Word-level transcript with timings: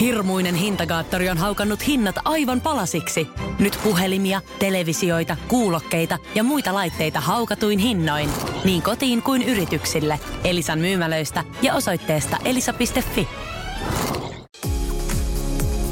Hirmuinen 0.00 0.54
hintakaattori 0.54 1.28
on 1.28 1.38
haukannut 1.38 1.86
hinnat 1.86 2.16
aivan 2.24 2.60
palasiksi. 2.60 3.28
Nyt 3.58 3.78
puhelimia, 3.84 4.40
televisioita, 4.58 5.36
kuulokkeita 5.48 6.18
ja 6.34 6.42
muita 6.42 6.74
laitteita 6.74 7.20
haukatuin 7.20 7.78
hinnoin. 7.78 8.30
Niin 8.64 8.82
kotiin 8.82 9.22
kuin 9.22 9.42
yrityksille. 9.42 10.20
Elisan 10.44 10.78
myymälöistä 10.78 11.44
ja 11.62 11.74
osoitteesta 11.74 12.36
elisa.fi. 12.44 13.28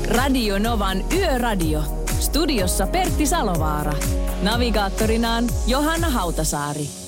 Radio 0.09 0.59
Novan 0.59 1.04
Yöradio. 1.12 1.82
Studiossa 2.20 2.86
Pertti 2.86 3.27
Salovaara. 3.27 3.93
Navigaattorinaan 4.43 5.45
Johanna 5.66 6.11
Hautasaari. 6.11 7.05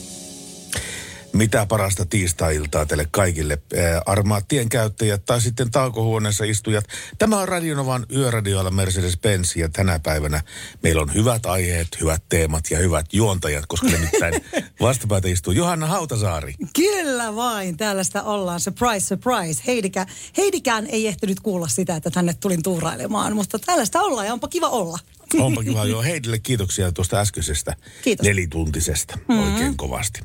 Mitä 1.38 1.66
parasta 1.66 2.06
tiistai-iltaa 2.06 2.86
teille 2.86 3.08
kaikille, 3.10 3.58
ää, 3.76 4.02
armaat 4.06 4.48
tienkäyttäjät 4.48 5.24
tai 5.24 5.40
sitten 5.40 5.70
taukohuoneessa 5.70 6.44
istujat. 6.44 6.84
Tämä 7.18 7.38
on 7.38 7.48
Radionovan 7.48 8.06
yöradioilla 8.14 8.70
Mercedes-Benz 8.70 9.56
ja 9.56 9.68
tänä 9.68 9.98
päivänä 9.98 10.42
meillä 10.82 11.02
on 11.02 11.14
hyvät 11.14 11.46
aiheet, 11.46 11.88
hyvät 12.00 12.22
teemat 12.28 12.70
ja 12.70 12.78
hyvät 12.78 13.06
juontajat, 13.12 13.64
koska 13.68 13.86
nimittäin 13.86 14.44
vastapäätä 14.80 15.28
istuu 15.28 15.52
Johanna 15.52 15.86
Hautasaari. 15.86 16.54
Kyllä 16.76 17.36
vain, 17.36 17.76
täällä 17.76 18.04
sitä 18.04 18.22
ollaan. 18.22 18.60
Surprise, 18.60 19.06
surprise. 19.06 19.62
Heidikä, 19.66 20.06
Heidikään 20.36 20.86
ei 20.86 21.06
ehtinyt 21.06 21.40
kuulla 21.40 21.68
sitä, 21.68 21.96
että 21.96 22.10
tänne 22.10 22.34
tulin 22.40 22.62
tuurailemaan, 22.62 23.34
mutta 23.34 23.58
täällä 23.58 23.84
sitä 23.84 24.00
ollaan 24.00 24.26
ja 24.26 24.32
onpa 24.32 24.48
kiva 24.48 24.68
olla. 24.68 24.98
Onpa 25.38 25.62
kiva. 25.62 25.84
Joo, 25.84 26.02
Heidille 26.02 26.38
kiitoksia 26.38 26.92
tuosta 26.92 27.20
äskeisestä 27.20 27.76
Kiitos. 28.02 28.26
nelituntisesta 28.26 29.18
oikein 29.28 29.76
kovasti. 29.76 30.20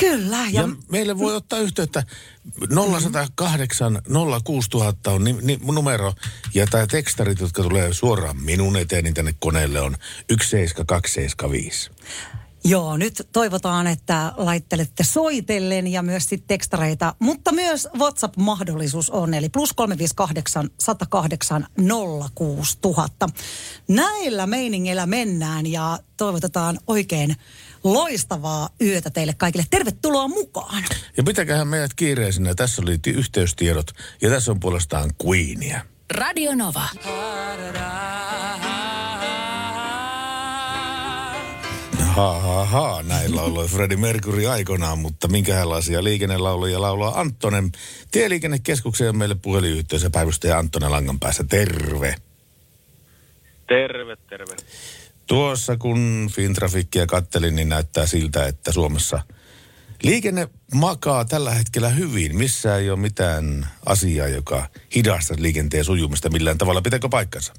Kyllä. 0.00 0.36
Ja, 0.36 0.60
Ja 0.60 0.68
meille 0.88 1.18
voi 1.18 1.36
ottaa 1.36 1.58
yhteyttä 1.58 2.02
0108 2.68 4.02
06000 4.44 5.10
on 5.10 5.24
ni, 5.24 5.32
ni, 5.42 5.58
numero. 5.62 6.12
Ja 6.54 6.66
tämä 6.66 6.86
tekstarit, 6.86 7.40
jotka 7.40 7.62
tulee 7.62 7.94
suoraan 7.94 8.36
minun 8.36 8.76
eteen, 8.76 9.04
niin 9.04 9.14
tänne 9.14 9.34
koneelle 9.40 9.80
on 9.80 9.96
17275. 10.28 11.90
Joo, 12.64 12.96
nyt 12.96 13.28
toivotaan, 13.32 13.86
että 13.86 14.32
laittelette 14.36 15.04
soitellen 15.04 15.86
ja 15.86 16.02
myös 16.02 16.28
sitten 16.28 16.48
tekstareita, 16.48 17.14
mutta 17.18 17.52
myös 17.52 17.88
WhatsApp-mahdollisuus 17.98 19.10
on, 19.10 19.34
eli 19.34 19.48
plus 19.48 19.72
358 19.72 20.70
108 20.78 21.66
06000. 22.34 23.28
Näillä 23.88 24.46
meiningeillä 24.46 25.06
mennään 25.06 25.66
ja 25.66 25.98
toivotetaan 26.16 26.78
oikein 26.86 27.36
loistavaa 27.84 28.68
yötä 28.80 29.10
teille 29.10 29.34
kaikille. 29.38 29.64
Tervetuloa 29.70 30.28
mukaan. 30.28 30.84
Ja 31.16 31.22
pitäköhän 31.22 31.68
meidät 31.68 31.94
kiireisinä. 31.94 32.54
Tässä 32.54 32.82
oli 32.82 32.98
ti- 32.98 33.10
yhteystiedot 33.10 33.90
ja 34.22 34.30
tässä 34.30 34.50
on 34.50 34.60
puolestaan 34.60 35.10
Queenia. 35.26 35.80
Radio 36.10 36.54
Nova. 36.54 36.88
Ha 42.00 42.40
ha 42.40 42.64
ha, 42.64 43.02
näin 43.02 43.36
lauloi 43.36 43.68
Freddie 43.68 43.96
Mercury 43.96 44.46
aikoinaan, 44.46 44.98
mutta 44.98 45.28
minkälaisia 45.28 46.04
liikennelauluja 46.04 46.80
laulaa 46.80 47.20
Anttonen. 47.20 47.72
Tieliikennekeskukseen 48.10 49.10
on 49.10 49.16
meille 49.16 49.34
puhelinyhteys 49.42 50.02
ja 50.02 50.10
päivystäjä 50.10 50.58
Anttonen 50.58 50.92
Langan 50.92 51.20
päässä. 51.20 51.44
Terve. 51.44 52.14
Terve, 53.68 54.16
terve. 54.28 54.56
Tuossa 55.30 55.76
kun 55.76 56.30
Fintrafikkia 56.32 57.06
kattelin, 57.06 57.56
niin 57.56 57.68
näyttää 57.68 58.06
siltä, 58.06 58.46
että 58.46 58.72
Suomessa 58.72 59.22
liikenne 60.02 60.48
makaa 60.74 61.24
tällä 61.24 61.50
hetkellä 61.54 61.88
hyvin. 61.88 62.36
Missä 62.36 62.76
ei 62.76 62.90
ole 62.90 62.98
mitään 62.98 63.68
asiaa, 63.86 64.28
joka 64.28 64.66
hidastaisi 64.96 65.42
liikenteen 65.42 65.84
sujumista 65.84 66.30
millään 66.30 66.58
tavalla. 66.58 66.82
Pitääkö 66.82 67.08
paikkansa? 67.08 67.54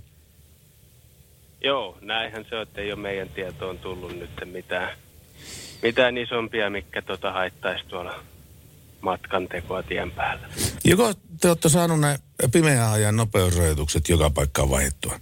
Joo, 1.63 1.97
näinhän 2.01 2.45
se 2.49 2.55
on, 2.55 2.61
että 2.61 2.81
ei 2.81 2.91
ole 2.91 3.01
meidän 3.01 3.29
tietoon 3.29 3.79
tullut 3.79 4.19
nyt 4.19 4.29
mitään, 4.45 4.97
mitään 5.81 6.17
isompia, 6.17 6.69
mikä 6.69 7.01
tota 7.01 7.31
haittaisi 7.31 7.85
tuolla 7.87 8.23
matkan 9.01 9.47
tekoa 9.47 9.83
tien 9.83 10.11
päällä. 10.11 10.47
Joko 10.83 11.13
te 11.41 11.47
olette 11.47 11.69
saaneet 11.69 12.21
ne 12.41 12.47
pimeän 12.51 12.91
ajan 12.91 13.15
nopeusrajoitukset 13.15 14.09
joka 14.09 14.29
paikkaan 14.29 14.69
vaihdettua? 14.69 15.19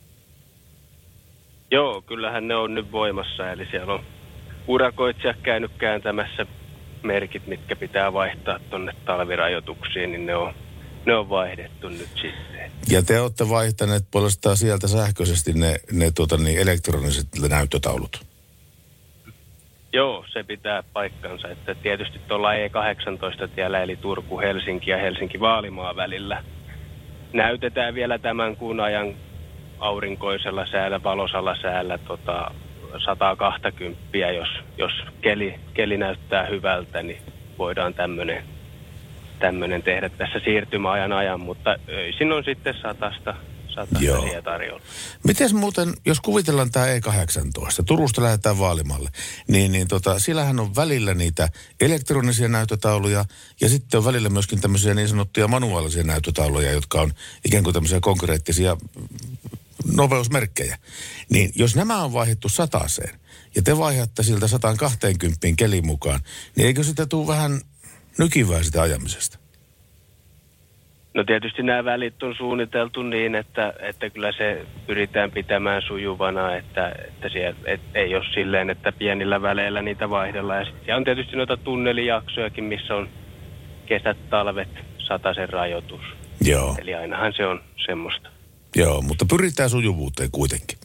Joo, 1.72 2.02
kyllähän 2.02 2.48
ne 2.48 2.56
on 2.56 2.76
nyt 2.76 2.92
voimassa, 2.92 3.52
eli 3.52 3.68
siellä 3.72 3.94
on 3.94 4.04
urakoitsija 4.68 5.34
käynyt 5.44 5.72
kääntämässä 5.78 6.46
merkit, 7.04 7.48
mitkä 7.48 7.76
pitää 7.76 8.14
vaihtaa 8.14 8.60
tuonne 8.70 8.94
talvirajoituksiin, 9.06 10.12
niin 10.12 10.26
ne 10.26 10.36
on, 10.36 10.54
ne 11.06 11.16
on 11.16 11.30
vaihdettu 11.30 11.90
nyt 11.90 12.10
sitten. 12.16 12.72
Ja 12.90 13.02
te 13.04 13.20
olette 13.20 13.50
vaihtaneet 13.50 14.04
puolestaan 14.12 14.58
sieltä 14.58 14.88
sähköisesti 14.88 15.54
ne, 15.54 15.76
ne 15.92 16.12
tuota 16.12 16.38
niin, 16.38 16.60
elektroniset 16.60 17.28
näyttötaulut. 17.50 18.26
Joo, 19.94 20.26
se 20.34 20.44
pitää 20.44 20.84
paikkansa, 20.94 21.48
että 21.48 21.76
tietysti 21.76 22.20
tuolla 22.28 22.54
E18-tiellä 22.54 23.84
eli 23.84 23.96
Turku-Helsinki 23.96 24.92
ja 24.92 24.98
Helsinki-Vaalimaa 24.98 25.96
välillä 25.96 26.44
näytetään 27.34 27.96
vielä 27.96 28.20
tämän 28.20 28.56
kuun 28.56 28.80
ajan 28.80 29.16
aurinkoisella 29.80 30.66
säällä, 30.66 31.04
valosalla 31.04 31.56
säällä 31.62 31.98
tota, 31.98 32.52
120, 33.06 34.18
jos, 34.18 34.50
jos 34.78 34.92
keli, 35.22 35.56
keli 35.74 35.98
näyttää 35.98 36.46
hyvältä, 36.46 37.04
niin 37.04 37.22
voidaan 37.58 37.94
tämmöinen 37.94 38.44
tämmönen 39.40 39.84
tehdä 39.84 40.10
tässä 40.10 40.40
siirtymäajan 40.46 41.14
ajan, 41.14 41.40
mutta 41.40 41.76
öisin 41.90 42.32
on 42.32 42.44
sitten 42.44 42.74
satasta, 42.82 43.36
satasta 43.68 44.42
tarjolla. 44.44 44.82
Miten 45.24 45.56
muuten, 45.56 45.94
jos 46.06 46.20
kuvitellaan 46.20 46.72
tämä 46.72 46.86
E18, 46.86 47.84
Turusta 47.86 48.22
lähdetään 48.22 48.60
Vaalimalle, 48.60 49.10
niin, 49.48 49.72
niin 49.72 49.88
tota, 49.88 50.20
sillähän 50.20 50.60
on 50.60 50.76
välillä 50.76 51.14
niitä 51.14 51.50
elektronisia 51.82 52.48
näyttötauluja 52.48 53.26
ja 53.62 53.70
sitten 53.70 53.98
on 53.98 54.06
välillä 54.06 54.30
myöskin 54.30 54.62
tämmöisiä 54.62 54.94
niin 54.94 55.08
sanottuja 55.08 55.48
manuaalisia 55.48 56.04
näyttötauluja, 56.04 56.72
jotka 56.72 57.02
on 57.02 57.12
ikään 57.46 57.64
kuin 57.64 57.74
tämmöisiä 57.74 58.00
konkreettisia 58.02 58.78
nopeusmerkkejä. 59.96 60.78
Niin 61.30 61.52
jos 61.56 61.76
nämä 61.76 62.04
on 62.04 62.14
vaihdettu 62.14 62.50
sataseen 62.50 63.20
ja 63.56 63.62
te 63.62 63.78
vaihdatte 63.78 64.24
siltä 64.24 64.48
120 64.48 65.48
kelin 65.58 65.86
mukaan, 65.86 66.20
niin 66.56 66.68
eikö 66.68 66.84
sitä 66.84 67.06
tule 67.06 67.28
vähän 67.28 67.62
nykivää 68.18 68.64
sitä 68.64 68.82
ajamisesta? 68.82 69.40
No 71.14 71.24
tietysti 71.24 71.64
nämä 71.64 71.86
välit 71.86 72.24
on 72.24 72.36
suunniteltu 72.36 73.04
niin, 73.04 73.36
että, 73.36 73.74
että 73.80 74.10
kyllä 74.10 74.32
se 74.32 74.66
pyritään 74.88 75.32
pitämään 75.32 75.82
sujuvana, 75.82 76.56
että, 76.56 76.90
että 77.08 77.30
siellä, 77.30 77.60
et, 77.66 77.82
ei 77.94 78.16
ole 78.16 78.26
silleen, 78.34 78.70
että 78.70 78.92
pienillä 78.92 79.42
väleillä 79.42 79.82
niitä 79.82 80.10
vaihdellaan. 80.10 80.60
Ja 80.60 80.66
siellä 80.66 80.98
on 80.98 81.04
tietysti 81.04 81.36
noita 81.36 81.58
tunnelijaksojakin, 81.58 82.64
missä 82.64 82.96
on 82.96 83.10
kesät, 83.86 84.30
talvet, 84.30 84.70
sataisen 84.98 85.50
rajoitus. 85.50 86.02
Joo, 86.42 86.76
Eli 86.82 86.96
ainahan 86.96 87.34
se 87.38 87.46
on 87.46 87.64
semmoista. 87.86 88.30
Joo, 88.76 89.02
mutta 89.02 89.26
pyritään 89.26 89.70
sujuvuuteen 89.70 90.32
kuitenkin. 90.32 90.78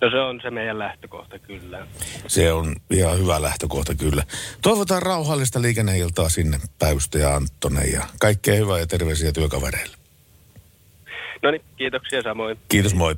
No 0.00 0.10
se 0.10 0.20
on 0.20 0.40
se 0.42 0.50
meidän 0.50 0.78
lähtökohta 0.78 1.38
kyllä. 1.38 1.86
Se 2.26 2.52
on 2.52 2.76
ihan 2.90 3.18
hyvä 3.18 3.42
lähtökohta 3.42 3.94
kyllä. 3.94 4.22
Toivotaan 4.62 5.02
rauhallista 5.02 5.62
liikenneiltaa 5.62 6.28
sinne 6.28 6.58
päivystäjä 6.78 7.34
Anttonen 7.34 7.92
ja 7.92 8.06
kaikkea 8.20 8.54
hyvää 8.54 8.78
ja 8.78 8.86
terveisiä 8.86 9.32
työkavereille. 9.32 9.96
No 11.42 11.50
niin, 11.50 11.62
kiitoksia 11.76 12.22
samoin. 12.22 12.58
Kiitos 12.68 12.94
moi. 12.94 13.16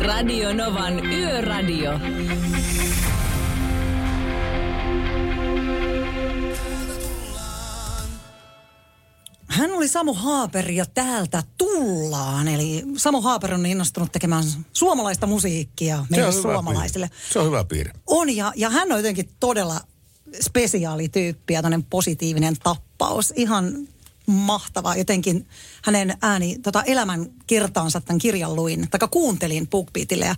Radio 0.00 0.52
Novan 0.52 1.06
Yöradio. 1.06 1.92
Hän 9.54 9.72
oli 9.72 9.88
Samu 9.88 10.14
Haaper 10.14 10.70
ja 10.70 10.86
täältä 10.86 11.42
tullaan. 11.58 12.48
Eli 12.48 12.84
Samu 12.96 13.20
Haaper 13.20 13.54
on 13.54 13.66
innostunut 13.66 14.12
tekemään 14.12 14.44
suomalaista 14.72 15.26
musiikkia 15.26 16.06
meille 16.10 16.32
hyvä 16.32 16.42
suomalaisille. 16.42 17.08
piirre. 17.08 17.32
Se 17.32 17.38
on 17.38 17.46
hyvä 17.46 17.64
piirre. 17.64 17.92
On 18.06 18.36
ja, 18.36 18.52
ja 18.56 18.70
hän 18.70 18.92
on 18.92 18.98
jotenkin 18.98 19.28
todella 19.40 19.80
spesiaalityyppi 20.40 21.54
ja 21.54 21.62
positiivinen 21.90 22.56
tappaus. 22.62 23.32
Ihan 23.36 23.88
mahtava 24.26 24.96
jotenkin 24.96 25.48
hänen 25.84 26.18
ääni, 26.22 26.58
tota 26.58 26.82
elämän 26.82 27.26
kertaansa 27.46 28.00
tämän 28.00 28.18
kirjan 28.18 28.56
luin, 28.56 28.88
tai 28.90 29.08
kuuntelin 29.10 29.68
BookBeatille 29.68 30.24
ja 30.24 30.34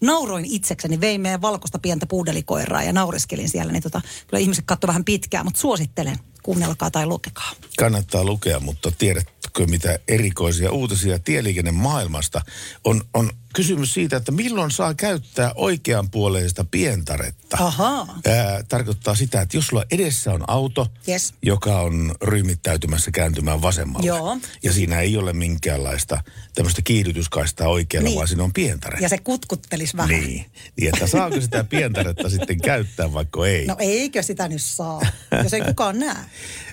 nauroin 0.00 0.44
itsekseni, 0.44 1.00
vein 1.00 1.20
meidän 1.20 1.42
valkoista 1.42 1.78
pientä 1.78 2.06
puudelikoiraa 2.06 2.82
ja 2.82 2.92
naureskelin 2.92 3.48
siellä, 3.48 3.72
niin 3.72 3.82
tota, 3.82 4.00
kyllä 4.26 4.40
ihmiset 4.40 4.64
katsoi 4.66 4.88
vähän 4.88 5.04
pitkään, 5.04 5.46
mutta 5.46 5.60
suosittelen. 5.60 6.18
Kuunnelkaa 6.42 6.90
tai 6.90 7.06
lukekaa. 7.06 7.52
kannattaa 7.78 8.24
lukea, 8.24 8.60
mutta 8.60 8.90
tiedätkö 8.98 9.66
mitä 9.66 9.98
erikoisia 10.08 10.72
uutisia 10.72 11.18
tieliikennemaailmasta 11.18 12.42
on, 12.84 13.02
on 13.14 13.30
kysymys 13.54 13.94
siitä, 13.94 14.16
että 14.16 14.32
milloin 14.32 14.70
saa 14.70 14.94
käyttää 14.94 15.52
oikeanpuoleista 15.54 16.64
pientaretta. 16.70 17.56
Ahaa. 17.60 18.18
Ää, 18.26 18.62
tarkoittaa 18.68 19.14
sitä, 19.14 19.40
että 19.40 19.56
jos 19.56 19.66
sulla 19.66 19.84
edessä 19.90 20.32
on 20.32 20.44
auto, 20.50 20.86
Yes. 21.08 21.34
joka 21.42 21.80
on 21.80 22.14
ryhmittäytymässä 22.22 23.10
kääntymään 23.10 23.62
vasemmalle. 23.62 24.06
Joo. 24.06 24.36
Ja 24.62 24.72
siinä 24.72 25.00
ei 25.00 25.16
ole 25.16 25.32
minkäänlaista 25.32 26.22
tämmöistä 26.54 26.82
kiihdytyskaistaa 26.82 27.68
oikealla, 27.68 28.08
Niin. 28.08 28.16
vaan 28.16 28.28
siinä 28.28 28.44
on 28.44 28.52
pientare. 28.52 28.98
Ja 29.00 29.08
se 29.08 29.18
kutkuttelisi 29.18 29.96
vähän. 29.96 30.20
Niin. 30.20 30.46
niin, 30.80 30.94
että 30.94 31.06
saako 31.06 31.40
sitä 31.40 31.64
pientaretta 31.64 32.30
sitten 32.38 32.60
käyttää, 32.60 33.12
vaikka 33.12 33.46
ei. 33.46 33.66
No 33.66 33.76
eikö 33.78 34.22
sitä 34.22 34.48
nyt 34.48 34.62
saa, 34.62 35.00
jos 35.42 35.54
ei 35.54 35.60
kukaan 35.60 35.98
näe. 35.98 36.16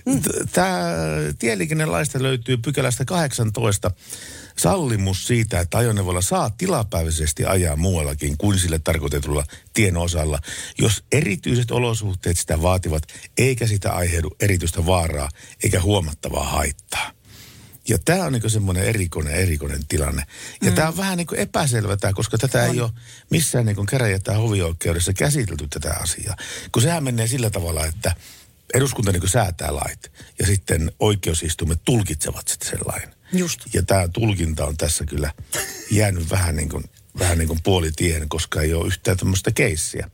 Tämä 0.54 0.80
tieliikennelaista 1.40 2.24
löytyy 2.24 2.58
pykälästä 2.58 3.06
18 3.06 3.92
sallimus 4.60 5.28
siitä, 5.28 5.60
että 5.60 5.78
ajoneuvolla 5.78 6.22
saa 6.22 6.50
tilapäisesti 6.50 7.46
ajaa 7.46 7.76
muuallakin 7.76 8.38
kuin 8.38 8.60
sille 8.60 8.80
tarkoitetulla 8.80 9.44
tien 9.74 9.98
osalla, 9.98 10.40
jos 10.78 11.04
erityiset 11.12 11.72
olosuhteet 11.72 12.40
sitä 12.40 12.62
vaativat, 12.62 13.04
eikä 13.38 13.68
sitä 13.68 13.94
aiheudu 13.94 14.36
erityistä 14.40 14.86
vaaraa 14.86 15.30
eikä 15.64 15.82
huomattavaa 15.82 16.50
haittaa. 16.50 17.12
Ja 17.90 17.98
tämä 18.06 18.24
on 18.24 18.34
niin 18.34 18.50
semmoinen 18.50 18.84
erikoinen, 18.84 19.34
erikoinen 19.34 19.88
tilanne. 19.88 20.24
Ja 20.62 20.70
mm. 20.70 20.76
tämä 20.76 20.88
on 20.88 20.98
vähän 20.98 21.18
niin 21.18 21.28
epäselvä 21.36 21.98
tämä, 21.98 22.14
koska 22.14 22.38
tätä 22.38 22.64
on. 22.64 22.70
ei 22.70 22.82
ole 22.82 22.92
missään 23.30 23.66
niin 23.66 23.86
käräjä- 23.86 24.20
tai 24.20 24.36
hovioikeudessa 24.36 25.14
käsitelty 25.14 25.68
tätä 25.68 25.94
asiaa. 25.94 26.36
Kun 26.72 26.82
sehän 26.82 27.04
menee 27.04 27.28
sillä 27.28 27.50
tavalla, 27.50 27.86
että 27.86 28.16
eduskunta 28.74 29.12
niin 29.12 29.30
säätää 29.30 29.76
lait 29.76 30.12
ja 30.40 30.46
sitten 30.46 30.92
oikeusistuimet 31.00 31.80
tulkitsevat 31.86 32.48
sitten 32.48 32.70
sen 32.70 32.80
lain. 32.86 33.17
Just. 33.34 33.60
Ja 33.74 33.84
tämä 33.84 34.08
tulkinta 34.08 34.66
on 34.66 34.78
tässä 34.78 35.06
kyllä 35.06 35.34
jäänyt 35.92 36.30
vähän 36.30 36.56
niin 36.56 36.70
kuin, 36.70 36.84
vähän 37.20 37.38
niin 37.38 37.48
kuin 37.48 37.60
puolitien, 37.64 38.30
koska 38.30 38.62
ei 38.62 38.74
ole 38.74 38.88
yhtään 38.88 39.18
tämmöistä 39.18 39.52
keissiä. 39.52 40.10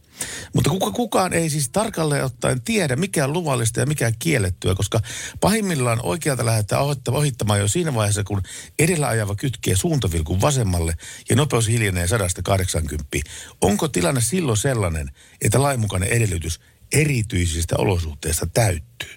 Mutta 0.53 0.69
kuka, 0.69 0.91
kukaan 0.91 1.33
ei 1.33 1.49
siis 1.49 1.69
tarkalleen 1.69 2.25
ottaen 2.25 2.61
tiedä, 2.61 2.95
mikä 2.95 3.23
on 3.23 3.33
luvallista 3.33 3.79
ja 3.79 3.85
mikä 3.85 4.07
on 4.07 4.13
kiellettyä, 4.19 4.75
koska 4.75 4.99
pahimmillaan 5.39 5.99
oikealta 6.03 6.45
lähdetään 6.45 6.81
ohitta- 6.81 7.11
ohittamaan 7.11 7.59
jo 7.59 7.67
siinä 7.67 7.93
vaiheessa, 7.93 8.23
kun 8.23 8.41
edellä 8.79 9.07
ajava 9.07 9.35
kytkee 9.35 9.75
suuntavilkun 9.75 10.41
vasemmalle 10.41 10.93
ja 11.29 11.35
nopeus 11.35 11.67
hiljenee 11.67 12.07
180. 12.07 13.17
Onko 13.61 13.87
tilanne 13.87 14.21
silloin 14.21 14.57
sellainen, 14.57 15.11
että 15.41 15.61
lainmukainen 15.61 16.09
edellytys 16.09 16.59
erityisistä 16.91 17.75
olosuhteista 17.77 18.47
täyttyy? 18.53 19.09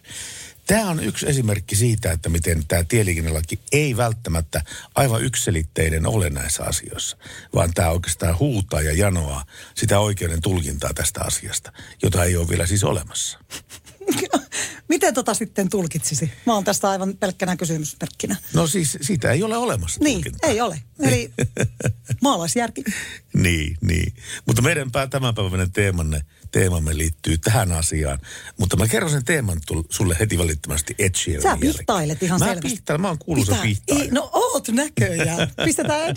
Tämä 0.66 0.90
on 0.90 1.00
yksi 1.04 1.26
esimerkki 1.28 1.76
siitä, 1.76 2.12
että 2.12 2.28
miten 2.28 2.64
tämä 2.68 2.84
tieliikennelaki 2.84 3.58
ei 3.72 3.96
välttämättä 3.96 4.62
aivan 4.94 5.22
ykselitteinen 5.24 6.06
ole 6.06 6.30
näissä 6.30 6.62
asioissa, 6.64 7.16
vaan 7.54 7.74
tämä 7.74 7.90
oikeastaan 7.90 8.38
huutaa 8.38 8.80
ja 8.82 8.92
janoaa 8.92 9.44
sitä 9.74 9.98
oikeuden 10.00 10.40
tulkintaa 10.40 10.90
tästä 10.94 11.20
asiasta, 11.24 11.72
jota 12.02 12.24
ei 12.24 12.36
ole 12.36 12.48
vielä 12.48 12.66
siis 12.66 12.84
olemassa. 12.84 13.38
Miten 14.88 15.14
tota 15.14 15.34
sitten 15.34 15.68
tulkitsisi? 15.70 16.32
Mä 16.46 16.54
oon 16.54 16.64
tästä 16.64 16.90
aivan 16.90 17.16
pelkkänä 17.16 17.56
kysymysmerkkinä. 17.56 18.36
No 18.54 18.66
siis 18.66 18.98
siitä 19.00 19.30
ei 19.32 19.42
ole 19.42 19.56
olemassa 19.56 20.00
Niin, 20.04 20.14
tulkintaa. 20.14 20.50
ei 20.50 20.60
ole. 20.60 20.82
Eli 21.02 21.30
maalaisjärki. 22.22 22.84
Niin, 23.34 23.76
niin. 23.80 24.14
Mutta 24.46 24.62
meidän 24.62 24.90
tämänpäiväinen 25.10 25.72
teemanne, 25.72 26.22
teemamme 26.58 26.98
liittyy 26.98 27.38
tähän 27.38 27.72
asiaan. 27.72 28.18
Mutta 28.58 28.76
mä 28.76 28.88
kerron 28.88 29.10
sen 29.10 29.24
teeman 29.24 29.60
sulle 29.90 30.16
heti 30.20 30.38
välittömästi 30.38 30.94
Ed 30.98 31.14
Sheeranin 31.14 31.52
Sä 31.52 31.56
pihtailet 31.60 32.22
ihan 32.22 32.40
mä 32.40 32.46
selvästi. 32.46 32.68
Pihtailen, 32.68 33.00
mä 33.00 33.08
oon 33.08 33.18
kuuluisa 33.18 33.56
pihtaaja. 33.62 34.02
Ei, 34.02 34.10
no 34.10 34.30
oot 34.32 34.68
näköjään. 34.68 35.48
Pistetään 35.64 36.10
Ed 36.10 36.16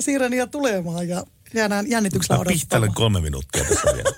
Sheerania 0.00 0.46
tulemaan 0.46 1.08
ja 1.08 1.24
jäädään 1.54 1.90
jännityksellä 1.90 2.38
Mä 2.38 2.44
pihtailen 2.44 2.88
odottamaan. 2.88 3.12
kolme 3.12 3.20
minuuttia 3.20 3.64
tässä 3.64 3.88
vielä. 3.94 4.12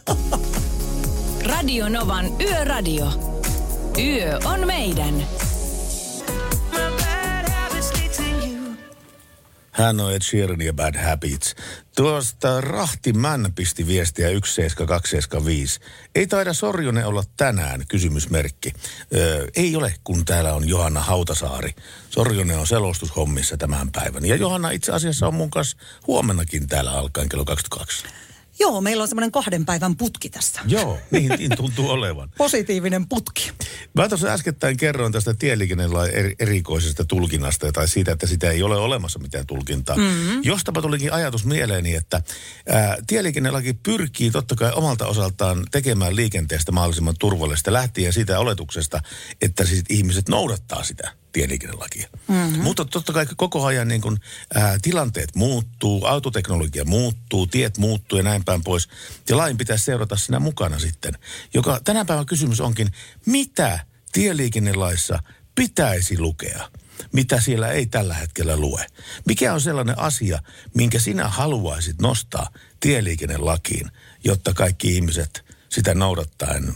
Radio 1.45 1.89
Novan 1.89 2.27
Yöradio. 2.41 3.07
Yö 3.99 4.39
on 4.45 4.67
meidän. 4.67 5.15
Hän 9.79 10.01
on 10.01 10.15
Ed 10.15 10.23
Sheeran 10.23 10.61
ja 10.61 10.73
Bad 10.73 10.95
Habits. 11.05 11.55
Tuosta 11.97 12.61
Rahtimän 12.61 13.53
pisti 13.55 13.87
viestiä 13.87 14.29
17275. 14.29 15.81
Ei 16.15 16.27
taida 16.27 16.53
Sorjonen 16.53 17.07
olla 17.07 17.25
tänään, 17.37 17.85
kysymysmerkki. 17.89 18.73
Öö, 19.15 19.47
ei 19.57 19.77
ole, 19.77 19.95
kun 20.05 20.25
täällä 20.25 20.55
on 20.55 20.69
Johanna 20.69 21.01
Hautasaari. 21.01 21.75
Sorjonen 22.11 22.59
on 22.59 22.67
selostushommissa 22.67 23.57
tämän 23.57 23.91
päivän. 23.91 24.25
Ja 24.25 24.37
Johanna 24.37 24.71
itse 24.71 24.93
asiassa 24.93 25.27
on 25.27 25.35
mun 25.35 25.51
kanssa 25.51 25.77
huomennakin 26.07 26.69
täällä 26.69 26.91
alkaen 26.91 27.29
kello 27.29 27.45
22. 27.45 28.05
Joo, 28.61 28.81
meillä 28.81 29.03
on 29.03 29.09
semmoinen 29.09 29.33
kahden 29.33 29.67
päivän 29.67 29.97
putki 29.97 30.31
tässä. 30.31 30.61
Joo, 30.67 30.99
niin, 31.11 31.33
niin 31.39 31.57
tuntuu 31.57 31.91
olevan. 31.91 32.31
Positiivinen 32.39 33.09
putki. 33.09 33.51
Mä 33.95 34.09
tuossa 34.09 34.29
äskettäin 34.29 34.77
kerroin 34.77 35.13
tästä 35.13 35.35
tieliikennelain 35.35 36.11
eri, 36.11 36.35
erikoisesta 36.39 37.05
tulkinnasta 37.05 37.73
tai 37.73 37.89
siitä, 37.89 38.13
että 38.13 38.27
sitä 38.27 38.51
ei 38.51 38.63
ole 38.63 38.77
olemassa 38.77 39.19
mitään 39.19 39.47
tulkintaa. 39.47 39.97
Mm-hmm. 39.97 40.41
Jostapa 40.43 40.83
tulikin 40.83 41.13
ajatus 41.13 41.45
mieleeni, 41.45 41.95
että 41.95 42.23
ää, 42.69 42.97
tieliikennelaki 43.07 43.75
pyrkii 43.75 44.31
totta 44.31 44.55
kai 44.55 44.73
omalta 44.75 45.07
osaltaan 45.07 45.65
tekemään 45.71 46.17
liikenteestä 46.17 46.73
mahdollisimman 46.73 47.15
turvallista 47.19 47.73
lähtien 47.73 48.13
siitä 48.13 48.39
oletuksesta, 48.39 49.01
että 49.43 49.65
siis 49.65 49.83
ihmiset 49.89 50.29
noudattaa 50.29 50.85
sitä 50.85 51.13
tieliikennelakia. 51.39 52.09
Mm-hmm. 52.29 52.63
Mutta 52.63 52.85
totta 52.85 53.13
kai 53.13 53.27
koko 53.37 53.65
ajan 53.65 53.89
niin 53.89 54.01
kun, 54.01 54.19
ää, 54.55 54.79
tilanteet 54.83 55.35
muuttuu, 55.35 56.05
autoteknologia 56.05 56.85
muuttuu, 56.85 57.47
tiet 57.47 57.79
muuttuu 57.79 58.19
ja 58.19 58.23
näin 58.23 58.45
päin 58.45 58.65
pois. 58.65 58.89
Ja 59.29 59.37
lain 59.37 59.59
pitäisi 59.59 59.85
seurata 59.85 60.17
siinä 60.17 60.41
mukana 60.41 60.79
sitten. 60.79 61.19
Joka 61.55 61.81
tänä 61.85 62.05
päivän 62.05 62.27
kysymys 62.27 62.61
onkin, 62.61 62.89
mitä 63.27 63.79
tieliikennelaissa 64.13 65.23
pitäisi 65.55 66.19
lukea? 66.19 66.71
Mitä 67.13 67.41
siellä 67.41 67.69
ei 67.69 67.87
tällä 67.87 68.15
hetkellä 68.15 68.57
lue? 68.57 68.87
Mikä 69.27 69.55
on 69.55 69.61
sellainen 69.61 69.99
asia, 69.99 70.43
minkä 70.75 70.99
sinä 70.99 71.29
haluaisit 71.29 72.01
nostaa 72.01 72.51
tieliikennelakiin, 72.81 73.91
jotta 74.25 74.55
kaikki 74.55 74.95
ihmiset 74.95 75.45
sitä 75.69 75.95
noudattaen 75.95 76.75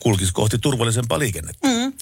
kulkisi 0.00 0.32
kohti 0.32 0.58
turvallisempaa 0.58 1.18
liikennettä? 1.18 1.68
Mm. 1.68 1.92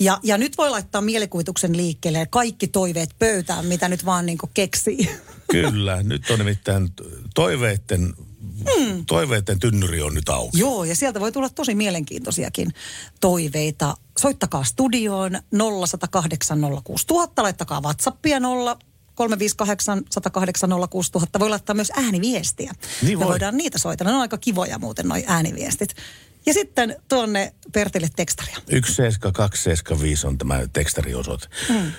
Ja, 0.00 0.20
ja 0.22 0.38
nyt 0.38 0.58
voi 0.58 0.70
laittaa 0.70 1.00
mielikuvituksen 1.00 1.76
liikkeelle 1.76 2.26
kaikki 2.30 2.68
toiveet 2.68 3.10
pöytään, 3.18 3.66
mitä 3.66 3.88
nyt 3.88 4.04
vaan 4.04 4.26
niin 4.26 4.38
keksii. 4.54 5.10
Kyllä, 5.50 6.02
nyt 6.02 6.30
on 6.30 6.38
nimittäin 6.38 6.92
toiveiden, 7.34 8.14
mm. 8.78 9.06
toiveiden 9.06 9.58
tynnyri 9.58 10.02
on 10.02 10.14
nyt 10.14 10.28
auki. 10.28 10.58
Joo, 10.58 10.84
ja 10.84 10.96
sieltä 10.96 11.20
voi 11.20 11.32
tulla 11.32 11.48
tosi 11.48 11.74
mielenkiintoisiakin 11.74 12.72
toiveita. 13.20 13.96
Soittakaa 14.18 14.64
studioon 14.64 15.38
0108 15.86 16.58
06000, 16.84 17.42
laittakaa 17.42 17.82
WhatsAppia 17.82 18.40
0 18.40 18.78
358 19.18 20.02
108 20.10 20.70
06000. 20.90 21.38
Voi 21.38 21.50
laittaa 21.50 21.74
myös 21.74 21.92
ääniviestiä. 21.96 22.72
Niin 23.02 23.18
Me 23.18 23.24
voi. 23.24 23.30
voidaan 23.30 23.56
niitä 23.56 23.78
soitella. 23.78 24.10
Ne 24.10 24.16
on 24.16 24.22
aika 24.22 24.38
kivoja 24.38 24.78
muuten 24.78 25.08
noi 25.08 25.24
ääniviestit. 25.26 25.94
Ja 26.46 26.52
sitten 26.52 26.96
tuonne 27.08 27.52
Pertille 27.72 28.08
tekstaria. 28.16 28.56
17275 28.56 30.26
on 30.26 30.38
tämä 30.38 30.60
tekstariosoite. 30.72 31.46
Mm. 31.68 31.92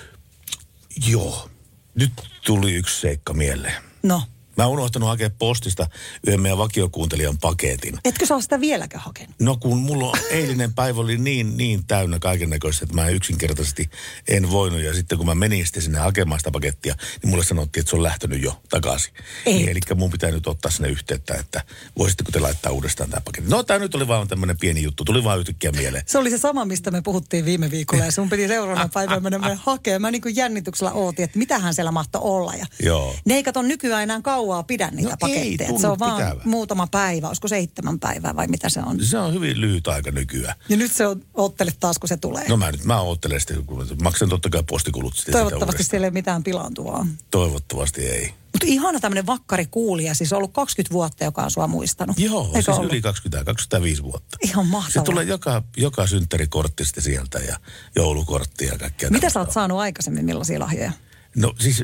Joo, 1.08 1.50
nyt 1.94 2.12
tuli 2.46 2.74
yksi 2.74 3.00
seikka 3.00 3.32
mieleen. 3.32 3.82
No, 4.02 4.22
Mä 4.60 4.66
oon 4.66 4.72
unohtanut 4.72 5.08
hakea 5.08 5.30
postista 5.38 5.86
yhden 6.26 6.40
meidän 6.40 6.58
vakiokuuntelijan 6.58 7.38
paketin. 7.38 7.98
etkö 8.04 8.26
sä 8.26 8.34
ole 8.34 8.42
sitä 8.42 8.60
vieläkään 8.60 9.04
hakenut? 9.04 9.36
No 9.38 9.56
kun 9.56 9.78
mulla 9.78 10.06
on, 10.06 10.18
eilinen 10.30 10.74
päivä 10.74 11.00
oli 11.00 11.18
niin, 11.18 11.56
niin 11.56 11.86
täynnä 11.86 12.18
kaiken 12.18 12.50
näköistä, 12.50 12.84
että 12.84 12.94
mä 12.94 13.08
yksinkertaisesti 13.08 13.90
en 14.28 14.50
voinut. 14.50 14.80
Ja 14.80 14.94
sitten 14.94 15.18
kun 15.18 15.26
mä 15.26 15.34
menin 15.34 15.66
sitten 15.66 15.82
sinne 15.82 15.98
hakemaan 15.98 16.40
sitä 16.40 16.50
pakettia, 16.50 16.94
niin 17.22 17.30
mulle 17.30 17.44
sanottiin, 17.44 17.82
että 17.82 17.90
se 17.90 17.96
on 17.96 18.02
lähtenyt 18.02 18.42
jo 18.42 18.60
takaisin. 18.70 19.14
Ei. 19.46 19.54
Niin, 19.54 19.68
eli 19.68 19.80
mun 19.94 20.10
pitää 20.10 20.30
nyt 20.30 20.46
ottaa 20.46 20.70
sinne 20.70 20.88
yhteyttä, 20.88 21.34
että 21.34 21.64
voisitteko 21.98 22.30
te 22.32 22.40
laittaa 22.40 22.72
uudestaan 22.72 23.10
tämä 23.10 23.20
paketti. 23.20 23.50
No 23.50 23.62
tämä 23.62 23.78
nyt 23.78 23.94
oli 23.94 24.08
vaan 24.08 24.28
tämmöinen 24.28 24.58
pieni 24.58 24.82
juttu, 24.82 25.04
tuli 25.04 25.24
vaan 25.24 25.38
yhtäkkiä 25.38 25.72
mieleen. 25.72 26.04
Se 26.06 26.18
oli 26.18 26.30
se 26.30 26.38
sama, 26.38 26.64
mistä 26.64 26.90
me 26.90 27.02
puhuttiin 27.02 27.44
viime 27.44 27.70
viikolla 27.70 28.04
ja 28.04 28.12
sun 28.12 28.30
piti 28.30 28.48
seuraavana 28.48 28.88
päivänä 28.94 29.20
mennä 29.20 29.58
hakemaan. 29.62 30.02
Mä 30.02 30.10
niin 30.10 30.22
kuin 30.22 30.36
jännityksellä 30.36 30.92
ootin, 30.92 31.24
että 31.24 31.38
mitähän 31.38 31.74
siellä 31.74 31.92
mahtoi 31.92 32.20
olla. 32.24 32.54
Ja 32.54 32.66
Joo. 32.82 33.16
Ne 33.24 33.34
ei 33.34 33.42
kato 33.42 33.62
nykyään 33.62 34.02
enää 34.02 34.20
kauan 34.22 34.49
kauaa 34.50 34.62
pidä 34.62 34.90
niitä 34.90 35.02
No 35.10 35.10
ei 35.10 35.16
paketteja. 35.20 35.66
tunnu 35.68 35.80
se 35.80 35.86
on 35.88 35.98
vaan 35.98 36.16
pitävän. 36.22 36.42
muutama 36.44 36.86
päivä, 36.86 37.26
olisiko 37.28 37.48
seitsemän 37.48 37.98
päivää 38.00 38.36
vai 38.36 38.46
mitä 38.46 38.68
se 38.68 38.80
on. 38.86 39.04
Se 39.04 39.18
on 39.18 39.34
hyvin 39.34 39.60
lyhyt 39.60 39.88
aika 39.88 40.10
nykyään. 40.10 40.54
Ja 40.68 40.76
nyt 40.76 40.92
se 40.92 41.06
on, 41.06 41.22
oottelet 41.34 41.76
taas, 41.80 41.98
kun 41.98 42.08
se 42.08 42.16
tulee. 42.16 42.48
No 42.48 42.56
mä 42.56 42.70
nyt, 42.72 42.84
mä 42.84 43.00
oottelen 43.00 43.40
sitten, 43.40 43.64
kun 43.66 43.86
maksan 44.02 44.28
totta 44.28 44.50
kai 44.50 44.62
postikulut 44.70 45.14
sitten 45.16 45.32
Toivottavasti 45.32 45.82
sitä 45.82 45.90
siellä 45.90 46.06
ei 46.06 46.10
mitään 46.10 46.42
pilaantuvaa. 46.42 47.06
Toivottavasti 47.30 48.06
ei. 48.06 48.26
Mutta 48.52 48.66
ihana 48.66 49.00
tämmöinen 49.00 49.26
vakkari 49.26 49.66
kuulija, 49.66 50.14
siis 50.14 50.32
ollut 50.32 50.52
20 50.52 50.92
vuotta, 50.92 51.24
joka 51.24 51.42
on 51.42 51.50
sua 51.50 51.66
muistanut. 51.66 52.18
Joo, 52.18 52.44
Eikö 52.46 52.54
siis 52.62 52.68
ollut? 52.68 52.92
yli 52.92 53.00
20, 53.02 53.44
25 53.44 54.02
vuotta. 54.02 54.36
Ihan 54.42 54.64
Se 54.66 54.70
mahtavaa. 54.70 55.04
tulee 55.04 55.24
joka, 55.24 55.62
joka 55.76 56.06
synttärikortti 56.06 56.84
sitten 56.84 57.02
sieltä 57.04 57.38
ja 57.38 57.56
joulukortti 57.96 58.66
ja 58.66 58.78
kaikkea. 58.78 59.10
Mitä 59.10 59.30
sä 59.30 59.40
oot 59.40 59.48
on. 59.48 59.54
saanut 59.54 59.78
aikaisemmin, 59.78 60.24
millaisia 60.24 60.60
lahjoja? 60.60 60.92
No 61.36 61.54
siis, 61.58 61.82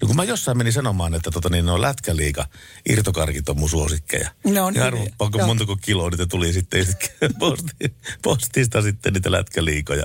no 0.00 0.06
kun 0.06 0.16
mä 0.16 0.24
jossain 0.24 0.58
menin 0.58 0.72
sanomaan, 0.72 1.14
että 1.14 1.30
tota 1.30 1.48
niin, 1.48 1.66
no 1.66 1.80
lätkäliiga, 1.80 2.46
irtokarkit 2.88 3.48
on 3.48 3.58
mun 3.58 3.70
suosikkeja. 3.70 4.30
Ne 4.44 4.60
on 4.60 4.74
ja 4.74 4.84
arvopaanko 4.84 5.38
joo. 5.38 5.46
montako 5.46 5.76
kiloa 5.76 6.10
niitä 6.10 6.26
tuli 6.26 6.52
sitten 6.52 6.86
posti, 7.38 7.94
postista 8.22 8.82
sitten 8.82 9.12
niitä 9.12 9.32
lätkäliikoja, 9.32 10.04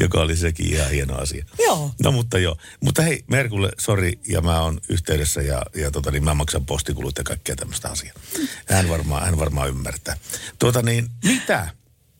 joka 0.00 0.20
oli 0.20 0.36
sekin 0.36 0.66
ihan 0.66 0.90
hieno 0.90 1.16
asia. 1.16 1.44
Joo. 1.58 1.90
No 2.02 2.12
mutta 2.12 2.38
joo. 2.38 2.56
Mutta 2.80 3.02
hei, 3.02 3.24
Merkulle, 3.26 3.72
sori, 3.78 4.20
ja 4.28 4.40
mä 4.40 4.62
oon 4.62 4.80
yhteydessä 4.88 5.42
ja, 5.42 5.62
ja 5.74 5.90
tota 5.90 6.10
niin, 6.10 6.24
mä 6.24 6.34
maksan 6.34 6.66
postikulut 6.66 7.18
ja 7.18 7.24
kaikkea 7.24 7.56
tämmöistä 7.56 7.88
asiaa. 7.88 8.14
Hän 8.68 8.88
varmaan, 8.88 9.24
hän 9.24 9.38
varmaan 9.38 9.68
ymmärtää. 9.68 10.16
Tuota 10.58 10.82
niin, 10.82 11.08
mitä 11.24 11.68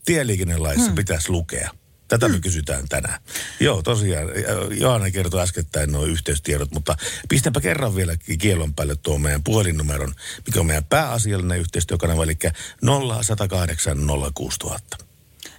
tieliikennelaissa 0.04 0.86
hmm. 0.86 0.94
pitäisi 0.94 1.30
lukea? 1.30 1.70
Tätä 2.12 2.28
me 2.28 2.40
kysytään 2.40 2.88
tänään. 2.88 3.20
Joo, 3.60 3.82
tosiaan, 3.82 4.28
Johanna 4.70 5.10
kertoi 5.10 5.40
äskettäin 5.40 5.92
nuo 5.92 6.04
yhteystiedot, 6.04 6.70
mutta 6.70 6.96
pistäpä 7.28 7.60
kerran 7.60 7.96
vielä 7.96 8.16
kielon 8.38 8.74
päälle 8.74 8.96
tuo 8.96 9.18
meidän 9.18 9.42
puhelinnumeron, 9.42 10.14
mikä 10.46 10.60
on 10.60 10.66
meidän 10.66 10.84
pääasiallinen 10.84 11.58
yhteistyökanava, 11.58 12.24
eli 12.24 12.38
0108 12.82 13.98
06000. 14.34 14.96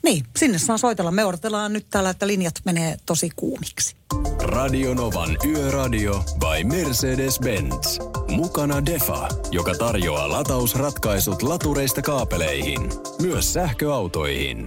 Niin, 0.04 0.26
sinne 0.38 0.58
saa 0.58 0.78
soitella. 0.78 1.12
Me 1.12 1.26
odotellaan 1.26 1.74
nyt 1.74 1.90
täällä, 1.90 2.10
että 2.10 2.28
linjat 2.28 2.56
menee 2.66 2.98
tosi 3.06 3.30
kuumiksi. 3.36 3.96
Radio 4.40 4.94
Novan 4.94 5.38
Yöradio 5.46 6.26
by 6.40 6.64
Mercedes-Benz. 6.64 8.00
Mukana 8.28 8.86
Defa, 8.86 9.30
joka 9.52 9.76
tarjoaa 9.76 10.30
latausratkaisut 10.30 11.42
latureista 11.42 12.02
kaapeleihin, 12.02 12.92
myös 13.22 13.54
sähköautoihin. 13.54 14.66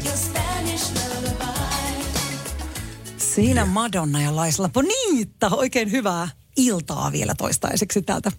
Siinä 3.37 3.64
Madonna 3.64 4.23
ja 4.23 4.37
Laisla 4.37 4.69
Bonita. 4.69 5.49
Oikein 5.50 5.90
hyvää 5.90 6.28
iltaa 6.57 7.12
vielä 7.12 7.35
toistaiseksi 7.38 8.02
täältä 8.02 8.31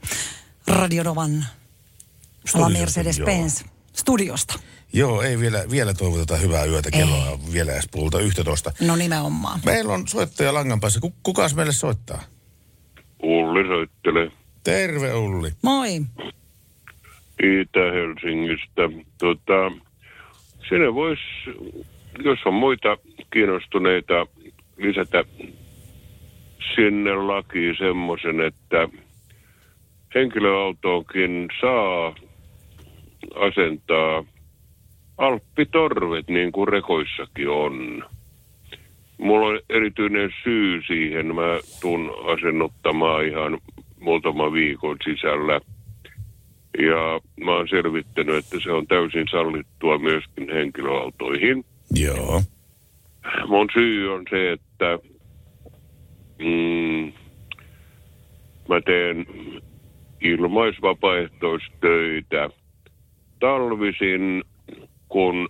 Radionovan 0.67 1.37
La 1.39 1.45
Studiosta, 2.45 3.01
Mercedes-Benz 3.01 3.65
studiosta. 3.93 4.59
Joo, 4.93 5.21
ei 5.21 5.39
vielä, 5.39 5.63
vielä 5.71 5.93
toivoteta 5.93 6.37
hyvää 6.37 6.65
yötä. 6.65 6.91
Kello 6.91 7.31
on 7.31 7.39
vielä 7.53 7.71
edes 7.71 7.87
puolta 7.91 8.19
11. 8.19 8.71
No 8.81 8.95
nimenomaan. 8.95 9.59
Meillä 9.65 9.93
on 9.93 10.07
soittaja 10.07 10.53
langan 10.53 10.79
päässä. 10.79 10.99
Ku- 10.99 11.13
Kukas 11.23 11.55
meille 11.55 11.73
soittaa? 11.73 12.23
Ulli 13.23 13.67
soittelee 13.67 14.31
Terve 14.63 15.13
Ulli. 15.13 15.51
Moi. 15.61 16.01
Itä-Helsingistä. 17.43 18.81
Tota, 19.17 19.71
sinne 20.69 20.93
voisi, 20.93 21.21
jos 22.23 22.39
on 22.45 22.53
muita 22.53 22.97
kiinnostuneita, 23.33 24.27
lisätä 24.77 25.23
sinne 26.75 27.15
lakiin 27.15 27.75
semmoisen, 27.77 28.41
että 28.41 28.89
henkilöautoonkin 30.15 31.47
saa 31.61 32.15
asentaa 33.35 34.23
alppitorvet, 35.17 36.27
niin 36.27 36.51
kuin 36.51 36.67
rekoissakin 36.67 37.49
on. 37.49 38.03
Mulla 39.17 39.47
on 39.47 39.59
erityinen 39.69 40.29
syy 40.43 40.81
siihen. 40.87 41.35
Mä 41.35 41.59
tuun 41.81 42.11
asennuttamaan 42.33 43.25
ihan 43.25 43.57
muutama 43.99 44.53
viikon 44.53 44.97
sisällä. 45.03 45.59
Ja 46.77 47.19
mä 47.45 47.51
oon 47.51 47.67
selvittänyt, 47.67 48.35
että 48.35 48.57
se 48.63 48.71
on 48.71 48.87
täysin 48.87 49.25
sallittua 49.31 49.97
myöskin 49.97 50.53
henkilöautoihin. 50.53 51.65
Joo. 51.95 52.41
Mun 53.47 53.67
syy 53.73 54.13
on 54.13 54.23
se, 54.29 54.51
että 54.51 54.66
mm, 56.39 57.13
mä 58.69 58.81
teen 58.85 59.25
ilmaisvapaaehtoistöitä 60.21 62.49
talvisin, 63.39 64.43
kun 65.09 65.49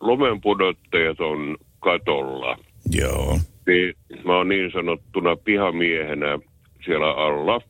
lumenpudottajat 0.00 1.20
on 1.20 1.56
katolla. 1.80 2.58
Joo. 2.90 3.38
Niin 3.66 3.94
mä 4.24 4.36
oon 4.36 4.48
niin 4.48 4.72
sanottuna 4.72 5.36
pihamiehenä 5.36 6.38
siellä 6.84 7.10
alla. 7.10 7.60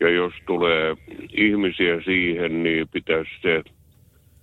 Ja 0.00 0.10
jos 0.10 0.32
tulee 0.46 0.96
ihmisiä 1.32 2.00
siihen, 2.04 2.62
niin 2.62 2.88
pitäisi 2.88 3.30
se 3.42 3.62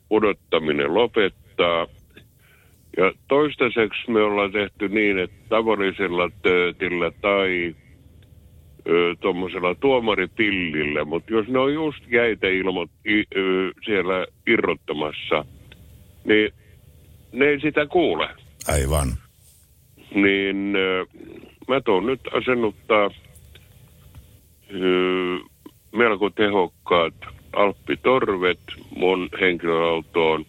pudottaminen 0.10 0.94
lopettaa. 0.94 1.88
Ja 3.00 3.12
toistaiseksi 3.28 4.12
me 4.12 4.22
ollaan 4.22 4.52
tehty 4.52 4.90
niin, 4.90 5.20
että 5.20 5.36
tavallisella 5.50 6.30
töötillä 6.42 7.12
tai 7.22 7.76
tuommoisella 9.20 9.76
tuomaripillillä, 9.76 11.06
mutta 11.06 11.34
jos 11.34 11.48
ne 11.48 11.60
on 11.60 11.74
just 11.74 12.04
jäitä 12.12 12.48
ilmo, 12.48 12.88
i, 13.06 13.24
ö, 13.36 13.72
siellä 13.86 14.26
irrottamassa, 14.48 15.46
niin 16.26 16.54
ne 17.32 17.46
ei 17.46 17.60
sitä 17.60 17.86
kuule 17.86 18.30
Aivan. 18.68 19.08
niin 20.16 20.76
ö, 20.76 21.06
mä 21.68 21.82
tuon 21.82 22.06
nyt 22.06 22.22
asennuttaa 22.34 23.10
ö, 24.74 25.40
melko 25.96 26.30
tehokkaat 26.30 27.14
alppitorvet 27.54 28.60
mun 28.96 29.30
henkilöautoon. 29.42 30.46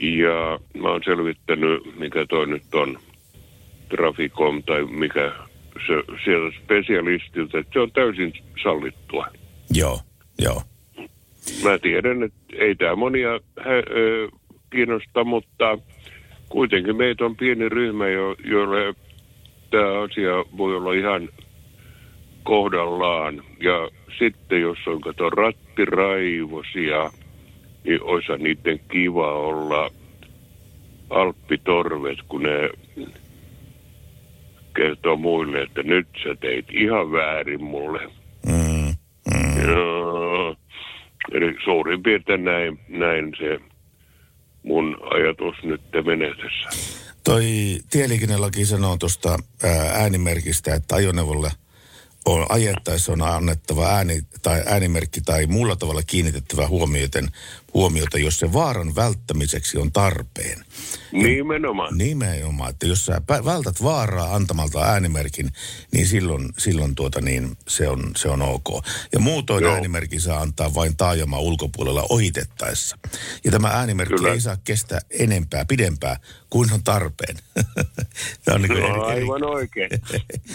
Ja 0.00 0.58
mä 0.80 0.88
oon 0.88 1.00
selvittänyt, 1.04 1.98
mikä 1.98 2.26
toi 2.28 2.46
nyt 2.46 2.74
on, 2.74 2.98
Traficom 3.88 4.62
tai 4.62 4.84
mikä 4.84 5.32
se, 5.86 6.18
siellä 6.24 6.52
spesialistilta, 6.64 7.58
että 7.58 7.72
se 7.72 7.80
on 7.80 7.92
täysin 7.92 8.32
sallittua. 8.62 9.26
Joo. 9.74 10.00
Joo. 10.38 10.62
Mä 11.64 11.78
tiedän, 11.78 12.22
että 12.22 12.38
ei 12.58 12.74
tämä 12.74 12.96
monia 12.96 13.30
hä, 13.64 13.70
ö, 13.90 14.28
kiinnosta, 14.70 15.24
mutta 15.24 15.78
kuitenkin 16.48 16.96
meitä 16.96 17.24
on 17.24 17.36
pieni 17.36 17.68
ryhmä, 17.68 18.08
jo, 18.08 18.36
joille 18.44 18.94
tämä 19.70 20.02
asia 20.02 20.44
voi 20.56 20.76
olla 20.76 20.92
ihan 20.92 21.28
kohdallaan. 22.42 23.42
Ja 23.60 23.88
sitten 24.18 24.60
jos 24.60 24.78
on 24.86 25.00
kato 25.00 25.30
rattiraivosia, 25.30 27.10
niin 27.84 28.02
olisi 28.02 28.32
niiden 28.38 28.80
kiva 28.92 29.32
olla 29.32 29.90
alppitorvet, 31.10 32.18
kun 32.28 32.42
ne 32.42 32.70
kertoo 34.76 35.16
muille, 35.16 35.62
että 35.62 35.82
nyt 35.82 36.08
sä 36.22 36.36
teit 36.40 36.66
ihan 36.70 37.12
väärin 37.12 37.64
mulle. 37.64 38.00
Mm. 38.46 38.94
Mm. 39.34 39.68
Joo. 39.68 40.56
Eli 41.32 41.56
suurin 41.64 42.02
piirtein 42.02 42.44
näin, 42.44 42.80
näin 42.88 43.32
se 43.38 43.58
mun 44.62 44.96
ajatus 45.14 45.54
nyt 45.62 45.80
menee 46.06 46.34
tässä. 46.34 46.90
Toi 47.24 47.44
tieliikennelaki 47.90 48.66
sanoo 48.66 48.96
tuosta 48.96 49.38
äänimerkistä, 49.94 50.74
että 50.74 50.94
ajoneuvolle 50.96 51.50
on 52.26 52.46
ajettaessa 52.48 53.12
on 53.12 53.22
annettava 53.22 53.86
ääni 53.86 54.20
tai 54.42 54.62
äänimerkki 54.66 55.20
tai 55.20 55.46
muulla 55.46 55.76
tavalla 55.76 56.02
kiinnitettävä 56.06 56.68
huomioiden, 56.68 57.28
huomiota, 57.74 58.18
jos 58.18 58.38
se 58.38 58.52
vaaran 58.52 58.94
välttämiseksi 58.94 59.78
on 59.78 59.92
tarpeen. 59.92 60.64
Nimenomaan. 61.12 61.98
Nimenomaan, 61.98 62.70
että 62.70 62.86
jos 62.86 63.06
sä 63.06 63.20
vältät 63.44 63.82
vaaraa 63.82 64.34
antamalta 64.34 64.84
äänimerkin, 64.84 65.50
niin 65.92 66.06
silloin, 66.06 66.48
silloin 66.58 66.94
tuota 66.94 67.20
niin, 67.20 67.56
se, 67.68 67.88
on, 67.88 68.10
se 68.16 68.28
on 68.28 68.42
ok. 68.42 68.84
Ja 69.12 69.20
muutoin 69.20 69.64
Joo. 69.64 69.74
äänimerkin 69.74 70.20
saa 70.20 70.40
antaa 70.40 70.74
vain 70.74 70.96
taajama 70.96 71.38
ulkopuolella 71.38 72.06
ohitettaessa. 72.08 72.98
Ja 73.44 73.50
tämä 73.50 73.68
äänimerkki 73.68 74.16
Kyllä. 74.16 74.32
ei 74.32 74.40
saa 74.40 74.56
kestää 74.64 75.00
enempää, 75.20 75.64
pidempää 75.64 76.16
kuin 76.50 76.72
on 76.72 76.82
tarpeen. 76.82 77.36
Tämä 78.44 78.54
on 78.54 78.62
niin 78.62 78.72
kuin 78.72 78.82
No, 78.82 79.04
eri, 79.06 79.12
eri, 79.12 79.22
aivan 79.22 79.44
oikein. 79.44 79.90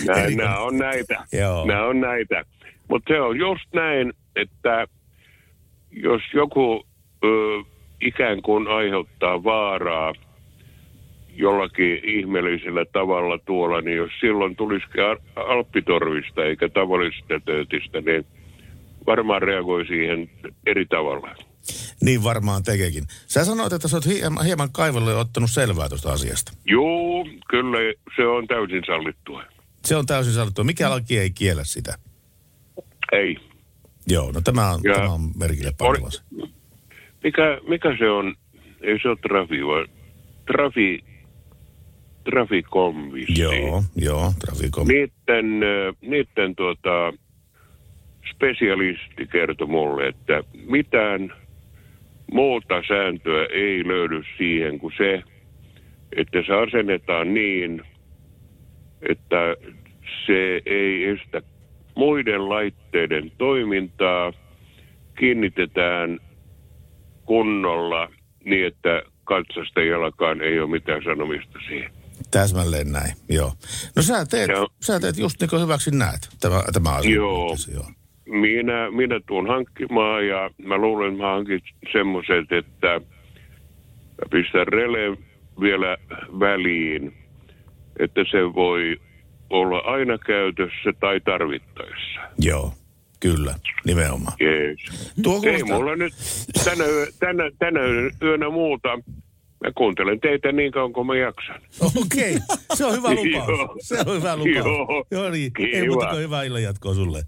Nämä, 0.06 0.22
Eli- 0.24 0.36
nämä 0.36 0.60
on 0.60 0.78
näitä. 0.78 1.26
Joo. 1.32 1.66
Nämä 1.66 1.86
on 1.86 2.02
näitä. 2.02 2.46
Mutta 2.90 3.14
se 3.14 3.22
on 3.22 3.38
just 3.38 3.74
näin, 3.74 4.14
että 4.36 4.88
jos 5.92 6.22
joku 6.34 6.88
ö, 7.26 7.64
ikään 8.02 8.42
kuin 8.42 8.68
aiheuttaa 8.68 9.44
vaaraa 9.44 10.14
jollakin 11.36 12.00
ihmeellisellä 12.04 12.86
tavalla 12.86 13.38
tuolla, 13.46 13.82
niin 13.82 13.98
jos 13.98 14.12
silloin 14.20 14.56
tulisikin 14.56 15.02
alppitorvista 15.36 16.46
eikä 16.46 16.70
tavallisesta 16.70 17.40
töötistä, 17.46 18.02
niin 18.02 18.26
varmaan 19.06 19.42
reagoi 19.42 19.86
siihen 19.88 20.30
eri 20.66 20.86
tavalla. 20.86 21.36
Niin 22.02 22.24
varmaan 22.24 22.64
tekeekin. 22.64 23.04
Sä 23.28 23.46
sanoit, 23.46 23.74
että 23.74 23.88
sä 23.88 23.98
oot 23.98 24.06
hieman, 24.06 24.46
hieman 24.46 24.72
kaivellut 24.72 25.10
ja 25.10 25.18
ottanut 25.18 25.50
selvää 25.50 25.90
tuosta 25.90 26.12
asiasta. 26.14 26.52
Joo, 26.66 27.26
kyllä 27.50 27.78
se 28.16 28.28
on 28.28 28.48
täysin 28.48 28.84
sallittua. 28.88 29.44
Se 29.86 29.96
on 29.96 30.06
täysin 30.06 30.34
sallittua. 30.34 30.64
Mikä 30.64 30.90
laki 30.90 31.18
ei 31.18 31.30
kiellä 31.30 31.64
sitä? 31.64 31.98
Ei. 33.12 33.38
Joo, 34.08 34.32
no 34.32 34.42
tämä 34.42 34.72
on, 34.72 34.80
Ja- 34.84 34.94
tämä 34.94 35.10
on 35.14 35.22
merkille 35.40 35.72
pantava. 35.78 36.10
Mikä, 37.26 37.58
mikä 37.68 37.96
se 38.00 38.10
on? 38.10 38.36
Ei 38.82 39.00
se 39.02 39.10
ole 39.10 39.18
trafi, 39.22 39.66
vaan 39.66 39.88
trafi, 40.52 41.00
vissiin. 43.14 43.40
Joo, 43.40 43.84
joo, 43.96 44.32
Traficom. 44.46 44.88
Niiden, 44.88 45.60
niiden 46.02 46.56
tuota, 46.56 47.14
spesialisti 48.36 49.28
kertoi 49.32 49.68
mulle, 49.68 50.08
että 50.08 50.44
mitään 50.70 51.34
muuta 52.32 52.84
sääntöä 52.88 53.46
ei 53.46 53.88
löydy 53.88 54.24
siihen 54.38 54.80
kuin 54.80 54.94
se, 54.98 55.24
että 56.16 56.44
se 56.48 56.54
asennetaan 56.54 57.34
niin, 57.34 57.82
että 59.10 59.56
se 60.26 60.62
ei 60.66 61.06
estä 61.06 61.42
muiden 61.96 62.50
laitteiden 62.50 63.32
toimintaa, 63.38 64.34
kiinnitetään 65.20 66.20
kunnolla 67.26 68.10
niin, 68.46 68.68
että 68.68 69.02
katsastajallakaan 69.24 70.42
ei 70.42 70.60
ole 70.60 70.70
mitään 70.70 71.04
sanomista 71.04 71.60
siihen. 71.68 71.92
Täsmälleen 72.32 72.92
näin, 72.92 73.14
joo. 73.30 73.54
No 73.96 74.02
sä 74.02 74.26
teet, 74.26 74.50
Joo. 74.50 74.68
sä 74.82 75.00
teet 75.00 75.18
just 75.18 75.42
niin 75.42 75.50
kuin 75.50 75.62
hyväksi 75.62 75.92
näet, 75.92 76.30
tämä, 76.42 76.64
tämä 76.74 76.90
asia. 76.96 77.16
Joo. 77.16 77.56
joo. 77.74 77.86
Minä, 78.26 78.92
minä 78.92 79.20
tuun 79.28 79.48
hankkimaan 79.48 80.28
ja 80.28 80.50
mä 80.58 80.78
luulen, 80.78 81.12
että 81.12 81.24
mä 81.24 81.32
hankin 81.32 81.62
semmoiset, 81.92 82.52
että 82.52 83.02
pistän 84.32 84.68
rele 84.68 85.18
vielä 85.62 85.98
väliin, 86.40 87.14
että 88.00 88.22
se 88.32 88.54
voi 88.54 88.98
olla 89.50 89.80
aina 89.80 90.18
käytössä 90.18 90.94
tai 91.00 91.20
tarvittaessa. 91.20 92.20
Joo, 92.40 92.74
kyllä, 93.26 93.56
nimenomaan. 93.86 94.38
Jees. 94.40 94.80
Tuo 95.24 95.36
Ei 95.36 95.42
kuulostaa- 95.42 95.78
mulla 95.78 95.96
nyt 95.96 96.14
tänä, 96.64 96.86
tänä, 97.20 97.44
tänä 97.60 97.80
yönä 98.24 98.50
muuta. 98.50 98.90
Mä 99.64 99.72
kuuntelen 99.78 100.20
teitä 100.20 100.52
niin 100.52 100.72
kauan 100.72 100.94
kuin 100.94 101.08
mä 101.08 101.16
jaksan. 101.18 101.62
Okei, 102.06 102.38
se 102.74 102.86
on 102.86 102.94
hyvä 102.98 103.10
lupaus. 103.14 103.50
Joo. 103.60 103.76
Se 103.82 104.00
on 104.06 104.16
hyvä 104.18 104.38
lupaus. 104.38 104.56
Joo. 104.56 105.06
Joo 105.12 105.30
niin, 105.30 105.52
ei 105.74 105.88
muuta 105.88 106.08
kuin 106.10 106.22
hyvää 106.22 106.44
illan 106.44 106.64
jatkoa 106.64 106.94
sulle. 106.94 107.24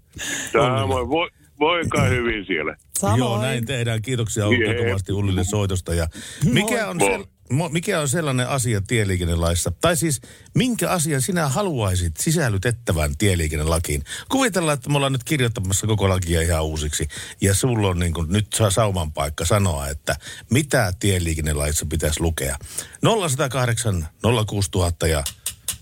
Samoin, 0.52 1.08
voi, 1.08 1.28
voikaa 1.58 2.04
hyvin 2.04 2.46
siellä. 2.46 2.76
Samoin. 2.98 3.18
Joo, 3.18 3.42
näin 3.42 3.66
tehdään. 3.66 4.02
Kiitoksia 4.02 4.46
oikein 4.46 4.84
kovasti 4.86 5.12
Ullille 5.12 5.44
soitosta. 5.44 5.94
Ja 5.94 6.06
mikä, 6.52 6.88
on 6.88 6.96
Moi. 6.98 7.10
sel, 7.10 7.24
mikä 7.70 8.00
on 8.00 8.08
sellainen 8.08 8.48
asia 8.48 8.80
tieliikennelaissa, 8.86 9.72
tai 9.80 9.96
siis 9.96 10.20
minkä 10.54 10.90
asian 10.90 11.22
sinä 11.22 11.48
haluaisit 11.48 12.16
sisällytettävän 12.16 13.16
tieliikennelakiin? 13.16 14.04
Kuvitellaan, 14.28 14.74
että 14.74 14.90
me 14.90 14.96
ollaan 14.96 15.12
nyt 15.12 15.24
kirjoittamassa 15.24 15.86
koko 15.86 16.08
lakia 16.08 16.42
ihan 16.42 16.64
uusiksi, 16.64 17.08
ja 17.40 17.54
sulla 17.54 17.88
on 17.88 17.98
niin 17.98 18.14
kuin, 18.14 18.32
nyt 18.32 18.46
saa 18.54 18.70
sauman 18.70 19.12
paikka 19.12 19.44
sanoa, 19.44 19.88
että 19.88 20.16
mitä 20.50 20.92
tieliikennelaissa 21.00 21.86
pitäisi 21.86 22.20
lukea. 22.20 22.56
0108 23.02 24.08
06000 24.46 25.06
ja 25.06 25.24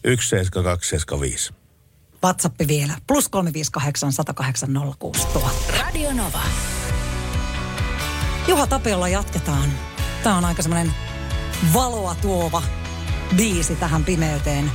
17275. 0.05 1.53
WhatsApp 2.25 2.61
vielä. 2.69 2.95
Plus 3.07 3.29
358 3.29 4.13
108 4.13 4.69
06000. 4.99 5.73
Radio 5.79 6.13
Nova. 6.13 6.43
Juha 8.49 8.67
Tapiolla 8.67 9.09
jatketaan. 9.09 9.73
Tämä 10.23 10.37
on 10.37 10.45
aika 10.45 10.63
semmoinen 10.63 10.93
valoa 11.75 12.15
tuova 12.15 12.63
biisi 13.37 13.77
tähän 13.77 14.05
pimeyteen. 14.05 14.71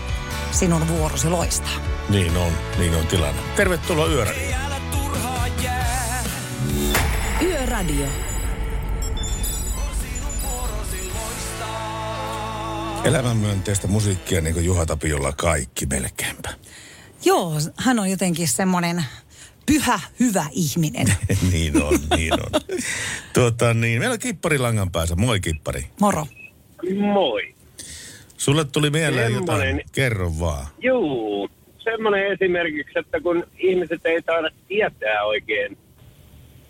Sinun 0.52 0.88
vuorosi 0.88 1.30
loistaa. 1.30 1.72
Niin 2.10 2.38
on, 2.38 2.52
niin 2.78 2.96
on 2.96 3.08
tilanne. 3.08 3.42
Tervetuloa 3.56 4.08
yörä. 4.08 4.32
Yöradio. 7.42 8.08
Elämänmyönteistä 13.04 13.88
musiikkia 13.88 14.42
niin 14.42 14.54
kuin 14.54 14.66
Juha 14.66 14.86
Tapiolla 14.86 15.32
kaikki 15.32 15.86
melkeinpä. 15.86 16.50
Joo, 17.26 17.54
hän 17.78 18.00
on 18.00 18.10
jotenkin 18.10 18.48
semmoinen 18.48 19.06
pyhä, 19.66 20.00
hyvä 20.20 20.46
ihminen. 20.52 21.08
niin 21.52 21.84
on, 21.84 22.00
niin 22.16 22.34
on. 22.34 22.62
tuota, 23.34 23.74
niin, 23.74 24.00
meillä 24.00 24.14
on 24.14 24.20
kippari 24.20 24.58
langan 24.58 24.92
päässä. 24.92 25.16
Moi 25.16 25.40
kippari. 25.40 25.88
Moro. 26.00 26.28
Moi. 27.00 27.54
Sulle 28.38 28.66
tuli 28.66 28.90
mieleen 28.90 29.32
Semmonen- 29.32 29.68
jotain. 29.68 29.82
Kerro 29.96 30.32
vaan. 30.40 30.66
Juu, 30.80 31.50
semmoinen 31.80 32.32
esimerkiksi, 32.32 33.00
että 33.00 33.20
kun 33.20 33.44
ihmiset 33.60 34.06
ei 34.06 34.22
taida 34.22 34.50
tietää 34.68 35.24
oikein 35.24 35.78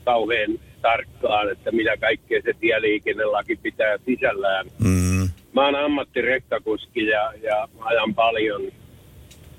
kauhean 0.05 0.59
tarkkaan, 0.81 1.51
että 1.51 1.71
mitä 1.71 1.97
kaikkea 1.97 2.41
se 2.45 2.53
tieliikennelaki 2.59 3.55
pitää 3.55 3.97
sisällään. 4.05 4.65
Mm, 4.79 5.29
Mä 5.53 5.65
oon 5.65 5.75
ammattirekkakuski 5.75 7.05
ja, 7.07 7.33
ja 7.43 7.67
ajan 7.79 8.15
paljon 8.15 8.61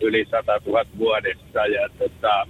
yli 0.00 0.26
100 0.30 0.60
000 0.66 0.84
vuodessa. 0.98 1.66
Ja 1.66 1.88
tota, 1.98 2.46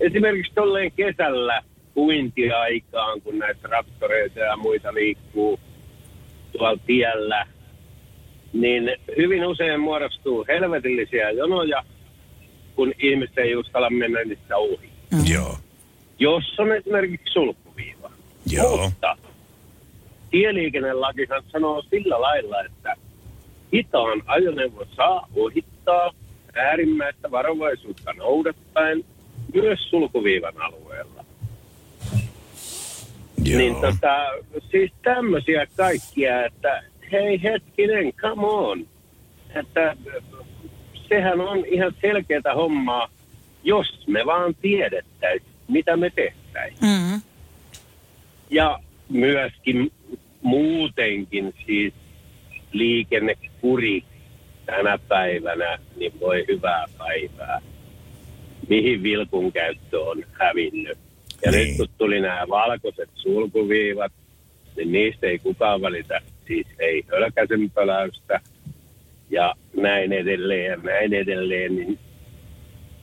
esimerkiksi 0.00 0.52
tolleen 0.54 0.92
kesällä 0.92 1.62
uintiaikaan, 1.96 3.20
kun 3.20 3.38
näitä 3.38 3.60
traktoreita 3.68 4.38
ja 4.40 4.56
muita 4.56 4.94
liikkuu 4.94 5.60
tuolla 6.60 6.78
tiellä, 6.86 7.46
niin 8.52 8.96
hyvin 9.16 9.46
usein 9.46 9.80
muodostuu 9.80 10.44
helvetillisiä 10.48 11.30
jonoja, 11.30 11.82
kun 12.76 12.92
ihmiset 12.98 13.38
ei 13.38 13.56
uskalla 13.56 13.90
mennä 13.90 14.24
niistä 14.24 14.56
ohi. 14.56 14.90
mm. 15.12 15.22
Joo, 15.32 15.56
Jos 16.18 16.44
on 16.58 16.72
esimerkiksi 16.76 17.32
sulkuviiva. 17.32 18.10
joo. 18.52 18.76
Mutta 18.76 19.16
tieliikennelakihan 20.30 21.42
sanoo 21.52 21.82
sillä 21.90 22.20
lailla, 22.20 22.62
että 22.64 22.96
hitaan 23.72 24.22
ajoneuvo 24.26 24.86
saa 24.96 25.28
ohittaa 25.36 26.10
äärimmäistä 26.54 27.30
varovaisuutta 27.30 28.12
noudattaen 28.12 29.04
myös 29.54 29.90
sulkuviivan 29.90 30.60
alueella. 30.62 31.19
Joo. 33.44 33.58
Niin 33.58 33.76
tota, 33.76 34.26
siis 34.70 34.92
tämmöisiä 35.02 35.66
kaikkia, 35.76 36.46
että 36.46 36.82
hei 37.12 37.42
hetkinen, 37.42 38.12
come 38.12 38.46
on. 38.46 38.86
Että 39.54 39.96
sehän 41.08 41.40
on 41.40 41.66
ihan 41.66 41.94
selkeätä 42.00 42.54
hommaa, 42.54 43.08
jos 43.64 44.06
me 44.06 44.26
vaan 44.26 44.54
tiedettäisiin, 44.62 45.52
mitä 45.68 45.96
me 45.96 46.10
tehtäisiin. 46.10 46.90
Mm. 46.90 47.20
Ja 48.50 48.78
myöskin 49.08 49.92
muutenkin 50.42 51.54
siis 51.66 51.94
liikennekuri 52.72 54.04
tänä 54.66 54.98
päivänä, 55.08 55.78
niin 55.96 56.20
voi 56.20 56.44
hyvää 56.48 56.84
päivää. 56.98 57.60
Mihin 58.68 59.02
vilkun 59.02 59.52
käyttö 59.52 60.00
on 60.00 60.24
hävinnyt. 60.32 60.98
Ja 61.44 61.50
Niin. 61.50 61.68
nyt 61.68 61.76
kun 61.76 61.88
tuli 61.98 62.20
nämä 62.20 62.46
valkoiset 62.48 63.10
sulkuviivat, 63.14 64.12
niin 64.76 64.92
niistä 64.92 65.26
ei 65.26 65.38
kukaan 65.38 65.82
välitä. 65.82 66.20
Siis 66.46 66.66
ei 66.78 67.04
hölkäsen 67.10 67.70
pöläystä 67.70 68.40
ja 69.30 69.54
näin 69.76 70.12
edelleen 70.12 70.64
ja 70.64 70.76
näin 70.76 71.14
edelleen. 71.14 71.76
Niin 71.76 71.98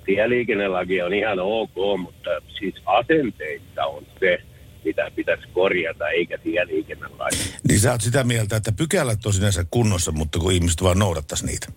tieliikennelaki 0.05 1.01
on 1.01 1.13
ihan 1.13 1.39
ok, 1.39 1.75
mutta 1.97 2.29
siis 2.59 2.75
asenteissa 2.85 3.85
on 3.85 4.03
se, 4.19 4.37
mitä 4.85 5.11
pitäisi 5.15 5.47
korjata, 5.53 6.09
eikä 6.09 6.37
tieliikennelaki. 6.37 7.35
Niin 7.67 7.79
sä 7.79 7.91
oot 7.91 8.01
sitä 8.01 8.23
mieltä, 8.23 8.55
että 8.55 8.71
pykälät 8.71 9.25
on 9.25 9.33
sinänsä 9.33 9.65
kunnossa, 9.71 10.11
mutta 10.11 10.39
kun 10.39 10.51
ihmiset 10.51 10.83
vaan 10.83 10.99
noudattaisi 10.99 11.45
niitä. 11.45 11.67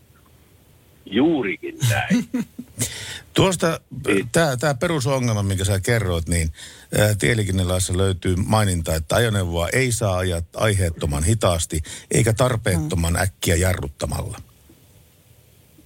Juurikin 1.10 1.78
näin. 1.90 2.28
Tuosta 3.34 3.80
Niin. 4.06 4.28
tämä 4.32 4.56
tää 4.56 4.74
perusongelma, 4.74 5.42
minkä 5.42 5.64
sä 5.64 5.80
kerroit, 5.80 6.28
niin 6.28 6.52
tieliikennelaissa 7.18 7.96
löytyy 7.96 8.36
maininta, 8.36 8.94
että 8.94 9.16
ajoneuvoa 9.16 9.68
ei 9.72 9.92
saa 9.92 10.18
ajaa 10.18 10.42
aiheettoman 10.56 11.24
hitaasti 11.24 11.82
eikä 12.10 12.32
tarpeettoman 12.32 13.16
äkkiä 13.16 13.56
jarruttamalla. 13.56 14.38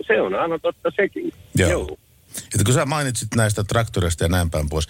Se 0.07 0.21
on 0.21 0.35
aina 0.35 0.59
totta 0.59 0.91
sekin. 0.97 1.33
Joo. 1.57 1.71
Joo. 1.71 1.97
Että 2.37 2.65
kun 2.65 2.75
sä 2.75 2.87
mainitsit 2.87 3.29
näistä 3.37 3.65
traktoreista 3.65 4.25
ja 4.25 4.29
näin 4.29 4.51
päin 4.51 4.69
pois. 4.69 4.89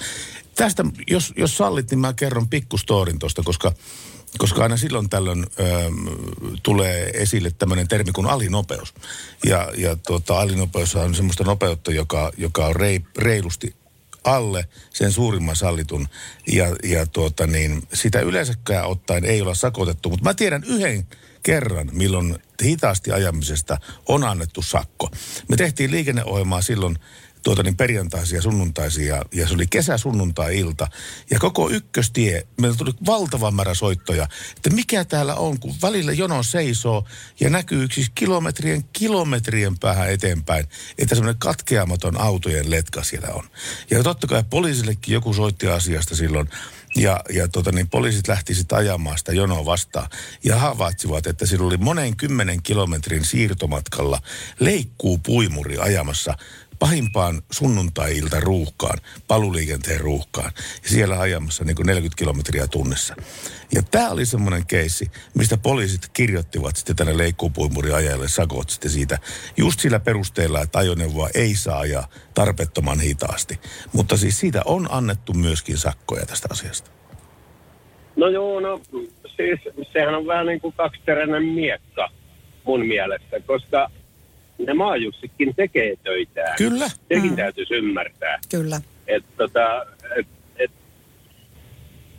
Tästä, 0.54 0.84
jos, 1.10 1.32
jos 1.36 1.56
sallit, 1.56 1.90
niin 1.90 1.98
mä 1.98 2.12
kerron 2.12 2.48
pikkustorin 2.48 3.18
tuosta, 3.18 3.42
koska, 3.42 3.72
koska 4.38 4.62
aina 4.62 4.76
silloin 4.76 5.10
tällöin 5.10 5.46
ö, 5.60 5.64
tulee 6.62 7.10
esille 7.14 7.50
tämmöinen 7.58 7.88
termi 7.88 8.12
kuin 8.12 8.26
alinopeus. 8.26 8.94
Ja, 9.44 9.70
ja 9.76 9.96
tuota, 9.96 10.40
alinopeus 10.40 10.96
on 10.96 11.14
semmoista 11.14 11.44
nopeutta, 11.44 11.92
joka, 11.92 12.32
joka 12.36 12.66
on 12.66 12.76
rei, 12.76 13.00
reilusti 13.18 13.74
alle 14.24 14.68
sen 14.90 15.12
suurimman 15.12 15.56
sallitun. 15.56 16.08
Ja, 16.52 16.66
ja 16.84 17.06
tuota 17.06 17.46
niin, 17.46 17.82
sitä 17.92 18.20
yleensäkään 18.20 18.86
ottaen 18.86 19.24
ei 19.24 19.40
olla 19.40 19.54
sakotettu. 19.54 20.10
Mutta 20.10 20.24
mä 20.24 20.34
tiedän 20.34 20.64
yhden 20.64 21.06
kerran, 21.42 21.90
milloin 21.92 22.38
hitaasti 22.62 23.12
ajamisesta 23.12 23.78
on 24.06 24.24
annettu 24.24 24.62
sakko. 24.62 25.10
Me 25.48 25.56
tehtiin 25.56 25.90
liikenneohjelmaa 25.90 26.62
silloin 26.62 26.98
tuota 27.44 27.62
niin 27.62 27.76
perjantaisia, 27.76 28.42
sunnuntaisia, 28.42 29.24
ja 29.32 29.48
se 29.48 29.54
oli 29.54 29.66
kesä-sunnuntai-ilta. 29.66 30.88
Ja 31.30 31.38
koko 31.38 31.70
ykköstie, 31.70 32.46
meillä 32.60 32.76
tuli 32.76 32.90
valtava 33.06 33.50
määrä 33.50 33.74
soittoja, 33.74 34.28
että 34.56 34.70
mikä 34.70 35.04
täällä 35.04 35.34
on, 35.34 35.60
kun 35.60 35.74
välillä 35.82 36.12
jono 36.12 36.42
seisoo 36.42 37.04
ja 37.40 37.50
näkyy 37.50 37.88
siis 37.92 38.10
kilometrien 38.14 38.84
kilometrien 38.92 39.78
päähän 39.78 40.10
eteenpäin, 40.10 40.66
että 40.98 41.14
semmoinen 41.14 41.38
katkeamaton 41.38 42.20
autojen 42.20 42.70
letka 42.70 43.02
siellä 43.02 43.28
on. 43.28 43.44
Ja 43.90 44.02
totta 44.02 44.26
kai 44.26 44.44
poliisillekin 44.50 45.14
joku 45.14 45.34
soitti 45.34 45.66
asiasta 45.68 46.16
silloin, 46.16 46.48
ja, 46.96 47.20
ja 47.30 47.48
tota, 47.48 47.72
niin 47.72 47.88
poliisit 47.88 48.28
lähti 48.28 48.54
sitten 48.54 48.78
ajamaan 48.78 49.18
sitä 49.18 49.32
jonoa 49.32 49.64
vastaan 49.64 50.08
ja 50.44 50.58
havaitsivat, 50.58 51.26
että 51.26 51.46
siinä 51.46 51.64
oli 51.64 51.76
monen 51.76 52.16
kymmenen 52.16 52.62
kilometrin 52.62 53.24
siirtomatkalla 53.24 54.20
leikkuu 54.60 55.18
puimuri 55.18 55.78
ajamassa 55.78 56.36
pahimpaan 56.84 57.42
sunnuntai-ilta 57.50 58.40
ruuhkaan, 58.40 58.98
paluliikenteen 59.28 60.00
ruuhkaan. 60.00 60.50
Ja 60.82 60.88
siellä 60.88 61.20
ajamassa 61.20 61.64
niin 61.64 61.76
kuin 61.76 61.86
40 61.86 62.18
kilometriä 62.18 62.66
tunnissa. 62.66 63.14
Ja 63.74 63.82
tämä 63.90 64.10
oli 64.10 64.26
semmoinen 64.26 64.66
keissi, 64.66 65.10
mistä 65.34 65.56
poliisit 65.56 66.08
kirjoittivat 66.12 66.76
sitten 66.76 66.96
tänne 66.96 67.18
leikkuupuimuriajajalle 67.18 68.28
sakot 68.28 68.70
sitten 68.70 68.90
siitä. 68.90 69.18
Just 69.56 69.80
sillä 69.80 70.00
perusteella, 70.00 70.60
että 70.60 70.78
ajoneuvoa 70.78 71.28
ei 71.34 71.54
saa 71.54 71.78
ajaa 71.78 72.08
tarpeettoman 72.34 73.00
hitaasti. 73.00 73.60
Mutta 73.92 74.16
siis 74.16 74.40
siitä 74.40 74.62
on 74.64 74.86
annettu 74.90 75.32
myöskin 75.32 75.78
sakkoja 75.78 76.26
tästä 76.26 76.48
asiasta. 76.50 76.90
No 78.16 78.28
joo, 78.28 78.60
no 78.60 78.80
siis 79.36 79.60
sehän 79.92 80.14
on 80.14 80.26
vähän 80.26 80.46
niin 80.46 80.60
kuin 80.60 80.74
kaksiteräinen 80.76 81.44
miekka 81.44 82.08
mun 82.64 82.86
mielestä, 82.86 83.40
koska 83.46 83.90
ne 84.58 84.74
maajussikin 84.74 85.54
tekee 85.56 85.94
töitään. 86.02 86.56
Kyllä. 86.58 86.88
Sekin 87.08 87.30
mm. 87.30 87.36
täytyisi 87.36 87.74
ymmärtää. 87.74 88.38
Kyllä. 88.50 88.80
Että 89.06 89.28
tota, 89.36 89.86
et, 90.18 90.26
et, 90.56 90.70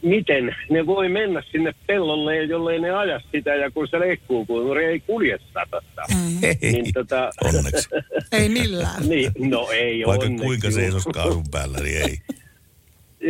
miten 0.02 0.56
ne 0.70 0.86
voi 0.86 1.10
mennä 1.10 1.44
sinne 1.52 1.74
pellolle, 1.88 2.44
jollei 2.44 2.80
ne 2.80 2.92
aja 2.92 3.22
sitä, 3.32 3.56
ja 3.56 3.72
kun 3.72 3.88
se 3.88 4.00
leikkuu, 4.00 4.46
kun 4.46 4.82
ei 4.82 5.00
kulje 5.00 5.40
satasta. 5.54 6.02
Mm. 6.16 6.44
Ei, 6.44 6.72
Niin 6.72 6.94
tota, 6.94 7.30
onneksi. 7.44 7.90
Ei 8.32 8.50
millään. 8.50 9.10
niin, 9.10 9.32
no 9.38 9.68
ei 9.72 10.04
Vaikka 10.06 10.26
onneksi, 10.26 10.46
kuinka 10.46 10.72
seisos 10.72 11.06
kaadun 11.14 11.44
päällä, 11.52 11.78
niin 11.78 12.02
ei. 12.02 12.18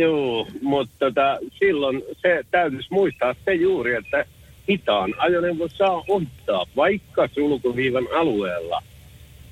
Joo, 0.02 0.48
mutta 0.62 0.94
tota, 0.98 1.38
silloin 1.58 2.02
se 2.22 2.44
täytyisi 2.50 2.88
muistaa 2.90 3.34
se 3.44 3.54
juuri, 3.54 3.94
että 3.94 4.24
hitaan 4.68 5.14
ajoneuvo 5.18 5.68
saa 5.68 6.04
ottaa 6.08 6.66
vaikka 6.76 7.28
sulkuviivan 7.34 8.06
alueella 8.14 8.82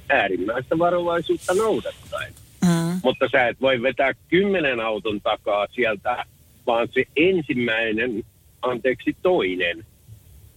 äärimmäistä 0.09 0.79
varovaisuutta 0.79 1.55
noudattaen. 1.55 2.33
Mm. 2.65 3.01
Mutta 3.05 3.29
sä 3.33 3.49
et 3.49 3.61
voi 3.61 3.83
vetää 3.83 4.13
kymmenen 4.29 4.81
auton 4.81 5.21
takaa 5.21 5.67
sieltä, 5.73 6.25
vaan 6.67 6.89
se 6.93 7.05
ensimmäinen, 7.17 8.25
anteeksi 8.63 9.17
toinen, 9.23 9.85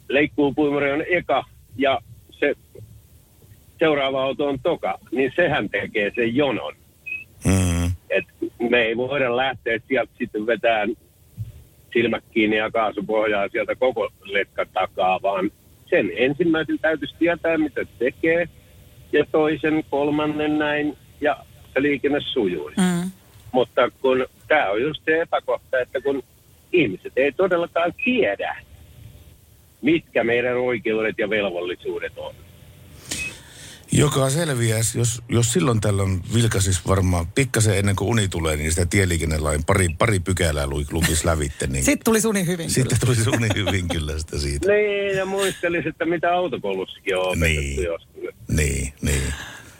leikkuupuimuri 0.09 0.91
on 0.91 1.03
eka 1.09 1.43
ja 1.77 1.99
se 2.31 2.55
seuraava 3.79 4.23
auto 4.23 4.47
on 4.47 4.59
toka, 4.59 4.99
niin 5.11 5.33
sehän 5.35 5.69
tekee 5.69 6.11
sen 6.15 6.35
jonon. 6.35 6.73
Mm. 7.45 7.85
Et 8.09 8.25
me 8.69 8.81
ei 8.81 8.97
voida 8.97 9.37
lähteä 9.37 9.79
sieltä 9.87 10.11
sitten 10.17 10.47
vetään 10.47 10.89
silmät 11.93 12.23
kiinni 12.31 12.57
ja 12.57 12.71
kaasupohjaa 12.71 13.47
sieltä 13.47 13.75
koko 13.75 14.09
letkan 14.23 14.67
takaa, 14.73 15.19
vaan 15.21 15.51
sen 15.89 16.11
ensimmäisen 16.17 16.79
täytyisi 16.79 17.15
tietää, 17.19 17.57
mitä 17.57 17.83
se 17.83 17.89
tekee, 17.99 18.49
ja 19.11 19.25
toisen, 19.31 19.83
kolmannen 19.89 20.59
näin, 20.59 20.97
ja 21.21 21.37
se 21.73 21.81
liikenne 21.81 22.19
sujuisi. 22.21 22.81
Mm. 22.81 23.11
Mutta 23.51 23.91
kun 24.01 24.25
tämä 24.47 24.69
on 24.69 24.81
just 24.81 25.01
se 25.05 25.21
epäkohta, 25.21 25.79
että 25.79 26.01
kun 26.01 26.23
ihmiset 26.73 27.13
ei 27.15 27.31
todellakaan 27.31 27.93
tiedä, 28.03 28.57
mitkä 29.81 30.23
meidän 30.23 30.57
oikeudet 30.57 31.15
ja 31.17 31.29
velvollisuudet 31.29 32.17
on. 32.17 32.33
Joka 33.97 34.29
selviäisi, 34.29 34.97
jos, 34.97 35.21
jos 35.29 35.53
silloin 35.53 35.81
tällöin 35.81 36.21
vilkasis 36.33 36.87
varmaan 36.87 37.27
pikkasen 37.35 37.77
ennen 37.77 37.95
kuin 37.95 38.09
uni 38.09 38.27
tulee, 38.27 38.55
niin 38.55 38.71
sitä 38.71 38.85
tieliikennelain 38.85 39.63
pari, 39.63 39.87
pari 39.97 40.19
pykälää 40.19 40.67
lu- 40.67 40.83
lukisi 40.91 41.25
lävitte. 41.25 41.67
Niin 41.67 41.83
Sitten 41.83 42.05
tuli 42.05 42.21
suni 42.21 42.45
hyvin. 42.45 42.69
sitten 42.69 42.99
tulisi 42.99 43.29
uni 43.29 43.47
hyvin 43.55 43.87
kyllä 43.87 44.19
sitä 44.19 44.37
siitä. 44.39 44.71
Niin, 44.71 45.17
ja 45.17 45.25
muistelisin, 45.25 45.89
että 45.89 46.05
mitä 46.05 46.33
autokoulussakin 46.33 47.17
on 47.17 47.21
opetettu 47.27 47.45
Niin. 47.45 47.83
joskus. 47.83 48.23
Niin, 48.49 48.93
niin. 49.01 49.33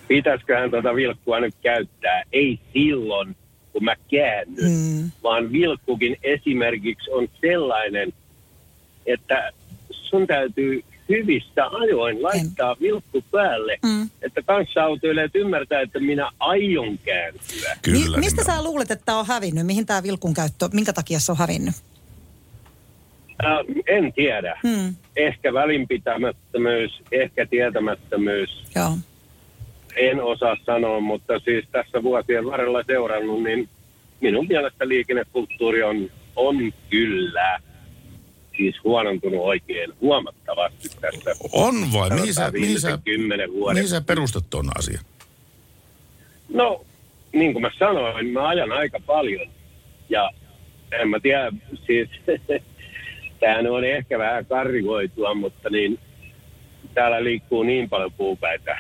pitäisiköhän 0.08 0.72
tuota 0.72 0.96
vilkkua 0.96 1.40
nyt 1.40 1.56
käyttää? 1.64 2.24
Ei 2.34 2.60
silloin, 2.74 3.36
kun 3.74 3.84
mä 3.84 3.96
käännyn, 4.12 4.72
Mm. 4.72 5.12
vaan 5.24 5.52
vilkkukin 5.52 6.18
esimerkiksi 6.24 7.12
on 7.12 7.28
sellainen, 7.42 8.14
että 9.06 9.52
sun 9.92 10.28
täytyy 10.28 10.84
hyvistä 11.10 11.68
ajoin 11.68 12.24
laittaa 12.24 12.76
vilkku 12.82 13.24
päälle, 13.32 13.78
Mm. 13.86 14.10
että 14.22 14.42
kanssaautoilijat 14.42 15.36
ymmärtää, 15.36 15.82
että 15.82 16.00
minä 16.00 16.30
aion 16.40 16.98
kääntyä. 16.98 17.78
Kyllä. 17.82 18.18
Mi- 18.18 18.26
mistä 18.26 18.44
sä 18.44 18.64
luulet, 18.64 18.92
että 18.92 19.06
tää 19.06 19.18
on 19.18 19.26
hävinnyt? 19.28 19.66
Mihin 19.66 19.86
tämä 19.86 20.04
vilkun 20.04 20.34
käyttö, 20.34 20.70
minkä 20.74 20.94
takia 20.94 21.20
se 21.20 21.32
on 21.32 21.38
hävinnyt? 21.38 21.76
Äh, 23.46 23.58
en 23.88 24.14
tiedä. 24.14 24.60
Mm. 24.64 24.96
Ehkä 25.16 25.54
välinpitämättömyys, 25.54 27.02
ehkä 27.12 27.46
tietämättömyys. 27.46 28.64
Joo. 28.76 28.98
En 29.96 30.24
osaa 30.24 30.56
sanoa, 30.66 31.00
mutta 31.00 31.40
siis 31.40 31.66
tässä 31.72 32.04
vuosien 32.04 32.46
varrella 32.46 32.84
seurannut, 32.88 33.44
niin 33.44 33.70
minun 34.22 34.48
mielestä 34.48 34.88
liikennekulttuuri 34.88 35.84
on, 35.84 36.10
on 36.36 36.56
kyllä 36.90 37.60
siis 38.58 38.76
huonontunut 38.84 39.40
oikein 39.46 39.94
huomattavasti 40.02 40.90
tässä. 41.02 41.32
On 41.52 41.94
vai? 41.94 42.10
Mihin 42.10 42.34
sä, 42.34 42.52
mihin 42.52 42.82
sä, 42.82 43.00
kymmenen 43.06 43.54
vuoden. 43.54 43.76
mihin 43.78 43.90
sä 43.90 44.02
perustat 44.02 44.50
tuon 44.50 44.70
asian? 44.78 45.04
No, 46.50 46.86
niin 47.34 47.54
kuin 47.54 47.62
mä 47.62 47.72
sanoin, 47.80 48.28
mä 48.28 48.48
ajan 48.48 48.72
aika 48.72 49.00
paljon. 49.06 49.48
Ja 50.10 50.32
en 50.92 51.10
mä 51.10 51.20
tiedä, 51.20 51.52
siis 51.86 52.10
tämähän 53.40 53.68
on 53.68 53.84
ehkä 53.84 54.18
vähän 54.18 54.46
karrikoitua, 54.46 55.34
mutta 55.34 55.70
niin 55.70 56.00
täällä 56.94 57.24
liikkuu 57.24 57.64
niin 57.64 57.90
paljon 57.90 58.12
puupäitä, 58.14 58.78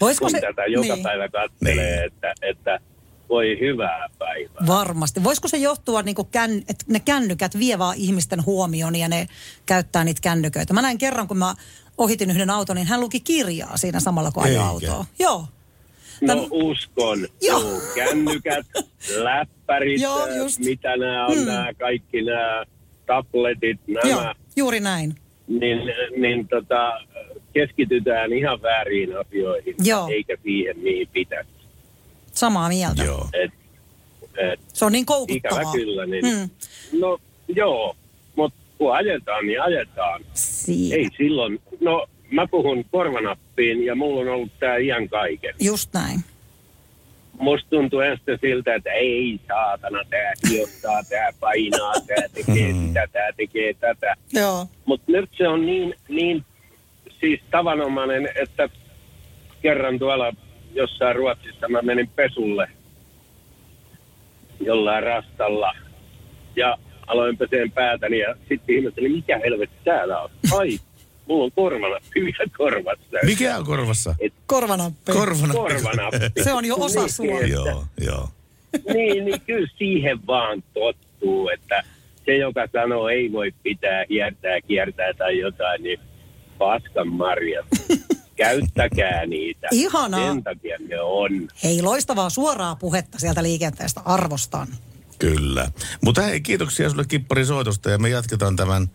Voisiko 0.00 0.24
kun 0.24 0.30
se... 0.30 0.40
tätä 0.40 0.66
joka 0.66 0.94
niin. 0.94 1.02
päivä 1.02 1.28
katselee, 1.28 1.96
Niin. 1.96 2.04
että, 2.06 2.34
että 2.42 2.80
voi 3.28 3.56
hyvää 3.60 4.08
päivää. 4.18 4.66
Varmasti. 4.66 5.24
Voisiko 5.24 5.48
se 5.48 5.56
johtua, 5.56 6.02
niin 6.02 6.14
kuin 6.14 6.28
kän, 6.30 6.50
että 6.58 6.84
ne 6.88 7.00
kännykät 7.00 7.58
vie 7.58 7.78
vaan 7.78 7.96
ihmisten 7.96 8.46
huomion 8.46 8.96
ja 8.96 9.08
ne 9.08 9.26
käyttää 9.66 10.04
niitä 10.04 10.20
kännyköitä? 10.22 10.74
Mä 10.74 10.82
näin 10.82 10.98
kerran, 10.98 11.28
kun 11.28 11.38
mä 11.38 11.54
ohitin 11.98 12.30
yhden 12.30 12.50
auton, 12.50 12.76
niin 12.76 12.86
hän 12.86 13.00
luki 13.00 13.20
kirjaa 13.20 13.76
siinä 13.76 14.00
samalla, 14.00 14.30
kun 14.30 14.42
ajoi 14.42 14.64
autoa. 14.64 15.04
Joo. 15.18 15.44
No 16.20 16.34
Täm- 16.34 16.48
uskon. 16.50 17.18
Joo. 17.42 17.60
Joo. 17.60 17.80
Kännykät, 17.94 18.66
läppärit, 19.16 20.00
Joo, 20.00 20.26
just. 20.36 20.58
mitä 20.58 20.96
nämä 20.96 21.26
on, 21.26 21.38
Mm. 21.38 21.46
nämä 21.46 21.74
kaikki 21.78 22.22
nämä 22.22 22.64
tabletit, 23.06 23.80
nämä, 23.86 24.10
Joo, 24.10 24.34
juuri 24.56 24.80
näin. 24.80 25.14
niin, 25.48 25.78
niin 26.16 26.48
tota, 26.48 26.92
keskitytään 27.52 28.32
ihan 28.32 28.62
väärin 28.62 29.18
asioihin, 29.18 29.74
Joo. 29.84 30.08
eikä 30.08 30.36
siihen, 30.42 30.78
mihin 30.78 31.08
pitäisi. 31.12 31.50
Samaa 32.36 32.68
mieltä. 32.68 33.04
Joo. 33.04 33.28
Et, 33.32 33.52
et, 34.36 34.60
Se 34.72 34.84
on 34.84 34.92
niin 34.92 35.02
ikävä 35.02 35.16
koukuttavaa. 35.16 35.72
kyllä, 35.72 36.06
niin 36.06 36.24
Mm. 36.24 36.50
no 37.00 37.18
joo, 37.48 37.96
mutta 38.36 38.58
kun 38.78 38.96
ajetaan, 38.96 39.46
niin 39.46 39.62
ajetaan. 39.62 40.20
Siinä. 40.34 40.96
Ei 40.96 41.08
silloin, 41.16 41.60
no 41.80 42.06
mä 42.30 42.46
puhun 42.46 42.84
korvanappiin 42.90 43.84
ja 43.86 43.94
mulla 43.94 44.20
on 44.20 44.28
ollut 44.28 44.52
tää 44.60 44.76
iän 44.76 45.08
kaiken. 45.08 45.54
Just 45.60 45.92
näin. 45.94 46.20
musta 47.38 47.70
tuntuu 47.70 48.00
ensin 48.00 48.38
siltä, 48.40 48.74
että 48.74 48.92
ei 48.92 49.40
saatana, 49.48 50.04
tää 50.10 50.32
hiottaa, 50.50 51.02
tää 51.08 51.32
painaa, 51.40 51.92
tää 52.06 52.28
tekee 52.34 52.72
sitä, 52.72 53.08
tää 53.12 53.30
tekee 53.36 53.74
tätä. 53.74 54.14
Joo. 54.32 54.66
Mutta 54.84 55.12
nyt 55.12 55.30
se 55.36 55.48
on 55.48 55.66
niin, 55.66 55.94
niin 56.08 56.44
siis 57.20 57.40
tavanomainen, 57.50 58.28
että 58.42 58.68
kerran 59.62 59.98
tuolla 59.98 60.32
jossain 60.76 61.16
Ruotsissa 61.16 61.68
mä 61.68 61.82
menin 61.82 62.08
pesulle 62.16 62.68
jollain 64.60 65.02
rastalla 65.02 65.72
ja 66.56 66.78
aloin 67.06 67.36
peseen 67.36 67.70
päätäni 67.72 68.18
ja 68.18 68.34
sitten 68.48 68.76
ihmettelin, 68.76 69.12
mikä 69.12 69.38
helvetti 69.38 69.76
täällä 69.84 70.20
on. 70.20 70.30
Ai, 70.58 70.78
mulla 71.26 71.44
on 71.44 71.52
korvana 71.52 71.96
vielä 72.14 72.50
korvassa. 72.58 73.16
Mikä 73.22 73.56
on 73.56 73.64
korvassa? 73.64 74.14
Korvanappi. 74.46 75.12
Korvana. 75.12 75.52
Korvanappi. 75.54 76.42
Se 76.44 76.52
on 76.52 76.64
jo 76.64 76.76
osa 76.78 77.00
Niin, 77.00 77.10
sua. 77.10 77.40
Joo, 77.40 77.84
joo. 78.00 78.28
niin, 78.94 79.24
niin 79.24 79.40
kyllä 79.40 79.68
siihen 79.78 80.26
vaan 80.26 80.62
tottuu, 80.74 81.48
että 81.48 81.82
se, 82.24 82.36
joka 82.36 82.68
sanoo 82.72 83.08
ei 83.08 83.32
voi 83.32 83.52
pitää, 83.62 84.04
hiertää, 84.10 84.60
kiertää 84.60 85.14
tai 85.14 85.38
jotain, 85.38 85.82
niin 85.82 86.00
paskan 86.58 87.08
marjat. 87.08 87.66
Käyttäkää 88.36 89.26
niitä. 89.26 89.68
Ihanaa. 89.72 90.32
Sen 90.32 90.44
takia 90.44 90.76
ne 90.88 91.00
on. 91.00 91.48
Hei, 91.64 91.82
loistavaa 91.82 92.30
suoraa 92.30 92.76
puhetta 92.76 93.18
sieltä 93.18 93.42
liikenteestä. 93.42 94.00
Arvostan. 94.04 94.68
Kyllä. 95.18 95.70
Mutta 96.04 96.22
hei, 96.22 96.40
kiitoksia 96.40 96.90
sulle 96.90 97.04
Kippari 97.08 97.44
soitosta 97.44 97.90
ja 97.90 97.98
me 97.98 98.08
jatketaan 98.08 98.56
tämän 98.56 98.86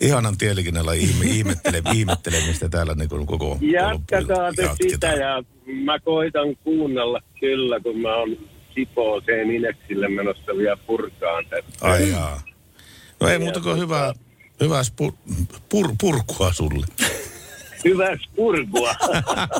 ihanan 0.00 0.38
tieliikennellä 0.38 0.92
ihme, 0.92 1.24
ihmettele, 1.36 1.82
ihmettelemistä 1.94 2.68
täällä 2.68 2.94
niin 2.94 3.08
kuin 3.08 3.26
koko 3.26 3.58
Jatketaan 3.60 4.54
te 4.56 4.70
sitä 4.90 5.06
ja 5.06 5.42
mä 5.84 5.98
koitan 6.00 6.56
kuunnella 6.56 7.20
kyllä, 7.40 7.80
kun 7.80 8.00
mä 8.00 8.16
oon 8.16 8.36
Sipooseen 8.74 9.50
Ineksille 9.50 10.08
menossa 10.08 10.56
vielä 10.56 10.76
purkaan 10.76 11.44
tästä. 11.50 11.70
Ai 11.80 12.10
jaa. 12.10 12.42
No 13.20 13.28
ei 13.28 13.38
muuta 13.38 13.60
kuin 13.60 13.78
hyvää, 13.78 14.14
hyvää 14.60 14.84
spur, 14.84 15.12
pur, 15.68 15.88
purkua 16.00 16.52
sulle. 16.52 16.86
Hyvää 17.84 18.16
purkua. 18.36 18.94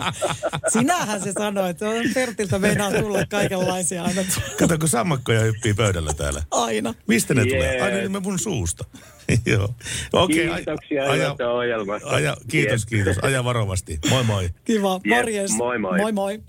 Sinähän 0.73 1.21
se 1.21 1.33
sanoi, 1.33 1.71
että 1.71 1.87
Pertiltä 2.15 2.59
meinaa 2.59 2.93
tulla 2.93 3.19
kaikenlaisia 3.31 4.03
aina. 4.05 4.23
Kato, 4.59 4.79
kun 4.79 4.89
sammakkoja 4.89 5.41
hyppii 5.41 5.75
pöydällä 5.75 6.15
täällä. 6.15 6.43
Aina. 6.51 6.95
Mistä 7.07 7.35
ne 7.35 7.41
Yes. 7.43 7.53
tulee? 7.53 7.81
Aina 7.81 7.97
niin 7.97 8.23
mun 8.23 8.39
suusta. 8.39 8.85
Joo. 9.47 9.75
Okei. 10.13 10.49
Kiitoksia 10.49 11.11
aja, 11.11 11.35
ohjelmasta. 11.57 12.09
aja, 12.09 12.37
kiitos, 12.49 12.73
Yes. 12.73 12.87
kiitos. 12.87 13.17
Aja 13.23 13.45
varovasti. 13.45 13.99
Moi 14.11 14.25
moi. 14.25 14.51
Kiva. 14.65 15.01
Jep, 15.05 15.17
Morjens. 15.17 15.53
moi 15.53 15.79
moi. 15.79 15.99
Moi 16.01 16.13
moi. 16.13 16.43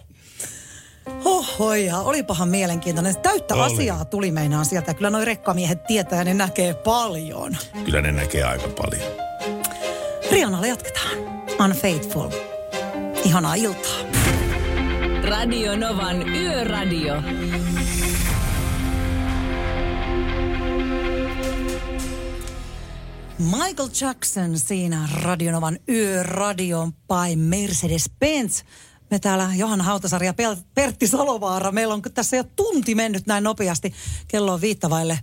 Oho, 1.25 1.73
ja 1.75 1.97
olipahan 1.97 2.49
mielenkiintoinen. 2.49 3.15
Täyttä 3.21 3.55
Oli. 3.55 3.63
asiaa 3.73 4.05
tuli 4.05 4.31
meinaan 4.31 4.65
sieltä. 4.65 4.93
Kyllä 4.93 5.09
noi 5.09 5.25
rekkamiehet 5.25 5.83
tietää 5.83 6.19
ja 6.19 6.23
ne 6.25 6.33
näkee 6.33 6.73
paljon. 6.73 7.57
Kyllä 7.85 8.01
ne 8.01 8.11
näkee 8.11 8.43
aika 8.43 8.67
paljon. 8.67 9.11
Rianalle 10.31 10.67
jatketaan. 10.67 11.28
Unfaithful. 11.65 12.29
Ihanaa 13.25 13.55
iltaa. 13.55 13.99
Radio 15.23 15.77
Novan 15.77 16.29
Yöradio. 16.29 17.21
Michael 23.39 23.89
Jackson 24.01 24.59
siinä 24.59 25.09
Radionovan 25.21 25.79
Yöradion 25.89 26.93
by 26.93 27.35
Mercedes-Benz. 27.35 28.63
Me 29.11 29.19
täällä 29.19 29.49
Johanna 29.55 29.83
Hautasari 29.83 30.25
ja 30.25 30.33
Pertti 30.75 31.07
Salovaara. 31.07 31.71
Meillä 31.71 31.93
on 31.93 32.01
tässä 32.01 32.37
jo 32.37 32.43
tunti 32.55 32.95
mennyt 32.95 33.25
näin 33.25 33.43
nopeasti. 33.43 33.93
Kello 34.27 34.53
on 34.53 34.61
viittavaille 34.61 35.19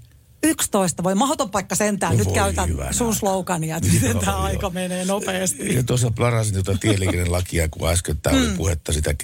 11. 0.46 1.02
Voi 1.02 1.14
mahdoton 1.14 1.50
paikka 1.50 1.74
sentään. 1.74 2.16
No 2.16 2.24
Nyt 2.24 2.34
käytän 2.34 2.68
hyvänä 2.68 2.92
sun 2.92 3.14
slogania, 3.14 3.76
että 3.76 3.88
miten 3.92 4.18
tämä 4.18 4.36
aika 4.36 4.70
menee 4.70 5.04
nopeasti. 5.04 5.74
Ja 5.74 5.82
tuossa 5.82 6.10
plarasin 6.10 6.54
tuota 6.54 6.78
tieliikennelakia, 6.80 7.68
kun 7.68 7.88
äsken 7.88 8.18
tää 8.22 8.32
oli 8.32 8.56
puhetta 8.56 8.92
sitä 8.92 9.14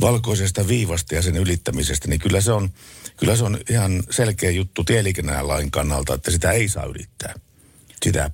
valkoisesta 0.00 0.68
viivasta 0.68 1.14
ja 1.14 1.22
sen 1.22 1.36
ylittämisestä, 1.36 2.08
niin 2.08 2.20
kyllä 2.20 2.40
se 2.40 2.52
on, 2.52 2.70
kyllä 3.16 3.36
se 3.36 3.44
on 3.44 3.58
ihan 3.70 4.02
selkeä 4.10 4.50
juttu 4.50 4.84
tieliikennelain 4.84 5.70
kannalta, 5.70 6.14
että 6.14 6.30
sitä 6.30 6.50
ei 6.50 6.68
saa 6.68 6.84
ylittää. 6.84 7.34
Sitä 8.02 8.30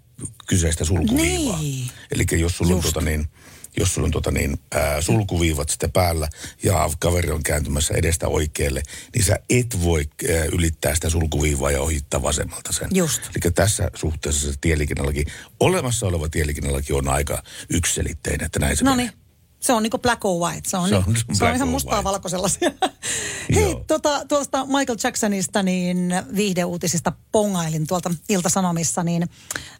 kyseistä 0.46 0.84
sulkuviivaa. 0.84 1.60
Niin. 1.60 1.90
Eli 2.10 2.40
jos 2.40 2.56
sulla 2.56 2.74
on, 2.74 2.82
tuota 2.82 3.00
niin, 3.00 3.28
jos 3.76 3.94
sulla 3.94 4.06
on 4.06 4.12
tuota 4.12 4.30
niin, 4.30 4.58
ää, 4.74 5.00
sulkuviivat 5.00 5.68
sitten 5.68 5.92
päällä 5.92 6.28
ja 6.62 6.90
kaveri 6.98 7.30
on 7.30 7.42
kääntymässä 7.42 7.94
edestä 7.94 8.28
oikealle, 8.28 8.82
niin 9.14 9.24
sä 9.24 9.38
et 9.50 9.82
voi 9.82 10.04
ää, 10.30 10.44
ylittää 10.44 10.94
sitä 10.94 11.10
sulkuviivaa 11.10 11.70
ja 11.70 11.80
ohittaa 11.82 12.22
vasemmalta 12.22 12.72
sen. 12.72 12.88
Just. 12.94 13.22
Eli 13.22 13.52
tässä 13.52 13.90
suhteessa 13.94 14.52
se 14.52 14.58
tieliikennelaki, 14.60 15.24
olemassa 15.60 16.06
oleva 16.06 16.28
tieliikennelaki 16.28 16.92
on 16.92 17.08
aika 17.08 17.42
yksiselitteinen, 17.70 18.46
että 18.46 18.58
näin 18.58 18.76
se 18.76 18.84
No 18.84 18.96
menee. 18.96 19.12
Se 19.60 19.72
on 19.72 19.82
niinku 19.82 19.98
black 19.98 20.24
or 20.24 20.48
white. 20.48 20.68
Se 20.68 20.76
on, 20.76 20.88
Se 20.88 20.96
on 20.96 21.04
niin, 21.06 21.36
se 21.36 21.44
on 21.44 21.54
ihan 21.54 21.68
mustaa 21.68 22.04
valkoisella. 22.04 22.48
Hei, 23.54 23.76
tota, 23.86 24.24
tuosta 24.28 24.66
Michael 24.66 24.98
Jacksonista, 25.04 25.62
niin 25.62 26.14
viihdeuutisista 26.36 27.12
pongailin 27.32 27.86
tuolta 27.86 28.10
Ilta-Sanomissa, 28.28 29.02
niin 29.02 29.22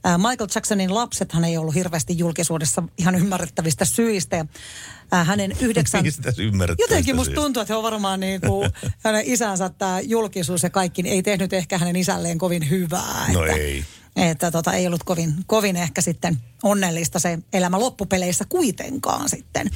äh, 0.06 0.18
Michael 0.18 0.48
Jacksonin 0.54 0.94
lapsethan 0.94 1.44
ei 1.44 1.56
ollut 1.56 1.74
hirveästi 1.74 2.18
julkisuudessa 2.18 2.82
ihan 2.98 3.14
ymmärrettävistä 3.14 3.84
syistä. 3.84 4.36
Ja, 4.36 4.44
äh, 5.14 5.26
hänen 5.26 5.52
yhdeksän... 5.60 6.02
Mistä 6.02 6.32
Jotenkin 6.78 7.16
musta 7.16 7.34
tuntuu, 7.34 7.60
että 7.60 7.74
he 7.74 7.78
on 7.78 7.82
varmaan 7.82 8.20
niin 8.20 8.40
kuin, 8.40 8.70
hänen 9.04 9.22
isänsä 9.26 9.68
tämä 9.68 10.00
julkisuus 10.00 10.62
ja 10.62 10.70
kaikki 10.70 11.02
niin 11.02 11.12
ei 11.12 11.22
tehnyt 11.22 11.52
ehkä 11.52 11.78
hänen 11.78 11.96
isälleen 11.96 12.38
kovin 12.38 12.70
hyvää. 12.70 13.32
No 13.32 13.44
että, 13.44 13.56
ei. 13.56 13.84
Että 14.16 14.50
tota, 14.50 14.72
ei 14.72 14.86
ollut 14.86 15.02
kovin, 15.04 15.34
kovin 15.46 15.76
ehkä 15.76 16.00
sitten 16.00 16.36
onnellista 16.62 17.18
se 17.18 17.38
elämä 17.52 17.80
loppupeleissä 17.80 18.44
kuitenkaan 18.48 19.28
sitten. 19.28 19.70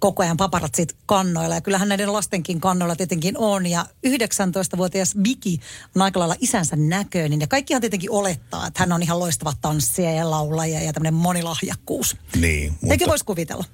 Koko 0.00 0.22
ajan 0.22 0.36
paparatsit 0.36 0.96
kannoilla 1.06 1.54
ja 1.54 1.60
kyllähän 1.60 1.88
näiden 1.88 2.12
lastenkin 2.12 2.60
kannoilla 2.60 2.96
tietenkin 2.96 3.38
on. 3.38 3.66
Ja 3.66 3.86
19-vuotias 4.06 5.14
Biki 5.22 5.60
on 5.96 6.02
aika 6.02 6.20
lailla 6.20 6.36
isänsä 6.40 6.76
näköinen 6.76 7.40
ja 7.40 7.46
kaikkihan 7.46 7.80
tietenkin 7.80 8.10
olettaa, 8.10 8.66
että 8.66 8.80
hän 8.80 8.92
on 8.92 9.02
ihan 9.02 9.18
loistava 9.18 9.52
tanssija 9.60 10.12
ja 10.12 10.30
laulaja 10.30 10.82
ja 10.82 10.92
tämmöinen 10.92 11.14
monilahjakkuus. 11.14 12.16
Niin, 12.36 12.64
Eikö 12.72 12.78
mutta 12.82 13.06
voisi 13.06 13.24
kuvitella? 13.24 13.64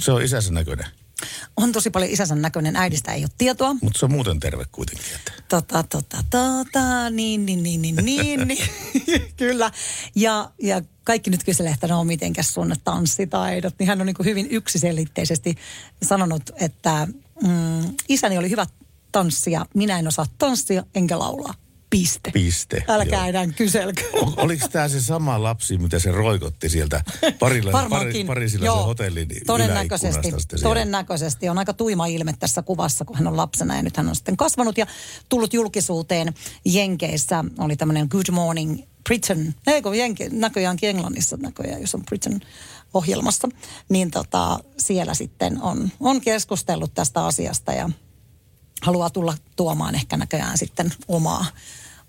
se 0.00 0.12
on 0.12 0.22
isänsä 0.22 0.52
näköinen. 0.52 0.86
On 1.56 1.72
tosi 1.72 1.90
paljon 1.90 2.10
isänsä 2.10 2.34
näköinen, 2.34 2.76
äidistä 2.76 3.12
ei 3.12 3.22
ole 3.22 3.30
tietoa. 3.38 3.74
Mutta 3.82 3.98
se 3.98 4.04
on 4.04 4.12
muuten 4.12 4.40
terve 4.40 4.64
kuitenkin. 4.72 5.06
Että. 5.14 5.32
Tota, 5.48 5.82
tota, 5.82 6.24
tota, 6.30 7.10
niin, 7.10 7.46
niin, 7.46 7.62
niin, 7.62 7.82
niin, 7.82 7.96
niin, 8.04 8.48
niin. 8.48 8.68
kyllä. 9.36 9.70
Ja, 10.14 10.50
ja 10.62 10.82
kaikki 11.04 11.30
nyt 11.30 11.44
kyselee, 11.44 11.72
että 11.72 11.86
no 11.86 12.04
mitenkäs 12.04 12.54
sun 12.54 12.74
tanssitaidot, 12.84 13.74
niin 13.78 13.86
hän 13.86 14.00
on 14.00 14.06
niin 14.06 14.16
kuin 14.16 14.26
hyvin 14.26 14.46
yksiselitteisesti 14.50 15.54
sanonut, 16.02 16.50
että 16.56 17.08
mm, 17.42 17.94
isäni 18.08 18.38
oli 18.38 18.50
hyvä 18.50 18.66
tanssija, 19.12 19.66
minä 19.74 19.98
en 19.98 20.08
osaa 20.08 20.26
tanssia 20.38 20.84
enkä 20.94 21.18
laulaa. 21.18 21.54
Piste. 21.92 22.30
Piste, 22.30 22.84
Älkää 22.88 23.18
joo. 23.18 23.28
enää 23.28 23.46
kyselkö. 23.46 24.02
O- 24.12 24.34
oliko 24.36 24.68
tämä 24.68 24.88
se 24.88 25.00
sama 25.00 25.42
lapsi, 25.42 25.78
mitä 25.78 25.98
se 25.98 26.12
roikotti 26.12 26.68
sieltä 26.68 27.04
parilla, 27.38 27.70
pari, 27.90 28.24
parisilla 28.24 28.66
Joo, 28.66 28.78
se 28.78 28.84
hotellin 28.84 29.28
todennäköisesti, 29.46 30.32
todennäköisesti. 30.62 31.48
On 31.48 31.58
aika 31.58 31.72
tuima 31.72 32.06
ilme 32.06 32.34
tässä 32.38 32.62
kuvassa, 32.62 33.04
kun 33.04 33.16
hän 33.16 33.26
on 33.26 33.36
lapsena 33.36 33.76
ja 33.76 33.82
nyt 33.82 33.96
hän 33.96 34.08
on 34.08 34.16
sitten 34.16 34.36
kasvanut 34.36 34.78
ja 34.78 34.86
tullut 35.28 35.54
julkisuuteen 35.54 36.34
Jenkeissä. 36.64 37.44
Oli 37.58 37.76
tämmöinen 37.76 38.06
Good 38.10 38.30
Morning 38.30 38.82
Britain, 39.04 39.54
ei 39.66 39.82
kun 39.82 39.98
Jenke, 39.98 40.28
näköjäänkin 40.32 40.88
Englannissa 40.88 41.36
näköjään, 41.36 41.80
jos 41.80 41.94
on 41.94 42.04
Britain 42.04 42.40
ohjelmassa, 42.94 43.48
niin 43.88 44.10
tota, 44.10 44.58
siellä 44.78 45.14
sitten 45.14 45.62
on, 45.62 45.90
on 46.00 46.20
keskustellut 46.20 46.94
tästä 46.94 47.24
asiasta 47.26 47.72
ja 47.72 47.90
haluaa 48.82 49.10
tulla 49.10 49.34
tuomaan 49.56 49.94
ehkä 49.94 50.16
näköjään 50.16 50.58
sitten 50.58 50.92
omaa, 51.08 51.46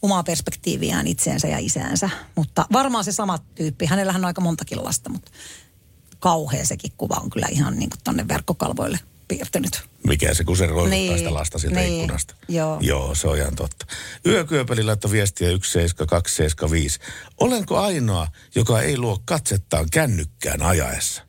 omaa 0.01 0.23
perspektiiviään 0.23 1.07
itseensä 1.07 1.47
ja 1.47 1.57
isäänsä. 1.57 2.09
Mutta 2.35 2.65
varmaan 2.71 3.03
se 3.03 3.11
sama 3.11 3.37
tyyppi. 3.55 3.85
Hänellähän 3.85 4.21
on 4.21 4.25
aika 4.25 4.41
montakin 4.41 4.83
lasta, 4.85 5.09
mutta 5.09 5.31
kauhea 6.19 6.65
sekin 6.65 6.91
kuva 6.97 7.15
on 7.23 7.29
kyllä 7.29 7.47
ihan 7.51 7.79
niin 7.79 7.89
kuin 7.89 7.99
tonne 8.03 8.27
verkkokalvoille 8.27 8.99
piirtynyt. 9.27 9.81
Mikä 10.07 10.33
se, 10.33 10.43
kun 10.43 10.57
se 10.57 10.65
roikuttaa 10.67 10.89
Niin, 10.89 11.17
sitä 11.17 11.33
lasta 11.33 11.59
sieltä 11.59 11.79
niin, 11.79 12.01
ikkunasta. 12.01 12.35
joo. 12.47 12.77
Joo, 12.81 13.15
se 13.15 13.27
on 13.27 13.37
ihan 13.37 13.55
totta. 13.55 13.85
Yökyöpeli 14.25 14.83
laittoi 14.83 15.11
viestiä 15.11 15.47
17275. 15.47 16.99
Olenko 17.39 17.79
ainoa, 17.79 18.27
joka 18.55 18.81
ei 18.81 18.97
luo 18.97 19.21
katsettaan 19.25 19.85
kännykkään 19.91 20.61
ajaessa? 20.61 21.21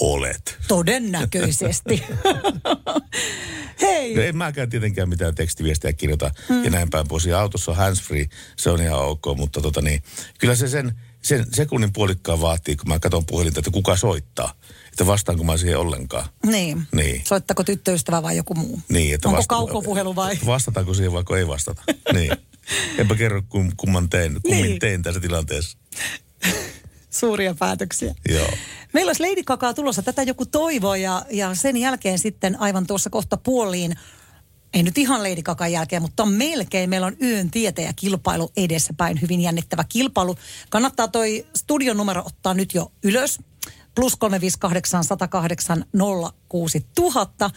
Olet. 0.00 0.58
Todennäköisesti. 0.68 2.02
Hei, 3.82 4.14
No 4.14 4.22
en 4.22 4.36
mäkään 4.36 4.70
tietenkään 4.70 5.08
mitään 5.08 5.34
tekstiviestejä 5.34 5.92
kirjoita 5.92 6.30
mm. 6.48 6.64
ja 6.64 6.70
näin 6.70 6.90
päin 6.90 7.08
pois. 7.08 7.26
Ja 7.26 7.40
autossa 7.40 7.70
on 7.70 7.76
handsfree, 7.76 8.26
se 8.56 8.70
on 8.70 8.82
ihan 8.82 8.98
ok, 8.98 9.22
mutta 9.36 9.60
tota 9.60 9.80
niin, 9.82 10.02
kyllä 10.38 10.54
se 10.54 10.68
sen, 10.68 10.92
sen 11.22 11.46
sekunnin 11.54 11.92
puolikkaan 11.92 12.40
vaatii, 12.40 12.76
kun 12.76 12.88
mä 12.88 12.98
katson 12.98 13.26
puhelinta, 13.26 13.60
että 13.60 13.70
kuka 13.70 13.96
soittaa. 13.96 14.54
Että 14.88 15.06
vastaanko 15.06 15.44
mä 15.44 15.56
siihen 15.56 15.78
ollenkaan. 15.78 16.28
niin. 16.46 16.82
Niin. 16.92 17.22
Soittako 17.28 17.64
tyttöystävä 17.64 18.22
vai 18.22 18.36
joku 18.36 18.54
muu? 18.54 18.80
Niin, 18.88 19.14
että 19.14 19.28
Onko 19.28 19.38
vasta- 19.38 19.48
kaukopuhelu 19.54 20.16
vai? 20.16 20.38
Vastataanko 20.46 20.94
siihen 20.94 21.12
vaikka 21.12 21.38
ei 21.38 21.46
vastata. 21.48 21.82
niin. 22.12 22.32
Enpä 22.98 23.14
kerro, 23.14 23.42
kum, 23.48 23.72
kumman 23.76 24.08
tein, 24.08 24.42
kummin 24.42 24.62
Niin. 24.64 24.78
tein 24.78 25.02
tässä 25.02 25.20
tilanteessa. 25.20 25.78
Suuria 27.10 27.54
päätöksiä. 27.54 28.14
Joo. 28.28 28.48
Meillä 28.92 29.10
olisi 29.10 29.22
Lady 29.22 29.42
Gagaa 29.42 29.74
tulossa, 29.74 30.02
tätä 30.02 30.22
joku 30.22 30.46
toivoo 30.46 30.94
ja, 30.94 31.22
ja 31.30 31.54
sen 31.54 31.76
jälkeen 31.76 32.18
sitten 32.18 32.60
aivan 32.60 32.86
tuossa 32.86 33.10
kohta 33.10 33.36
puoliin, 33.36 33.96
ei 34.74 34.82
nyt 34.82 34.98
ihan 34.98 35.22
Lady 35.22 35.42
Gagan 35.42 35.72
jälkeen, 35.72 36.02
mutta 36.02 36.22
on 36.22 36.32
melkein. 36.32 36.90
Meillä 36.90 37.06
on 37.06 37.16
yön 37.22 37.50
tietäjä 37.50 37.92
kilpailu 37.96 38.52
edessäpäin, 38.56 39.20
hyvin 39.20 39.40
jännittävä 39.40 39.84
kilpailu. 39.88 40.36
Kannattaa 40.70 41.08
toi 41.08 41.46
studion 41.56 41.96
numero 41.96 42.22
ottaa 42.26 42.54
nyt 42.54 42.74
jo 42.74 42.92
ylös. 43.02 43.38
plus 43.94 44.16
358 44.16 45.04
108 45.04 45.84
06000, 46.48 47.50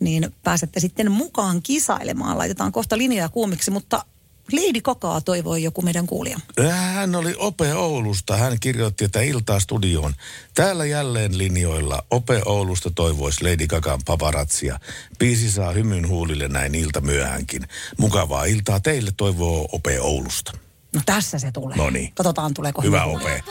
niin 0.00 0.34
pääsette 0.42 0.80
sitten 0.80 1.10
mukaan 1.10 1.62
kisailemaan. 1.62 2.38
Laitetaan 2.38 2.72
kohta 2.72 2.98
linjoja 2.98 3.28
kuumiksi, 3.28 3.70
mutta 3.70 4.04
Lady 4.52 4.80
Kakaa 4.80 5.20
toivoi 5.20 5.62
joku 5.62 5.82
meidän 5.82 6.06
kuulija. 6.06 6.40
Hän 6.70 7.14
oli 7.14 7.34
Ope 7.38 7.74
Oulusta. 7.74 8.36
Hän 8.36 8.56
kirjoitti, 8.60 9.04
että 9.04 9.20
iltaa 9.20 9.60
studioon. 9.60 10.14
Täällä 10.54 10.84
jälleen 10.84 11.38
linjoilla 11.38 12.04
Ope 12.10 12.42
Oulusta 12.46 12.90
toivoisi 12.94 13.44
Lady 13.44 13.66
Gagan 13.66 14.00
paparatsia. 14.04 14.78
Biisi 15.18 15.50
saa 15.50 15.72
hymyn 15.72 16.08
huulille 16.08 16.48
näin 16.48 16.74
ilta 16.74 17.00
myöhänkin. 17.00 17.68
Mukavaa 17.98 18.44
iltaa 18.44 18.80
teille 18.80 19.10
toivoo 19.16 19.68
Ope 19.72 20.00
Oulusta. 20.00 20.52
No 20.94 21.00
tässä 21.06 21.38
se 21.38 21.52
tulee. 21.52 21.76
No 21.76 21.90
niin. 21.90 22.12
Katsotaan 22.14 22.54
tuleeko 22.54 22.82
Hyvä 22.82 23.04
hyvä. 23.04 23.16
Ope. 23.16 23.42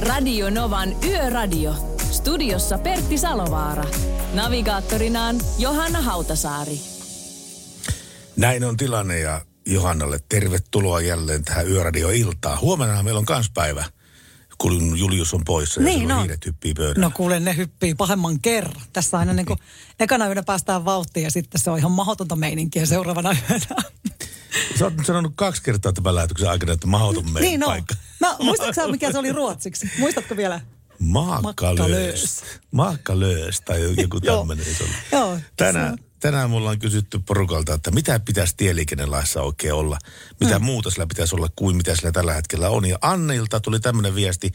Radio 0.00 0.50
Novan 0.50 0.96
Yöradio. 1.04 1.91
Studiossa 2.22 2.78
Pertti 2.78 3.18
Salovaara. 3.18 3.84
Navigaattorinaan 4.34 5.36
Johanna 5.58 6.00
Hautasaari. 6.00 6.80
Näin 8.36 8.64
on 8.64 8.76
tilanne 8.76 9.18
ja 9.18 9.40
Johannalle 9.66 10.18
tervetuloa 10.28 11.00
jälleen 11.00 11.44
tähän 11.44 11.68
Yöradio-iltaan. 11.68 12.60
Huomenna 12.60 13.02
meillä 13.02 13.18
on 13.18 13.24
kans 13.24 13.50
päivä, 13.54 13.84
kun 14.58 14.98
Julius 14.98 15.34
on 15.34 15.44
poissa 15.44 15.80
ja 15.80 15.84
Niin, 15.84 15.98
silloin 16.00 16.16
no. 16.16 16.22
hiiret 16.22 16.46
hyppii 16.46 16.74
pöydällä. 16.74 17.00
No 17.06 17.10
kuule, 17.14 17.40
ne 17.40 17.56
hyppii 17.56 17.94
pahemman 17.94 18.40
kerran. 18.40 18.82
Tässä 18.92 19.18
aina 19.18 19.32
niin 19.32 19.46
kuin, 19.46 19.58
ekana 20.00 20.26
yönä 20.26 20.42
päästään 20.42 20.84
vauhtiin 20.84 21.24
ja 21.24 21.30
sitten 21.30 21.60
se 21.60 21.70
on 21.70 21.78
ihan 21.78 21.92
mahdotonta 21.92 22.36
meininkiä 22.36 22.86
seuraavana 22.86 23.36
yönä. 23.50 23.82
Sä 24.78 24.84
oot 24.84 24.96
nyt 24.96 25.06
sanonut 25.06 25.32
kaksi 25.36 25.62
kertaa 25.62 25.92
tämän 25.92 26.14
lähetyksen 26.14 26.50
aikana, 26.50 26.72
että 26.72 26.86
mahdoton 26.86 27.24
meidän 27.32 27.48
niin 27.48 27.60
no. 27.60 27.66
paikka. 27.66 27.94
Mä, 28.20 28.36
muistatko 28.38 28.72
sä, 28.72 28.88
mikä 28.88 29.12
se 29.12 29.18
oli 29.18 29.32
ruotsiksi? 29.32 29.90
Muistatko 29.98 30.36
vielä? 30.36 30.60
Maakkalöös. 30.98 32.42
Maakkalöös 32.70 33.60
tai 33.60 33.94
joku 34.02 34.20
tämmöinen. 34.40 34.66
Joo, 35.12 35.38
Tänään, 35.56 35.98
tänään 36.20 36.50
mulla 36.50 36.70
on 36.70 36.78
kysytty 36.78 37.18
porukalta, 37.18 37.74
että 37.74 37.90
mitä 37.90 38.20
pitäisi 38.20 38.54
tieliikennelaissa 38.56 39.42
oikein 39.42 39.74
olla. 39.74 39.98
Mitä 40.40 40.58
Mm. 40.58 40.64
muuta 40.64 40.90
sillä 40.90 41.06
pitäisi 41.06 41.34
olla 41.36 41.48
kuin 41.56 41.76
mitä 41.76 41.96
sillä 41.96 42.12
tällä 42.12 42.32
hetkellä 42.34 42.68
on. 42.70 42.84
Ja 42.84 42.98
Anneilta 43.00 43.60
tuli 43.60 43.80
tämmöinen 43.80 44.14
viesti, 44.14 44.52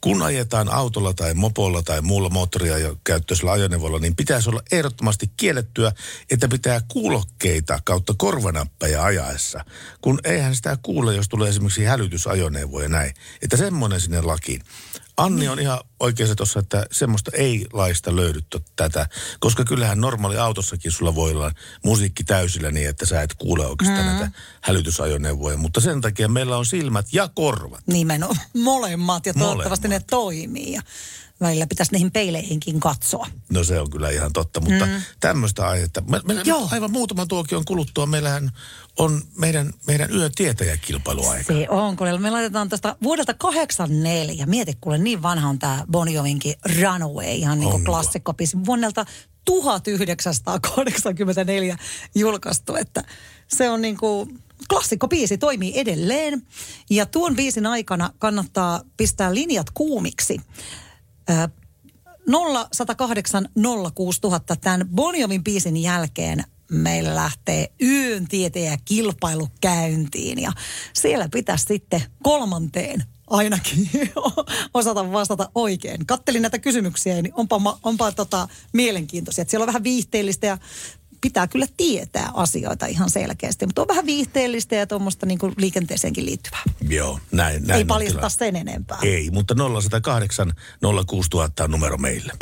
kun 0.00 0.22
ajetaan 0.22 0.68
autolla 0.68 1.12
tai 1.14 1.34
mopolla 1.34 1.82
tai 1.82 2.00
muulla 2.00 2.28
moottoria 2.30 2.78
jo 2.78 2.96
käyttöisellä 3.04 3.52
ajoneuvolla, 3.52 3.98
niin 3.98 4.16
pitäisi 4.16 4.50
olla 4.50 4.62
ehdottomasti 4.72 5.30
kiellettyä, 5.36 5.92
että 6.30 6.48
pitää 6.48 6.80
kuulokkeita 6.88 7.80
kautta 7.84 8.14
korvanappeja 8.18 9.04
ajaessa. 9.04 9.64
Kun 10.00 10.20
eihän 10.24 10.54
sitä 10.56 10.78
kuule, 10.82 11.14
jos 11.14 11.28
tulee 11.28 11.48
esimerkiksi 11.48 11.84
hälytysajoneuvo 11.84 12.80
ja 12.82 12.88
näin. 12.88 13.14
Että 13.42 13.56
semmoinen 13.56 14.00
sinne 14.00 14.20
lakiin. 14.20 14.62
Anni 15.18 15.48
on 15.48 15.58
ihan 15.60 15.78
oikeassa 16.00 16.34
tuossa, 16.34 16.60
että 16.60 16.86
semmoista 16.92 17.30
ei 17.34 17.66
laista 17.72 18.16
löydy 18.16 18.40
tätä, 18.76 19.06
koska 19.40 19.64
kyllähän 19.64 20.00
normaali 20.00 20.38
autossakin 20.38 20.92
sulla 20.92 21.14
voi 21.14 21.32
olla 21.32 21.52
musiikki 21.84 22.24
täysillä 22.24 22.70
niin, 22.70 22.88
että 22.88 23.06
sä 23.06 23.22
et 23.22 23.34
kuule 23.34 23.66
oikeastaan 23.66 24.06
mm. 24.06 24.06
näitä 24.06 24.30
hälytysajoneuvoja, 24.60 25.56
mutta 25.56 25.80
sen 25.80 26.00
takia 26.00 26.28
meillä 26.28 26.56
on 26.56 26.66
silmät 26.66 27.06
ja 27.12 27.28
korvat. 27.34 27.80
Nimenomaan 27.86 28.40
molemmat 28.54 29.26
ja 29.26 29.34
toivottavasti 29.34 29.88
Molemmat. 29.88 30.02
ne 30.02 30.10
toimii. 30.10 30.72
Ja 30.72 30.82
välillä 31.40 31.66
pitäisi 31.66 31.92
niihin 31.92 32.10
peileihinkin 32.10 32.80
katsoa. 32.80 33.26
No 33.52 33.64
se 33.64 33.80
on 33.80 33.90
kyllä 33.90 34.10
ihan 34.10 34.32
totta, 34.32 34.60
mutta 34.60 34.86
mm. 34.86 35.02
tämmöistä 35.20 35.68
aihetta. 35.68 36.00
Me, 36.00 36.20
meillä 36.26 36.42
Joo. 36.46 36.68
aivan 36.70 36.90
muutaman 36.90 37.28
tuokion 37.28 37.64
kuluttua 37.64 38.06
meillähän 38.06 38.50
on 38.98 39.22
meidän, 39.36 39.72
meidän 39.86 40.14
yön 40.14 40.32
tietäjäkilpailuaika. 40.34 41.52
Se 41.52 41.66
on, 41.68 41.96
kun 41.96 42.08
me 42.18 42.30
laitetaan 42.30 42.68
tästä 42.68 42.96
vuodelta 43.02 43.34
84. 43.34 44.46
Mieti, 44.46 44.78
kuule, 44.80 44.98
niin 44.98 45.22
vanha 45.22 45.48
on 45.48 45.58
tämä 45.58 45.84
Bon 45.90 46.12
Jovinkin 46.12 46.54
Runaway, 46.80 47.26
ihan 47.26 47.60
niin 47.60 47.70
kuin 47.70 47.84
klassikkobiisi. 47.84 48.56
Vuonnelta 48.66 49.06
1984 49.44 51.78
julkaistu, 52.14 52.74
että 52.74 53.04
se 53.48 53.70
on 53.70 53.82
niin 53.82 53.96
kuin 53.96 54.42
klassikkobiisi, 54.68 55.38
toimii 55.38 55.72
edelleen. 55.74 56.42
Ja 56.90 57.06
tuon 57.06 57.36
biisin 57.36 57.66
aikana 57.66 58.10
kannattaa 58.18 58.80
pistää 58.96 59.34
linjat 59.34 59.66
kuumiksi. 59.74 60.40
Ö, 61.30 61.48
0108 62.28 63.48
06000 63.94 64.56
tämän 64.56 64.88
Bonjovin 64.94 65.44
biisin 65.44 65.76
jälkeen 65.76 66.44
meillä 66.70 67.14
lähtee 67.14 67.72
yön 67.82 68.28
tietäjä 68.28 68.78
kilpailu 68.84 69.48
käyntiin 69.60 70.42
ja 70.42 70.52
siellä 70.92 71.28
pitäisi 71.32 71.64
sitten 71.64 72.02
kolmanteen 72.22 73.04
ainakin 73.30 73.90
osata 74.74 75.12
vastata 75.12 75.50
oikein. 75.54 76.06
Kattelin 76.06 76.42
näitä 76.42 76.58
kysymyksiä, 76.58 77.22
niin 77.22 77.34
onpa, 77.36 77.78
onpa 77.82 78.12
tota 78.12 78.48
mielenkiintoisia. 78.72 79.44
Siellä 79.48 79.62
on 79.62 79.66
vähän 79.66 79.84
viihteellistä 79.84 80.46
ja 80.46 80.58
pitää 81.20 81.46
kyllä 81.46 81.66
tietää 81.76 82.30
asioita 82.34 82.86
ihan 82.86 83.10
selkeästi, 83.10 83.66
mutta 83.66 83.82
on 83.82 83.88
vähän 83.88 84.06
viihteellistä 84.06 84.74
ja 84.74 84.86
tuommoista 84.86 85.26
niin 85.26 85.38
liikenteeseenkin 85.56 86.26
liittyvää. 86.26 86.62
Joo, 86.88 87.18
näin. 87.32 87.66
näin 87.66 87.78
Ei 87.78 87.84
paljasta 87.84 88.28
sen 88.28 88.56
enempää. 88.56 88.98
Ei, 89.02 89.30
mutta 89.30 89.54
0108 89.54 90.52
06000 91.06 91.64
on 91.64 91.70
numero 91.70 91.98
meille. 91.98 92.32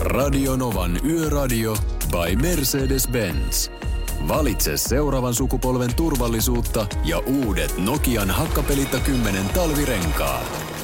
Radio 0.00 0.56
Novan 0.56 1.00
Yöradio 1.04 1.76
by 2.10 2.36
Mercedes-Benz. 2.36 3.70
Valitse 4.28 4.76
seuraavan 4.76 5.34
sukupolven 5.34 5.94
turvallisuutta 5.94 6.86
ja 7.04 7.18
uudet 7.18 7.78
Nokian 7.78 8.30
Hakkapelitta 8.30 9.00
10 9.00 9.48
talvirenkaat. 9.48 10.75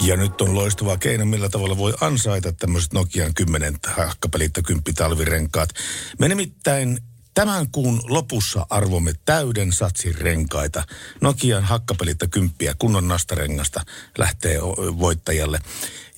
Ja 0.00 0.16
nyt 0.16 0.40
on 0.40 0.54
loistava 0.54 0.96
keino, 0.96 1.24
millä 1.24 1.48
tavalla 1.48 1.76
voi 1.76 1.94
ansaita 2.00 2.52
tämmöiset 2.52 2.92
Nokian 2.92 3.34
10 3.34 3.78
hakkapelitta 3.86 4.62
10 4.62 4.94
talvirenkaat. 4.94 5.70
Me 6.18 6.28
nimittäin 6.28 6.98
tämän 7.34 7.70
kuun 7.70 8.02
lopussa 8.04 8.66
arvomme 8.70 9.12
täyden 9.24 9.72
satsin 9.72 10.14
renkaita. 10.14 10.84
Nokian 11.20 11.64
hakkapelitta 11.64 12.26
10 12.26 12.74
kunnon 12.78 13.08
nastarengasta 13.08 13.84
lähtee 14.18 14.60
voittajalle. 14.98 15.60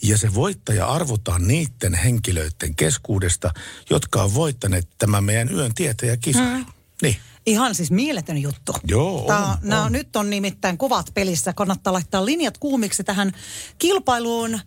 Ja 0.02 0.18
se 0.18 0.34
voittaja 0.34 0.86
arvotaan 0.86 1.48
niiden 1.48 1.94
henkilöiden 1.94 2.74
keskuudesta, 2.76 3.54
jotka 3.90 4.22
on 4.22 4.34
voittaneet 4.34 4.88
tämän 4.98 5.24
meidän 5.24 5.54
yön 5.54 5.74
tietäjäkisan. 5.74 6.58
Mm. 6.58 6.66
Niin. 7.02 7.16
Ihan 7.46 7.74
siis 7.74 7.90
mieletön 7.90 8.38
juttu. 8.38 8.72
Joo, 8.88 9.24
Tää, 9.26 9.46
on, 9.46 9.56
nää 9.62 9.82
on. 9.82 9.92
Nyt 9.92 10.16
on 10.16 10.30
nimittäin 10.30 10.78
kovat 10.78 11.06
pelissä. 11.14 11.52
Kannattaa 11.52 11.92
laittaa 11.92 12.26
linjat 12.26 12.58
kuumiksi 12.58 13.04
tähän 13.04 13.32
kilpailuun 13.78 14.60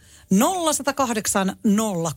0108 0.74 1.56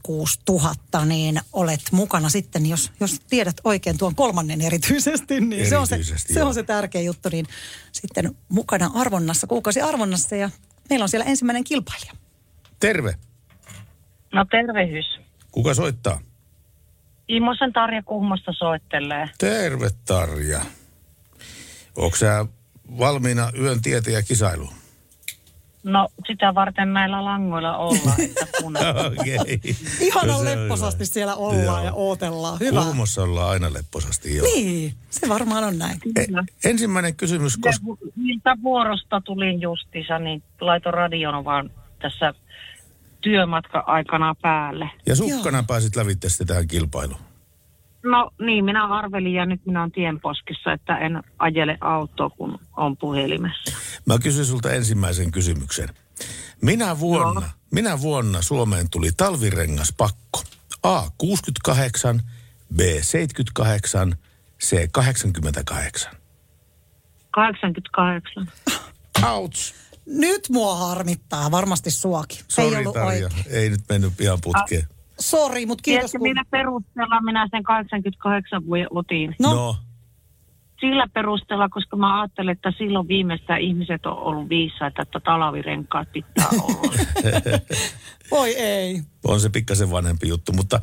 06000, 0.03 1.05
niin 1.05 1.41
olet 1.53 1.81
mukana 1.93 2.29
sitten, 2.29 2.67
jos, 2.67 2.93
jos 3.01 3.21
tiedät 3.31 3.57
oikein 3.65 3.99
tuon 3.99 4.15
kolmannen 4.15 4.61
erityisesti, 4.61 5.41
niin 5.41 5.69
se 5.69 5.77
on 5.77 5.87
se, 5.87 5.95
Erityisesti, 5.95 6.35
se 6.35 6.43
on 6.43 6.55
se 6.55 6.63
tärkeä 6.63 7.01
juttu, 7.01 7.29
niin 7.33 7.47
sitten 7.93 8.37
mukana 8.49 8.91
arvonnassa, 8.95 9.47
kuukausi 9.47 9.81
arvonnassa 9.81 10.37
ja 10.37 10.51
meillä 10.91 11.03
on 11.03 11.09
siellä 11.09 11.25
ensimmäinen 11.25 11.65
kilpailija. 11.65 12.13
Terve. 12.81 13.15
No 14.33 14.45
tervehys. 14.45 15.07
Kuka 15.53 15.75
soittaa? 15.75 16.21
Immosen 17.29 17.73
Tarja 17.73 18.03
Kuhmosta 18.03 18.53
soittelee. 18.53 19.29
Terve 19.39 19.89
Tarja. 20.05 20.61
Onko 21.97 22.17
sä 22.17 22.47
valmiina 22.99 23.51
yön 23.61 23.83
tietäjä 23.83 24.23
kisailuun? 24.23 24.73
No 25.83 26.09
sitä 26.27 26.55
varten 26.55 26.93
näillä 26.93 27.25
langoilla 27.25 27.77
ollaan, 27.77 28.21
että 28.21 28.47
kun 28.63 28.77
Okei. 28.77 29.61
Ihanan 30.01 30.37
No 30.37 30.45
lepposasti 30.45 30.99
hyvä. 31.05 31.13
siellä 31.13 31.35
ollaan 31.35 31.65
Joo. 31.65 31.85
ja 31.85 31.93
ootellaan. 31.93 32.61
Hyvä. 32.61 32.83
Kuumossa 32.83 33.23
ollaan 33.23 33.51
aina 33.51 33.73
lepposasti, 33.73 34.37
joo. 34.37 34.47
Niin, 34.55 34.95
se 35.11 35.29
varmaan 35.29 35.65
on 35.65 35.79
näin. 35.79 35.99
E- 36.17 36.69
ensimmäinen 36.71 37.17
kysymys, 37.17 37.57
koska... 37.57 37.87
Miltä 38.17 38.57
vuorosta 38.63 39.21
tulin 39.21 39.61
justissa, 39.61 40.19
niin 40.19 40.43
laitoin 40.61 40.95
radion 40.95 41.45
vaan 41.45 41.71
tässä 42.03 42.35
työmatka-aikana 43.21 44.35
päälle. 44.43 44.91
Ja 45.07 45.17
sukkana 45.17 45.63
pääsit 45.63 45.97
lävitte 45.97 46.29
sitten 46.29 46.47
tähän 46.47 46.69
kilpailuun. 46.69 47.21
No 48.03 48.31
niin, 48.41 48.65
minä 48.65 48.87
arvelin 48.87 49.35
ja 49.35 49.47
nyt 49.47 49.67
minä 49.67 49.81
olen 49.81 49.93
tienposkissa, 49.93 50.73
että 50.73 50.99
en 50.99 51.23
ajele 51.39 51.79
autoa, 51.81 52.31
kun 52.31 52.59
on 52.77 52.97
puhelimessa. 52.97 53.77
Mä 54.07 54.19
kysyn 54.19 54.45
sulta 54.45 54.71
ensimmäisen 54.73 55.33
kysymyksen. 55.33 55.89
Minä 56.63 57.01
vuonna, 57.01 57.41
no. 57.41 57.47
minä 57.71 58.01
vuonna 58.01 58.43
Suomeen 58.43 58.91
tuli 58.91 59.11
talvirengas 59.17 59.95
pakko. 59.99 60.43
A. 60.83 61.03
68, 61.19 62.23
B. 62.77 62.81
78, 63.03 64.17
C. 64.63 64.89
88. 64.93 66.13
88. 67.31 68.49
Ouch! 69.25 69.75
Nyt 70.07 70.49
mua 70.51 70.75
harmittaa, 70.75 71.51
varmasti 71.51 71.91
suakin. 71.91 72.39
Sori 72.49 72.77
Ei 72.77 72.77
ollut 72.77 72.95
Tarja, 72.95 73.27
oikein. 73.27 73.45
ei 73.51 73.71
nyt 73.71 73.81
mennyt 73.89 74.21
ihan 74.21 74.39
putkeen. 74.43 74.87
Sori, 75.21 75.67
mutta 75.67 75.83
kiitos. 75.83 76.11
Tiedätkö, 76.11 76.19
Kun... 76.19 76.29
millä 76.29 76.45
perusteella 76.51 77.21
minä 77.21 77.49
sen 77.51 77.63
88 77.63 78.67
vuoden 78.67 78.87
otin? 78.91 79.35
No, 79.41 79.55
no. 79.55 79.77
Sillä 80.81 81.07
perusteella, 81.15 81.69
koska 81.69 81.97
mä 81.97 82.21
ajattelen, 82.21 82.53
että 82.53 82.73
silloin 82.79 83.09
viimeistään 83.09 83.61
ihmiset 83.61 84.07
on 84.07 84.19
ollut 84.19 84.49
viisaita, 84.49 85.03
että 85.03 85.21
talavirenkaat 85.21 86.09
pitää 86.13 86.49
olla. 86.63 86.93
voi 88.31 88.51
ei. 88.57 89.03
On 89.25 89.41
se 89.41 89.49
pikkasen 89.49 89.91
vanhempi 89.91 90.29
juttu, 90.29 90.53
mutta 90.53 90.81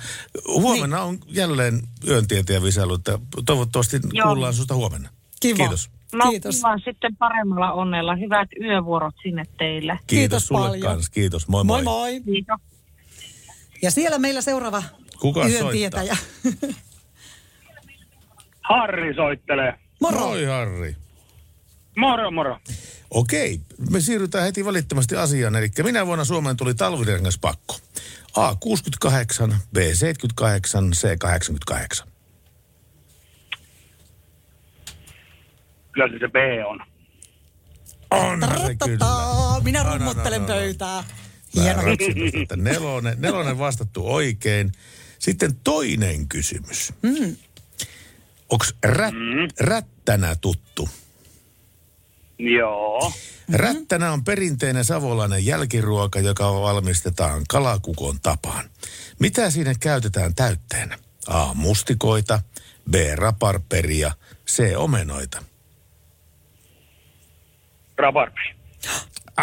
huomenna 0.47 1.01
on 1.01 1.19
jälleen 1.28 1.82
yöntieteen 2.07 2.63
visailu, 2.63 2.93
että 2.93 3.19
toivottavasti 3.45 3.99
Joo. 4.13 4.28
kuullaan 4.28 4.53
susta 4.53 4.76
huomenna. 4.76 5.09
Kiva. 5.39 5.57
Kiitos. 5.57 5.89
No 6.14 6.30
Kiitos. 6.30 6.55
kiva, 6.55 6.78
sitten 6.78 7.16
paremmalla 7.16 7.72
onnella. 7.72 8.16
Hyvät 8.16 8.49
yövuorot 8.61 9.16
sinne 9.24 9.43
teille. 9.57 9.93
Kiitos, 9.93 10.07
Kiitos 10.07 10.47
sulle 10.47 10.61
paljon. 10.68 10.82
kanssa. 10.82 11.11
Kiitos. 11.11 11.47
Moi 11.47 11.64
moi. 11.64 11.84
Moi 11.84 12.11
moi. 12.11 12.22
Kiitos. 12.22 12.59
Ja 13.82 13.91
siellä 13.91 14.20
meillä 14.20 14.41
seuraava 14.41 14.84
Kuka 15.20 15.39
yön 15.39 15.51
soittaa? 15.51 15.72
tietäjä. 15.72 16.18
Harri 18.70 19.16
soittelee. 19.16 19.74
Moro. 20.01 20.20
Moi 20.20 20.45
Harri. 20.45 20.95
Moro, 21.97 22.32
moro. 22.32 22.59
Okei, 23.09 23.59
me 23.91 23.99
siirrytään 23.99 24.43
heti 24.43 24.66
välittömästi 24.66 25.16
asiaan. 25.16 25.55
Eli 25.55 25.70
minä 25.84 26.05
vuonna 26.05 26.26
Suomeen 26.26 26.57
tuli 26.57 26.74
talvirengaspakko. 26.74 27.76
A68, 28.39 29.53
B78, 29.78 30.91
C88. 30.95 32.07
Kyllä 35.93 36.07
se 36.07 36.19
se 36.19 36.27
B 36.27 36.35
on. 36.67 36.79
Onhan 38.11 38.59
se 38.67 38.75
kyllä. 38.85 39.05
Minä 39.63 39.83
No, 39.83 39.89
no, 39.89 39.97
no, 39.97 39.97
rummuttelen 39.97 40.41
no, 40.41 40.47
pöytää. 40.47 41.03
Mä 41.55 41.61
Hieno. 41.63 41.81
nelonen, 42.55 43.15
nelonen 43.21 43.59
vastattu 43.59 44.13
oikein. 44.13 44.71
Sitten 45.19 45.55
toinen 45.63 46.27
kysymys. 46.27 46.93
Mm. 47.01 47.35
Onko 48.49 48.65
rät, 48.83 49.13
Mm. 49.13 49.47
rättänä 49.59 50.35
tuttu? 50.35 50.89
Joo. 52.39 53.09
Mm-hmm. 53.09 53.55
Rättänä 53.55 54.11
on 54.11 54.23
perinteinen 54.23 54.85
savolainen 54.85 55.45
jälkiruoka, 55.45 56.19
joka 56.19 56.53
valmistetaan 56.53 57.43
kalakukon 57.49 58.19
tapaan. 58.21 58.69
Mitä 59.19 59.49
siinä 59.49 59.73
käytetään 59.79 60.35
täytteenä? 60.35 60.97
A. 61.27 61.53
Mustikoita, 61.53 62.41
B. 62.91 62.95
Raparperia, 63.15 64.11
C. 64.47 64.63
Omenoita. 64.77 65.43
Rabarbi. 67.97 68.39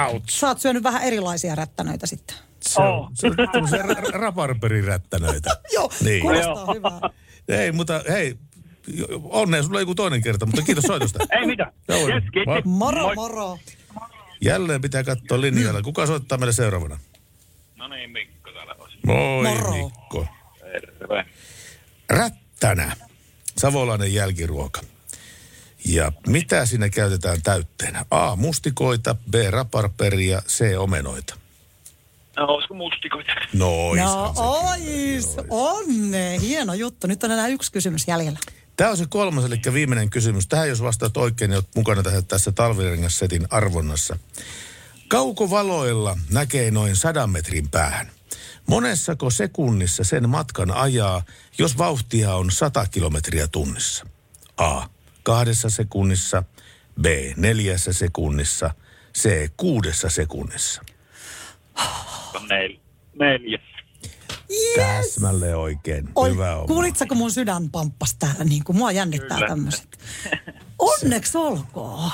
Ouch. 0.07 0.25
Sä 0.31 0.47
oot 0.49 0.61
syönyt 0.61 0.83
vähän 0.83 1.03
erilaisia 1.03 1.55
rättänöitä 1.55 2.07
sitten. 2.07 2.37
Se 2.61 2.83
on, 2.83 3.11
se 3.15 3.27
on 3.27 3.37
tämmöisiä 3.53 3.83
ra-. 3.83 5.61
Joo, 5.75 5.91
Niin. 6.05 6.21
kuulostaa 6.23 6.53
Joo. 6.55 6.75
hyvää. 6.75 7.01
Ei, 7.63 7.73
mutta 7.73 8.03
hei, 8.09 8.37
onnea 9.23 9.63
sulla 9.63 9.81
joku 9.81 9.95
toinen 9.95 10.23
kerta, 10.23 10.47
mutta 10.47 10.63
kiitos 10.63 10.85
soitosta. 10.85 11.19
Ei 11.41 11.47
mitään. 11.47 11.73
Joo, 11.89 12.09
Yes, 12.09 12.25
kiitos. 12.33 12.65
Moro, 12.65 13.03
Moi. 13.03 13.15
moro. 13.15 13.59
Jälleen 14.41 14.81
pitää 14.81 15.05
katsoa 15.05 15.41
linjalla. 15.41 15.83
Kuka 15.83 16.07
soittaa 16.07 16.39
meille 16.39 16.53
seuraavana? 16.53 16.99
No 17.77 17.89
niin, 17.89 18.11
Mikko 18.11 18.51
täällä 18.53 18.75
olisi. 18.79 18.99
Moi 19.07 19.43
Moro. 19.55 19.73
Mikko. 19.73 20.27
Terve. 20.61 21.25
Rättänä, 22.11 22.97
savolainen 23.59 24.15
jälkiruoka. 24.15 24.81
Ja 25.85 26.13
mitä 26.27 26.67
siinä 26.67 26.89
käytetään 26.89 27.43
täytteenä? 27.43 28.05
A. 28.11 28.37
Mustikoita, 28.37 29.15
B. 29.15 29.35
Raparperia, 29.51 30.43
C. 30.49 30.79
Omenoita. 30.79 31.35
No, 32.37 32.47
olisiko 32.47 32.75
mustikoita? 32.75 33.33
Nois. 33.53 34.01
No 34.01 34.33
ois, 34.37 35.37
onne. 35.49 36.41
Hieno 36.41 36.75
juttu. 36.75 37.07
Nyt 37.07 37.25
on 37.25 37.31
enää 37.31 37.49
yksi 37.49 37.73
kysymys 37.73 38.09
jäljellä. 38.09 38.39
Tämä 38.77 38.91
on 38.91 38.97
se 38.97 39.07
kolmas, 39.09 39.45
eli 39.45 39.61
viimeinen 39.73 40.11
kysymys. 40.11 40.47
Tähän 40.47 40.69
jos 40.69 40.83
vastaat 40.83 41.17
oikein, 41.17 41.51
niin 41.51 41.57
olet 41.57 41.77
mukana 41.77 42.03
tässä, 42.03 42.23
tässä 42.23 42.53
talvirengassetin 42.53 43.47
arvonnassa. 43.51 44.19
Kaukovaloilla 45.09 46.19
näkee 46.31 46.71
noin 46.71 46.97
sadan 46.97 47.31
metrin 47.31 47.69
päähän. 47.69 48.11
Monessako 48.67 49.31
sekunnissa 49.31 50.05
sen 50.05 50.29
matkan 50.29 50.71
ajaa, 50.71 51.23
jos 51.59 51.79
vauhtia 51.79 52.35
on 52.35 52.51
100 52.51 52.87
kilometriä 52.87 53.47
tunnissa? 53.47 54.07
A. 54.57 54.83
Kahdessa 55.23 55.71
sekunnissa, 55.71 56.43
B. 57.03 57.07
Neljässä 57.37 57.93
sekunnissa, 57.93 58.71
C. 59.19 59.51
Kuudessa 59.57 60.09
sekunnissa. 60.11 60.83
Nel, 62.49 62.77
neljä. 63.19 63.59
Täsmälleen 64.77 65.57
oikein. 65.57 66.09
Oi, 66.15 66.31
Hyvä 66.31 66.57
on. 66.57 66.67
kuulitsako 66.67 67.15
mun 67.15 67.31
sydän 67.31 67.71
pamppas 67.71 68.15
täällä, 68.15 68.45
niin 68.45 68.65
kuin 68.65 68.77
mua 68.77 68.93
jännittää 68.93 69.37
Kyllä. 69.37 69.49
tämmöiset. 69.49 69.99
Onneksi 70.79 71.39
olkoon. 71.39 72.11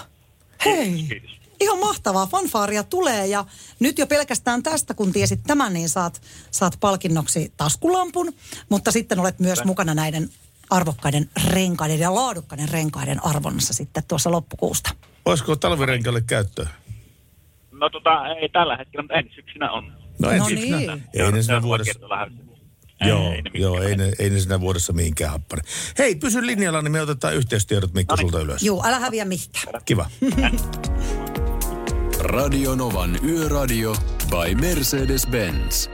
Hei, 0.64 1.04
Kiitos. 1.08 1.30
ihan 1.60 1.78
mahtavaa. 1.78 2.26
Fanfaaria 2.26 2.82
tulee 2.82 3.26
ja 3.26 3.44
nyt 3.80 3.98
jo 3.98 4.06
pelkästään 4.06 4.62
tästä, 4.62 4.94
kun 4.94 5.12
tiesit 5.12 5.40
tämän, 5.46 5.72
niin 5.72 5.88
saat, 5.88 6.22
saat 6.50 6.76
palkinnoksi 6.80 7.52
taskulampun, 7.56 8.32
mutta 8.68 8.92
sitten 8.92 9.20
olet 9.20 9.38
myös 9.40 9.64
mukana 9.64 9.94
näiden 9.94 10.30
arvokkaiden 10.70 11.30
renkaiden 11.50 11.98
ja 11.98 12.14
laadukkaiden 12.14 12.68
renkaiden 12.68 13.24
arvonnassa 13.26 13.74
sitten 13.74 14.02
tuossa 14.08 14.30
loppukuusta. 14.30 14.90
Olisiko 15.24 15.56
talvirenkalle 15.56 16.20
käyttöä? 16.20 16.68
No 17.72 17.90
tota, 17.90 18.26
ei 18.40 18.48
tällä 18.48 18.76
hetkellä, 18.76 19.02
mutta 19.02 19.14
ensi 19.14 19.34
syksynä 19.34 19.70
on. 19.72 19.92
No, 20.18 20.30
ensi 20.30 20.38
No 20.54 20.60
syksynä. 20.60 20.76
niin. 20.96 21.04
Ei 21.14 21.32
ne 21.32 21.42
siinä 21.42 21.62
vuodessa. 21.62 22.00
Joo, 23.06 23.32
Ei 23.32 23.42
ne 23.42 23.50
joo 23.54 23.82
ei, 23.82 23.96
ne, 23.96 24.12
ei 24.18 24.30
ne 24.30 24.38
siinä 24.40 24.60
vuodessa 24.60 24.92
mihinkään 24.92 25.30
happane. 25.32 25.62
Hei, 25.98 26.14
pysy 26.14 26.46
linjalla, 26.46 26.82
niin 26.82 26.92
me 26.92 27.00
otetaan 27.00 27.34
yhteystiedot 27.34 27.94
Mikko 27.94 28.16
sulta 28.16 28.40
ylös. 28.40 28.62
Juu, 28.62 28.82
älä 28.86 28.98
häviä 28.98 29.24
mihinkään. 29.24 29.82
Kiva. 29.84 30.10
Radio 32.20 32.74
Novan 32.74 33.18
Yöradio 33.24 33.94
by 34.30 34.54
Mercedes-Benz. 34.54 35.90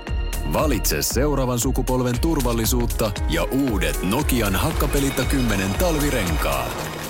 Valitse 0.53 1.03
seuraavan 1.03 1.59
sukupolven 1.59 2.21
turvallisuutta 2.21 3.13
ja 3.29 3.45
uudet 3.45 4.03
Nokian 4.03 4.57
hakkapelitta 4.57 5.25
10 5.25 5.75
talvirenkaat. 5.75 7.03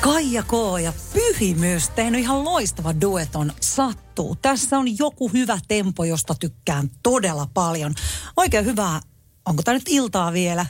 Kaija 0.00 0.42
K. 0.42 0.52
ja 0.82 0.92
Pyhimys 1.12 1.88
tehnyt 1.88 2.20
ihan 2.20 2.44
loistava 2.44 3.00
dueton 3.00 3.52
Sattuu. 3.60 4.36
Tässä 4.42 4.78
on 4.78 4.98
joku 4.98 5.28
hyvä 5.28 5.58
tempo, 5.68 6.04
josta 6.04 6.34
tykkään 6.40 6.90
todella 7.02 7.48
paljon. 7.54 7.94
Oikein 8.36 8.64
hyvää, 8.64 9.00
onko 9.48 9.62
tämä 9.62 9.74
nyt 9.74 9.88
iltaa 9.88 10.32
vielä? 10.32 10.66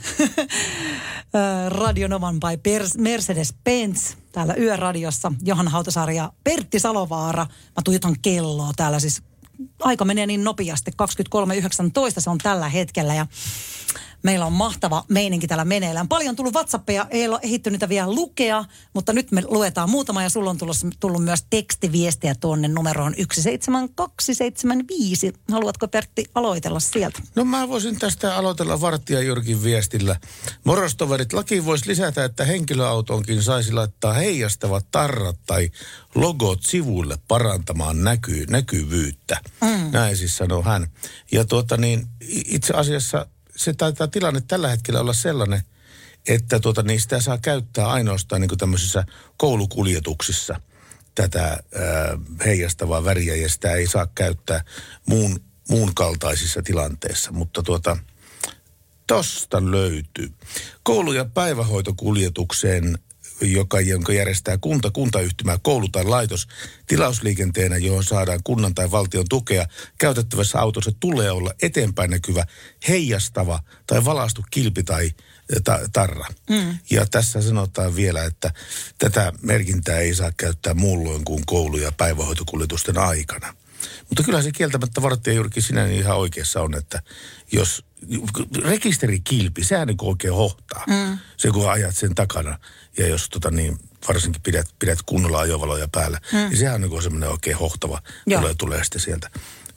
Radionovan 1.69 2.39
by 2.39 2.79
Mercedes-Benz 2.97 4.17
täällä 4.31 4.53
Yöradiossa. 4.53 5.31
Johanna 5.43 5.71
Hautasaari 5.71 6.15
ja 6.15 6.31
Pertti 6.43 6.79
Salovaara. 6.79 7.45
Mä 7.45 7.81
tuijotan 7.83 8.15
kelloa 8.21 8.71
täällä 8.75 8.99
siis. 8.99 9.21
Aika 9.79 10.05
menee 10.05 10.27
niin 10.27 10.43
nopeasti, 10.43 10.91
23.19 10.91 12.21
se 12.21 12.29
on 12.29 12.37
tällä 12.37 12.69
hetkellä 12.69 13.15
ja 13.15 13.27
Meillä 14.23 14.45
on 14.45 14.53
mahtava 14.53 15.05
meininki 15.09 15.47
täällä 15.47 15.65
meneillään. 15.65 16.07
Paljon 16.07 16.29
on 16.29 16.35
tullut 16.35 16.53
WhatsAppeja, 16.53 17.07
ei 17.09 17.27
ole 17.27 17.39
ehditty 17.41 17.69
niitä 17.69 17.89
vielä 17.89 18.13
lukea, 18.13 18.65
mutta 18.93 19.13
nyt 19.13 19.31
me 19.31 19.43
luetaan 19.47 19.89
muutama 19.89 20.23
ja 20.23 20.29
sulla 20.29 20.49
on 20.49 20.57
tullut, 20.57 20.77
tullut 20.99 21.23
myös 21.23 21.45
tekstiviestejä 21.49 22.35
tuonne 22.35 22.67
numeroon 22.67 23.13
17275. 23.17 25.33
Haluatko 25.51 25.87
Pertti 25.87 26.25
aloitella 26.35 26.79
sieltä? 26.79 27.21
No 27.35 27.45
mä 27.45 27.69
voisin 27.69 27.99
tästä 27.99 28.35
aloitella 28.35 28.81
Vartija 28.81 29.21
Jyrkin 29.21 29.63
viestillä. 29.63 30.15
Morostoverit, 30.63 31.33
laki 31.33 31.65
voisi 31.65 31.87
lisätä, 31.87 32.25
että 32.25 32.45
henkilöautoonkin 32.45 33.43
saisi 33.43 33.73
laittaa 33.73 34.13
heijastavat 34.13 34.85
tarrat 34.91 35.39
tai 35.47 35.69
logot 36.15 36.63
sivuille 36.63 37.17
parantamaan 37.27 38.03
näky, 38.03 38.45
näkyvyyttä. 38.49 39.41
Mm. 39.61 39.91
Näin 39.91 40.17
siis 40.17 40.37
sanoo 40.37 40.63
hän. 40.63 40.87
Ja 41.31 41.45
tuota 41.45 41.77
niin, 41.77 42.07
itse 42.29 42.73
asiassa 42.73 43.25
se 43.59 43.73
taitaa 43.73 44.07
tilanne 44.07 44.41
tällä 44.41 44.67
hetkellä 44.67 44.99
olla 44.99 45.13
sellainen, 45.13 45.61
että 46.27 46.59
tuota, 46.59 46.83
niin 46.83 47.01
sitä 47.01 47.21
saa 47.21 47.37
käyttää 47.37 47.87
ainoastaan 47.87 48.41
niin 48.41 48.57
tämmöisissä 48.57 49.05
koulukuljetuksissa 49.37 50.61
tätä 51.15 51.43
ää, 51.43 51.59
heijastavaa 52.45 53.03
väriä 53.03 53.35
ja 53.35 53.49
sitä 53.49 53.73
ei 53.73 53.87
saa 53.87 54.07
käyttää 54.15 54.63
muun, 55.05 55.39
muun 55.69 55.95
kaltaisissa 55.95 56.61
tilanteissa. 56.61 57.31
Mutta 57.31 57.63
tuota, 57.63 57.97
tosta 59.07 59.71
löytyy. 59.71 60.33
Koulu- 60.83 61.13
ja 61.13 61.25
päivähoitokuljetukseen 61.25 62.99
joka, 63.41 63.81
jonka 63.81 64.13
järjestää 64.13 64.57
kunta, 64.57 64.91
kuntayhtymä, 64.91 65.59
koulu 65.61 65.87
tai 65.89 66.03
laitos 66.03 66.47
tilausliikenteenä, 66.87 67.77
johon 67.77 68.03
saadaan 68.03 68.39
kunnan 68.43 68.75
tai 68.75 68.91
valtion 68.91 69.25
tukea, 69.29 69.65
käytettävässä 69.97 70.59
autossa 70.59 70.91
tulee 70.99 71.31
olla 71.31 71.51
eteenpäin 71.61 72.09
näkyvä, 72.09 72.45
heijastava 72.87 73.59
tai 73.87 74.05
valaistu 74.05 74.45
kilpi 74.51 74.83
tai 74.83 75.11
ta- 75.63 75.79
tarra. 75.93 76.25
Mm. 76.49 76.77
Ja 76.89 77.05
tässä 77.05 77.41
sanotaan 77.41 77.95
vielä, 77.95 78.23
että 78.23 78.53
tätä 78.97 79.33
merkintää 79.41 79.99
ei 79.99 80.15
saa 80.15 80.31
käyttää 80.37 80.73
muulloin 80.73 81.25
kuin 81.25 81.43
koulu- 81.45 81.77
ja 81.77 81.91
päivähoitokuljetusten 81.91 82.97
aikana. 82.97 83.55
Mutta 84.09 84.23
kyllä 84.23 84.41
se 84.41 84.51
kieltämättä 84.51 85.01
vartija 85.01 85.35
juurikin 85.35 85.63
sinä 85.63 85.85
niin 85.85 85.99
ihan 85.99 86.17
oikeassa 86.17 86.61
on, 86.61 86.75
että 86.75 87.01
jos 87.51 87.85
rekisterikilpi, 88.63 89.63
sehän 89.63 89.87
niin 89.87 89.97
oikein 90.01 90.33
hohtaa. 90.33 90.83
Mm. 90.87 91.17
Se 91.37 91.51
kun 91.51 91.71
ajat 91.71 91.95
sen 91.95 92.15
takana 92.15 92.59
ja 92.97 93.07
jos 93.07 93.29
tota 93.29 93.51
niin, 93.51 93.79
varsinkin 94.07 94.41
pidät, 94.41 94.67
pidät 94.79 94.99
kunnolla 95.05 95.39
ajovaloja 95.39 95.87
päällä, 95.91 96.19
mm. 96.33 96.37
niin 96.37 96.57
sehän 96.57 96.83
on 96.83 96.89
niin 96.89 97.03
semmoinen 97.03 97.29
oikein 97.29 97.57
hohtava, 97.57 98.01
Joo. 98.25 98.41
tulee, 98.41 98.55
tulee 98.57 98.83
sitten 98.83 99.01
sieltä. 99.01 99.29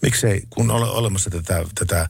Miksei, 0.02 0.42
kun 0.50 0.70
on 0.70 0.82
olemassa 0.82 1.30
tätä, 1.30 1.64
tätä 1.74 2.08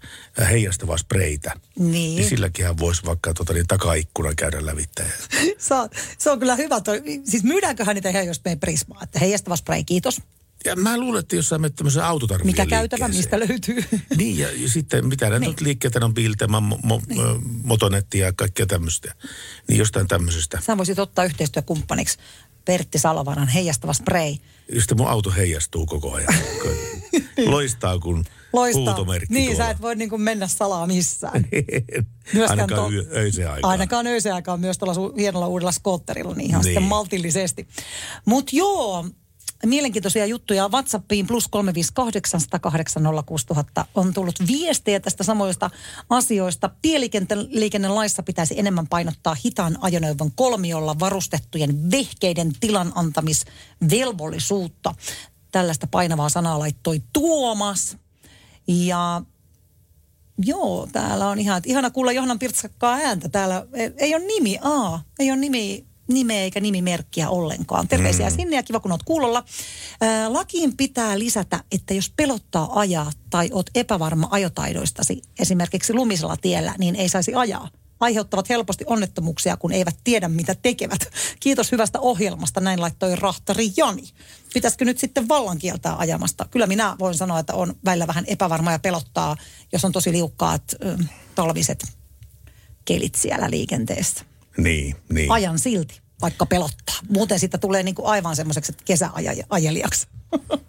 heijastavaa 0.51 0.97
spreitä, 0.97 1.53
niin, 1.79 2.17
niin 2.17 2.29
silläkin 2.29 2.79
voisi 2.79 3.03
vaikka 3.07 3.35
tota, 3.35 3.53
niin, 3.53 3.67
takaikkunan 3.67 4.37
käydä 4.37 4.67
lävittäjä. 4.67 5.13
se, 5.59 5.75
on, 5.75 5.89
se 6.19 6.31
on 6.31 6.39
kyllä 6.39 6.57
hyvä. 6.57 6.81
Toi, 6.81 7.03
siis 7.25 7.45
myydäänköhän 7.45 7.95
niitä 7.95 8.11
ihan 8.11 8.27
jos 8.27 8.43
prismaa, 8.61 9.01
että 9.03 9.19
heijastava 9.19 9.57
spray, 9.57 9.85
kiitos. 9.85 10.21
Ja 10.65 10.77
mä 10.77 10.99
luulen, 10.99 11.21
että 11.21 11.37
jos 11.37 11.49
sä 11.49 11.59
menet 11.59 11.77
tämmöisen 11.77 12.03
Mikä 12.45 12.67
käytävä, 12.67 13.09
mistä 13.09 13.39
löytyy. 13.39 13.85
Niin, 14.17 14.39
ja, 14.39 14.49
ja 14.63 14.69
sitten 14.69 15.07
mitä 15.07 15.31
näitä 15.31 15.47
niin. 15.47 15.57
liikkeitä 15.61 16.05
on, 16.05 16.15
Biltema, 16.15 16.61
mo, 16.61 16.79
mo, 16.83 17.01
niin. 17.09 17.23
Motonetti 17.65 18.19
ja 18.19 18.33
kaikkea 18.33 18.67
tämmöistä. 18.67 19.15
Niin 19.69 19.79
jostain 19.79 20.09
tämmöisestä. 20.09 20.59
Sä 20.67 20.79
voisit 20.79 20.99
ottaa 20.99 21.25
yhteistyökumppaniksi 21.25 22.19
Pertti 22.65 22.99
Salovaran 22.99 23.49
heijastava 23.49 23.93
spray. 23.93 24.35
Just 24.73 24.95
mun 24.95 25.07
auto 25.09 25.31
heijastuu 25.31 25.87
koko 25.87 26.13
ajan. 26.13 26.35
Loistaa 27.47 27.99
kun 27.99 28.25
Loistaa. 28.53 28.83
huutomerkki 28.85 29.35
Niin, 29.35 29.47
tuolla. 29.47 29.65
sä 29.65 29.71
et 29.71 29.81
voi 29.81 29.97
niin 29.97 30.11
kuin 30.11 30.23
mennä 30.23 30.47
salaa 30.47 30.87
missään. 30.87 31.47
ainakaan 32.49 32.93
to... 32.93 33.17
öiseen 33.17 33.51
aikaan. 33.51 33.71
Ainakaan 33.71 34.07
öiseen 34.07 34.35
aikaan 34.35 34.61
myös 34.61 34.79
tuolla 34.79 34.95
su- 34.95 35.19
hienolla 35.19 35.47
uudella 35.47 35.73
skootterilla, 35.73 36.35
niin 36.35 36.49
ihan 36.49 36.61
niin. 36.61 36.65
sitten 36.65 36.83
maltillisesti. 36.83 37.69
Mutta 38.25 38.57
joo, 38.57 39.07
mielenkiintoisia 39.67 40.27
juttuja 40.27 40.69
WhatsAppiin 40.69 41.27
plus 41.27 41.49
358 41.49 43.03
on 43.95 44.15
tullut 44.15 44.35
viestejä 44.47 45.01
tästä 45.01 45.25
samoista 45.25 45.71
asioista. 46.11 46.71
Tieliikennelaissa 46.83 48.23
pitäisi 48.23 48.59
enemmän 48.59 48.87
painottaa 48.87 49.37
hitaan 49.45 49.79
ajoneuvon 49.81 50.33
kolmiolla 50.35 50.99
varustettujen 50.99 51.91
vehkeiden 51.91 52.53
tilan 52.61 52.93
antamisvelvollisuutta. 52.95 54.95
Tällaista 55.53 55.87
painavaa 55.87 56.29
sanaa 56.29 56.59
laittoi 56.59 57.03
Tuomas. 57.13 57.97
Ja 58.67 59.23
joo, 60.39 60.89
täällä 60.93 61.29
on 61.29 61.39
ihan, 61.39 61.63
ihana 61.67 61.91
kuulla 61.91 62.13
Johannan 62.13 62.39
Pirtsakkaa 62.39 62.95
ääntä. 62.95 63.29
Täällä 63.29 63.67
ei, 63.73 63.93
ei 63.97 64.15
ole 64.15 64.25
nimi, 64.25 64.59
aa, 64.63 65.03
ei 65.19 65.31
ole 65.31 65.39
nimi 65.39 65.87
nimeä 66.09 66.43
eikä 66.43 66.61
nimimerkkiä 66.61 67.29
ollenkaan. 67.29 67.89
Terveisiä 67.89 68.31
mm. 68.31 68.37
sinne 68.37 68.57
ja 68.57 68.63
kiva 68.63 68.81
kun 68.81 68.93
oot 68.93 69.03
kuulolla. 69.03 69.45
Ää, 70.01 70.33
lakiin 70.33 70.77
pitää 70.77 71.19
lisätä, 71.19 71.65
että 71.73 71.95
jos 71.95 72.13
pelottaa 72.17 72.81
ajaa 72.81 73.13
tai 73.31 73.51
oot 73.53 73.71
epävarma 73.75 74.29
ajotaidoistasi 74.31 75.23
esimerkiksi 75.39 75.95
lumisella 75.95 76.37
tiellä, 76.37 76.75
niin 76.79 76.97
ei 76.97 77.09
saisi 77.09 77.35
ajaa 77.35 77.69
aiheuttavat 78.03 78.49
helposti 78.49 78.85
onnettomuuksia, 78.87 79.57
kun 79.57 79.73
eivät 79.73 79.97
tiedä, 80.05 80.29
mitä 80.29 80.55
tekevät. 80.63 81.01
Kiitos 81.41 81.73
hyvästä 81.73 82.01
ohjelmasta, 82.01 82.61
näin 82.61 82.81
laittoi 82.81 83.17
rahtari 83.17 83.73
Jani. 83.77 84.05
Pitäisikö 84.55 84.85
nyt 84.85 84.99
sitten 84.99 85.29
vallan 85.29 85.59
kieltää 85.59 85.97
ajamasta? 85.97 86.47
Kyllä 86.51 86.67
minä 86.67 86.97
voin 86.99 87.15
sanoa, 87.15 87.39
että 87.39 87.55
on 87.55 87.75
välillä 87.85 88.07
vähän 88.07 88.25
epävarma 88.27 88.73
ja 88.73 88.79
pelottaa, 88.79 89.37
jos 89.73 89.85
on 89.85 89.93
tosi 89.93 90.13
liukkaat 90.13 90.63
äh, 90.87 91.11
talviset 91.35 91.85
kelit 92.85 93.15
siellä 93.15 93.51
liikenteessä. 93.51 94.32
Niin, 94.57 94.97
niin. 95.09 95.31
Ajan 95.31 95.59
silti, 95.59 96.01
vaikka 96.21 96.47
pelottaa. 96.47 96.95
Muuten 97.09 97.39
siitä 97.39 97.59
tulee 97.59 97.83
niin 97.83 97.95
kuin 97.95 98.07
aivan 98.07 98.37
semmoiseksi 98.37 98.73
kesäajelijaksi. 98.85 100.07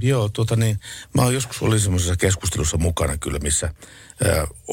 Joo, 0.00 0.10
joo 0.10 0.28
tuota 0.28 0.56
niin, 0.56 0.80
mä 1.14 1.22
oon 1.22 1.34
joskus 1.34 1.62
olin 1.62 1.80
semmoisessa 1.80 2.16
keskustelussa 2.16 2.76
mukana 2.76 3.16
kyllä, 3.16 3.38
missä 3.38 3.74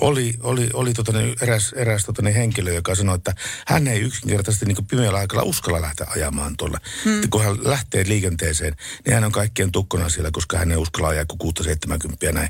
oli, 0.02 0.34
oli, 0.44 0.70
oli 0.74 0.94
tota, 0.94 1.12
niin, 1.12 1.36
eräs, 1.42 1.74
eräs 1.74 2.06
tota, 2.06 2.22
niin, 2.22 2.36
henkilö, 2.36 2.74
joka 2.74 2.96
sanoi, 2.96 3.16
että 3.16 3.36
hän 3.68 3.88
ei 3.88 4.00
yksinkertaisesti 4.00 4.66
niin 4.66 4.86
pimeällä 4.86 5.20
aikalla 5.20 5.44
uskalla 5.44 5.82
lähteä 5.82 6.08
ajamaan 6.10 6.58
tuolla. 6.58 6.80
Hmm. 7.06 7.30
Kun 7.30 7.44
hän 7.44 7.58
lähtee 7.62 8.04
liikenteeseen, 8.08 8.76
niin 9.06 9.14
hän 9.14 9.24
on 9.24 9.32
kaikkien 9.32 9.72
tukkona 9.72 10.10
siellä, 10.10 10.32
koska 10.32 10.58
hän 10.58 10.72
ei 10.72 10.78
uskalla 10.78 11.08
ajaa 11.08 11.26
kuin 11.26 11.38
670 11.38 12.32
näin. 12.32 12.50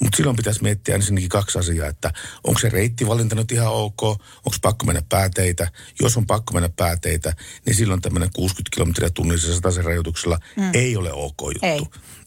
Mutta 0.00 0.16
silloin 0.16 0.36
pitäisi 0.36 0.62
miettiä 0.62 0.94
ensinnäkin 0.94 1.28
kaksi 1.28 1.58
asiaa, 1.58 1.88
että 1.88 2.12
onko 2.44 2.60
se 2.60 2.68
reittivalinta 2.68 3.34
nyt 3.34 3.52
ihan 3.52 3.72
ok, 3.72 4.02
onko 4.02 4.56
pakko 4.62 4.86
mennä 4.86 5.02
pääteitä. 5.08 5.70
Jos 6.00 6.16
on 6.16 6.26
pakko 6.26 6.54
mennä 6.54 6.68
pääteitä, 6.76 7.36
niin 7.66 7.76
silloin 7.76 8.02
tämmöinen 8.02 8.30
60 8.34 8.70
kilometriä 8.74 9.10
tunnissa 9.10 9.54
sataisen 9.54 9.84
rajoituksella 9.84 10.38
hmm. 10.56 10.70
Ei 10.78 10.96
ole 10.96 11.12
ok 11.12 11.40
juttu. 11.42 11.66
Ei, 11.66 11.80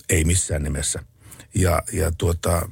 ei 0.10 0.24
missään 0.24 0.64
nimessä. 0.64 1.00
Ja, 1.56 1.84
ja 1.94 2.12
tuota, 2.12 2.70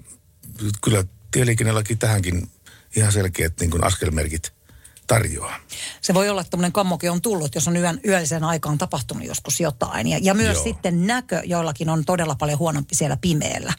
kyllä 0.83 1.03
tieliikennelaki 1.31 1.95
tähänkin 1.95 2.49
ihan 2.95 3.11
selkeät 3.11 3.53
niin 3.59 3.71
kuin 3.71 3.83
askelmerkit 3.83 4.53
tarjoaa. 5.07 5.55
Se 6.01 6.13
voi 6.13 6.29
olla, 6.29 6.41
että 6.41 6.51
tämmöinen 6.51 6.71
kammoke 6.71 7.09
on 7.09 7.21
tullut, 7.21 7.55
jos 7.55 7.67
on 7.67 7.77
yön, 7.77 7.99
yölliseen 8.05 8.43
aikaan 8.43 8.77
tapahtunut 8.77 9.25
joskus 9.25 9.59
jotain. 9.59 10.07
Ja, 10.07 10.19
ja 10.21 10.33
myös 10.33 10.55
Joo. 10.55 10.63
sitten 10.63 11.07
näkö 11.07 11.41
joillakin 11.45 11.89
on 11.89 12.05
todella 12.05 12.35
paljon 12.35 12.59
huonompi 12.59 12.95
siellä 12.95 13.17
pimeällä. 13.17 13.73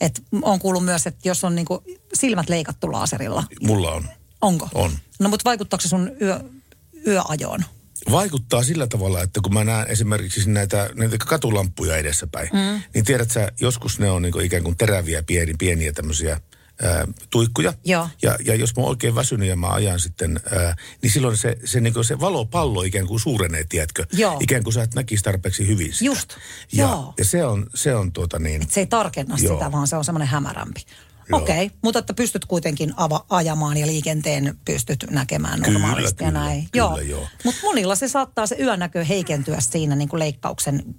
Et 0.00 0.22
on 0.42 0.58
kuullut 0.58 0.84
myös, 0.84 1.06
että 1.06 1.28
jos 1.28 1.44
on 1.44 1.54
niinku 1.54 1.84
silmät 2.14 2.48
leikattu 2.48 2.92
laaserilla. 2.92 3.44
Mulla 3.62 3.92
on. 3.92 4.08
Onko? 4.40 4.68
On. 4.74 4.92
No 5.18 5.28
mutta 5.28 5.44
vaikuttaako 5.44 5.80
se 5.80 5.88
sun 5.88 6.10
yö, 6.22 6.40
yöajoon? 7.06 7.64
Vaikuttaa 8.10 8.62
sillä 8.62 8.86
tavalla, 8.86 9.22
että 9.22 9.40
kun 9.40 9.54
mä 9.54 9.64
näen 9.64 9.88
esimerkiksi 9.88 10.50
näitä, 10.50 10.90
näitä 10.94 11.16
katulampuja 11.18 11.96
edessäpäin, 11.96 12.48
mm. 12.52 12.82
niin 12.94 13.04
tiedät 13.04 13.30
sä, 13.30 13.52
joskus 13.60 13.98
ne 13.98 14.10
on 14.10 14.22
niin 14.22 14.40
ikään 14.40 14.62
kuin 14.62 14.76
teräviä, 14.76 15.22
pieni, 15.22 15.54
pieniä 15.58 15.92
tämmöisiä 15.92 16.40
ää, 16.82 17.06
tuikkuja. 17.30 17.72
Joo. 17.84 18.08
Ja, 18.22 18.38
ja 18.44 18.54
jos 18.54 18.76
mä 18.76 18.82
oon 18.82 18.90
oikein 18.90 19.14
väsynyt 19.14 19.48
ja 19.48 19.56
mä 19.56 19.68
ajan 19.68 20.00
sitten, 20.00 20.40
ää, 20.50 20.76
niin 21.02 21.10
silloin 21.10 21.36
se, 21.36 21.58
se, 21.64 21.80
niin 21.80 22.04
se 22.04 22.20
valopallo 22.20 22.82
ikään 22.82 23.06
kuin 23.06 23.20
suurenee, 23.20 23.64
tiedätkö? 23.68 24.06
Joo. 24.12 24.36
Ikään 24.40 24.64
kuin 24.64 24.74
sä 24.74 24.82
et 24.82 24.94
näkisi 24.94 25.24
tarpeeksi 25.24 25.66
hyvin 25.66 25.92
sitä. 25.92 26.04
Just, 26.04 26.30
ja, 26.72 26.84
joo. 26.84 27.14
Ja 27.18 27.24
se 27.24 27.44
on, 27.44 27.66
se 27.74 27.94
on 27.94 28.12
tuota 28.12 28.38
niin... 28.38 28.62
Et 28.62 28.70
se 28.70 28.80
ei 28.80 28.86
tarkenna 28.86 29.36
joo. 29.38 29.54
sitä, 29.54 29.72
vaan 29.72 29.86
se 29.86 29.96
on 29.96 30.04
semmoinen 30.04 30.28
hämärämpi. 30.28 30.80
Okei, 31.32 31.66
okay, 31.66 31.78
mutta 31.82 31.98
että 31.98 32.14
pystyt 32.14 32.44
kuitenkin 32.44 32.90
ava- 32.90 33.24
ajamaan 33.28 33.76
ja 33.76 33.86
liikenteen 33.86 34.58
pystyt 34.64 35.04
näkemään 35.10 35.62
kyllä, 35.62 35.78
normaalisti 35.78 36.16
kyllä, 36.16 36.28
ja 36.28 36.32
näin. 36.32 36.68
Kyllä, 36.72 36.84
joo. 36.84 36.98
joo. 36.98 37.28
Mutta 37.44 37.60
monilla 37.62 37.94
se 37.94 38.08
saattaa 38.08 38.46
se 38.46 38.56
yönäkö 38.60 39.04
heikentyä 39.04 39.60
siinä 39.60 39.96
niin 39.96 40.08
kuin 40.08 40.20
leikkauksen 40.20 40.94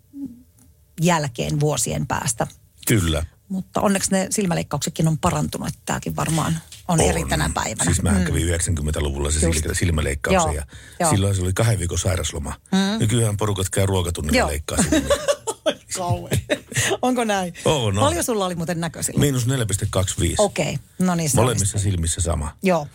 jälkeen 1.01 1.59
vuosien 1.59 2.07
päästä. 2.07 2.47
Kyllä. 2.87 3.25
Mutta 3.49 3.81
onneksi 3.81 4.11
ne 4.11 4.27
silmäleikkauksetkin 4.29 5.07
on 5.07 5.17
parantunut, 5.17 5.67
että 5.67 5.79
tämäkin 5.85 6.15
varmaan 6.15 6.59
on, 6.87 6.99
on. 6.99 7.05
eri 7.05 7.25
tänä 7.25 7.49
päivänä. 7.53 7.85
Siis 7.85 8.01
mä 8.01 8.11
mm. 8.11 8.25
kävin 8.25 8.47
90-luvulla 8.47 9.31
se 9.31 9.45
Just. 9.45 9.65
silmäleikkaus 9.73 10.33
joo. 10.33 10.51
ja 10.51 10.65
joo. 10.99 11.09
silloin 11.09 11.35
se 11.35 11.41
oli 11.41 11.53
kahden 11.53 11.79
viikon 11.79 11.97
sairasloma. 11.97 12.53
Mm. 12.71 12.99
Nykyään 12.99 13.37
porukat 13.37 13.69
käy 13.69 13.85
ruokatunnilla 13.85 14.47
leikkaa 14.47 14.77
Kauan. 15.97 16.31
Onko 17.01 17.23
näin? 17.23 17.53
Oh, 17.65 17.93
no. 17.93 18.01
Paljon 18.01 18.23
sulla 18.23 18.45
oli 18.45 18.55
muuten 18.55 18.79
näköisillä? 18.79 19.19
Miinus 19.19 19.47
4,25. 19.47 19.53
Okei, 20.37 20.73
okay. 20.73 20.77
no 20.99 21.15
niin. 21.15 21.29
Molemmissa 21.35 21.79
silmissä 21.79 22.21
sama. 22.21 22.57
Joo. 22.63 22.87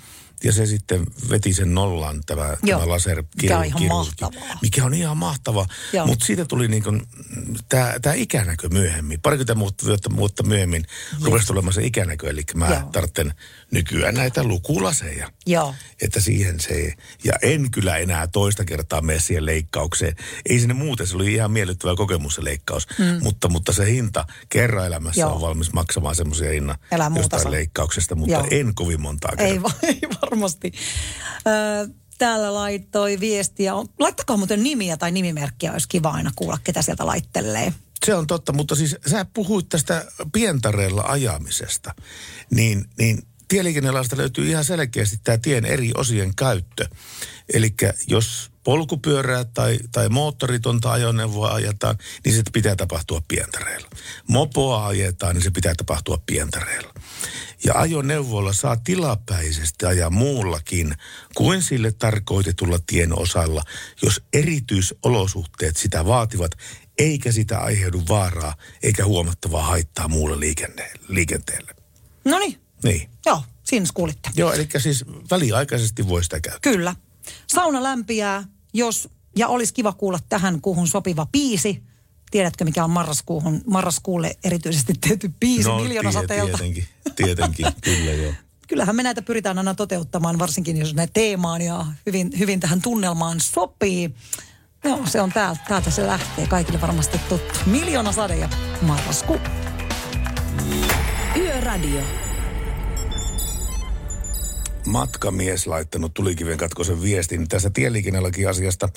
Ja 0.44 0.52
se 0.52 0.66
sitten 0.66 1.06
veti 1.30 1.52
sen 1.52 1.74
nollan, 1.74 2.20
tämä, 2.26 2.56
tämä 2.66 2.88
laser 2.88 3.24
Mikä 3.42 3.58
on 3.58 3.64
ihan 3.64 3.82
mahtavaa. 3.88 4.58
Mikä 4.62 4.84
on 4.84 4.94
ihan 4.94 5.16
mahtavaa. 5.16 5.66
Mutta 6.06 6.24
siitä 6.24 6.44
tuli 6.44 6.68
niin 6.68 6.82
kuin, 6.82 7.02
tämä, 7.68 7.94
tämä 8.02 8.14
ikänäkö 8.14 8.68
myöhemmin. 8.68 9.20
Parikymmentä 9.20 9.58
vuotta, 9.58 10.16
vuotta 10.16 10.42
myöhemmin 10.42 10.86
rupesi 11.22 11.46
tulemaan 11.46 11.72
se 11.72 11.84
ikänäkö. 11.84 12.30
Eli 12.30 12.42
mä 12.54 12.68
Joo. 12.68 12.88
tarvitsen 12.92 13.34
nykyään 13.70 14.14
näitä 14.14 14.44
lukulaseja. 14.44 15.30
Joo. 15.46 15.74
Että 16.02 16.20
siihen 16.20 16.60
se, 16.60 16.92
ja 17.24 17.32
en 17.42 17.70
kyllä 17.70 17.96
enää 17.96 18.26
toista 18.26 18.64
kertaa 18.64 19.00
mene 19.02 19.20
siihen 19.20 19.46
leikkaukseen. 19.46 20.16
Ei 20.48 20.58
sinne 20.58 20.74
muuten, 20.74 21.06
se 21.06 21.16
oli 21.16 21.34
ihan 21.34 21.50
miellyttävä 21.50 21.96
kokemus 21.96 22.34
se 22.34 22.44
leikkaus. 22.44 22.86
Mm. 22.98 23.22
Mutta, 23.22 23.48
mutta 23.48 23.72
se 23.72 23.86
hinta 23.86 24.24
kerran 24.48 24.86
elämässä 24.86 25.20
Joo. 25.20 25.34
on 25.34 25.40
valmis 25.40 25.72
maksamaan 25.72 26.14
semmoisia 26.14 26.50
hinnan 26.50 26.78
jostain 27.16 27.50
leikkauksesta, 27.50 28.14
mutta 28.14 28.32
Joo. 28.32 28.46
en 28.50 28.74
kovin 28.74 29.00
montaa 29.00 29.32
kertaa. 29.36 29.72
Ei, 29.82 29.88
ei 29.94 30.00
varmasti. 30.22 30.72
Ö, 31.46 31.88
täällä 32.18 32.54
laittoi 32.54 33.20
viestiä. 33.20 33.72
Laittakaa 33.98 34.36
muuten 34.36 34.62
nimiä 34.62 34.96
tai 34.96 35.12
nimimerkkiä, 35.12 35.72
olisi 35.72 35.88
kiva 35.88 36.10
aina 36.10 36.30
kuulla, 36.36 36.58
ketä 36.64 36.82
sieltä 36.82 37.06
laittelee. 37.06 37.72
Se 38.06 38.14
on 38.14 38.26
totta, 38.26 38.52
mutta 38.52 38.74
siis 38.74 38.96
sä 39.10 39.26
puhuit 39.34 39.68
tästä 39.68 40.04
pientareella 40.32 41.02
ajamisesta. 41.06 41.94
Niin, 42.50 42.84
niin 42.98 43.22
tieliikennelaista 43.49 44.16
löytyy 44.16 44.49
ihan 44.49 44.64
selkeästi 44.64 45.16
tämä 45.24 45.38
tien 45.38 45.64
eri 45.64 45.90
osien 45.94 46.34
käyttö. 46.34 46.88
Eli 47.55 47.74
jos 48.07 48.51
polkupyörää 48.64 49.44
tai, 49.44 49.78
tai 49.92 50.09
moottoritonta 50.09 50.92
ajoneuvoa 50.92 51.55
ajetaan, 51.55 51.99
niin 52.24 52.36
se 52.36 52.42
pitää 52.53 52.76
tapahtua 52.76 53.22
pientareilla. 53.28 53.88
Mopoa 54.28 54.86
ajetaan, 54.86 55.34
niin 55.34 55.42
se 55.42 55.51
pitää 55.51 55.74
tapahtua 55.74 56.22
pientareilla. 56.26 56.94
Ja 57.64 57.74
ajoneuvolla 57.74 58.53
saa 58.53 58.76
tilapäisesti 58.76 59.86
ajaa 59.86 60.11
muullakin 60.11 60.94
kuin 61.34 61.62
sille 61.62 61.92
tarkoitetulla 61.92 62.78
tien 62.86 63.18
osalla, 63.18 63.62
jos 64.03 64.22
erityisolosuhteet 64.32 65.76
sitä 65.76 66.05
vaativat, 66.05 66.51
eikä 66.99 67.32
sitä 67.32 67.59
aiheudu 67.59 68.03
vaaraa 68.09 68.57
eikä 68.82 69.05
huomattavaa 69.05 69.66
haittaa 69.66 70.09
muulle 70.09 70.36
liikenteelle. 71.09 71.74
No 72.24 72.38
niin, 72.38 72.65
Niin. 72.84 73.10
joo, 73.26 73.42
siinä 73.64 73.86
kuulitte. 73.94 74.30
Joo, 74.36 74.52
eli 74.52 74.68
siis 74.78 75.04
väliaikaisesti 75.30 76.08
voi 76.08 76.24
sitä 76.24 76.40
käyttää. 76.40 76.72
Kyllä. 76.72 76.96
Sauna 77.46 77.82
lämpiää, 77.82 78.44
jos, 78.74 79.08
ja 79.36 79.48
olisi 79.48 79.74
kiva 79.74 79.92
kuulla 79.92 80.18
tähän 80.28 80.60
kuuhun 80.60 80.88
sopiva 80.88 81.26
biisi. 81.26 81.82
Tiedätkö, 82.30 82.64
mikä 82.64 82.84
on 82.84 82.90
marraskuuhun, 82.90 83.62
marraskuulle 83.66 84.36
erityisesti 84.44 84.92
tehty 85.00 85.32
biisi 85.40 85.68
no, 85.68 85.78
miljoonasateelta? 85.78 86.58
Tietenkin, 86.58 86.88
tietenkin, 87.16 87.66
kyllä 87.84 88.12
joo. 88.12 88.32
Kyllähän 88.68 88.96
me 88.96 89.02
näitä 89.02 89.22
pyritään 89.22 89.58
aina 89.58 89.74
toteuttamaan, 89.74 90.38
varsinkin 90.38 90.76
jos 90.76 90.94
ne 90.94 91.08
teemaan 91.12 91.62
ja 91.62 91.86
hyvin, 92.06 92.30
hyvin 92.38 92.60
tähän 92.60 92.82
tunnelmaan 92.82 93.40
sopii. 93.40 94.14
Joo, 94.84 95.00
se 95.06 95.20
on 95.20 95.32
täältä, 95.32 95.60
täältä 95.68 95.90
se 95.90 96.06
lähtee. 96.06 96.46
Kaikille 96.46 96.80
varmasti 96.80 97.18
tuttu. 97.28 97.58
Miljoona 97.66 98.12
sade 98.12 98.36
ja 98.36 98.48
marraskuu. 98.82 99.38
Yöradio. 101.36 102.25
Matkamies 104.87 105.66
laittanut 105.66 106.14
tulikiven 106.14 106.59
katkoisen 106.59 107.03
viestin 107.03 107.49
tässä 107.49 107.70
tieliikennelaki-asiasta. 107.70 108.89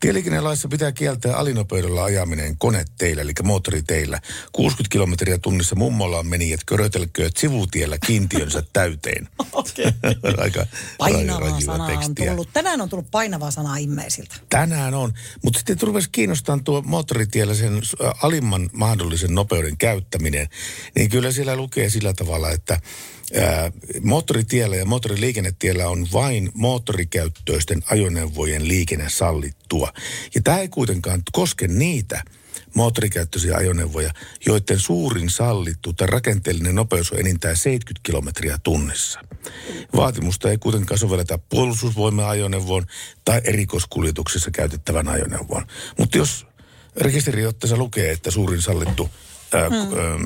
Tieliikennelaissa 0.00 0.68
pitää 0.68 0.92
kieltää 0.92 1.36
alinopeudella 1.36 2.04
ajaminen 2.04 2.58
koneteillä, 2.58 3.22
eli 3.22 3.32
moottoriteillä. 3.42 4.20
60 4.52 4.92
kilometriä 4.92 5.38
tunnissa 5.38 5.76
mummolla 5.76 6.18
on 6.18 6.26
menijät 6.26 6.60
körötelkööt 6.66 7.36
sivutiellä 7.36 7.98
kiintiönsä 8.06 8.62
täyteen. 8.72 9.28
Aika 10.38 10.66
Painavaa 10.98 11.60
sanaa 11.60 11.86
on 11.86 11.92
tekstiä. 11.98 12.30
tullut. 12.30 12.48
Tänään 12.52 12.80
on 12.80 12.88
tullut 12.88 13.10
painavaa 13.10 13.50
sanaa 13.50 13.76
immeisiltä. 13.76 14.34
Tänään 14.48 14.94
on. 14.94 15.12
Mutta 15.44 15.58
sitten 15.58 15.80
rupesi 15.82 16.08
kiinnostamaan 16.12 16.64
tuo 16.64 16.82
moottoritiellä 16.82 17.54
sen 17.54 17.76
ä, 17.76 18.12
alimman 18.22 18.70
mahdollisen 18.72 19.34
nopeuden 19.34 19.76
käyttäminen. 19.76 20.48
Niin 20.96 21.10
kyllä 21.10 21.32
siellä 21.32 21.56
lukee 21.56 21.90
sillä 21.90 22.12
tavalla, 22.12 22.50
että 22.50 22.80
moottoritiellä 24.02 24.76
ja 24.76 24.84
moottoriliikennetiellä 24.84 25.88
on 25.88 26.06
vain 26.12 26.50
moottorikäyttöisten 26.54 27.82
ajoneuvojen 27.90 28.68
liikenne 28.68 29.08
sallittua. 29.08 29.92
Ja 30.34 30.40
tämä 30.42 30.58
ei 30.58 30.68
kuitenkaan 30.68 31.22
koske 31.32 31.68
niitä 31.68 32.22
moottorikäyttöisiä 32.74 33.56
ajoneuvoja, 33.56 34.10
joiden 34.46 34.78
suurin 34.78 35.30
sallittu 35.30 35.92
tai 35.92 36.06
rakenteellinen 36.06 36.74
nopeus 36.74 37.12
on 37.12 37.18
enintään 37.18 37.56
70 37.56 38.00
kilometriä 38.02 38.58
tunnissa. 38.62 39.20
Vaatimusta 39.96 40.50
ei 40.50 40.58
kuitenkaan 40.58 40.98
sovelleta 40.98 41.38
puolustusvoima-ajoneuvoon 41.38 42.86
tai 43.24 43.40
erikoiskuljetuksessa 43.44 44.50
käytettävän 44.50 45.08
ajoneuvoon. 45.08 45.66
Mutta 45.98 46.18
jos 46.18 46.46
rekisteriotteessa 46.96 47.76
lukee, 47.76 48.12
että 48.12 48.30
suurin 48.30 48.62
sallittu 48.62 49.10
hmm. 49.52 50.24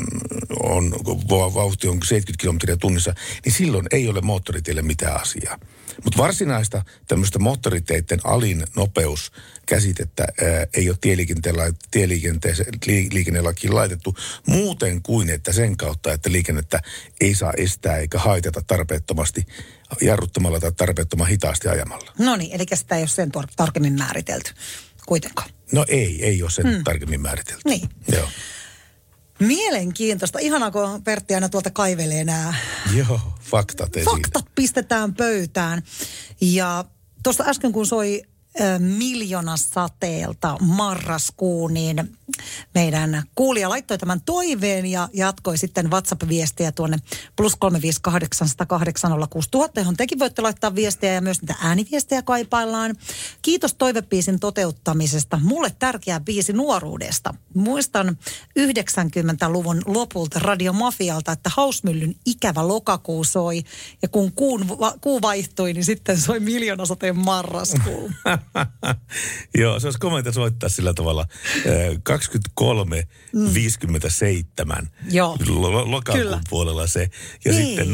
on, 0.63 0.93
va- 1.31 1.55
vauhti 1.55 1.89
on 1.89 1.99
70 2.05 2.41
kilometriä 2.41 2.77
tunnissa, 2.77 3.15
niin 3.45 3.53
silloin 3.53 3.87
ei 3.93 4.09
ole 4.09 4.21
moottoritielle 4.21 4.83
mitään 4.83 5.21
asiaa. 5.21 5.59
Mutta 6.05 6.19
varsinaista 6.19 6.85
tämmöistä 7.09 7.39
moottoriteiden 7.39 8.21
alin 8.25 8.67
nopeuskäsitettä 8.77 10.23
ää, 10.23 10.67
ei 10.75 10.89
ole 10.91 10.99
tieliikenteellä, 11.01 11.73
tieliikenteeseen, 11.91 12.75
li, 12.87 13.09
liikennelakiin 13.13 13.75
laitettu 13.75 14.17
muuten 14.47 15.03
kuin, 15.03 15.31
että 15.31 15.53
sen 15.53 15.77
kautta, 15.77 16.13
että 16.13 16.33
liikennettä 16.33 16.83
ei 17.21 17.35
saa 17.35 17.53
estää 17.57 17.97
eikä 17.97 18.19
haitata 18.19 18.63
tarpeettomasti 18.67 19.47
jarruttamalla 20.01 20.61
tai 20.61 20.73
tarpeettoman 20.73 21.29
hitaasti 21.29 21.69
ajamalla. 21.69 22.13
No 22.19 22.37
niin, 22.37 22.53
eli 22.53 22.65
sitä 22.75 22.97
ei 22.97 23.03
ole 23.03 23.09
sen 23.09 23.33
tor- 23.33 23.53
tarkemmin 23.57 23.99
määritelty 23.99 24.53
kuitenkaan. 25.07 25.51
No 25.73 25.85
ei, 25.89 26.25
ei 26.25 26.43
ole 26.43 26.51
sen 26.51 26.67
hmm. 26.67 26.85
tarkemmin 26.85 27.21
määritelty. 27.21 27.63
Niin. 27.65 27.89
Joo. 28.13 28.29
Mielenkiintoista. 29.41 30.39
Ihanaa, 30.39 30.71
kun 30.71 31.03
Pertti 31.05 31.35
aina 31.35 31.49
tuolta 31.49 31.71
kaivelee 31.71 32.25
nämä 32.25 32.55
Joo, 32.97 33.21
faktat 33.43 33.97
esiin. 33.97 34.17
faktat 34.17 34.45
pistetään 34.55 35.15
pöytään. 35.15 35.83
Ja 36.41 36.85
tuosta 37.23 37.45
äsken 37.45 37.73
kun 37.73 37.87
soi 37.87 38.23
ö, 38.61 38.79
miljoona 38.79 39.57
sateelta 39.57 40.57
marraskuu, 40.61 41.69
niin 41.69 42.17
meidän 42.75 43.23
kuulija 43.35 43.69
laittoi 43.69 43.99
tämän 43.99 44.21
toiveen 44.21 44.87
ja 44.87 45.09
jatkoi 45.13 45.59
sitten 45.59 45.91
WhatsApp-viestiä 45.91 46.73
tuonne 46.73 46.97
plus 47.37 47.57
358 47.57 49.11
johon 49.77 49.97
tekin 49.97 50.19
voitte 50.19 50.43
laittaa 50.43 50.75
viestiä 50.75 51.13
ja 51.13 51.21
myös 51.21 51.43
niitä 51.43 51.55
ääniviestejä 51.63 52.23
kaipaillaan. 52.23 52.97
Kiitos 53.43 53.75
toivepiisin 53.75 54.41
toteuttamisesta. 54.41 55.41
Mulle 55.43 55.73
tärkeä 55.79 56.21
biisi 56.21 56.53
nuoruudesta. 56.53 57.35
Muistan 57.55 58.19
90-luvun 58.61 59.83
lopulta 59.87 60.39
radiomafialta, 60.39 61.33
että 61.33 61.51
Hausmyllyn 61.57 62.15
ikävä 62.27 62.69
lokakuu 62.69 63.25
soi 63.25 63.63
ja 64.03 64.09
kun 64.09 64.33
kuun, 64.33 64.67
kuu 65.01 65.23
vaihtui, 65.23 65.73
niin 65.73 65.85
sitten 65.85 66.21
soi 66.21 66.41
miljoonasateen 66.41 67.19
marraskuu. 67.19 68.11
Joo, 69.61 69.81
se 69.81 69.87
olisi 69.87 69.99
komeita 69.99 70.33
soittaa 70.33 70.69
sillä 70.69 70.95
tavalla. 70.95 71.27
eh, 71.65 71.99
23, 72.03 73.03
mm. 73.33 73.55
57 73.55 74.89
Joo, 75.11 75.37
lo- 75.49 75.91
lokakuun 75.91 76.23
kyllä. 76.25 76.41
puolella 76.51 76.87
se. 76.87 77.11
Ja 77.45 77.53
Niin. 77.53 77.67
sitten 77.67 77.89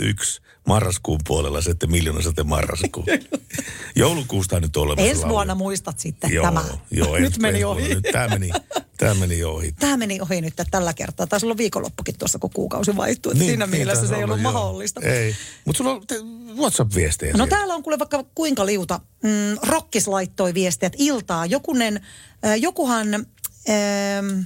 001 0.00 0.40
marraskuun 0.66 1.20
puolella 1.26 1.58
että 1.70 1.86
miljoona 1.86 2.22
sitten 2.22 2.46
marraskuu. 2.46 3.04
Joulukuusta 3.96 4.60
nyt 4.60 4.76
olemassa. 4.76 5.08
Ensi 5.10 5.20
laulu. 5.22 5.34
vuonna 5.34 5.54
muistat 5.54 5.98
sitten 5.98 6.32
Joo, 6.32 6.44
tämä. 6.44 6.64
joo, 6.90 7.16
Nyt 7.18 7.38
meni 7.38 7.64
ohi. 7.64 7.80
vuonna. 7.82 7.94
Nyt 7.94 8.12
tämä 8.12 8.28
meni, 8.28 8.50
tämä 8.96 9.14
meni 9.14 9.44
ohi. 9.44 9.72
Tämä 9.72 9.96
meni 9.96 10.20
ohi 10.20 10.40
nyt 10.40 10.54
tällä 10.70 10.94
kertaa. 10.94 11.26
Taisi 11.26 11.46
olla 11.46 11.56
viikonloppukin 11.56 12.18
tuossa, 12.18 12.38
kun 12.38 12.50
kuukausi 12.50 12.96
vaihtui. 12.96 13.34
Niin, 13.34 13.46
siinä 13.46 13.66
mielessä 13.66 13.94
taisi 14.00 14.08
se 14.08 14.16
ei 14.16 14.24
ollut 14.24 14.40
joo. 14.42 14.52
mahdollista. 14.52 15.00
Ei, 15.00 15.34
mutta 15.64 15.78
sulla 15.78 15.90
on 15.92 16.06
te- 16.06 16.20
WhatsApp-viestejä 16.56 17.32
No 17.32 17.36
siellä. 17.36 17.50
täällä 17.56 17.74
on 17.74 17.82
kuule 17.82 17.98
vaikka 17.98 18.24
kuinka 18.34 18.66
liuta. 18.66 19.00
Mm, 19.22 19.30
Rokkis 19.68 20.08
laittoi 20.08 20.54
viestiä, 20.54 20.86
että 20.86 20.96
iltaa. 21.00 21.46
Jokunen, 21.46 22.00
äh, 22.46 22.58
jokuhan 22.60 23.14
ähm, 23.14 24.40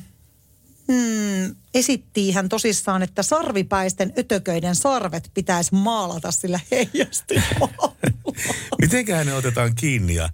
mm, 0.88 1.56
esitti 1.74 2.32
hän 2.32 2.48
tosissaan, 2.48 3.02
että 3.02 3.22
sarvipäisten 3.22 4.12
ötököiden 4.18 4.74
sarvet 4.74 5.30
pitäisi 5.34 5.74
maalata 5.74 6.30
sillä 6.30 6.60
heijasti. 6.70 7.34
Mitenköhän 8.80 9.26
ne 9.26 9.34
otetaan 9.34 9.74
kiinni 9.74 10.14
ja 10.14 10.28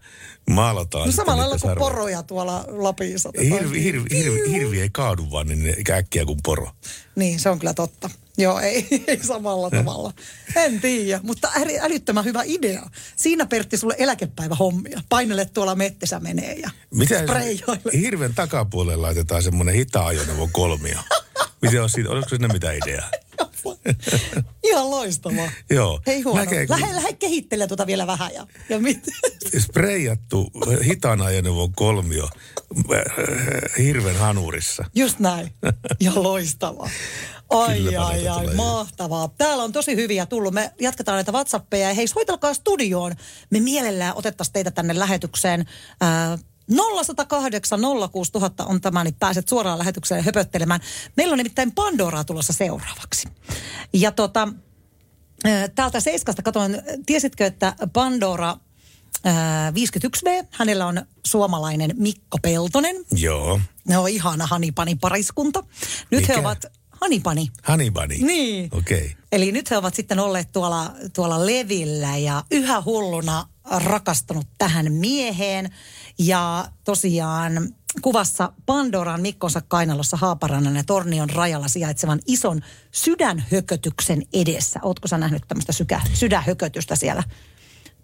maalataan? 0.50 1.06
no 1.06 1.12
samalla 1.12 1.42
lailla 1.42 1.58
kuin 1.58 1.78
poroja 1.78 2.22
tuolla 2.22 2.64
Lapissa. 2.68 3.30
Hirvi, 3.42 3.82
hirvi, 3.82 4.08
hirvi, 4.12 4.50
hirvi 4.50 4.80
ei 4.80 4.90
kaadu 4.92 5.30
vaan 5.30 5.46
niin 5.46 5.74
äkkiä 5.90 6.24
kuin 6.24 6.38
poro. 6.42 6.70
Niin, 7.16 7.40
se 7.40 7.48
on 7.48 7.58
kyllä 7.58 7.74
totta. 7.74 8.10
Joo, 8.38 8.58
ei, 8.60 8.86
ei 9.06 9.24
samalla 9.24 9.70
tavalla. 9.70 10.12
En 10.56 10.80
tiedä, 10.80 11.20
mutta 11.22 11.48
äly- 11.48 11.78
älyttömän 11.80 12.24
hyvä 12.24 12.42
idea. 12.44 12.82
Siinä 13.16 13.46
Pertti 13.46 13.76
sulle 13.76 13.94
eläkepäivä 13.98 14.54
hommia. 14.54 15.00
Painele 15.08 15.44
tuolla 15.44 15.74
mettessä 15.74 16.20
menee 16.20 16.54
ja 16.54 16.70
Mitä 16.94 17.22
sprayjoille. 17.22 17.92
hirven 18.00 18.34
takapuolelle 18.34 19.02
laitetaan 19.02 19.42
semmoinen 19.42 19.74
hita 19.74 20.06
ajoneuvo 20.06 20.48
kolmio? 20.52 20.98
Miten 21.64 21.82
on 21.82 21.90
siitä, 21.90 22.10
olisiko 22.10 22.28
sinne 22.28 22.48
mitään 22.48 22.76
ideaa? 22.76 23.10
Ihan 24.62 24.90
loistavaa. 24.90 25.50
Joo. 25.70 26.00
Hei 26.06 26.22
huono. 26.22 26.40
Näkee, 26.40 26.66
kun 26.66 26.80
Lähde, 26.80 26.94
lähde 26.94 27.12
kehittelee 27.12 27.66
tuota 27.66 27.86
vielä 27.86 28.06
vähän. 28.06 28.34
Ja, 28.34 28.46
ja 28.68 28.78
mit? 28.78 29.06
spreijattu 29.66 30.50
hitaan 30.84 31.20
ajoneuvon 31.22 31.72
kolmio 31.72 32.28
äh, 32.94 33.02
hirven 33.78 34.16
hanurissa. 34.16 34.84
Just 34.94 35.18
näin. 35.18 35.52
Ja 36.00 36.12
loistavaa. 36.14 36.90
Ai, 37.50 37.76
Kylläpä 37.76 38.06
ai, 38.06 38.28
ai, 38.28 38.40
tulee, 38.40 38.54
mahtavaa. 38.54 39.28
Täällä 39.38 39.64
on 39.64 39.72
tosi 39.72 39.96
hyviä 39.96 40.26
tullut. 40.26 40.54
Me 40.54 40.70
jatketaan 40.80 41.16
näitä 41.16 41.32
WhatsAppeja. 41.32 41.88
Ja 41.88 41.94
hei, 41.94 42.06
soitelkaa 42.06 42.54
studioon. 42.54 43.14
Me 43.50 43.60
mielellään 43.60 44.14
otettaisiin 44.16 44.52
teitä 44.52 44.70
tänne 44.70 44.98
lähetykseen. 44.98 45.64
Ää, 46.00 46.38
0108 46.70 47.80
06000 48.12 48.64
on 48.64 48.80
tämä, 48.80 49.04
niin 49.04 49.14
pääset 49.14 49.48
suoraan 49.48 49.78
lähetykseen 49.78 50.24
höpöttelemään. 50.24 50.80
Meillä 51.16 51.32
on 51.32 51.38
nimittäin 51.38 51.72
Pandoraa 51.72 52.24
tulossa 52.24 52.52
seuraavaksi. 52.52 53.28
Ja 53.92 54.12
tota, 54.12 54.48
ää, 55.44 55.68
täältä 55.68 56.00
Seiskasta 56.00 56.42
katoin, 56.42 56.82
tiesitkö, 57.06 57.46
että 57.46 57.76
Pandora 57.92 58.56
ää, 59.24 59.70
51V, 59.70 60.46
hänellä 60.50 60.86
on 60.86 61.06
suomalainen 61.26 61.94
Mikko 61.96 62.38
Peltonen. 62.42 62.96
Joo. 63.16 63.60
Ne 63.88 63.98
on 63.98 64.08
ihana 64.08 64.46
Hanipani 64.46 64.94
pariskunta. 64.94 65.64
Nyt 66.10 66.20
Mikä? 66.20 66.32
he 66.32 66.40
ovat 66.40 66.64
Hanipani. 67.00 67.50
Bunny. 67.92 68.26
Niin. 68.26 68.68
Okei. 68.72 68.98
Okay. 68.98 69.10
Eli 69.32 69.52
nyt 69.52 69.70
he 69.70 69.76
ovat 69.76 69.94
sitten 69.94 70.18
olleet 70.18 70.52
tuolla, 70.52 70.92
tuolla 71.12 71.46
levillä 71.46 72.16
ja 72.16 72.44
yhä 72.50 72.82
hulluna 72.82 73.48
rakastunut 73.64 74.46
tähän 74.58 74.92
mieheen. 74.92 75.74
Ja 76.18 76.68
tosiaan 76.84 77.74
kuvassa 78.02 78.52
Pandoran 78.66 79.20
Mikkonsa 79.20 79.60
kainalossa 79.68 80.16
Haaparannan 80.16 80.76
ja 80.76 80.84
Tornion 80.84 81.30
rajalla 81.30 81.68
sijaitsevan 81.68 82.20
ison 82.26 82.60
sydänhökötyksen 82.92 84.22
edessä. 84.32 84.80
Ootko 84.82 85.08
sä 85.08 85.18
nähnyt 85.18 85.42
tämmöistä 85.48 85.72
sydänhökötystä 86.12 86.96
siellä 86.96 87.22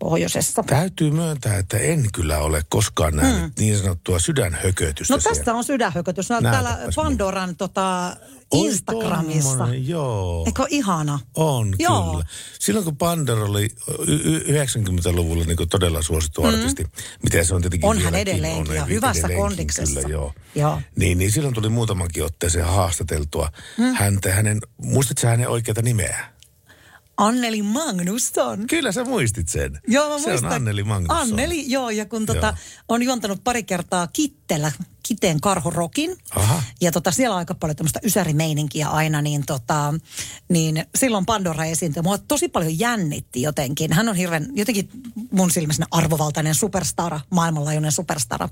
pohjoisessa? 0.01 0.63
Täytyy 0.67 1.11
myöntää, 1.11 1.59
että 1.59 1.79
en 1.79 2.05
kyllä 2.15 2.39
ole 2.39 2.63
koskaan 2.69 3.17
nähnyt 3.17 3.43
mm. 3.43 3.53
niin 3.59 3.79
sanottua 3.79 4.19
sydänhökötystä 4.19 5.15
No 5.15 5.21
siellä. 5.21 5.39
tässä 5.39 5.55
on 5.55 5.65
sydänhökötys. 5.65 6.31
No, 6.31 6.41
täällä 6.43 6.79
Pandoran 6.97 7.57
tota, 7.57 8.17
Oi, 8.51 8.67
Instagramissa. 8.67 9.49
tommonen, 9.49 9.89
joo. 9.89 10.45
Eikö 10.47 10.67
ihana? 10.69 11.19
On, 11.35 11.75
Joo. 11.79 12.11
kyllä. 12.11 12.25
Silloin 12.59 12.85
kun 12.85 12.97
Pandora 12.97 13.45
oli 13.45 13.69
y- 14.07 14.21
y- 14.25 14.65
90-luvulla 14.65 15.45
niin 15.45 15.69
todella 15.71 16.03
suosittu 16.03 16.43
mm. 16.43 16.49
artisti, 16.49 16.87
miten 17.23 17.47
se 17.47 17.55
on 17.55 17.63
tietenkin 17.63 17.89
On 17.91 17.97
hän 17.99 18.13
vieläkin, 18.13 18.33
edelleenkin 18.33 18.75
ja 18.75 18.83
on 18.83 18.89
hyvässä 18.89 19.27
edelleenkin, 19.27 19.43
kondiksessa. 19.43 20.01
Kyllä, 20.01 20.13
joo. 20.13 20.35
Joo. 20.55 20.83
Niin, 20.97 21.19
niin 21.19 21.33
silloin 21.33 21.55
tuli 21.55 21.69
muutamankin 21.69 22.25
otteeseen 22.25 22.67
haastateltua 22.67 23.53
mm. 23.79 23.95
häntä, 23.95 24.33
hänen, 24.35 24.61
muistatko 24.77 25.27
hänen 25.27 25.49
oikeata 25.49 25.83
nimeä? 25.83 26.40
Anneli 27.21 27.63
Magnusson. 27.63 28.67
Kyllä 28.67 28.93
sä 28.93 29.05
muistit 29.05 29.49
sen. 29.49 29.81
Joo, 29.89 30.09
mä 30.11 30.19
se 30.19 30.29
muistan. 30.29 30.51
on 30.51 30.57
Anneli 30.57 30.85
Magnusson. 30.85 31.17
Anneli, 31.17 31.71
joo, 31.71 31.91
ja 31.91 32.07
kun 32.07 32.27
tota, 32.27 32.47
Joo. 32.47 32.55
on 32.89 33.03
juontanut 33.03 33.45
pari 33.45 33.63
kertaa 33.63 34.07
Kittelä, 34.13 34.73
Kiteen 35.11 35.41
Karhorokin. 35.41 36.17
Aha. 36.37 36.63
Ja 36.81 36.93
tota, 36.93 37.11
siellä 37.11 37.35
on 37.35 37.39
aika 37.39 37.55
paljon 37.55 37.77
tämmöistä 37.77 38.01
ysärimeininkiä 38.05 38.89
aina, 38.89 39.23
niin, 39.23 39.47
tota, 39.47 39.95
niin 40.49 40.87
silloin 40.95 41.27
Pandora 41.27 41.65
esiintyi. 41.65 42.03
Mua 42.03 42.19
tosi 42.19 42.49
paljon 42.49 42.79
jännitti 42.79 43.43
jotenkin. 43.43 43.93
Hän 43.93 44.09
on 44.09 44.17
hirveän, 44.17 44.47
jotenkin 44.55 44.89
mun 45.31 45.51
silmissä 45.51 45.87
arvovaltainen 45.91 46.55
superstara, 46.55 47.21
maailmanlaajuinen 47.31 47.93
superstara. 47.93 48.49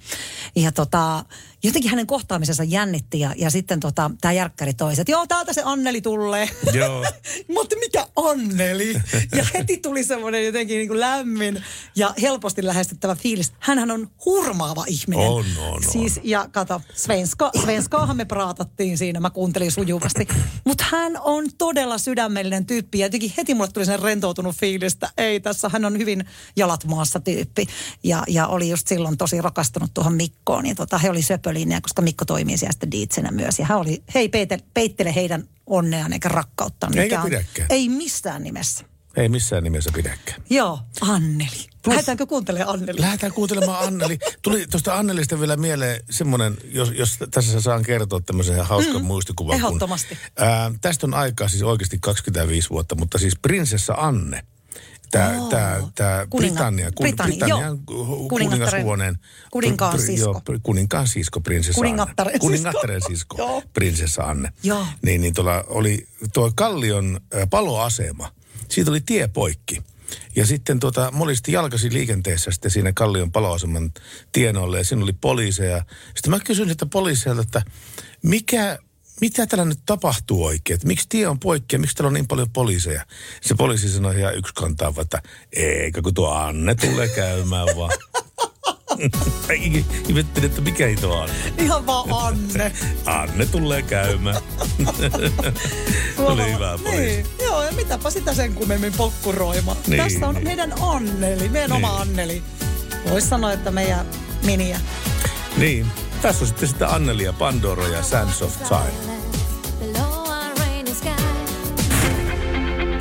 Ja 0.57 0.73
tota, 0.73 1.25
jotenkin 1.63 1.91
hänen 1.91 2.07
kohtaamisensa 2.07 2.65
jännitti 2.65 3.21
ja, 3.21 3.35
ja 3.37 3.51
sitten 3.51 3.81
tota, 3.81 4.11
tämä 4.21 4.33
järkkäri 4.33 4.75
toiset, 4.75 4.99
että 4.99 5.13
joo, 5.13 5.27
täältä 5.27 5.53
se 5.53 5.63
Anneli 5.65 6.01
tulee. 6.01 6.49
Joo. 6.73 7.05
Oon, 7.57 7.67
mikä 7.81 8.07
Anneli? 8.17 8.95
Ja 9.37 9.45
heti 9.55 9.77
tuli 9.77 10.05
semmoinen 10.05 10.47
jotenkin 10.47 10.77
niin 10.77 10.89
kuin 10.89 11.01
lämmin 11.01 11.65
ja 11.97 12.15
helposti 12.23 12.67
lähestyttävä 12.67 13.15
fiilis. 13.15 13.53
Hänhän 13.59 13.91
on 13.91 14.11
hurmaava 14.25 14.85
ihminen. 14.87 15.29
On, 15.29 15.45
on, 15.59 15.75
on. 15.75 15.83
Siis, 15.83 16.21
ja 16.23 16.48
kato, 16.51 16.83
svenska, 16.95 17.51
svenskaahan 17.63 18.17
me 18.17 18.25
praatattiin 18.25 18.99
siinä, 18.99 19.21
mä 19.21 19.31
kuuntelin 19.31 19.73
sujuvasti. 19.73 20.29
Mutta 20.65 20.85
hän 20.91 21.13
on 21.21 21.45
todella 21.59 21.99
sydämellinen 21.99 22.67
tyyppi 22.67 22.99
ja 22.99 23.07
jotenkin 23.07 23.33
heti 23.37 23.55
mulle 23.55 23.69
tuli 23.73 23.87
sen 23.87 24.03
rentoutunut 24.03 24.57
fiilis, 24.57 24.93
että 24.93 25.11
ei 25.19 25.41
tässä, 25.41 25.69
hän 25.73 25.85
on 25.85 25.99
hyvin 25.99 26.25
jalat 26.57 26.85
maassa 26.85 27.21
tyyppi. 27.21 27.67
Ja, 28.03 28.25
ja 28.29 28.47
oli 28.47 28.69
just 28.69 28.87
silloin 28.89 29.17
tosi 29.19 29.41
rakastunut 29.41 29.95
tuohon 29.95 30.15
Mikkoon. 30.15 30.67
Ja 30.67 30.75
tota, 30.75 30.99
he 30.99 31.11
oli 31.11 31.23
söpölinjä, 31.23 31.81
koska 31.81 32.03
Mikko 32.03 32.25
toimii 32.25 32.59
siellä 32.59 32.73
sitten 32.73 32.91
diitsenä 32.91 33.31
myös. 33.31 33.59
Ja 33.59 33.67
hän 33.67 33.79
oli, 33.79 34.03
hei 34.15 34.29
peittele, 34.29 34.63
peittele 34.75 35.15
heidän 35.15 35.49
onneaan 35.67 36.13
eikä 36.13 36.29
rakkauttaan. 36.29 36.99
Eikä 36.99 37.05
mikä 37.17 37.21
on- 37.21 37.25
pidäkään. 37.31 37.67
Ei 37.71 37.89
missään 37.89 38.43
nimessä. 38.43 38.85
Ei 39.17 39.29
missään 39.29 39.65
nimessä 39.65 39.91
pidäkään. 39.95 40.43
Joo, 40.51 40.79
Anneli. 41.01 41.69
Lähdetäänkö 41.89 42.27
kuuntelemaan 42.27 42.75
Anneli? 42.75 43.01
Lähdetään 43.01 43.33
kuuntelemaan 43.33 43.85
Anneli. 43.87 44.19
Tuli 44.43 44.67
tuosta 44.71 44.99
Annelista 44.99 45.41
vielä 45.41 45.57
mieleen 45.57 46.01
semmoinen, 46.11 46.57
jos, 46.65 46.91
jos 46.91 47.17
tässä 47.31 47.61
saan 47.61 47.83
kertoa 47.83 48.21
tämmöisen 48.21 48.65
hauskan 48.67 48.97
mm, 49.03 49.07
muistikuvan. 49.07 49.57
ehdottomasti. 49.57 50.09
Kun, 50.09 50.47
ää, 50.47 50.71
tästä 50.81 51.07
on 51.07 51.15
aikaa 51.15 51.49
siis 51.49 51.63
oikeasti 51.63 51.99
25 52.01 52.71
vuotta, 52.71 52.95
mutta 52.95 53.19
siis 53.19 53.37
prinsessa 53.43 53.95
Anne. 53.97 54.45
Tämä, 55.11 55.39
Oo. 55.39 55.49
tää, 55.49 55.83
tää 55.95 56.25
Kuninga- 56.25 56.37
Britannia, 56.37 56.91
kun, 56.95 57.05
Britannia, 57.05 57.39
Britannian 57.39 57.79
kuningashuoneen. 58.29 59.19
kuninkaan 59.51 59.95
pr- 59.95 59.99
pr- 59.99 60.07
sisko. 60.07 60.43
Joo, 60.49 60.59
kuninkaan 60.63 61.09
sisko, 61.09 61.41
prinsessa 61.41 61.75
Kuningattaren 61.79 62.29
Anne. 62.31 62.33
sisko. 62.33 62.47
Kuningattaren 62.47 63.01
sisko, 63.09 63.37
Joo. 63.39 63.63
prinsessa 63.73 64.23
Anne. 64.23 64.53
Joo. 64.63 64.87
Niin, 65.03 65.21
niin 65.21 65.35
tuolla 65.35 65.65
oli 65.69 66.07
tuo 66.33 66.53
Kallion 66.55 67.21
ä, 67.35 67.47
paloasema. 67.47 68.33
Siitä 68.69 68.91
oli 68.91 69.01
tie 69.01 69.29
poikki. 69.29 69.83
Ja 70.37 70.47
sitten 70.47 70.81
tuota, 70.81 71.11
molisti 71.13 71.53
jalkasi 71.53 71.93
liikenteessä 71.93 72.51
sitten 72.51 72.71
siinä 72.71 72.93
Kallion 72.93 73.33
paloaseman 73.33 73.93
tienoille 74.33 74.79
ja 74.79 74.85
siinä 74.85 75.03
oli 75.03 75.13
poliiseja. 75.13 75.85
Sitten 76.15 76.31
mä 76.31 76.41
kysyin 76.41 76.69
sitä 76.69 76.87
poliiseilta, 76.87 77.43
että 77.43 77.63
mikä, 78.23 78.79
mitä 79.21 79.47
täällä 79.47 79.65
nyt 79.65 79.81
tapahtuu 79.87 80.45
oikein? 80.45 80.75
Että 80.75 80.87
miksi 80.87 81.07
tie 81.09 81.29
on 81.29 81.41
poikki 81.41 81.77
ja 81.77 81.81
miksi 81.81 81.97
täällä 81.97 82.09
on 82.09 82.15
niin 82.15 82.29
paljon 82.29 82.51
poliiseja? 82.51 83.07
Se 83.41 83.55
poliisi 83.55 83.89
sanoi 83.89 84.19
ihan 84.19 84.37
yksi 84.37 84.55
kantaa, 84.55 84.95
että 85.01 85.23
eikä 85.53 86.03
kun 86.03 86.15
tuo 86.15 86.31
Anne 86.31 86.75
tulee 86.75 87.09
käymään 87.09 87.67
vaan. 87.77 87.93
Ihmettelin, 90.09 90.51
että 90.51 90.61
mikä 90.61 90.87
ei 90.87 90.97
tuo 90.97 91.17
Anne. 91.21 91.35
Ihan 91.59 91.87
vaan 91.87 92.07
Anne. 92.13 92.73
Anne 93.07 93.47
tulee 93.47 93.83
käymään. 93.83 94.37
oli 96.19 96.53
hyvä 96.53 96.79
poliisi. 96.79 97.01
Niin, 97.03 97.27
joo, 97.43 97.63
ja 97.63 97.73
mitäpä 97.73 98.11
sitä 98.11 98.35
sen 98.35 98.55
kummemmin 98.55 98.93
pokkuroimaan. 98.97 99.77
Niin, 99.87 100.03
Tässä 100.03 100.27
on 100.29 100.35
niin. 100.35 100.45
meidän 100.45 100.73
Anneli, 100.81 101.49
meidän 101.49 101.71
Niin. 101.71 101.85
oma 101.85 101.97
Anneli. 102.01 102.43
Voisi 103.11 103.29
sanoa, 103.29 103.53
että 103.53 103.71
meidän 103.71 104.07
miniä. 104.45 104.81
Niin. 105.57 105.87
Tässä 106.23 106.45
on 106.45 106.49
sitten 106.49 106.69
sitä 106.69 106.89
Annelia, 106.89 107.33
Pandora 107.33 107.89
ja 107.89 108.03
Sands 108.03 108.43
of 108.43 108.53
Time. 108.69 109.19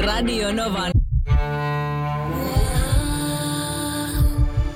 Radio 0.05 0.51
Novan. 0.53 0.91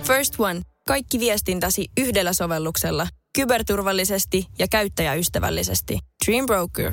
First 0.04 0.40
One. 0.40 0.71
Kaikki 0.92 1.20
viestintäsi 1.20 1.86
yhdellä 2.00 2.34
sovelluksella. 2.34 3.08
Kyberturvallisesti 3.36 4.48
ja 4.60 4.68
käyttäjäystävällisesti. 4.68 6.00
Dream 6.26 6.46
Broker. 6.46 6.92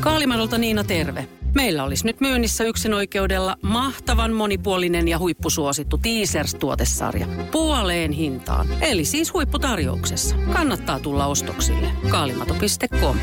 Kaalimadolta 0.00 0.58
Niina 0.58 0.84
terve. 0.84 1.28
Meillä 1.54 1.84
olisi 1.84 2.06
nyt 2.06 2.20
myynnissä 2.20 2.64
yksin 2.64 2.94
oikeudella 2.94 3.56
mahtavan 3.62 4.32
monipuolinen 4.32 5.08
ja 5.08 5.18
huippusuosittu 5.18 5.98
Teasers-tuotesarja. 5.98 7.26
Puoleen 7.52 8.12
hintaan. 8.12 8.66
Eli 8.80 9.04
siis 9.04 9.32
huipputarjouksessa. 9.32 10.36
Kannattaa 10.52 11.00
tulla 11.00 11.26
ostoksille. 11.26 11.92
Kaalimato.com 12.10 13.18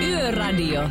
Yöradio. 0.00 0.82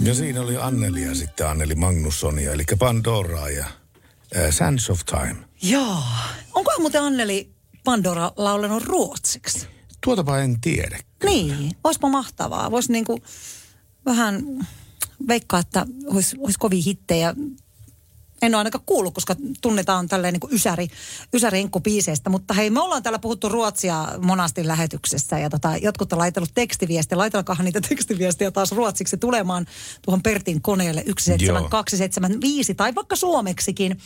Ja 0.00 0.14
siinä 0.14 0.40
oli 0.40 0.56
Annelia 0.56 1.14
sitten, 1.14 1.48
Anneli 1.48 1.74
Magnussonia, 1.74 2.52
eli 2.52 2.64
Pandoraa 2.78 3.50
ja 3.50 3.64
äh, 4.36 4.50
Sands 4.50 4.90
of 4.90 5.00
Time. 5.04 5.36
Joo. 5.62 6.02
Onkohan 6.54 6.80
muuten 6.80 7.02
Anneli 7.02 7.50
Pandora 7.84 8.32
laulanut 8.36 8.84
ruotsiksi? 8.84 9.66
Tuotapa 10.04 10.38
en 10.38 10.60
tiedä. 10.60 10.98
Niin, 11.24 11.70
olisipa 11.84 12.08
mahtavaa. 12.08 12.70
Voisi 12.70 12.92
niinku 12.92 13.18
vähän 14.06 14.44
veikkaa, 15.28 15.60
että 15.60 15.86
olisi, 16.06 16.36
olisi 16.40 16.58
kovin 16.58 16.82
hittejä. 16.82 17.34
En 18.44 18.54
ole 18.54 18.60
ainakaan 18.60 18.84
kuullut, 18.86 19.14
koska 19.14 19.36
tunnetaan 19.60 20.08
tälleen 20.08 20.32
niin 20.32 20.40
kuin 20.40 20.54
ysäri, 20.54 20.88
ysäri 21.34 21.68
biiseistä. 21.82 22.30
Mutta 22.30 22.54
hei, 22.54 22.70
me 22.70 22.80
ollaan 22.80 23.02
täällä 23.02 23.18
puhuttu 23.18 23.48
ruotsia 23.48 24.08
monasti 24.22 24.66
lähetyksessä 24.66 25.38
ja 25.38 25.50
tota, 25.50 25.76
jotkut 25.76 26.12
on 26.12 26.18
laitellut 26.18 26.50
tekstiviestiä. 26.54 27.18
Laitellakahan 27.18 27.64
niitä 27.64 27.80
tekstiviestiä 27.88 28.50
taas 28.50 28.72
ruotsiksi 28.72 29.16
tulemaan 29.16 29.66
tuohon 30.02 30.22
Pertin 30.22 30.62
koneelle 30.62 31.00
17275 31.00 32.74
tai 32.74 32.94
vaikka 32.94 33.16
suomeksikin. 33.16 33.98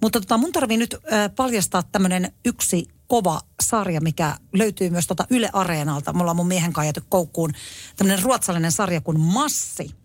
Mutta 0.00 0.20
tota, 0.20 0.38
mun 0.38 0.52
tarvii 0.52 0.76
nyt 0.76 0.94
äh, 0.94 1.30
paljastaa 1.36 1.82
tämmöinen 1.82 2.32
yksi 2.44 2.88
kova 3.06 3.40
sarja, 3.62 4.00
mikä 4.00 4.36
löytyy 4.52 4.90
myös 4.90 5.06
tota 5.06 5.26
Yle 5.30 5.50
Areenalta. 5.52 6.12
Me 6.12 6.20
ollaan 6.20 6.36
mun 6.36 6.48
miehen 6.48 6.72
kanssa 6.72 7.00
koukkuun 7.08 7.52
tämmöinen 7.96 8.22
ruotsalainen 8.24 8.72
sarja 8.72 9.00
kuin 9.00 9.20
Massi. 9.20 10.03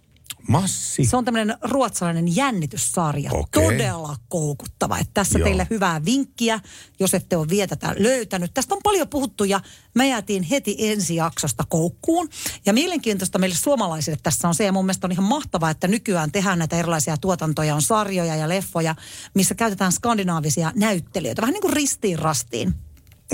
Massi. 0.50 1.06
Se 1.06 1.18
on 1.18 1.26
tämmöinen 1.26 1.58
ruotsalainen 1.62 2.36
jännityssarja. 2.36 3.32
Okei. 3.34 3.64
Todella 3.64 4.16
koukuttava. 4.30 4.98
Että 4.98 5.14
tässä 5.14 5.40
Joo. 5.40 5.46
teille 5.46 5.68
hyvää 5.70 6.06
vinkkiä, 6.06 6.60
jos 7.00 7.14
ette 7.14 7.38
ole 7.38 7.50
vielä 7.50 7.68
tätä 7.68 7.96
löytänyt. 7.98 8.54
Tästä 8.54 8.76
on 8.76 8.82
paljon 8.84 9.08
puhuttu 9.08 9.44
ja 9.44 9.60
me 9.96 10.08
jäätiin 10.08 10.44
heti 10.44 10.76
ensi 10.80 11.16
jaksosta 11.16 11.64
koukkuun. 11.70 12.30
Ja 12.66 12.74
mielenkiintoista 12.74 13.40
meille 13.40 13.56
suomalaisille 13.56 14.20
tässä 14.24 14.48
on 14.48 14.56
se, 14.56 14.66
ja 14.66 14.72
mun 14.72 14.86
mielestä 14.86 15.08
on 15.08 15.12
ihan 15.12 15.26
mahtavaa, 15.26 15.70
että 15.70 15.88
nykyään 15.88 16.32
tehdään 16.32 16.60
näitä 16.60 16.76
erilaisia 16.76 17.18
tuotantoja, 17.18 17.76
on 17.76 17.82
sarjoja 17.82 18.36
ja 18.36 18.50
leffoja, 18.50 18.96
missä 19.34 19.56
käytetään 19.56 19.92
skandinaavisia 19.92 20.72
näyttelijöitä. 20.76 21.42
Vähän 21.42 21.54
niin 21.54 21.62
kuin 21.62 21.74
ristiin 21.74 22.20
rastiin. 22.20 22.74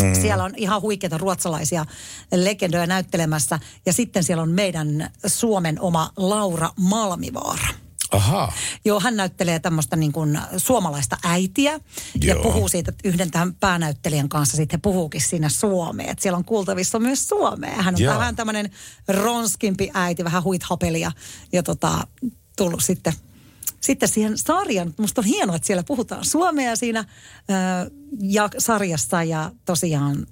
Mm. 0.02 0.22
Siellä 0.22 0.44
on 0.44 0.54
ihan 0.58 0.82
huikeita 0.82 1.18
ruotsalaisia 1.18 1.86
legendoja 2.36 2.88
näyttelemässä. 2.88 3.60
Ja 3.86 3.94
sitten 3.94 4.24
siellä 4.24 4.44
on 4.44 4.52
meidän 4.52 5.10
Suomen 5.28 5.82
oma 5.82 6.12
Laura 6.18 6.70
Malmivaara. 6.80 7.68
Ahaa. 8.12 8.54
Joo, 8.86 9.00
hän 9.00 9.18
näyttelee 9.18 9.60
tämmöistä 9.60 9.96
niin 9.96 10.12
kuin 10.12 10.40
suomalaista 10.58 11.18
äitiä 11.24 11.80
ja 12.22 12.34
Joo. 12.34 12.44
puhuu 12.44 12.68
siitä 12.68 12.90
että 12.90 13.10
yhden 13.10 13.32
tähän 13.32 13.54
päänäyttelijän 13.54 14.30
kanssa. 14.30 14.58
Sitten 14.58 14.78
he 14.78 14.82
puhuukin 14.82 15.22
siinä 15.22 15.50
suomea. 15.50 16.12
Että 16.12 16.22
siellä 16.22 16.38
on 16.38 16.46
kuultavissa 16.46 17.00
myös 17.00 17.28
suomea. 17.28 17.82
Hän 17.82 17.96
on 17.96 18.02
Joo. 18.02 18.16
vähän 18.16 18.36
tämmöinen 18.36 18.70
ronskimpi 19.08 19.92
äiti, 19.94 20.24
vähän 20.24 20.44
huithapelia 20.44 21.12
ja 21.52 21.64
tota, 21.64 22.08
tullut 22.58 22.84
sitten 22.84 23.14
sitten 23.82 24.10
siihen 24.10 24.38
sarjan, 24.38 24.94
musta 24.98 25.22
on 25.22 25.26
hienoa, 25.26 25.56
että 25.56 25.66
siellä 25.66 25.84
puhutaan 25.84 26.26
suomea 26.26 26.76
siinä 26.76 27.00
ö, 27.00 27.92
ja 28.20 28.50
sarjassa 28.58 29.24
ja 29.24 29.52
tosiaan 29.66 30.28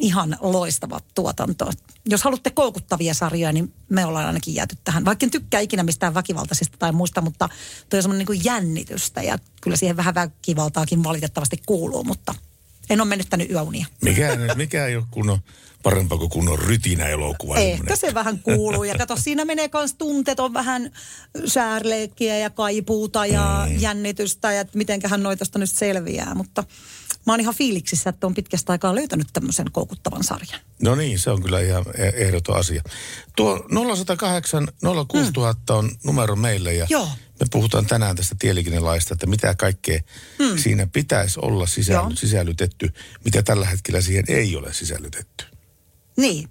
ihan 0.00 0.36
loistava 0.40 1.00
tuotanto. 1.14 1.70
Jos 2.08 2.22
haluatte 2.22 2.50
koukuttavia 2.50 3.14
sarjoja, 3.14 3.52
niin 3.52 3.72
me 3.88 4.04
ollaan 4.04 4.26
ainakin 4.26 4.54
jääty 4.54 4.76
tähän. 4.84 5.04
Vaikka 5.04 5.26
en 5.26 5.30
tykkää 5.30 5.60
ikinä 5.60 5.82
mistään 5.82 6.14
väkivaltaisista 6.14 6.78
tai 6.78 6.92
muista, 6.92 7.20
mutta 7.20 7.48
toi 7.90 7.98
on 7.98 8.02
semmoinen 8.02 8.26
niin 8.28 8.44
jännitystä 8.44 9.22
ja 9.22 9.38
kyllä 9.60 9.76
siihen 9.76 9.96
vähän 9.96 10.14
väkivaltaakin 10.14 11.04
valitettavasti 11.04 11.62
kuuluu, 11.66 12.04
mutta 12.04 12.34
en 12.90 13.00
ole 13.00 13.08
menettänyt 13.08 13.50
yöunia. 13.50 13.86
Mikä, 14.02 14.38
mikä 14.54 14.86
ei 14.86 14.96
ole 14.96 15.04
kunnon 15.10 15.38
parempaa 15.86 16.18
kuin 16.18 16.30
kunnon 16.30 16.58
rytinä-elokuva. 16.58 17.56
Ehkä 17.56 17.96
se 17.96 18.14
vähän 18.14 18.38
kuuluu. 18.38 18.84
Ja 18.84 18.94
kato, 18.94 19.16
siinä 19.16 19.44
menee 19.44 19.70
myös 19.74 19.94
tunteet, 19.94 20.40
on 20.40 20.54
vähän 20.54 20.90
säärleikkiä 21.46 22.38
ja 22.38 22.50
kaipuuta 22.50 23.26
ja 23.26 23.66
mm. 23.70 23.80
jännitystä 23.80 24.52
ja 24.52 24.64
mitenköhän 24.74 25.22
noitosta 25.22 25.58
nyt 25.58 25.70
selviää. 25.70 26.34
Mutta 26.34 26.64
mä 27.26 27.32
oon 27.32 27.40
ihan 27.40 27.54
fiiliksissä, 27.54 28.10
että 28.10 28.26
on 28.26 28.34
pitkästä 28.34 28.72
aikaa 28.72 28.94
löytänyt 28.94 29.26
tämmöisen 29.32 29.66
koukuttavan 29.72 30.24
sarjan. 30.24 30.60
No 30.82 30.94
niin, 30.94 31.18
se 31.18 31.30
on 31.30 31.42
kyllä 31.42 31.60
ihan 31.60 31.84
e- 31.94 32.24
ehdoton 32.26 32.56
asia. 32.56 32.82
Tuo 33.36 33.66
0108 33.96 34.68
06000 35.08 35.74
on 35.74 35.90
numero 36.04 36.36
meille 36.36 36.74
ja 36.74 36.86
Joo. 36.90 37.08
me 37.40 37.46
puhutaan 37.50 37.86
tänään 37.86 38.16
tästä 38.16 38.36
tieliikennelaista, 38.38 39.14
että 39.14 39.26
mitä 39.26 39.54
kaikkea 39.54 40.00
Hmm. 40.38 40.58
siinä 40.58 40.86
pitäisi 40.86 41.40
olla 41.40 41.66
sisällytetty, 42.14 42.92
mitä 43.24 43.42
tällä 43.42 43.66
hetkellä 43.66 44.00
siihen 44.00 44.24
ei 44.28 44.56
ole 44.56 44.72
sisällytetty. 44.72 45.55
Niin. 46.16 46.48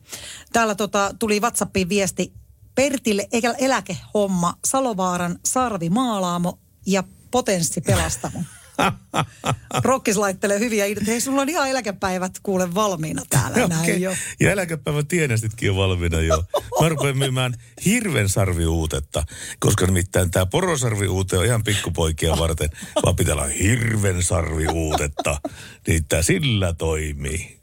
Täällä 0.53 0.75
tota, 0.75 1.11
tuli 1.19 1.39
WhatsAppiin 1.39 1.89
viesti 1.89 2.33
Pertille 2.75 3.27
elä- 3.31 3.55
eläkehomma, 3.57 4.53
Salovaaran 4.65 5.39
Sarvi 5.45 5.89
Maalaamo 5.89 6.59
ja 6.85 7.03
Potenssi 7.31 7.81
Pelastamo. 7.81 8.43
Rokkis 9.83 10.17
laittelee 10.17 10.59
hyviä 10.59 10.85
ideoita. 10.85 11.11
Hei, 11.11 11.21
sulla 11.21 11.41
on 11.41 11.49
ihan 11.49 11.69
eläkepäivät 11.69 12.31
kuule 12.43 12.75
valmiina 12.75 13.21
täällä 13.29 13.67
näin 13.67 13.81
Okei. 13.81 14.01
jo. 14.01 14.15
Ja 14.39 14.51
eläkepäivän 14.51 15.07
tienestitkin 15.07 15.69
on 15.71 15.77
valmiina 15.77 16.21
jo. 16.21 16.43
Mä 16.81 16.89
rupean 16.89 17.17
myymään 17.17 17.53
hirven 17.85 18.29
sarviuutetta, 18.29 19.23
koska 19.59 19.85
nimittäin 19.85 20.31
tämä 20.31 20.45
porosarviuute 20.45 21.37
on 21.37 21.45
ihan 21.45 21.63
pikkupoikia 21.63 22.37
varten, 22.39 22.69
vaan 23.05 23.15
pitää 23.15 23.33
olla 23.35 23.45
hirven 23.45 24.23
sarviuutetta, 24.23 25.41
niin 25.87 26.05
tää 26.05 26.21
sillä 26.23 26.73
toimii. 26.73 27.59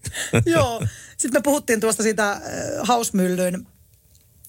Joo. 0.47 0.83
Sitten 1.23 1.41
me 1.41 1.43
puhuttiin 1.43 1.81
tuosta 1.81 2.03
siitä 2.03 2.33
äh, 2.33 2.41
hausmyllyn 2.83 3.67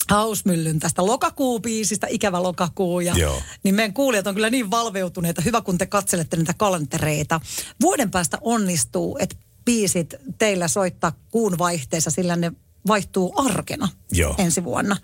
Hausmyllyn 0.10 0.80
tästä 0.80 1.06
lokakuubiisistä, 1.06 2.08
ikävä 2.10 2.44
lokakuu. 2.44 3.00
Ja, 3.00 3.14
Joo. 3.18 3.42
Niin 3.64 3.76
meidän 3.76 3.94
kuulijat 3.94 4.28
on 4.28 4.36
kyllä 4.36 4.50
niin 4.50 4.72
valveutuneita. 4.72 5.42
Hyvä, 5.42 5.62
kun 5.62 5.78
te 5.78 5.86
katselette 5.86 6.38
niitä 6.38 6.54
kalentereita. 6.58 7.42
Vuoden 7.82 8.12
päästä 8.12 8.38
onnistuu, 8.42 9.18
että 9.20 9.36
biisit 9.66 10.16
teillä 10.38 10.68
soittaa 10.68 11.12
kuun 11.32 11.58
vaihteessa, 11.58 12.12
sillä 12.12 12.36
ne 12.36 12.52
vaihtuu 12.88 13.34
arkena 13.36 13.90
Joo. 14.12 14.36
ensi 14.38 14.64
vuonna. 14.64 14.98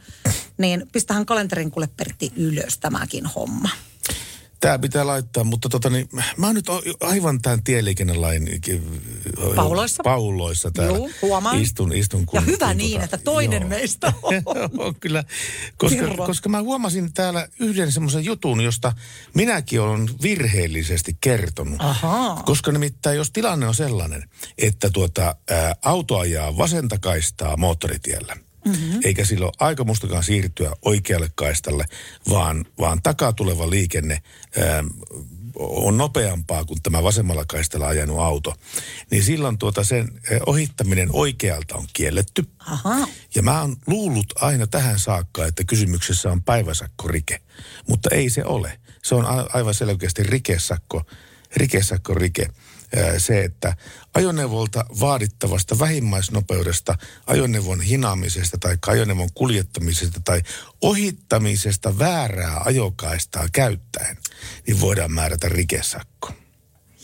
Niin 0.57 0.88
pistähän 0.91 1.26
kalenterin 1.26 1.72
kuule 1.72 1.89
Pertti 1.97 2.32
ylös 2.36 2.78
tämäkin 2.78 3.26
homma. 3.26 3.70
Tämä 4.60 4.80
pitää 4.80 5.07
laittaa, 5.07 5.43
mutta 5.43 5.70
tota 5.70 5.89
niin, 5.89 6.10
mä 6.38 6.45
oon 6.45 6.55
nyt 6.55 6.66
aivan 7.01 7.41
tämän 7.41 7.64
tieliikennelain 7.64 8.62
ki- 8.62 8.82
Pauloissa. 9.55 10.03
pauloissa 10.03 10.72
täällä. 10.72 10.97
Juu, 10.97 11.12
huomaan. 11.22 11.62
Istun, 11.62 11.93
istun. 11.93 12.26
Kun, 12.26 12.38
Ja 12.38 12.41
hyvä 12.41 12.68
kun 12.68 12.78
niin, 12.78 13.01
että 13.01 13.18
toinen 13.18 13.68
meistä 13.68 14.14
on. 14.78 14.95
kyllä, 14.99 15.24
koska, 15.78 16.05
koska 16.26 16.49
mä 16.49 16.62
huomasin 16.62 17.14
täällä 17.14 17.47
yhden 17.60 17.91
semmoisen 17.91 18.26
jutun, 18.26 18.62
josta 18.62 18.93
minäkin 19.34 19.82
olen 19.82 20.10
virheellisesti 20.22 21.18
kertonut. 21.22 21.76
Ahaa. 21.82 22.43
Koska 22.45 22.72
nimittäin 22.72 23.18
jos 23.18 23.32
tilanne 23.32 23.68
on 23.68 23.76
sellainen, 23.76 24.30
että 24.57 24.89
tuota, 24.89 25.36
ää, 25.49 25.76
auto 25.86 26.18
ajaa 26.18 26.57
vasenta 26.57 26.97
kaistaa 26.97 27.57
moottoritiellä, 27.57 28.38
mm-hmm. 28.70 28.99
eikä 29.03 29.26
silloin 29.26 29.51
aikomustakaan 29.59 30.24
siirtyä 30.24 30.72
oikealle 30.82 31.32
kaistalle, 31.36 31.86
vaan, 32.30 32.65
vaan 32.80 33.01
takaa 33.01 33.34
tuleva 33.34 33.70
liikenne 33.70 34.22
ää, 34.57 34.84
on 35.59 35.97
nopeampaa 35.97 36.65
kuin 36.65 36.82
tämä 36.82 37.03
vasemmalla 37.03 37.45
kaistalla 37.45 37.88
ajanut 37.88 38.20
auto, 38.20 38.55
niin 39.11 39.24
silloin 39.24 39.57
tuota 39.57 39.84
sen 39.84 40.11
ää, 40.32 40.39
ohittaminen 40.45 41.09
oikealta 41.13 41.76
on 41.76 41.88
kielletty. 41.93 42.45
Ahaa. 42.59 43.07
Ja 43.36 43.41
mä 43.41 43.61
oon 43.61 43.78
luullut 43.88 44.34
aina 44.36 44.67
tähän 44.67 44.99
saakka, 44.99 45.45
että 45.45 45.63
kysymyksessä 45.63 46.32
on 46.32 46.43
päiväsakkorike, 46.43 47.41
mutta 47.88 48.09
ei 48.15 48.30
se 48.30 48.45
ole. 48.45 48.80
Se 49.03 49.15
on 49.15 49.26
a- 49.26 49.49
aivan 49.53 49.74
selkeästi 49.74 50.24
rikesakko, 50.24 51.03
rikesakkorike. 51.55 52.43
Ää, 52.43 52.53
Se, 53.18 53.44
että 53.44 53.76
ajoneuvolta 54.14 54.86
vaadittavasta 55.00 55.80
vähimmäisnopeudesta, 55.80 56.96
ajoneuvon 57.28 57.82
hinaamisesta 57.82 58.58
tai 58.58 58.78
ajoneuvon 58.88 59.30
kuljettamisesta 59.34 60.20
tai 60.26 60.42
ohittamisesta 60.82 62.00
väärää 62.00 62.62
ajokaistaa 62.66 63.48
käyttäen, 63.52 64.18
niin 64.68 64.82
voidaan 64.82 65.12
määrätä 65.12 65.50
rikesakko 65.50 66.34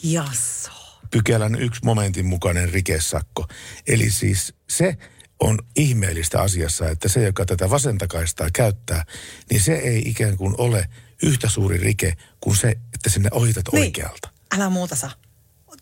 Jasso. 0.03 0.71
pykälän 1.11 1.61
yksi 1.61 1.81
momentin 1.83 2.25
mukainen 2.25 2.69
rikesakko. 2.69 3.47
Eli 3.87 4.11
siis 4.11 4.53
se 4.69 4.97
on 5.39 5.59
ihmeellistä 5.75 6.41
asiassa, 6.41 6.89
että 6.89 7.09
se, 7.09 7.23
joka 7.23 7.45
tätä 7.45 7.69
vasentakaistaa 7.69 8.47
käyttää, 8.53 9.05
niin 9.49 9.61
se 9.61 9.73
ei 9.73 9.99
ikään 10.09 10.37
kuin 10.37 10.55
ole 10.57 10.89
yhtä 11.23 11.49
suuri 11.49 11.77
rike 11.77 12.13
kuin 12.41 12.55
se, 12.57 12.69
että 12.93 13.09
sinne 13.09 13.29
ohitat 13.31 13.65
Niin. 13.71 13.83
oikealta. 13.83 14.29
Älä 14.55 14.69
muuta 14.69 14.95
saa. 14.95 15.11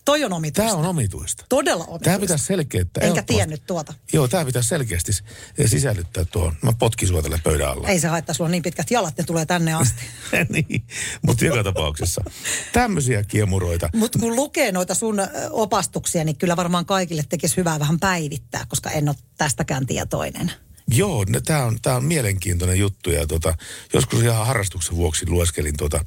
Toi 0.05 0.23
on 0.23 0.33
omituista. 0.33 0.69
Tämä 0.69 0.79
on 0.79 0.85
omituista. 0.85 1.45
Todella 1.49 1.83
omituista. 1.83 2.03
Tämä 2.03 2.19
pitäisi 2.19 2.45
selkeyttää. 2.45 3.07
Enkä 3.07 3.23
tiennyt 3.23 3.65
tuota. 3.65 3.93
Joo, 4.13 4.27
tämä 4.27 4.45
pitäisi 4.45 4.69
selkeästi 4.69 5.11
sisällyttää 5.65 6.25
tuohon. 6.25 6.55
Mä 6.61 6.73
potkin 6.79 7.07
sua 7.07 7.21
tällä 7.21 7.39
pöydän 7.43 7.69
alla. 7.69 7.87
Ei 7.87 7.99
se 7.99 8.07
haittaa, 8.07 8.33
sulla 8.33 8.47
on 8.47 8.51
niin 8.51 8.63
pitkät 8.63 8.91
jalat, 8.91 9.17
ne 9.17 9.23
tulee 9.23 9.45
tänne 9.45 9.73
asti. 9.73 10.03
niin, 10.53 10.87
mutta 11.21 11.45
joka 11.45 11.63
tapauksessa 11.63 12.23
tämmöisiä 12.73 13.23
kiemuroita. 13.23 13.89
Mutta 13.95 14.19
kun 14.19 14.35
lukee 14.35 14.71
noita 14.71 14.95
sun 14.95 15.21
opastuksia, 15.49 16.23
niin 16.23 16.37
kyllä 16.37 16.55
varmaan 16.55 16.85
kaikille 16.85 17.23
tekisi 17.29 17.57
hyvää 17.57 17.79
vähän 17.79 17.99
päivittää, 17.99 18.65
koska 18.67 18.89
en 18.89 19.09
ole 19.09 19.15
tästäkään 19.37 19.85
tietoinen. 19.85 20.51
Joo, 20.87 21.25
tämä 21.45 21.63
on, 21.63 21.77
tää 21.81 21.95
on 21.95 22.05
mielenkiintoinen 22.05 22.79
juttu 22.79 23.09
ja 23.09 23.27
tota, 23.27 23.55
joskus 23.93 24.21
ihan 24.21 24.47
harrastuksen 24.47 24.95
vuoksi 24.95 25.29
lueskelin 25.29 25.77
tuota 25.77 26.05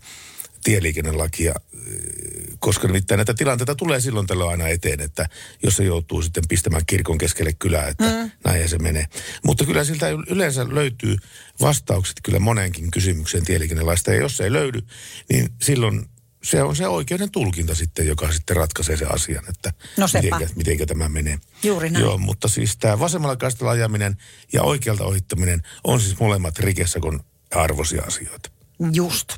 tieliikennelakia, 0.66 1.54
eh, 1.74 2.58
koska 2.58 2.86
nimittäin 2.86 3.18
näitä 3.18 3.34
tilanteita 3.34 3.74
tulee 3.74 4.00
silloin 4.00 4.26
tällöin 4.26 4.50
aina 4.50 4.68
eteen, 4.68 5.00
että 5.00 5.28
jos 5.62 5.76
se 5.76 5.84
joutuu 5.84 6.22
sitten 6.22 6.44
pistämään 6.48 6.86
kirkon 6.86 7.18
keskelle 7.18 7.52
kylää, 7.52 7.88
että 7.88 8.04
mm. 8.04 8.30
näin 8.44 8.68
se 8.68 8.78
menee. 8.78 9.06
Mutta 9.44 9.64
kyllä 9.64 9.84
siltä 9.84 10.06
yleensä 10.28 10.66
löytyy 10.68 11.16
vastaukset 11.60 12.16
kyllä 12.22 12.38
moneenkin 12.38 12.90
kysymykseen 12.90 13.44
tieliikennelaista 13.44 14.12
ja 14.12 14.20
jos 14.20 14.36
se 14.36 14.44
ei 14.44 14.52
löydy, 14.52 14.80
niin 15.28 15.48
silloin 15.62 16.08
se 16.42 16.62
on 16.62 16.76
se 16.76 16.88
oikeuden 16.88 17.30
tulkinta 17.30 17.74
sitten, 17.74 18.06
joka 18.06 18.32
sitten 18.32 18.56
ratkaisee 18.56 18.96
sen 18.96 19.14
asian, 19.14 19.44
että 19.48 19.72
No 19.96 20.06
mitenkä, 20.14 20.48
mitenkä 20.54 20.86
tämä 20.86 21.08
menee. 21.08 21.38
Juuri 21.62 21.90
näin. 21.90 22.04
Joo, 22.04 22.18
mutta 22.18 22.48
siis 22.48 22.76
tämä 22.76 22.98
vasemmalla 22.98 23.36
kaistalla 23.36 23.72
ajaminen 23.72 24.16
ja 24.52 24.62
oikealta 24.62 25.04
ohittaminen 25.04 25.62
on 25.84 26.00
siis 26.00 26.18
molemmat 26.20 26.58
rikesakon 26.58 27.20
arvoisia 27.50 28.02
asioita. 28.06 28.50
Just. 28.92 29.36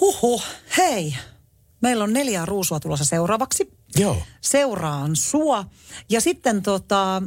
Huhhuh, 0.00 0.42
hei. 0.76 1.16
Meillä 1.80 2.04
on 2.04 2.12
neljä 2.12 2.46
ruusua 2.46 2.80
tulossa 2.80 3.04
seuraavaksi. 3.04 3.70
Joo. 3.96 4.22
Seuraan 4.40 5.16
sua. 5.16 5.64
Ja 6.08 6.20
sitten 6.20 6.62
tota, 6.62 7.22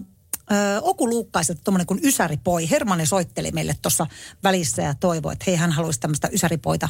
Oku 0.82 1.10
Luukkaiselta 1.10 1.62
tuommoinen 1.64 1.88
kuin 1.88 2.00
Ysäripoi. 2.04 2.70
Hermanni 2.70 3.06
soitteli 3.06 3.52
meille 3.52 3.76
tuossa 3.82 4.08
välissä 4.44 4.82
ja 4.82 4.94
toivoi, 4.94 5.34
että 5.34 5.46
hei 5.48 5.56
hän 5.56 5.72
haluaisi 5.72 6.00
tämmöistä 6.00 6.30
Ysäripoita 6.34 6.90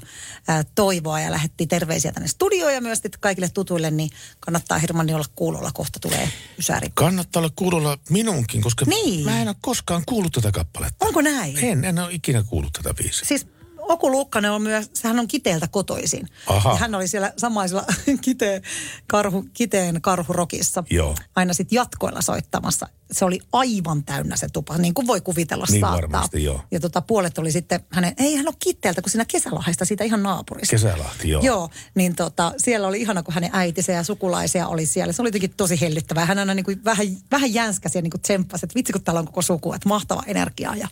toivoa 0.75 1.19
ja 1.19 1.31
lähetti 1.31 1.67
terveisiä 1.67 2.11
tänne 2.11 2.27
studioon 2.27 2.73
ja 2.73 2.81
myös 2.81 3.01
kaikille 3.19 3.49
tutuille, 3.53 3.91
niin 3.91 4.09
kannattaa 4.39 4.77
Hermanni 4.77 5.13
olla 5.13 5.25
kuulolla. 5.35 5.71
Kohta 5.73 5.99
tulee 5.99 6.29
Ysäri. 6.59 6.87
Kannattaa 6.93 7.39
olla 7.39 7.51
kuulolla 7.55 7.97
minunkin, 8.09 8.61
koska 8.61 8.85
Niin. 8.85 9.25
mä 9.25 9.41
en 9.41 9.47
ole 9.47 9.55
koskaan 9.61 10.03
kuullut 10.05 10.31
tätä 10.33 10.51
kappaletta. 10.51 11.05
Onko 11.05 11.21
näin? 11.21 11.57
En, 11.57 11.85
en 11.85 11.99
ole 11.99 12.13
ikinä 12.13 12.43
kuullut 12.43 12.73
tätä 12.73 12.93
biisiä. 12.93 13.25
Siis 13.27 13.47
Oku 13.87 14.11
Luukkanen 14.11 14.51
on 14.51 14.61
myös, 14.61 14.89
sehän 14.93 15.19
on 15.19 15.27
Kiteeltä 15.27 15.67
kotoisin. 15.67 16.27
Aha. 16.47 16.69
Ja 16.69 16.75
hän 16.75 16.95
oli 16.95 17.07
siellä 17.07 17.33
samaisella 17.37 17.85
kiteen, 18.21 18.61
karhu, 19.07 19.45
kiteen 19.53 20.01
karhurokissa. 20.01 20.83
Joo. 20.89 21.15
Aina 21.35 21.53
sitten 21.53 21.75
jatkoilla 21.75 22.21
soittamassa. 22.21 22.87
Se 23.11 23.25
oli 23.25 23.39
aivan 23.53 24.03
täynnä 24.03 24.35
se 24.35 24.47
tupa, 24.53 24.77
niin 24.77 24.93
kuin 24.93 25.07
voi 25.07 25.21
kuvitella 25.21 25.65
Niin 25.69 25.81
saattaa. 25.81 26.01
varmasti, 26.01 26.43
joo. 26.43 26.61
Ja 26.71 26.79
tota, 26.79 27.01
puolet 27.01 27.37
oli 27.37 27.51
sitten 27.51 27.79
hänen, 27.89 28.13
ei 28.17 28.35
hän 28.35 28.47
ole 28.47 28.55
Kiteeltä, 28.59 29.01
kun 29.01 29.09
siinä 29.09 29.25
Kesälahdesta 29.25 29.85
siitä 29.85 30.03
ihan 30.03 30.23
naapurista. 30.23 30.71
Kesälahti, 30.71 31.29
joo. 31.29 31.41
Joo, 31.43 31.69
niin 31.95 32.15
tota, 32.15 32.53
siellä 32.57 32.87
oli 32.87 33.01
ihana, 33.01 33.23
kun 33.23 33.33
hänen 33.33 33.49
äitinsä 33.53 33.91
ja 33.91 34.03
sukulaisia 34.03 34.67
oli 34.67 34.85
siellä. 34.85 35.13
Se 35.13 35.21
oli 35.21 35.27
jotenkin 35.27 35.53
tosi 35.57 35.81
hellyttävää. 35.81 36.25
Hän 36.25 36.39
aina 36.39 36.53
niin 36.53 36.65
kuin 36.65 36.85
vähän, 36.85 37.07
vähän 37.31 37.53
jänskäsi 37.53 37.97
ja 37.97 38.01
niin 38.01 38.11
kuin 38.11 38.21
tsemppasi, 38.21 38.65
että 38.65 38.75
vitsi 38.75 38.93
kun 38.93 39.03
täällä 39.03 39.19
on 39.19 39.25
koko 39.25 39.41
suku, 39.41 39.73
että 39.73 39.89
mahtava 39.89 40.23
energia. 40.27 40.75
Ja 40.75 40.87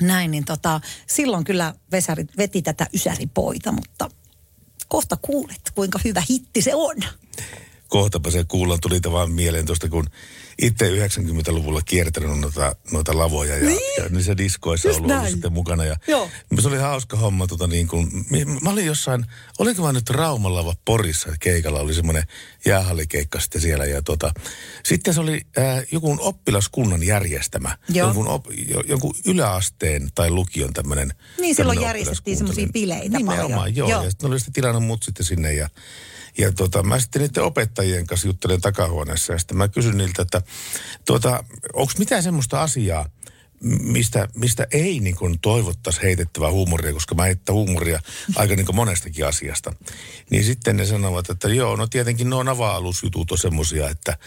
näin, 0.00 0.30
niin 0.30 0.44
tota, 0.44 0.80
silloin 1.06 1.44
kyllä 1.44 1.74
Vesarit 1.92 2.36
veti 2.36 2.62
tätä 2.62 2.86
Ysäripoita, 2.94 3.72
mutta 3.72 4.10
kohta 4.88 5.16
kuulet, 5.22 5.60
kuinka 5.74 5.98
hyvä 6.04 6.22
hitti 6.30 6.62
se 6.62 6.74
on. 6.74 6.96
kohtapa 7.88 8.30
se 8.30 8.44
kuullaan, 8.44 8.80
tuli 8.80 9.00
vaan 9.10 9.30
mieleen 9.30 9.66
tuosta, 9.66 9.88
kun 9.88 10.06
itse 10.62 11.06
90-luvulla 11.06 11.82
kiertänyt 11.82 12.40
noita, 12.40 12.76
noita 12.92 13.18
lavoja 13.18 13.56
ja, 13.56 13.64
niin. 13.64 14.02
ja 14.02 14.08
niissä 14.08 14.36
diskoissa 14.36 14.88
Just 14.88 15.00
ollut, 15.00 15.16
ollut 15.16 15.30
sitten 15.30 15.52
mukana. 15.52 15.84
Ja 15.84 15.96
Joo. 16.08 16.30
Se 16.60 16.68
oli 16.68 16.76
hauska 16.76 17.16
homma, 17.16 17.46
tota 17.46 17.66
niin 17.66 17.88
kuin, 17.88 18.26
mä 18.62 18.70
olin 18.70 18.86
jossain, 18.86 19.26
olinko 19.58 19.82
mä 19.82 19.92
nyt 19.92 20.10
Raumalla 20.10 20.64
vai 20.64 20.74
Porissa 20.84 21.32
keikalla, 21.40 21.80
oli 21.80 21.94
semmoinen 21.94 22.24
jäähallikeikka 22.66 23.40
sitten 23.40 23.60
siellä 23.60 23.84
ja 23.84 24.02
tota, 24.02 24.32
sitten 24.84 25.14
se 25.14 25.20
oli 25.20 25.40
äh, 25.58 25.86
joku 25.92 26.16
oppilaskunnan 26.20 27.02
järjestämä, 27.02 27.78
Joo. 27.88 28.06
jonkun, 28.06 28.28
op, 28.28 28.46
jo, 28.68 28.80
jonkun 28.80 29.14
yläasteen 29.26 30.08
tai 30.14 30.30
lukion 30.30 30.72
tämmöinen. 30.72 31.14
Niin, 31.40 31.54
silloin 31.54 31.80
järjestettiin 31.80 32.36
semmoisia 32.36 32.68
bileitä 32.72 33.18
Nimenomaan, 33.18 33.50
paljon. 33.50 33.76
joo. 33.76 33.88
Joo. 33.88 34.02
Ja 34.02 34.10
sitten 34.10 34.30
oli 34.30 34.38
sitten 34.38 34.52
tilannut 34.52 34.84
mut 34.84 35.02
sitten 35.02 35.26
sinne 35.26 35.52
ja 35.52 35.68
ja 36.38 36.52
tota, 36.52 36.82
mä 36.82 37.00
sitten 37.00 37.22
niiden 37.22 37.42
opettajien 37.42 38.06
kanssa 38.06 38.28
juttelen 38.28 38.60
takahuoneessa 38.60 39.32
ja 39.32 39.38
sitten 39.38 39.56
mä 39.56 39.68
kysyn 39.68 39.98
niiltä, 39.98 40.22
että 40.22 40.42
tuota, 41.06 41.44
onko 41.72 41.92
mitään 41.98 42.22
semmoista 42.22 42.62
asiaa, 42.62 43.08
mistä, 43.64 44.28
mistä 44.34 44.66
ei 44.70 45.00
niin 45.00 45.16
kuin 45.16 45.40
toivottaisi 45.40 46.02
heitettävää 46.02 46.50
huumoria, 46.50 46.92
koska 46.92 47.14
mä 47.14 47.22
heittän 47.22 47.54
huumoria 47.54 48.00
aika 48.36 48.56
niin 48.56 48.66
kuin 48.66 48.76
monestakin 48.76 49.26
asiasta. 49.26 49.72
Niin 50.30 50.44
sitten 50.44 50.76
ne 50.76 50.86
sanovat, 50.86 51.30
että 51.30 51.48
joo, 51.48 51.76
no 51.76 51.86
tietenkin 51.86 52.30
nuo 52.30 52.42
nava-alusjutut 52.42 53.32
on 53.32 53.38
semmoisia, 53.38 53.90
että 53.90 54.18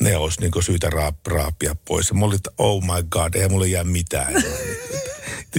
ne 0.00 0.16
olisi 0.16 0.40
niin 0.40 0.50
kuin 0.50 0.62
syytä 0.62 0.90
raap, 0.90 1.26
raapia 1.26 1.76
pois. 1.84 2.08
Ja 2.08 2.14
mä 2.14 2.24
olin, 2.24 2.36
että 2.36 2.50
oh 2.58 2.82
my 2.82 3.02
god, 3.10 3.34
eihän 3.34 3.50
mulle 3.50 3.68
jää 3.68 3.84
mitään. 3.84 4.34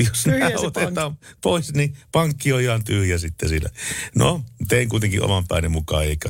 Jos 0.08 0.26
nämä 0.26 0.52
otetaan 0.58 1.18
pois, 1.42 1.74
niin 1.74 1.98
pankki 2.12 2.54
on 2.54 2.62
ihan 2.62 2.84
tyhjä 2.84 3.18
sitten 3.18 3.50
siinä. 3.50 3.70
No, 4.16 4.44
tein 4.68 4.90
kuitenkin 4.90 5.24
oman 5.24 5.48
pääni 5.48 5.70
mukaan, 5.70 6.04
eikä 6.04 6.30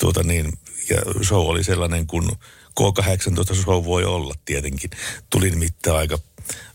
tuota 0.00 0.22
niin, 0.22 0.52
ja 0.90 1.24
show 1.24 1.46
oli 1.46 1.64
sellainen 1.64 2.06
kuin 2.06 2.28
K18 2.80 3.54
show 3.54 3.84
voi 3.84 4.04
olla 4.04 4.34
tietenkin. 4.44 4.90
Tuli 5.30 5.50
nimittäin 5.50 5.96
aika 5.96 6.18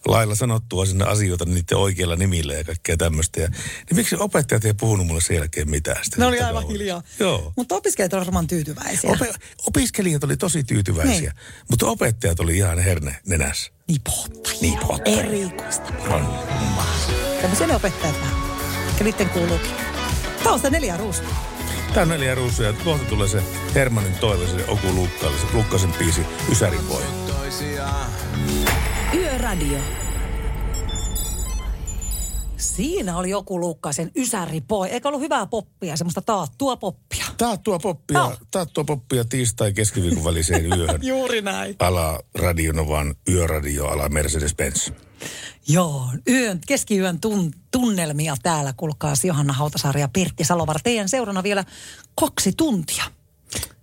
lailla 0.08 0.36
sanottua 0.36 0.86
sinne 0.86 1.06
asioita 1.06 1.45
niiden 1.45 1.78
oikeilla 1.78 2.16
nimillä 2.16 2.54
ja 2.54 2.64
kaikkea 2.64 2.97
tämmöistä. 2.97 3.41
Ja, 3.41 3.47
niin 3.50 3.95
miksi 3.95 4.16
opettajat 4.20 4.66
ei 4.66 4.74
puhunut 4.74 5.08
mulle 5.08 5.22
sen 5.22 5.36
jälkeen 5.36 5.70
mitään? 5.70 6.04
Sitten 6.04 6.20
Ne 6.20 6.26
oli 6.26 6.39
aivan 6.39 6.68
hiljaa. 6.68 7.04
Joo. 7.20 7.54
Mutta 7.56 7.76
opiskelijat 7.76 8.14
olivat 8.14 8.28
varmaan 8.28 8.47
tyytyväisiä. 8.47 9.10
Ope- 9.12 9.36
opiskelijat 9.68 10.24
oli 10.24 10.38
tosi 10.38 10.64
tyytyväisiä, 10.64 11.20
Niin. 11.20 11.34
mutta 11.70 11.88
opettajat 11.88 12.39
oli 12.39 12.58
ihan 12.58 12.80
herne 12.80 13.16
nenässä. 13.28 13.72
Nipottajia. 13.88 14.62
Nipottajia. 14.62 15.24
Erikoista. 15.24 15.93
On. 16.10 16.39
Tämmöisiä 17.41 17.68
ne 17.68 17.76
opettajat 17.76 18.16
vähän. 18.22 18.41
Ja 19.00 19.04
niiden 19.04 19.30
kuuluukin. 19.30 19.72
Tämä 20.38 20.52
on 20.54 20.60
sitä 20.60 20.70
neljä 20.70 20.97
ruusta. 20.97 21.28
Tää 21.94 22.04
on 22.04 22.10
neljä 22.10 22.36
ruusuja. 22.36 22.74
Kohta 22.74 23.06
tulee 23.06 23.28
se 23.28 23.44
Hermanin 23.76 24.14
toive, 24.14 24.48
se 24.48 24.66
Oku 24.68 24.88
Lukkaali, 24.94 25.38
se 25.38 25.48
Lukkasen 25.54 25.94
biisi 25.94 26.22
Ysärin 26.52 26.90
voi. 26.90 27.04
Yöradio. 29.14 29.80
Siinä 32.60 33.18
oli 33.18 33.30
joku 33.30 33.60
Lukkasen 33.60 34.12
ysäripoi. 34.16 34.89
Eikö 34.89 35.07
ollut 35.07 35.22
hyvää 35.22 35.45
poppia, 35.45 35.97
semmoista 35.97 36.22
taattua 36.22 36.76
poppia? 36.78 37.26
Taattua 37.38 37.80
poppia, 37.80 38.18
Joo. 38.20 38.34
taattua 38.51 38.84
poppia 38.84 39.26
tiistai 39.26 39.74
keskiviikon 39.74 40.24
väliseen 40.24 40.66
yöhön. 40.80 40.99
Juuri 41.03 41.41
näin. 41.41 41.76
ala 41.80 42.20
Radionovan 42.36 43.16
yöradio, 43.30 43.88
ala 43.88 44.07
Mercedes-Benz. 44.07 44.93
Joo, 45.68 46.05
yön, 46.30 46.62
keskiyön 46.68 47.20
tun, 47.20 47.51
tunnelmia 47.72 48.36
täällä, 48.43 48.74
kuulkaas 48.78 49.26
Johanna 49.26 49.53
Hautasaari 49.53 50.01
ja 50.01 50.07
Pertti 50.14 50.43
Salovaara. 50.43 50.80
Teidän 50.84 51.10
seurana 51.10 51.43
vielä 51.43 51.66
kaksi 52.16 52.51
tuntia. 52.57 53.03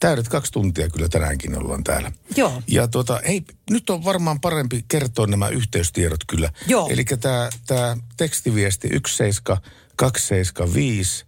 Täydet 0.00 0.28
kaksi 0.28 0.52
tuntia 0.52 0.88
kyllä 0.88 1.08
tänäänkin 1.08 1.58
ollaan 1.58 1.84
täällä. 1.84 2.12
Joo. 2.36 2.62
Ja 2.66 2.88
tuota, 2.88 3.20
hei, 3.26 3.44
nyt 3.70 3.90
on 3.90 4.04
varmaan 4.04 4.40
parempi 4.40 4.84
kertoa 4.88 5.26
nämä 5.26 5.48
yhteystiedot 5.48 6.20
kyllä. 6.26 6.52
Joo. 6.66 6.88
Eli 6.90 7.04
tämä 7.04 7.50
tää 7.66 7.96
tekstiviesti 8.16 8.88
17275 8.88 11.26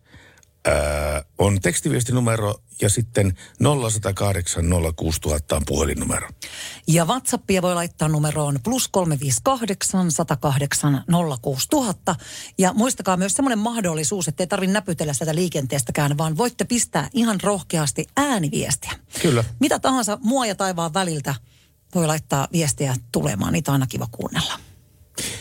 ää, 0.68 1.24
on 1.38 1.60
tekstiviestinumero 1.60 2.54
ja 2.82 2.90
sitten 2.90 3.38
0108 3.80 4.64
06000 4.96 5.56
on 5.56 5.62
puhelinnumero. 5.66 6.28
Ja 6.86 7.04
WhatsAppia 7.04 7.62
voi 7.62 7.74
laittaa 7.74 8.08
numeroon 8.08 8.58
plus 8.64 8.88
358 8.88 10.12
108 10.12 11.04
06000. 11.42 12.14
Ja 12.58 12.72
muistakaa 12.72 13.16
myös 13.16 13.34
semmoinen 13.34 13.58
mahdollisuus, 13.58 14.28
että 14.28 14.42
ei 14.42 14.46
tarvitse 14.46 14.72
näpytellä 14.72 15.12
sitä 15.12 15.34
liikenteestäkään, 15.34 16.18
vaan 16.18 16.36
voitte 16.36 16.64
pistää 16.64 17.08
ihan 17.12 17.40
rohkeasti 17.42 18.06
ääniviestiä. 18.16 18.92
Kyllä. 19.22 19.44
Mitä 19.60 19.78
tahansa 19.78 20.18
mua 20.22 20.46
ja 20.46 20.54
taivaan 20.54 20.94
väliltä 20.94 21.34
voi 21.94 22.06
laittaa 22.06 22.48
viestiä 22.52 22.96
tulemaan. 23.12 23.52
Niitä 23.52 23.70
on 23.70 23.74
aina 23.74 23.86
kiva 23.86 24.08
kuunnella. 24.10 24.60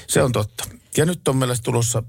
Se 0.08 0.24
on 0.24 0.32
totta. 0.32 0.64
Ja 0.98 1.06
nyt 1.06 1.28
on 1.28 1.38
meillä 1.38 1.56
tulossa, 1.64 2.04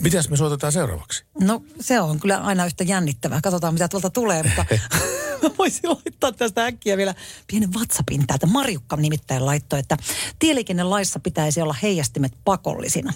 mitäs 0.00 0.28
me 0.28 0.36
soitetaan 0.36 0.72
seuraavaksi? 0.72 1.24
No 1.40 1.62
se 1.80 2.00
on 2.00 2.20
kyllä 2.20 2.36
aina 2.38 2.66
yhtä 2.66 2.84
jännittävää. 2.84 3.40
Katsotaan 3.42 3.74
mitä 3.74 3.88
tuolta 3.88 4.10
tulee, 4.10 4.42
mutta 4.42 4.64
voisin 5.58 5.90
laittaa 5.90 6.32
tästä 6.32 6.64
äkkiä 6.64 6.96
vielä 6.96 7.14
pienen 7.46 7.72
WhatsAppin 7.72 8.26
täältä. 8.26 8.46
Marjukka 8.46 8.96
nimittäin 8.96 9.46
laittoi, 9.46 9.78
että 9.78 9.96
tieliikennelaissa 10.38 11.20
pitäisi 11.20 11.60
olla 11.60 11.76
heijastimet 11.82 12.32
pakollisina. 12.44 13.12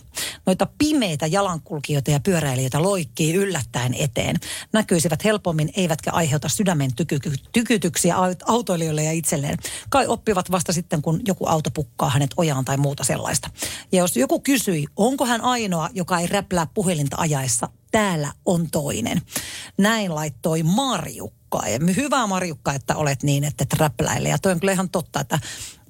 Noita 0.46 0.66
pimeitä 0.78 1.26
jalankulkijoita 1.26 2.10
ja 2.10 2.20
pyöräilijöitä 2.20 2.82
loikkii 2.82 3.34
yllättäen 3.34 3.94
eteen. 3.94 4.36
Näkyisivät 4.72 5.24
helpommin, 5.24 5.70
eivätkä 5.76 6.10
aiheuta 6.12 6.48
sydämen 6.48 6.94
tyky- 6.94 7.20
tykytyksiä 7.52 8.14
aut- 8.14 8.42
autoilijoille 8.46 9.04
ja 9.04 9.12
itselleen. 9.12 9.58
Kai 9.88 10.06
oppivat 10.06 10.50
vasta 10.50 10.72
sitten, 10.72 11.02
kun 11.02 11.20
joku 11.26 11.46
auto 11.46 11.70
pukkaa 11.70 12.10
hänet 12.10 12.30
ojaan 12.36 12.64
tai 12.64 12.76
muuta 12.76 13.04
sellaista. 13.04 13.50
Ja 13.92 13.98
jos 13.98 14.16
joku 14.16 14.40
kysyi, 14.40 14.84
onko 14.96 15.26
hän 15.26 15.40
ainoa, 15.40 15.88
joka 15.92 16.18
ei 16.18 16.26
räplää 16.26 16.66
puhelinta 16.74 17.16
ajaessa, 17.18 17.68
täällä 17.90 18.32
on 18.46 18.70
toinen. 18.70 19.22
Näin 19.78 20.14
laittoi 20.14 20.62
Marjukka. 20.62 21.45
Ja 21.52 21.94
hyvä 21.96 22.26
Marjukka, 22.26 22.72
että 22.72 22.96
olet 22.96 23.22
niin, 23.22 23.44
että 23.44 23.64
et 23.64 23.72
räpläile. 23.72 24.28
Ja 24.28 24.38
toi 24.38 24.52
on 24.52 24.60
kyllä 24.60 24.72
ihan 24.72 24.90
totta, 24.90 25.20
että 25.20 25.38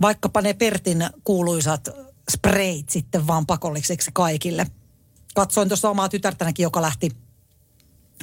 vaikkapa 0.00 0.40
ne 0.40 0.54
Pertin 0.54 1.06
kuuluisat 1.24 1.88
sprayt 2.30 2.88
sitten 2.88 3.26
vaan 3.26 3.46
pakolliseksi 3.46 4.10
kaikille. 4.14 4.66
Katsoin 5.34 5.68
tuossa 5.68 5.90
omaa 5.90 6.08
tytärtänäkin, 6.08 6.62
joka 6.62 6.82
lähti, 6.82 7.10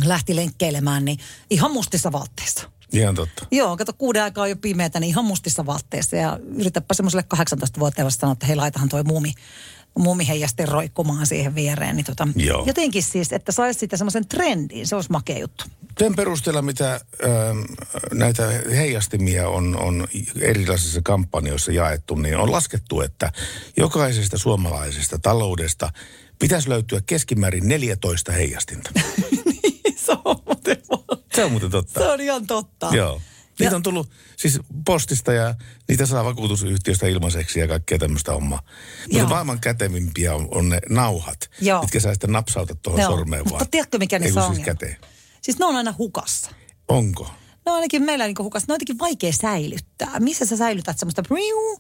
lähti 0.05 0.35
lenkkeilemään, 0.35 1.05
niin 1.05 1.19
ihan 1.49 1.71
mustissa 1.71 2.11
vaatteissa. 2.11 2.69
Ihan 2.91 3.15
totta. 3.15 3.45
Joo, 3.51 3.77
kato 3.77 3.93
kuuden 3.93 4.23
aikaa 4.23 4.41
on 4.41 4.49
jo 4.49 4.55
pimeätä, 4.55 4.99
niin 4.99 5.09
ihan 5.09 5.25
mustissa 5.25 5.65
vaatteissa. 5.65 6.15
Ja 6.15 6.39
yritäpä 6.55 6.93
semmoiselle 6.93 7.25
18-vuotiaalle 7.35 8.11
sanoa, 8.11 8.33
että 8.33 8.45
hei 8.45 8.55
laitahan 8.55 8.89
toi 8.89 9.03
muumi, 9.03 9.33
muumi 9.99 10.27
heijasten 10.27 10.67
roikkumaan 10.67 11.27
siihen 11.27 11.55
viereen. 11.55 11.95
Niin 11.95 12.05
tota, 12.05 12.27
Joo. 12.35 12.63
jotenkin 12.67 13.03
siis, 13.03 13.33
että 13.33 13.51
saisi 13.51 13.79
sitten 13.79 13.99
semmoisen 13.99 14.27
trendin, 14.27 14.87
se 14.87 14.95
olisi 14.95 15.11
makea 15.11 15.39
juttu. 15.39 15.65
Sen 15.99 16.15
perusteella, 16.15 16.61
mitä 16.61 16.93
ähm, 16.93 17.59
näitä 18.13 18.47
heijastimia 18.75 19.49
on, 19.49 19.77
on 19.79 20.07
erilaisissa 20.41 21.01
kampanjoissa 21.03 21.71
jaettu, 21.71 22.15
niin 22.15 22.37
on 22.37 22.51
laskettu, 22.51 23.01
että 23.01 23.31
jokaisesta 23.77 24.37
suomalaisesta 24.37 25.19
taloudesta 25.19 25.89
pitäisi 26.39 26.69
löytyä 26.69 27.01
keskimäärin 27.05 27.67
14 27.67 28.31
heijastinta. 28.31 28.89
se 30.05 30.11
on 30.25 30.35
muuten, 30.45 30.77
Se 31.35 31.43
on 31.43 31.51
muuten 31.51 31.71
totta. 31.71 31.99
se 31.99 32.07
on 32.07 32.21
ihan 32.21 32.47
totta. 32.47 32.89
Joo. 32.93 33.21
Niitä 33.59 33.75
on 33.75 33.83
tullut 33.83 34.11
siis 34.37 34.59
postista 34.85 35.33
ja 35.33 35.55
niitä 35.87 36.05
saa 36.05 36.25
vakuutusyhtiöstä 36.25 37.07
ilmaiseksi 37.07 37.59
ja 37.59 37.67
kaikkea 37.67 37.99
tämmöistä 37.99 38.31
hommaa. 38.31 38.61
Mutta 39.01 39.17
Joo. 39.17 39.27
maailman 39.27 39.59
kätevimpiä 39.59 40.35
on, 40.35 40.47
on 40.51 40.69
ne 40.69 40.79
nauhat, 40.89 41.49
Joo. 41.61 41.81
mitkä 41.81 41.99
sä 41.99 42.13
sitten 42.13 42.31
napsautat 42.31 42.81
tuohon 42.81 43.01
Joo. 43.01 43.09
sormeen 43.09 43.45
vaan. 43.45 43.53
Mutta 43.53 43.71
tiedätkö, 43.71 43.97
mikä 43.97 44.19
niissä 44.19 44.39
kun 44.39 44.49
on 44.49 44.55
siis 44.55 44.65
käteen. 44.65 44.97
Siis 45.41 45.59
ne 45.59 45.65
on 45.65 45.75
aina 45.75 45.93
hukassa. 45.97 46.51
Onko? 46.87 47.31
No 47.65 47.73
ainakin 47.73 48.03
meillä 48.03 48.25
niin 48.25 48.35
hukassa. 48.39 48.65
Ne 48.67 48.71
on 48.71 48.75
jotenkin 48.75 48.99
vaikea 48.99 49.31
säilyttää. 49.31 50.19
Missä 50.19 50.45
sä 50.45 50.57
säilytät 50.57 50.99
semmoista 50.99 51.23
priu, 51.23 51.79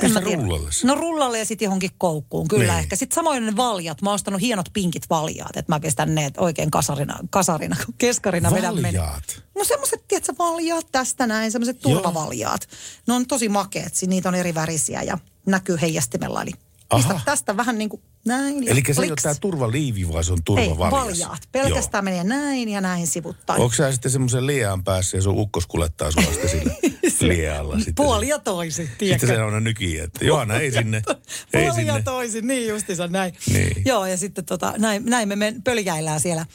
Pistä 0.00 0.20
rullalle. 0.20 0.70
No 0.84 0.94
rullalle 0.94 1.38
ja 1.38 1.44
sitten 1.44 1.66
johonkin 1.66 1.90
koukkuun, 1.98 2.48
kyllä 2.48 2.72
Niin. 2.72 2.78
ehkä. 2.78 2.96
Sitten 2.96 3.14
samoin 3.14 3.46
ne 3.46 3.56
valjat. 3.56 4.02
Mä 4.02 4.10
oon 4.10 4.14
ostanut 4.14 4.40
hienot 4.40 4.66
pinkit 4.72 5.10
valjaat, 5.10 5.56
että 5.56 5.72
mä 5.72 5.80
pistän 5.80 6.14
ne 6.14 6.30
oikein 6.36 6.70
kasarina, 6.70 7.18
kasarina 7.30 7.76
keskarina 7.98 8.50
vedän 8.54 8.82
Valjaat. 8.82 9.42
No 9.58 9.64
semmoiset, 9.64 10.04
tiedätkö, 10.08 10.32
valjaat 10.38 10.86
tästä 10.92 11.26
näin, 11.26 11.52
semmoiset 11.52 11.78
turvavaljaat. 11.80 12.68
Ne 13.06 13.14
on 13.14 13.26
tosi 13.26 13.48
makeet, 13.48 13.92
niitä 14.06 14.28
on 14.28 14.34
eri 14.34 14.54
värisiä 14.54 15.02
ja 15.02 15.18
näkyy 15.46 15.78
heijastimella. 15.80 16.42
Eli 16.42 16.52
pistä 16.96 17.14
Aha. 17.14 17.20
tästä 17.24 17.56
vähän 17.56 17.78
niin 17.78 17.88
kuin 17.90 18.02
näin. 18.26 18.64
ja 18.66 18.72
Eli 18.72 18.82
se 18.92 19.02
ei 19.02 19.08
ole 19.08 19.16
tämä 19.22 19.34
turvaliivi, 19.40 20.08
vaan 20.12 20.24
se 20.24 20.32
on 20.32 20.38
Ei, 20.38 20.44
turvavaljas. 20.44 20.92
valjaat. 20.92 21.42
Pelkästään 21.52 22.04
menee 22.04 22.24
näin 22.24 22.68
ja 22.68 22.80
näin 22.80 23.06
sivuttain. 23.06 23.60
Onko 23.62 23.74
sä 23.74 23.92
sitten 23.92 24.10
semmoisen 24.10 24.46
liean 24.46 24.84
päässä 24.84 25.16
ja 25.16 25.22
sun 25.22 25.38
ukkos 25.38 25.66
kulettaa 25.66 26.10
sua 26.10 26.22
sitten 26.22 26.50
sillä 26.50 26.72
liealla? 27.34 27.76
Sitten 27.76 27.94
Puoli 27.94 28.28
ja 28.28 28.38
toisin, 28.38 28.84
Sitten 28.86 28.98
tiedätkö? 28.98 29.26
se 29.26 29.42
on 29.42 29.64
nykiä, 29.64 30.04
että 30.04 30.24
Johanna 30.24 30.54
ei 30.56 30.72
sinne, 30.72 30.96
ei 31.08 31.14
Puoli 31.52 31.66
ja 31.66 31.72
sinne. 31.74 32.02
toisin, 32.02 32.46
niin 32.46 32.68
justiinsa 32.68 33.06
näin. 33.06 33.32
Niin. 33.52 33.82
Joo, 33.84 34.06
ja 34.06 34.16
sitten 34.16 34.44
tota, 34.44 34.74
näin, 34.78 35.02
näin 35.06 35.28
me 35.28 35.36
men, 35.36 35.62
pöljäillään 35.62 36.20
siellä. 36.20 36.46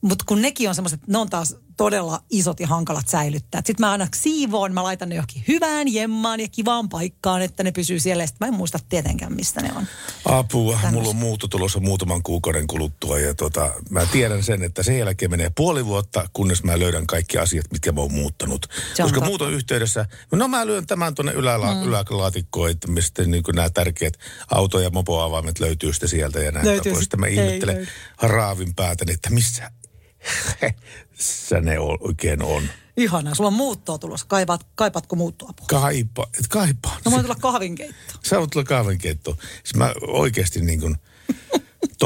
Mutta 0.00 0.24
kun 0.28 0.42
nekin 0.42 0.68
on 0.68 0.74
semmoiset, 0.74 1.00
ne 1.06 1.18
on 1.18 1.30
taas 1.30 1.56
todella 1.76 2.22
isot 2.30 2.60
ja 2.60 2.66
hankalat 2.66 3.08
säilyttää. 3.08 3.62
Sitten 3.64 3.86
mä 3.86 3.90
aina 3.90 4.08
siivoon, 4.14 4.74
mä 4.74 4.82
laitan 4.82 5.08
ne 5.08 5.14
johonkin 5.14 5.44
hyvään 5.48 5.92
jemmaan 5.92 6.40
ja 6.40 6.48
kivaan 6.48 6.88
paikkaan, 6.88 7.42
että 7.42 7.62
ne 7.62 7.72
pysyy 7.72 8.00
siellä. 8.00 8.26
Sitten 8.26 8.46
mä 8.46 8.52
en 8.52 8.58
muista 8.58 8.78
tietenkään, 8.88 9.32
mistä 9.32 9.62
ne 9.62 9.72
on. 9.76 9.86
Apua, 10.24 10.78
mulla 10.90 11.08
on 11.08 11.16
muutto 11.16 11.48
tulossa 11.48 11.80
muutaman 11.80 12.22
kuukauden 12.22 12.66
kuluttua 12.66 13.18
ja 13.18 13.34
tota, 13.34 13.72
mä 13.90 14.06
tiedän 14.06 14.42
sen, 14.42 14.62
että 14.62 14.82
sen 14.82 14.98
jälkeen 14.98 15.30
menee 15.30 15.50
puoli 15.56 15.86
vuotta, 15.86 16.28
kunnes 16.32 16.62
mä 16.62 16.78
löydän 16.78 17.06
kaikki 17.06 17.38
asiat, 17.38 17.66
mitkä 17.72 17.92
mä 17.92 18.00
oon 18.00 18.12
muuttanut. 18.12 18.66
Se 18.94 19.02
Koska 19.02 19.20
muuton 19.20 19.52
yhteydessä, 19.52 20.06
no 20.32 20.48
mä 20.48 20.66
lyön 20.66 20.86
tämän 20.86 21.14
tuonne 21.14 21.32
yläla, 21.32 21.74
mm. 21.74 21.82
ylälaatikkoon, 21.82 22.70
että 22.70 22.88
mistä 22.88 23.22
niin 23.24 23.42
nämä 23.54 23.70
tärkeät 23.70 24.14
auto- 24.50 24.80
ja 24.80 24.90
mopoavaimet 24.90 25.60
löytyy 25.60 25.92
sitten 25.92 26.08
sieltä 26.08 26.40
ja 26.40 26.52
näin. 26.52 26.66
Löytyy 26.66 26.94
Sitten 27.00 27.20
mä 27.20 27.26
ihmettelen 27.26 27.88
raavin 28.22 28.74
päätäni, 28.74 29.12
että 29.12 29.30
missä 29.30 29.70
se 31.22 31.60
ne 31.60 31.78
oikein 31.78 32.42
on. 32.42 32.62
Ihanaa, 32.96 33.34
sulla 33.34 33.48
on 33.48 33.54
muuttoa 33.54 33.98
tulossa. 33.98 34.26
Kaipaat, 34.28 34.66
kaipaatko 34.74 35.16
muuttoapua? 35.16 35.66
Kaipa, 35.68 36.26
et. 36.38 36.48
No 37.04 37.10
voi 37.10 37.22
tulla 37.22 37.34
kahvinkeitto. 37.34 38.14
Sä 38.22 38.38
voit 38.38 38.50
tulla 38.50 38.64
kahvinkeittoon. 38.64 39.36
Siis 39.64 39.74
mä 39.74 39.94
oikeasti 40.06 40.60
niin 40.60 40.80
kuin 40.80 40.96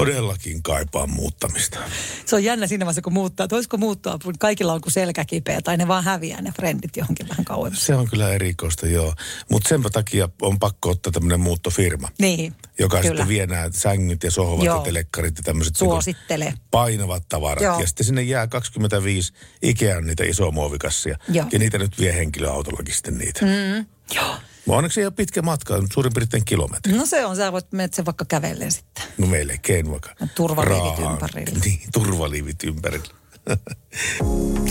todellakin 0.01 0.62
kaipaan 0.62 1.11
muuttamista. 1.11 1.78
Se 2.26 2.36
on 2.36 2.44
jännä 2.44 2.66
siinä 2.66 2.86
vaiheessa, 2.86 3.03
kun 3.03 3.12
muuttaa. 3.12 3.44
Että 3.44 3.57
olisiko 3.57 3.76
muuttoapu, 3.76 4.32
kaikilla 4.38 4.72
on 4.72 4.80
kuin 4.80 4.92
selkä 4.92 5.24
kipeä 5.24 5.61
tai 5.61 5.76
ne 5.76 5.88
vaan 5.88 6.05
häviää 6.05 6.42
ne 6.42 6.53
frendit 6.57 6.97
johonkin 6.97 7.28
vähän 7.28 7.44
kauemmas. 7.44 7.86
Se 7.86 7.94
on 7.94 8.09
kyllä 8.09 8.28
erikoista, 8.30 8.86
joo. 8.86 9.14
Mutta 9.51 9.68
sen 9.68 9.82
takia 9.92 10.28
on 10.42 10.59
pakko 10.59 10.90
ottaa 10.90 11.12
tämmöinen 11.12 11.40
muuttofirma, 11.40 12.09
Niin, 12.18 12.55
joka 12.78 12.97
kyllä. 12.97 13.09
sitten 13.11 13.28
vie 13.28 13.47
nämä 13.47 13.68
sängyt 13.72 14.22
ja 14.22 14.30
sohvat 14.30 14.64
Joo. 14.64 14.76
ja 14.76 14.82
telekkarit 14.82 15.36
ja 15.36 15.42
tämmöiset 15.42 15.76
Suosittele. 15.76 16.55
painavat 16.70 17.22
tavarat. 17.28 17.64
Joo. 17.64 17.80
Ja 17.80 17.86
sitten 17.86 18.07
sinne 18.07 18.22
jää 18.22 18.47
25 18.47 19.32
Ikean 19.62 20.07
niitä 20.07 20.24
isoa 20.24 20.51
muovikassia. 20.51 21.18
Joo. 21.28 21.47
Ja 21.53 21.59
niitä 21.59 21.78
nyt 21.78 21.99
vie 21.99 22.14
henkilöautollakin 22.14 22.94
sitten 22.94 23.18
niitä. 23.18 23.40
Mm. 23.47 23.86
Joo. 24.14 24.36
Onneksi 24.69 25.01
ei 25.01 25.07
ole 25.07 25.12
pitkä 25.17 25.43
matka, 25.43 25.83
suurin 25.93 26.12
piirtein 26.12 26.45
kilometri. 26.45 26.93
No 26.93 27.07
se 27.07 27.25
on, 27.27 27.37
sä 27.37 27.53
voit 27.53 27.73
mennä 27.73 27.97
sen 27.97 28.05
vaikka 28.07 28.25
kävellen 28.25 28.73
sitten. 28.73 29.05
No 29.19 29.27
melkein 29.27 29.91
vaikka. 29.91 30.11
Turvaliivit 30.35 30.99
Raahaan. 30.99 31.12
ympärillä. 31.12 31.61
Niin, 31.64 31.81
turvaliivit 31.93 32.64
ympärillä. 32.64 33.07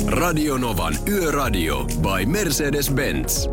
Radio 0.07 0.57
Novan 0.57 0.97
Yöradio 1.09 1.83
by 1.85 2.25
Mercedes-Benz. 2.25 3.49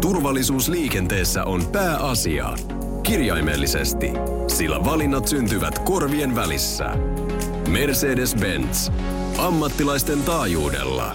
Turvallisuus 0.00 0.68
liikenteessä 0.68 1.44
on 1.44 1.66
pääasia. 1.66 2.56
Kirjaimellisesti, 3.02 4.10
sillä 4.48 4.84
valinnat 4.84 5.28
syntyvät 5.28 5.78
korvien 5.78 6.34
välissä. 6.34 6.84
Mercedes-Benz. 7.68 8.92
Ammattilaisten 9.38 10.22
taajuudella. 10.22 11.14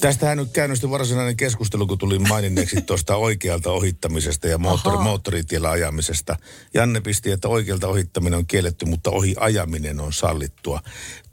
Tästähän 0.00 0.38
nyt 0.38 0.52
käynnistyi 0.52 0.90
varsinainen 0.90 1.36
keskustelu, 1.36 1.86
kun 1.86 1.98
tuli 1.98 2.18
maininneeksi 2.18 2.82
tuosta 2.86 3.16
oikealta 3.16 3.70
ohittamisesta 3.70 4.48
ja 4.48 4.58
moottori, 4.58 4.96
moottoritiellä 4.96 5.70
ajamisesta. 5.70 6.36
Janne 6.74 7.00
pisti, 7.00 7.30
että 7.30 7.48
oikealta 7.48 7.88
ohittaminen 7.88 8.38
on 8.38 8.46
kielletty, 8.46 8.84
mutta 8.84 9.10
ohi 9.10 9.34
ajaminen 9.40 10.00
on 10.00 10.12
sallittua. 10.12 10.80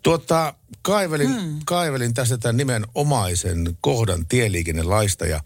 Tuota, 0.04 0.54
kaivelin, 0.82 1.42
hmm. 1.42 1.60
kaivelin 1.66 2.14
tästä 2.14 2.38
tämän 2.38 2.58
nimenomaisen 2.58 3.78
kohdan 3.82 4.26
tieliikennelaista 4.26 5.26
ja 5.26 5.42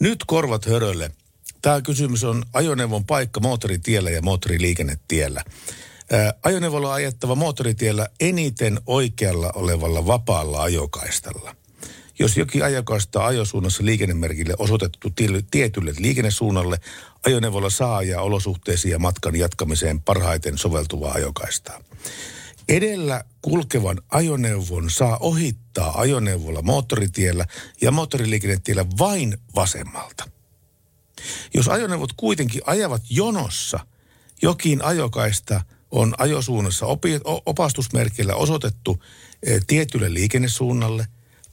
nyt 0.00 0.24
korvat 0.26 0.66
hörölle. 0.66 1.10
Tämä 1.62 1.80
kysymys 1.80 2.24
on 2.24 2.42
ajoneuvon 2.52 3.04
paikka 3.04 3.40
moottoritiellä 3.40 4.10
ja 4.10 4.22
moottoriliikennetiellä. 4.22 5.44
Ajoneuvolla 6.42 6.88
on 6.88 6.94
ajettava 6.94 7.34
moottoritiellä 7.34 8.08
eniten 8.20 8.80
oikealla 8.86 9.52
olevalla 9.54 10.06
vapaalla 10.06 10.62
ajokaistalla. 10.62 11.56
Jos 12.18 12.36
jokin 12.36 12.64
ajokaista 12.64 13.26
ajosuunnassa 13.26 13.84
liikennemerkille 13.84 14.54
osoitettu 14.58 15.12
tietylle 15.50 15.92
liikennesuunnalle, 15.98 16.80
ajoneuvolla 17.26 17.70
saa 17.70 17.96
ajaa 17.96 18.22
olosuhteisiin 18.22 18.92
ja 18.92 18.98
matkan 18.98 19.36
jatkamiseen 19.36 20.00
parhaiten 20.00 20.58
soveltuvaa 20.58 21.12
ajokaistaa. 21.12 21.80
Edellä 22.68 23.24
kulkevan 23.42 24.00
ajoneuvon 24.10 24.90
saa 24.90 25.16
ohittaa 25.20 26.00
ajoneuvolla 26.00 26.62
moottoritiellä 26.62 27.46
ja 27.80 27.90
moottoriliikennetiellä 27.90 28.86
vain 28.98 29.38
vasemmalta. 29.54 30.24
Jos 31.54 31.68
ajoneuvot 31.68 32.12
kuitenkin 32.16 32.62
ajavat 32.66 33.02
jonossa, 33.10 33.86
jokin 34.42 34.84
ajokaista 34.84 35.60
on 35.90 36.14
ajosuunnassa 36.18 36.86
opastusmerkillä 37.46 38.34
osoitettu 38.34 39.02
eh, 39.42 39.60
tietylle 39.66 40.14
liikennesuunnalle 40.14 41.06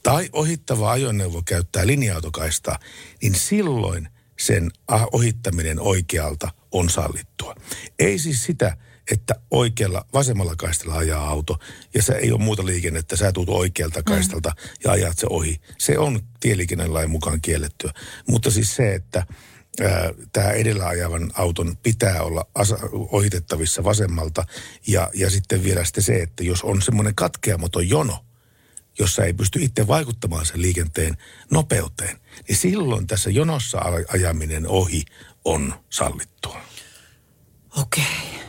tai 0.04 0.30
ohittava 0.34 0.92
ajoneuvo 0.92 1.42
käyttää 1.46 1.88
linja-autokaistaa, 1.88 2.80
niin 3.22 3.36
silloin 3.36 4.08
sen 4.40 4.72
ohittaminen 5.12 5.80
oikealta 5.80 6.52
on 6.72 6.90
sallittua. 6.90 7.56
Ei 8.00 8.20
siis 8.20 8.44
sitä, 8.44 8.78
että 9.12 9.36
oikealla, 9.52 10.06
vasemmalla 10.14 10.56
kaistalla 10.56 10.98
ajaa 10.98 11.30
auto 11.30 11.60
ja 11.94 12.04
se 12.04 12.14
ei 12.14 12.32
ole 12.32 12.40
muuta 12.40 12.66
liikennettä, 12.66 13.16
sä 13.16 13.32
tuut 13.32 13.50
oikealta 13.50 14.04
kaistalta 14.04 14.56
ja 14.84 14.92
ajat 14.92 15.20
se 15.20 15.28
ohi. 15.30 15.62
Se 15.78 15.98
on 15.98 16.20
tieliikennelain 16.40 17.10
mukaan 17.10 17.42
kiellettyä. 17.42 17.94
Mutta 18.28 18.52
siis 18.52 18.76
se, 18.76 18.96
että 18.96 19.26
tämä 20.34 20.50
edellä 20.50 20.88
ajavan 20.88 21.32
auton 21.34 21.78
pitää 21.84 22.24
olla 22.24 22.48
asa- 22.56 22.90
ohitettavissa 22.94 23.84
vasemmalta. 23.84 24.46
Ja, 24.88 25.10
ja 25.14 25.30
sitten 25.30 25.64
vielä 25.64 25.86
sitten 25.86 26.04
se, 26.04 26.22
että 26.22 26.44
jos 26.44 26.64
on 26.64 26.82
semmoinen 26.82 27.16
katkeamaton 27.16 27.90
jono, 27.90 28.26
jossa 29.02 29.24
ei 29.24 29.34
pysty 29.34 29.60
itse 29.62 29.88
vaikuttamaan 29.88 30.46
sen 30.46 30.62
liikenteen 30.62 31.18
nopeuteen, 31.52 32.20
niin 32.48 32.56
silloin 32.56 33.08
tässä 33.08 33.30
jonossa 33.30 33.80
ajaminen 34.14 34.68
ohi 34.68 35.04
on 35.46 35.74
sallittua. 35.90 36.62
Okei. 37.78 38.04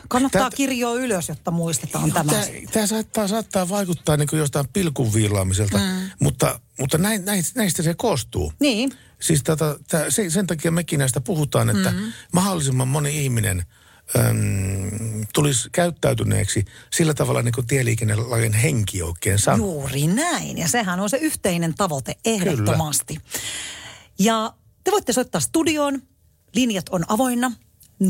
Kannattaa 0.09 0.43
Tätä- 0.43 0.57
kirjoa 0.57 0.95
ylös, 0.95 1.29
jotta 1.29 1.51
muistetaan 1.51 2.13
tämä. 2.13 2.33
Tämä, 2.33 2.45
tämä 2.73 2.87
saattaa, 2.87 3.29
saattaa 3.29 3.69
vaikuttaa 3.69 4.17
niin 4.17 4.29
jostain 4.33 4.69
pilkun 4.69 5.15
viilaamiselta, 5.15 5.79
mm. 5.79 6.11
mutta, 6.21 6.61
mutta 6.79 6.99
näin, 6.99 7.25
näin, 7.25 7.45
näistä 7.55 7.83
se 7.83 7.95
koostuu. 7.95 8.53
Niin. 8.61 8.93
Siis 9.21 9.43
tätä, 9.43 9.77
tää, 9.89 10.11
se, 10.11 10.31
sen 10.31 10.47
takia 10.47 10.71
mekin 10.71 10.99
näistä 10.99 11.21
puhutaan, 11.21 11.71
että 11.71 11.91
mm. 11.91 12.13
mahdollisimman 12.33 12.89
moni 12.89 13.25
ihminen 13.25 13.65
äm, 14.17 15.27
tulisi 15.35 15.69
käyttäytyneeksi 15.73 16.65
sillä 16.91 17.15
tavalla, 17.15 17.43
niin 17.43 17.55
kuin 17.55 17.67
tieliikennelain 17.67 18.53
henki 18.53 19.03
oikein 19.03 19.39
sanoo. 19.39 19.67
Juuri 19.67 20.07
näin. 20.07 20.59
Ja 20.59 20.69
sehän 20.69 21.01
on 21.01 21.11
se 21.11 21.17
yhteinen 21.17 21.75
tavoite 21.75 22.17
ehdottomasti. 22.25 23.19
Ja 24.19 24.55
te 24.85 24.91
voitte 24.91 25.13
soittaa 25.13 25.41
studioon. 25.41 26.03
Linjat 26.55 26.89
on 26.89 27.05
avoinna. 27.09 27.53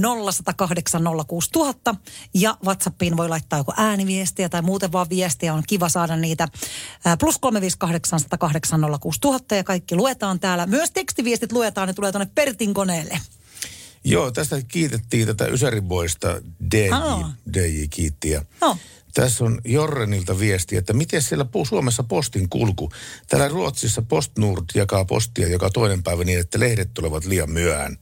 0108 0.00 1.02
06000 1.26 1.94
ja 2.34 2.56
WhatsAppiin 2.64 3.16
voi 3.16 3.28
laittaa 3.28 3.58
joku 3.58 3.72
ääniviestiä 3.76 4.48
tai 4.48 4.62
muuten 4.62 4.92
vaan 4.92 5.06
viestiä. 5.10 5.54
On 5.54 5.62
kiva 5.66 5.88
saada 5.88 6.16
niitä. 6.16 6.48
Plus 7.20 7.38
358 7.38 8.20
108 8.20 8.80
06000 9.00 9.54
ja 9.54 9.64
kaikki 9.64 9.96
luetaan 9.96 10.40
täällä. 10.40 10.66
Myös 10.66 10.90
tekstiviestit 10.90 11.52
luetaan, 11.52 11.88
ne 11.88 11.94
tulee 11.94 12.12
tuonne 12.12 12.30
Pertin 12.34 12.74
koneelle. 12.74 13.20
Joo, 14.04 14.30
tästä 14.30 14.62
kiitettiin 14.68 15.26
tätä 15.26 15.46
Ysäriboista, 15.46 16.40
DJ. 16.70 16.90
DJ 17.54 17.86
kiitti. 17.90 18.30
Ja 18.30 18.44
No. 18.60 18.76
Tässä 19.14 19.44
on 19.44 19.60
Jorrenilta 19.64 20.38
viesti, 20.38 20.76
että 20.76 20.92
miten 20.92 21.22
siellä 21.22 21.46
Suomessa 21.68 22.02
postin 22.02 22.48
kulku. 22.48 22.90
Täällä 23.28 23.48
Ruotsissa 23.48 24.02
Postnord 24.02 24.64
jakaa 24.74 25.04
postia 25.04 25.48
joka 25.48 25.70
toinen 25.70 26.02
päivä 26.02 26.24
niin, 26.24 26.40
että 26.40 26.60
lehdet 26.60 26.90
tulevat 26.94 27.24
liian 27.24 27.50
myöhään. 27.50 27.98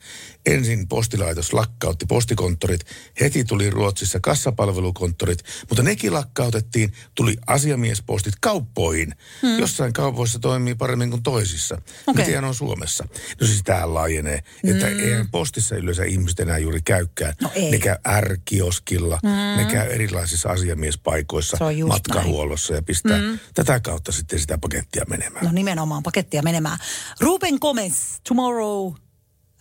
Ensin 0.46 0.88
postilaitos 0.88 1.52
lakkautti 1.52 2.06
postikonttorit, 2.06 2.80
heti 3.20 3.44
tuli 3.44 3.70
Ruotsissa 3.70 4.20
kassapalvelukonttorit, 4.20 5.38
mutta 5.68 5.82
nekin 5.82 6.14
lakkautettiin, 6.14 6.92
tuli 7.14 7.36
asiamiespostit 7.46 8.34
kauppoihin. 8.40 9.14
Hmm. 9.42 9.58
Jossain 9.58 9.92
kaupoissa 9.92 10.38
toimii 10.38 10.74
paremmin 10.74 11.10
kuin 11.10 11.22
toisissa. 11.22 11.82
Okei. 12.06 12.26
Miten 12.26 12.44
on 12.44 12.54
Suomessa? 12.54 13.04
No 13.40 13.46
siis 13.46 13.60
tämähän 13.64 13.94
laajenee, 13.94 14.42
että 14.64 14.86
Mm. 14.86 15.00
eihän 15.00 15.28
postissa 15.30 15.76
yleensä 15.76 16.04
ihmiset 16.04 16.40
enää 16.40 16.58
juuri 16.58 16.82
käykään. 16.82 17.34
No 17.42 17.50
ei. 17.54 17.70
Ne 17.70 17.78
käy 17.78 17.96
R-kioskilla, 18.20 19.18
Mm. 19.22 19.62
ne 19.62 19.64
käy 19.72 19.90
erilaisissa 19.92 20.48
asiamiespaikoissa, 20.48 21.56
matkahuollossa 21.88 22.74
ja 22.74 22.82
pistää 22.82 23.18
Mm. 23.18 23.38
tätä 23.54 23.80
kautta 23.80 24.12
sitten 24.12 24.38
sitä 24.38 24.58
pakettia 24.58 25.04
menemään. 25.08 25.44
No 25.44 25.52
nimenomaan 25.52 26.02
pakettia 26.02 26.42
menemään. 26.42 26.78
Ruben 27.20 27.54
Gomez, 27.60 27.92
Tomorrow 28.28 28.92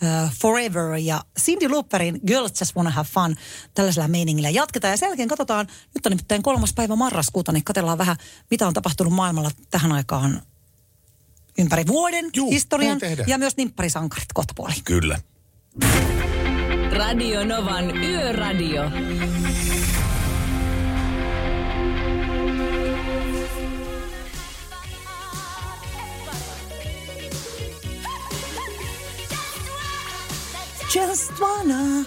uh, 0.03 0.31
Forever 0.41 0.95
ja 0.97 1.21
Cindy 1.39 1.69
Lauperin 1.69 2.19
Girls 2.27 2.61
Just 2.61 2.76
Wanna 2.76 2.91
Have 2.91 3.09
Fun 3.13 3.35
tällaisella 3.73 4.07
meiningillä 4.07 4.49
jatketaan. 4.49 4.91
Ja 4.91 4.97
sen 4.97 5.07
jälkeen 5.07 5.30
katsotaan, 5.30 5.67
nyt 5.95 6.05
on 6.05 6.09
nimittäin 6.09 6.43
kolmas 6.43 6.73
päivä 6.73 6.95
marraskuuta, 6.95 7.51
niin 7.51 7.63
katsellaan 7.63 7.97
vähän, 7.97 8.17
mitä 8.51 8.67
on 8.67 8.73
tapahtunut 8.73 9.13
maailmalla 9.13 9.51
tähän 9.71 9.91
aikaan 9.91 10.41
ympäri 11.57 11.88
vuoden 11.88 12.30
Juu, 12.35 12.51
historian 12.51 12.99
ja 13.27 13.38
myös 13.38 13.57
nimpparisankarit 13.57 14.34
kohta 14.34 14.53
puoliin. 14.57 14.84
Kyllä. 14.84 15.19
Radio 16.91 17.45
Novan 17.45 17.97
Yöradio. 17.97 18.84
Just 30.95 31.31
wanna. 31.39 32.05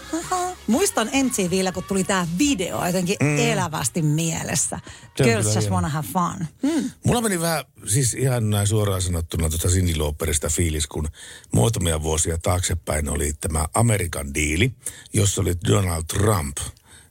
Muistan 0.66 1.10
MTVllä, 1.24 1.72
kun 1.72 1.84
tuli 1.84 2.04
tämä 2.04 2.26
video 2.38 2.86
jotenkin 2.86 3.16
Mm. 3.22 3.38
elävästi 3.38 4.02
mielessä. 4.02 4.80
Girls 5.16 5.46
just 5.46 5.60
hieno. 5.60 5.74
wanna 5.74 5.88
have 5.88 6.08
fun. 6.12 6.46
Mm. 6.62 6.90
Mulla 7.06 7.20
meni 7.20 7.40
vähän, 7.40 7.64
siis 7.86 8.14
ihan 8.14 8.50
näin 8.50 8.66
suoraan 8.66 9.02
sanottuna 9.02 9.48
tuosta 9.48 9.68
Cindy 9.68 9.94
Lauperista 9.94 10.48
fiilis, 10.48 10.86
kun 10.86 11.08
muutamia 11.52 12.02
vuosia 12.02 12.38
taaksepäin 12.38 13.08
oli 13.08 13.32
tämä 13.40 13.66
Amerikan 13.74 14.34
diili, 14.34 14.72
jossa 15.12 15.40
oli 15.40 15.54
Donald 15.68 16.02
Trump. 16.04 16.56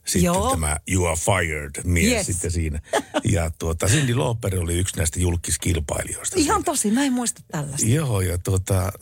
Sitten 0.04 0.22
Joo. 0.22 0.50
tämä 0.50 0.76
You 0.90 1.06
are 1.06 1.16
fired 1.16 1.82
mies 1.84 2.12
Yes. 2.12 2.26
sitten 2.26 2.50
siinä. 2.50 2.80
Ja 3.24 3.50
tuota, 3.58 3.86
Cindy 3.86 4.14
Lauper 4.14 4.60
oli 4.60 4.78
yksi 4.78 4.96
näistä 4.96 5.20
julkiskilpailijoista. 5.20 6.36
Ihan 6.38 6.64
tosi, 6.64 6.90
mä 6.90 7.04
en 7.04 7.12
muista 7.12 7.42
tällaista. 7.52 7.86
Joo, 7.86 8.20
ja 8.20 8.38
tuota, 8.38 8.92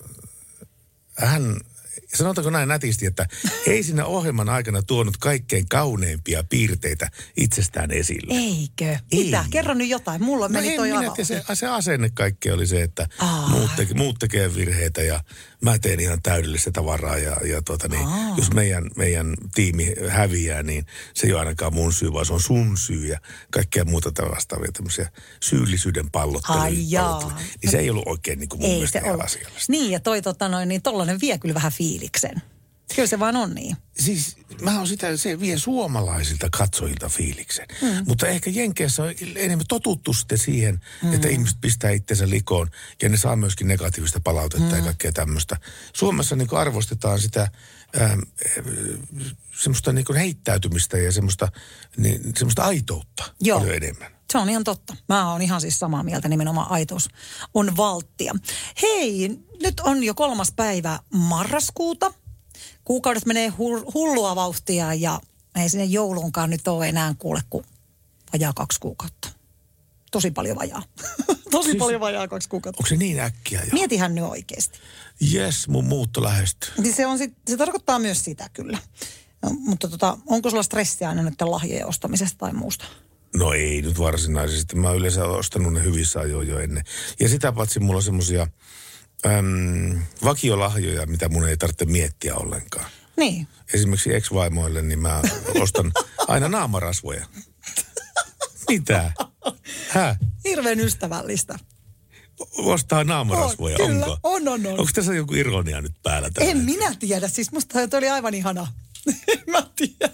hän, 1.18 1.60
sanotaanko 2.14 2.50
näin 2.50 2.68
nätisti, 2.68 3.06
että 3.06 3.26
ei 3.66 3.82
siinä 3.82 4.04
ohjelman 4.04 4.48
aikana 4.48 4.82
tuonut 4.82 5.16
kaikkein 5.16 5.68
kauneimpia 5.68 6.44
piirteitä 6.44 7.10
itsestään 7.36 7.90
esille. 7.90 8.34
Eikö? 8.34 8.98
Mitä? 9.12 9.44
Kerro 9.50 9.74
nyt 9.74 9.88
jotain. 9.88 10.22
Mulla 10.24 10.48
No 10.48 10.52
meni 10.52 10.68
en 10.68 10.76
toi 10.76 10.88
minä 10.88 11.12
se, 11.22 11.42
se 11.54 11.66
asenne 11.66 12.10
kaikki 12.14 12.50
oli 12.50 12.66
se, 12.66 12.82
että 12.82 13.06
Aa. 13.18 13.48
muut, 13.48 13.70
teke, 13.76 13.94
muut 13.94 14.18
tekee 14.18 14.54
virheitä 14.54 15.02
ja 15.02 15.20
mä 15.64 15.78
teen 15.78 16.00
ihan 16.00 16.22
täydellistä 16.22 16.70
tavaraa. 16.70 17.18
Ja, 17.18 17.36
ja 17.44 17.62
tuota, 17.62 17.88
niin, 17.88 18.06
Aa. 18.06 18.34
jos 18.36 18.52
meidän, 18.52 18.90
meidän 18.96 19.36
tiimi 19.54 19.94
häviää, 20.08 20.62
niin 20.62 20.86
se 21.14 21.26
ei 21.26 21.32
ole 21.32 21.40
ainakaan 21.40 21.74
mun 21.74 21.92
syy, 21.92 22.12
vaan 22.12 22.26
se 22.26 22.32
on 22.32 22.40
sun 22.40 22.76
syy 22.76 23.06
ja 23.06 23.20
kaikkea 23.50 23.84
muuta 23.84 24.10
vastaavia 24.30 24.72
tämmöisiä 24.72 25.10
syyllisyyden 25.40 26.10
pallotteluja. 26.10 26.70
Niin 27.62 27.70
se 27.70 27.78
ei 27.78 27.90
ollut 27.90 28.06
oikein 28.06 28.38
niin 28.38 28.48
kuin 28.48 28.60
mun 28.60 28.70
Ei 28.70 28.74
mielestä 28.74 29.00
se. 29.58 29.72
Niin, 29.72 29.90
ja 29.90 30.00
toi 30.00 30.22
tota 30.22 30.48
noin, 30.48 30.68
niin 30.68 30.82
tollanen 30.82 31.20
vie 31.20 31.38
kyllä 31.38 31.54
vähän 31.54 31.72
fiiliksen. 31.72 32.42
Kyllä 33.00 33.08
se 33.08 33.18
vaan 33.18 33.36
on 33.36 33.54
niin. 33.54 33.76
Siis 33.98 34.36
mä 34.60 34.76
oon 34.78 34.86
sitä, 34.86 35.16
se 35.16 35.40
vie 35.40 35.58
suomalaisilta 35.58 36.48
katsojilta 36.58 37.08
fiiliksen. 37.08 37.66
Mm. 37.82 38.04
Mutta 38.06 38.26
ehkä 38.26 38.50
Jenkeissä 38.50 39.02
on 39.02 39.14
enemmän 39.36 39.66
totuttu 39.68 40.12
sitten 40.12 40.38
siihen, 40.38 40.80
Mm. 41.02 41.12
että 41.14 41.28
ihmiset 41.28 41.58
pistää 41.60 41.90
itsensä 41.90 42.30
likoon 42.30 42.70
ja 43.02 43.08
ne 43.08 43.16
saa 43.16 43.36
myöskin 43.36 43.68
negatiivista 43.68 44.20
palautetta 44.20 44.64
Mm. 44.70 44.76
ja 44.76 44.82
kaikkea 44.82 45.12
tämmöistä. 45.12 45.56
Suomessa 45.92 46.36
niin 46.36 46.48
arvostetaan 46.54 47.20
sitä 47.20 47.48
ähm, 48.00 48.20
semmoista 49.62 49.92
niin 49.92 50.16
heittäytymistä 50.16 50.98
ja 50.98 51.12
semmoista, 51.12 51.48
niin, 51.96 52.20
semmoista 52.36 52.62
aitoutta 52.64 53.24
Joo. 53.40 53.58
paljon 53.58 53.76
enemmän. 53.76 54.10
Se 54.32 54.38
on 54.38 54.50
ihan 54.50 54.64
totta. 54.64 54.96
Mä 55.08 55.32
oon 55.32 55.42
ihan 55.42 55.60
siis 55.60 55.78
samaa 55.78 56.02
mieltä, 56.02 56.28
nimenomaan 56.28 56.70
aitous 56.70 57.08
on 57.54 57.76
valttia. 57.76 58.32
Hei, 58.82 59.28
nyt 59.62 59.80
on 59.80 60.04
jo 60.04 60.14
kolmas 60.14 60.52
päivä 60.56 60.98
marraskuuta. 61.14 62.14
Kuukaudet 62.84 63.26
menee 63.26 63.48
hul- 63.48 63.90
hullua 63.94 64.36
vauhtia 64.36 64.94
ja 64.94 65.20
ei 65.62 65.68
sinne 65.68 65.84
joulunkaan 65.84 66.50
nyt 66.50 66.68
ole 66.68 66.88
enää 66.88 67.14
kuule 67.18 67.40
kuin 67.50 67.64
vajaa 68.32 68.52
kaksi 68.52 68.80
kuukautta. 68.80 69.28
Tosi 70.10 70.30
paljon 70.30 70.56
vajaa. 70.56 70.82
Tosi 71.50 71.70
Siis- 71.70 71.78
paljon 71.78 72.00
vajaa 72.00 72.28
kaksi 72.28 72.48
kuukautta. 72.48 72.80
Onko 72.80 72.88
se 72.88 72.96
niin 72.96 73.20
äkkiä 73.20 73.60
jo? 73.64 73.70
Mietihän 73.72 74.14
nyt 74.14 74.24
oikeasti. 74.24 74.78
Jes, 75.20 75.68
mun 75.68 75.84
muutto 75.84 76.22
lähestyy. 76.22 76.70
Niin 76.78 76.94
se, 76.94 77.06
on 77.06 77.18
sit, 77.18 77.34
se 77.48 77.56
tarkoittaa 77.56 77.98
myös 77.98 78.24
sitä 78.24 78.50
kyllä. 78.52 78.78
No, 79.42 79.50
mutta 79.58 79.88
tota, 79.88 80.18
onko 80.26 80.50
sulla 80.50 80.62
stressiä 80.62 81.08
aina 81.08 81.22
nyt 81.22 81.40
lahjojen 81.40 81.86
ostamisesta 81.86 82.38
tai 82.38 82.52
muusta? 82.52 82.84
No 83.36 83.52
ei 83.52 83.82
nyt 83.82 83.98
varsinaisesti. 83.98 84.76
Mä 84.76 84.92
yleensä 84.92 85.24
ostanut 85.24 85.72
ne 85.72 85.82
hyvissä 85.84 86.20
ajoin 86.20 86.48
jo 86.48 86.58
ennen. 86.58 86.84
Ja 87.20 87.28
sitä 87.28 87.52
paitsi 87.52 87.80
mulla 87.80 87.96
on 87.96 88.02
semmosia 88.02 88.46
äm, 89.26 90.02
vakiolahjoja, 90.24 91.06
mitä 91.06 91.28
mun 91.28 91.48
ei 91.48 91.56
tarvitse 91.56 91.84
miettiä 91.84 92.34
ollenkaan. 92.34 92.90
Niin. 93.16 93.48
Esimerkiksi 93.74 94.14
ex-vaimoille, 94.14 94.82
niin 94.82 94.98
mä 94.98 95.22
ostan 95.60 95.92
aina 96.28 96.48
naamarasvoja. 96.48 97.26
Mitä? 98.68 99.12
Häh? 99.88 100.18
Hirveän 100.44 100.80
ystävällistä. 100.80 101.58
Ostaa 102.58 103.04
naamarasvoja, 103.04 103.76
On, 103.80 103.86
kyllä. 103.90 104.06
onko? 104.06 104.18
On, 104.22 104.48
on, 104.48 104.66
on. 104.66 104.72
Onko 104.78 104.90
tässä 104.94 105.14
joku 105.14 105.34
ironia 105.34 105.80
nyt 105.80 105.94
päällä? 106.02 106.28
En 106.28 106.46
hetkellä? 106.46 106.64
minä 106.64 106.94
tiedä. 106.98 107.28
Siis 107.28 107.52
musta 107.52 107.88
toi 107.88 107.98
oli 107.98 108.08
aivan 108.08 108.34
ihana. 108.34 108.66
en 109.28 109.42
mä 109.46 109.62
tiedä. 109.76 110.12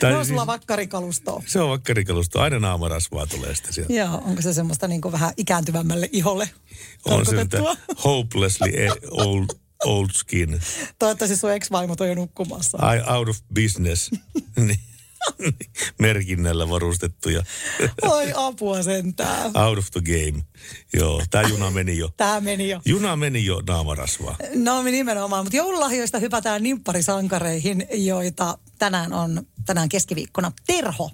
Tai 0.00 0.10
No, 0.10 0.18
on 0.18 0.24
siis- 0.24 0.28
sulla 0.28 0.46
vakkarikalustoa. 0.46 1.42
Se 1.46 1.60
on 1.60 1.70
vakkarikalusto. 1.70 2.40
Aina 2.40 2.58
naamarasvaa 2.58 3.26
tulee 3.26 3.54
sitä 3.54 3.72
sieltä. 3.72 3.92
Joo, 3.92 4.14
onko 4.24 4.42
se 4.42 4.52
semmoista 4.52 4.88
niin 4.88 5.00
vähän 5.12 5.32
ikääntyvämmälle 5.36 6.08
iholle 6.12 6.50
On 7.04 7.26
se 7.26 7.42
sitä 7.42 7.58
hopelessly 8.04 8.68
e- 8.74 8.88
old, 9.10 9.46
old 9.84 10.08
skin. 10.12 10.60
Toivottavasti 10.98 11.36
sun 11.36 11.52
ex-vaimo 11.52 11.96
toi 11.96 12.08
jo 12.08 12.14
nukkumassa. 12.14 12.78
I 12.94 13.10
out 13.16 13.28
of 13.28 13.36
business. 13.54 14.10
Merkinnällä 15.98 16.68
varustettuja. 16.68 17.42
Oi 18.02 18.32
apua 18.36 18.82
sentään. 18.82 19.56
Out 19.56 19.78
of 19.78 19.90
the 19.90 20.00
game. 20.00 20.44
Joo, 20.92 21.22
tämä 21.30 21.48
juna 21.48 21.70
meni 21.70 21.98
jo. 21.98 22.10
Tää 22.16 22.40
meni 22.40 22.68
jo. 22.68 22.80
Juna 22.84 23.16
meni 23.16 23.44
jo 23.44 23.62
naamarasvaa. 23.68 24.36
No 24.54 24.82
nimenomaan, 24.82 25.44
mutta 25.44 25.56
joululahjoista 25.56 26.18
hypätään 26.18 26.62
nimpparisankareihin, 26.62 27.86
joita 27.92 28.58
tänään 28.78 29.12
on, 29.12 29.46
tänään 29.66 29.88
keskiviikkona, 29.88 30.52
Terho. 30.66 31.10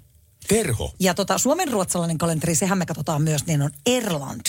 Terho. 0.47 0.93
Ja 0.99 1.13
tota, 1.13 1.37
Suomen 1.37 1.67
ruotsalainen 1.67 2.17
kalenteri, 2.17 2.55
sehän 2.55 2.77
me 2.77 2.85
katsotaan 2.85 3.21
myös, 3.21 3.45
niin 3.45 3.61
on 3.61 3.71
Erland. 3.85 4.45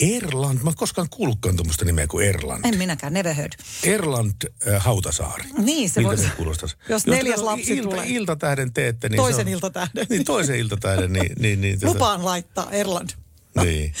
Erland. 0.00 0.58
Mä 0.62 0.70
en 0.70 0.76
koskaan 0.76 1.08
kuullutkaan 1.10 1.56
tuommoista 1.56 1.84
nimeä 1.84 2.06
kuin 2.06 2.26
Erland. 2.28 2.64
En 2.64 2.78
minäkään, 2.78 3.12
never 3.12 3.34
heard. 3.34 3.52
Erland 3.84 4.32
äh, 4.68 4.84
Hautasaari. 4.84 5.44
Niin, 5.58 5.90
se 5.90 6.02
voisi, 6.02 6.26
kuulostaisi? 6.36 6.76
jos 6.88 7.06
neljäs 7.06 7.40
lapsi 7.40 7.76
ilta, 7.76 7.90
tulee. 7.90 8.06
Iltatähden 8.06 8.72
teette, 8.72 9.08
niin 9.08 9.16
Toisen 9.16 9.36
se 9.36 9.42
on, 9.42 9.48
iltatähden. 9.48 10.06
Niin, 10.10 10.24
toisen 10.24 10.58
iltatähden, 10.58 11.12
niin... 11.12 11.32
niin, 11.42 11.60
niin 11.60 11.78
tota- 11.78 11.86
Lupaan 11.86 12.24
laittaa 12.24 12.70
Erland. 12.70 13.10
Niin, 13.64 13.92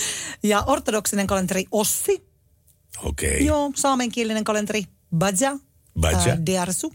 Ja 0.42 0.62
ortodoksinen 0.66 1.26
kalenteri 1.26 1.64
Ossi. 1.72 2.26
okei. 3.04 3.30
Okay. 3.30 3.40
Joo, 3.46 3.72
saamenkielinen 3.74 4.44
kalenteri 4.44 4.84
Baja. 5.16 5.58
Baja. 6.00 6.18
Ää, 6.18 6.46
Diarsu. 6.46 6.92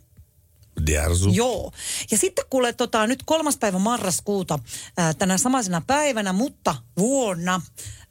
Diarsu. 0.86 1.30
Joo. 1.30 1.72
Ja 2.12 2.18
sitten 2.18 2.46
kuule, 2.50 2.74
tota, 2.74 3.08
nyt 3.08 3.24
kolmas 3.26 3.58
päivä 3.58 3.80
marraskuuta 3.80 4.60
ää, 4.98 5.14
tänä 5.14 5.38
samaisena 5.38 5.82
päivänä, 5.88 6.34
mutta 6.34 6.76
vuonna 6.98 7.62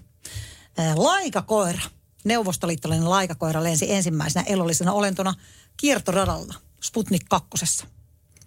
ää, 0.77 0.93
laikakoira, 0.95 1.81
neuvostoliittolainen 2.23 3.09
laikakoira 3.09 3.63
lensi 3.63 3.91
ensimmäisenä 3.91 4.45
elollisena 4.47 4.93
olentona 4.93 5.33
kiertoradalla 5.77 6.53
Sputnik 6.83 7.25
kakkosessa. 7.29 7.85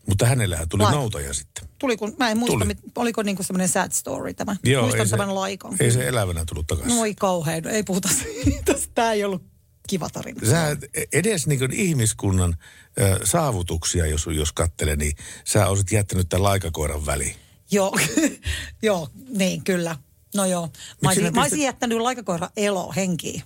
Mutta 0.08 0.26
hänellähän 0.26 0.68
tuli 0.68 0.82
Laika. 0.82 0.98
noutaja 0.98 1.34
sitten. 1.34 1.68
Tuli 1.78 1.96
kun, 1.96 2.14
mä 2.18 2.30
en 2.30 2.38
muista, 2.38 2.52
Tuli. 2.52 2.64
mit, 2.64 2.78
oliko 2.96 3.22
niinku 3.22 3.42
semmoinen 3.42 3.68
sad 3.68 3.92
story 3.92 4.34
tämä. 4.34 4.56
Joo, 4.64 4.82
Muistan 4.82 5.00
ei 5.00 5.06
se, 5.06 5.16
tämän 5.16 5.34
laikan. 5.34 5.76
ei 5.80 5.90
se 5.90 6.08
elävänä 6.08 6.44
tullut 6.44 6.66
takaisin. 6.66 6.96
No 6.96 7.04
ei 7.04 7.14
kauhean, 7.14 7.66
ei 7.66 7.82
puhuta 7.82 8.08
siitä. 8.08 8.74
Tämä 8.94 9.12
ei 9.12 9.24
ollut 9.24 9.42
kiva 9.88 10.08
tarina. 10.10 10.50
Sä 10.50 10.76
edes 11.12 11.46
niin 11.46 11.72
ihmiskunnan 11.72 12.56
ö, 13.00 13.20
saavutuksia, 13.24 14.06
jos, 14.06 14.26
jos 14.36 14.52
kattelee, 14.52 14.96
niin 14.96 15.16
sä 15.44 15.66
olisit 15.66 15.92
jättänyt 15.92 16.28
tämän 16.28 16.42
laikakoiran 16.42 17.06
väliin. 17.06 17.36
Joo, 17.70 17.98
joo, 18.82 19.08
niin 19.28 19.64
kyllä. 19.64 19.96
No 20.34 20.44
joo. 20.44 20.68
Mä 21.02 21.08
olisin, 21.08 21.34
mä 21.34 21.40
olisin 21.40 21.62
jättänyt 21.62 21.98
laikakoira 21.98 22.50
elo 22.56 22.92
henkiin. 22.96 23.42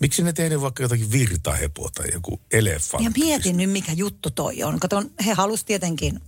Miksi 0.00 0.22
ne 0.22 0.32
tehnyt 0.32 0.60
vaikka 0.60 0.82
jotakin 0.82 1.12
virtahepoa 1.12 1.90
tai 1.94 2.06
joku 2.12 2.40
elefantti? 2.52 3.04
Ja 3.04 3.10
mietin 3.24 3.56
nyt, 3.56 3.70
mikä 3.70 3.92
juttu 3.92 4.30
toi 4.30 4.62
on. 4.62 4.80
Kato, 4.80 5.02
he 5.26 5.32
halusivat 5.32 5.66
tietenkin, 5.66 6.20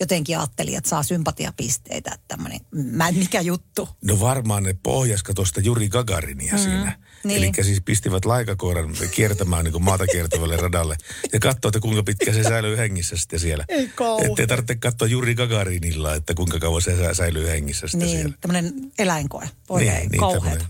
jotenkin 0.00 0.38
ajatteli, 0.38 0.74
että 0.74 0.90
saa 0.90 1.02
sympatiapisteitä. 1.02 2.18
Tämmönen, 2.28 2.60
mä 2.70 3.08
en 3.08 3.14
mikä 3.14 3.40
juttu. 3.40 3.88
No 4.04 4.20
varmaan 4.20 4.62
ne 4.62 4.76
pohjaska 4.82 5.34
tuosta 5.34 5.60
Juri 5.60 5.88
Gagarinia 5.88 6.52
mm, 6.52 6.58
siinä. 6.58 6.98
Niin. 7.24 7.42
Eli 7.44 7.64
siis 7.64 7.80
pistivät 7.84 8.24
laikakoiran 8.24 8.94
kiertämään 9.10 9.64
niin 9.64 9.72
kuin 9.72 9.84
maata 9.84 10.06
kiertävälle 10.06 10.56
radalle 10.56 10.96
ja 11.32 11.40
katsoa, 11.40 11.68
että 11.68 11.80
kuinka 11.80 12.02
pitkä 12.02 12.32
se 12.32 12.42
säilyy 12.42 12.76
hengissä 12.76 13.16
sitten 13.16 13.40
siellä. 13.40 13.64
Ei 13.68 13.90
kauhean. 13.94 14.30
Että 14.30 14.42
ei 14.42 14.46
tarvitse 14.46 14.74
katsoa 14.74 15.08
Juri 15.08 15.34
Gagarinilla, 15.34 16.14
että 16.14 16.34
kuinka 16.34 16.58
kauan 16.58 16.82
se 16.82 16.96
sä- 16.96 17.14
säilyy 17.14 17.46
hengissä 17.46 17.86
sitten 17.86 18.06
Niin, 18.06 18.18
siellä. 18.18 18.34
tämmöinen 18.40 18.92
eläinkoe. 18.98 19.48
Voi 19.68 19.80
Niin, 19.80 19.92
niin, 19.92 20.10
niin, 20.10 20.60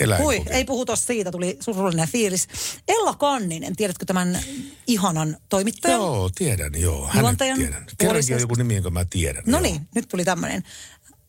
eläinkoe. 0.00 0.36
Hui, 0.36 0.44
ei 0.50 0.64
puhuta 0.64 0.96
siitä, 0.96 1.30
tuli 1.30 1.56
surullinen 1.60 2.08
fiilis. 2.08 2.48
Ella 2.88 3.14
Kanninen, 3.14 3.76
tiedätkö 3.76 4.04
tämän 4.04 4.38
ihanan 4.86 5.36
toimittajan? 5.48 6.00
Joo, 6.00 6.30
tiedän, 6.34 6.72
joo. 6.80 7.06
Hänet 7.06 7.20
Juontajan 7.20 7.58
tiedän. 7.58 7.86
Kerrankin 7.98 8.34
on 8.34 8.40
joku 8.40 8.54
nimi, 8.54 8.74
jonka 8.74 8.90
mä 8.90 9.04
tiedän. 9.04 9.42
No 9.46 9.60
niin, 9.60 9.80
nyt 9.94 10.08
tuli 10.08 10.24
tämmöinen. 10.24 10.62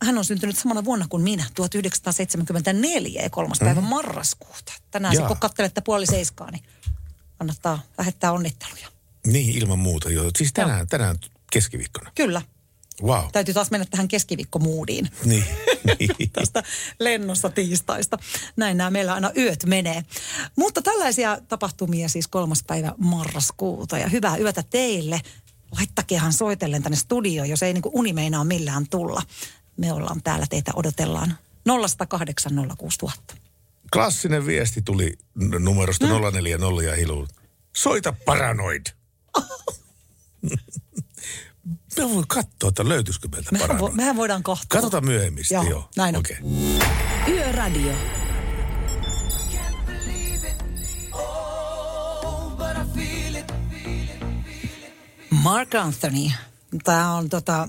Hän 0.04 0.18
on 0.18 0.26
syntynyt 0.26 0.58
samana 0.58 0.86
vuonna 0.86 1.06
kuin 1.10 1.24
minä, 1.24 1.46
1974 1.56 3.22
ja 3.22 3.30
kolmas 3.30 3.60
päivä 3.60 3.82
marraskuuta. 3.82 4.74
Tänään 4.92 5.14
Jaa. 5.14 5.22
sitten 5.22 5.28
kun 5.28 5.40
katselette 5.40 5.82
puoli 5.82 6.06
seiskaa, 6.06 6.52
niin 6.52 6.64
kannattaa 7.38 7.80
lähettää 7.98 8.32
onnitteluja. 8.32 8.88
Niin, 9.28 9.58
ilman 9.58 9.80
muuta 9.80 10.10
joo. 10.10 10.32
Siis 10.38 10.54
tänään, 10.54 10.88
tänään 10.88 11.18
keskiviikkona. 11.52 12.12
Kyllä, 12.16 12.42
Wow. 13.02 13.24
täytyy 13.32 13.54
taas 13.54 13.72
mennä 13.72 13.86
tähän 13.90 14.08
keskiviikkomuudiin. 14.08 15.10
Niin. 15.26 15.46
niin. 16.00 16.30
tästä 16.34 16.64
lennossa 17.00 17.50
tiistaista. 17.50 18.18
Näin 18.56 18.78
nämä 18.78 18.90
meillä 18.90 19.14
aina 19.14 19.32
yöt 19.38 19.66
menee. 19.66 20.06
Mutta 20.56 20.82
tällaisia 20.82 21.38
tapahtumia 21.48 22.10
siis 22.10 22.28
kolmas 22.28 22.64
päivä 22.68 22.94
marraskuuta 22.98 23.98
ja 23.98 24.08
hyvää 24.08 24.38
yötä 24.38 24.64
teille. 24.70 25.22
Laittakehan 25.72 26.34
soitellen 26.34 26.84
tänne 26.84 26.98
studioon, 26.98 27.50
jos 27.50 27.64
ei 27.64 27.74
niin 27.74 27.84
uni 27.86 28.14
meinaa 28.14 28.44
millään 28.44 28.90
tulla. 28.90 29.22
Me 29.78 29.94
ollaan 29.94 30.24
täällä, 30.24 30.46
teitä 30.50 30.72
odotellaan 30.76 31.38
0806000. 31.70 33.36
Klassinen 33.94 34.46
viesti 34.46 34.82
tuli 34.82 35.18
numerosta 35.60 36.06
Mm. 36.06 36.12
040 36.34 36.84
ja 36.84 36.96
Hilu. 36.96 37.28
Soita 37.76 38.14
paranoid. 38.26 38.86
Me 41.98 42.10
voi 42.10 42.24
katsoa, 42.28 42.70
että 42.70 42.90
löytyisikö 42.90 43.28
meiltä 43.32 43.50
Mehän, 43.52 43.68
vo, 43.70 43.74
paranoid. 43.74 43.96
mehän 43.96 44.16
voidaan 44.16 44.44
katsoa. 44.44 44.66
Katsotaan 44.70 45.06
myöhemmin 45.06 45.44
sitten, 45.44 45.56
Joo, 45.70 45.70
joo. 45.70 45.90
näin 45.96 46.16
on. 46.16 46.20
Okei. 46.20 46.38
Yöradio. 47.28 47.94
Mark 55.44 55.76
Anthony. 55.76 56.30
Tämä 56.84 57.16
on 57.16 57.30
tota, 57.30 57.68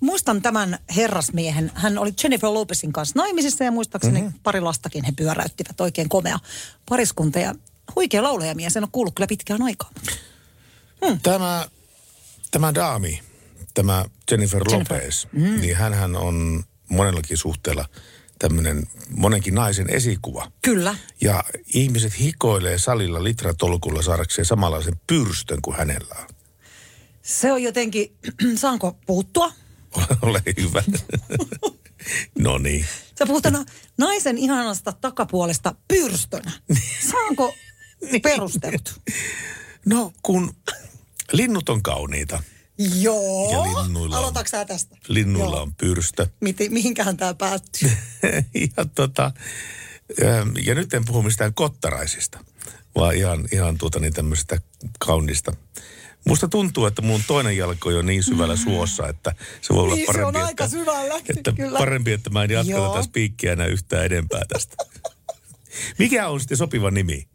muistan 0.00 0.42
tämän 0.42 0.78
herrasmiehen. 0.96 1.72
Hän 1.74 1.98
oli 1.98 2.12
Jennifer 2.22 2.50
Lopezin 2.50 2.92
kanssa 2.92 3.18
naimisissa 3.18 3.64
ja 3.64 3.70
muistaakseni 3.70 4.20
mm-hmm. 4.20 4.40
pari 4.42 4.60
lastakin 4.60 5.04
he 5.04 5.12
pyöräyttivät. 5.16 5.80
Oikein 5.80 6.08
komea 6.08 6.38
pariskunta 6.88 7.38
ja 7.38 7.54
huikea 7.96 8.22
laulajamies. 8.22 8.76
En 8.76 8.84
ole 8.84 8.88
kuullut 8.92 9.14
kyllä 9.14 9.26
pitkään 9.26 9.62
aikaa. 9.62 9.90
Tämä, 11.22 11.66
tämä 12.50 12.74
daami, 12.74 13.20
tämä 13.74 14.04
Jennifer, 14.30 14.62
Jennifer. 14.70 14.96
Lopez, 14.96 15.26
mm. 15.32 15.60
niin 15.60 15.76
hänhän 15.76 16.16
on 16.16 16.64
monellakin 16.88 17.38
suhteella 17.38 17.88
tämmöinen 18.38 18.86
monenkin 19.10 19.54
naisen 19.54 19.90
esikuva. 19.90 20.50
Kyllä. 20.62 20.96
Ja 21.20 21.44
ihmiset 21.74 22.20
hikoilee 22.20 22.78
salilla 22.78 23.24
litratolkulla 23.24 24.02
saadakseen 24.02 24.46
samanlaisen 24.46 25.00
pyrstön 25.06 25.62
kuin 25.62 25.76
hänellä 25.76 26.14
on. 26.20 26.26
Se 27.22 27.52
on 27.52 27.62
jotenkin, 27.62 28.16
saanko 28.56 28.98
puuttua? 29.06 29.52
Ole 30.22 30.42
hyvä. 30.60 30.82
no 32.38 32.58
niin. 32.58 32.86
Sä 33.18 33.26
puhut 33.26 33.46
aina 33.46 33.64
naisen 33.98 34.38
ihanasta 34.38 34.92
takapuolesta 34.92 35.74
pyrstönä. 35.88 36.52
Saanko 37.10 37.54
perustelut? 38.22 39.00
No 39.86 40.12
kun 40.22 40.54
linnut 41.32 41.68
on 41.68 41.82
kauniita. 41.82 42.42
Joo. 43.00 43.52
Ja 43.52 43.82
linnuilla 43.82 44.16
on- 44.16 44.22
Aloitatko 44.22 44.48
sä 44.48 44.64
tästä? 44.64 44.96
Linnuilla 45.08 45.56
Joo. 45.56 45.62
on 45.62 45.74
pyrstö. 45.74 46.26
Miti, 46.40 46.68
mihinkähän 46.68 47.16
tämä 47.16 47.34
päättyy? 47.34 47.90
ja, 48.76 48.84
tota, 48.94 49.32
ähm, 50.24 50.48
ja 50.64 50.74
nyt 50.74 50.94
en 50.94 51.04
puhu 51.04 51.22
mistään 51.22 51.54
kottaraisista, 51.54 52.44
vaan 52.96 53.16
ihan, 53.16 53.48
ihan 53.52 53.78
tuota 53.78 53.98
niin 53.98 54.12
tämmöisestä 54.12 54.58
kaunista. 54.98 55.52
Musta 56.28 56.48
tuntuu, 56.48 56.86
että 56.86 57.02
mun 57.02 57.20
toinen 57.26 57.56
jalko 57.56 57.88
on 57.88 57.94
jo 57.94 58.02
niin 58.02 58.22
syvällä 58.22 58.56
suossa, 58.56 59.08
että 59.08 59.34
se 59.60 59.74
voi 59.74 59.82
olla 59.82 59.94
Niin, 59.94 60.06
se 60.06 60.12
parempi, 60.12 60.38
on 60.38 60.44
aika 60.44 60.64
että, 60.64 60.76
syvällä, 60.76 61.14
että 61.36 61.52
kyllä. 61.52 61.78
parempi, 61.78 62.12
että 62.12 62.30
mä 62.30 62.44
en 62.44 62.50
jatka 62.50 62.72
Joo. 62.72 62.92
tätä 62.92 63.02
spiikkiä 63.02 63.52
enää 63.52 63.66
yhtään 63.66 64.04
edempää 64.04 64.42
tästä. 64.48 64.76
Mikä 65.98 66.28
on 66.28 66.40
sitten 66.40 66.58
sopiva 66.58 66.90
nimi 66.90 67.28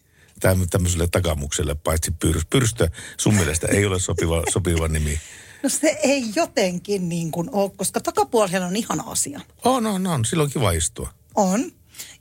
täm- 0.46 0.68
tämmöiselle 0.70 1.08
takamukselle, 1.08 1.76
paitsi 1.76 2.12
pyrs, 2.12 2.46
pyrstö 2.50 2.90
sun 3.18 3.36
mielestä 3.36 3.68
ei 3.68 3.86
ole 3.86 4.00
sopiva, 4.00 4.44
sopiva 4.54 4.88
nimi? 4.88 5.20
No 5.64 5.70
se 5.70 6.00
ei 6.04 6.24
jotenkin 6.36 7.10
niin 7.10 7.32
kuin 7.32 7.50
ole, 7.52 7.72
koska 7.76 8.00
takapuolella 8.00 8.66
on 8.68 8.76
ihana 8.76 9.04
asia. 9.08 9.42
On, 9.64 9.86
on, 9.88 10.08
on. 10.08 10.26
Silloin 10.26 10.48
on 10.48 10.52
kiva 10.52 10.72
istua. 10.72 11.10
On. 11.36 11.72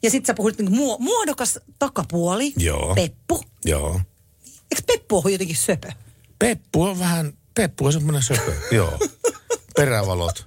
Ja 0.02 0.10
sitten 0.10 0.26
sä 0.26 0.34
puhuit 0.34 0.59
niin 0.59 0.72
muo- 0.72 0.98
muodokas 0.98 1.59
takapuoli. 1.78 2.52
Joo. 2.56 2.94
Peppu. 2.94 3.44
Joo. 3.64 4.01
Eikö 4.70 4.82
Peppu 4.86 5.18
ole 5.24 5.32
jotenkin 5.32 5.56
söpö? 5.56 5.88
Peppu 6.38 6.82
on 6.82 6.98
vähän, 6.98 7.32
Peppu 7.54 7.86
on 7.86 7.92
semmoinen 7.92 8.22
söpö, 8.22 8.52
joo. 8.76 8.98
Perävalot. 9.76 10.46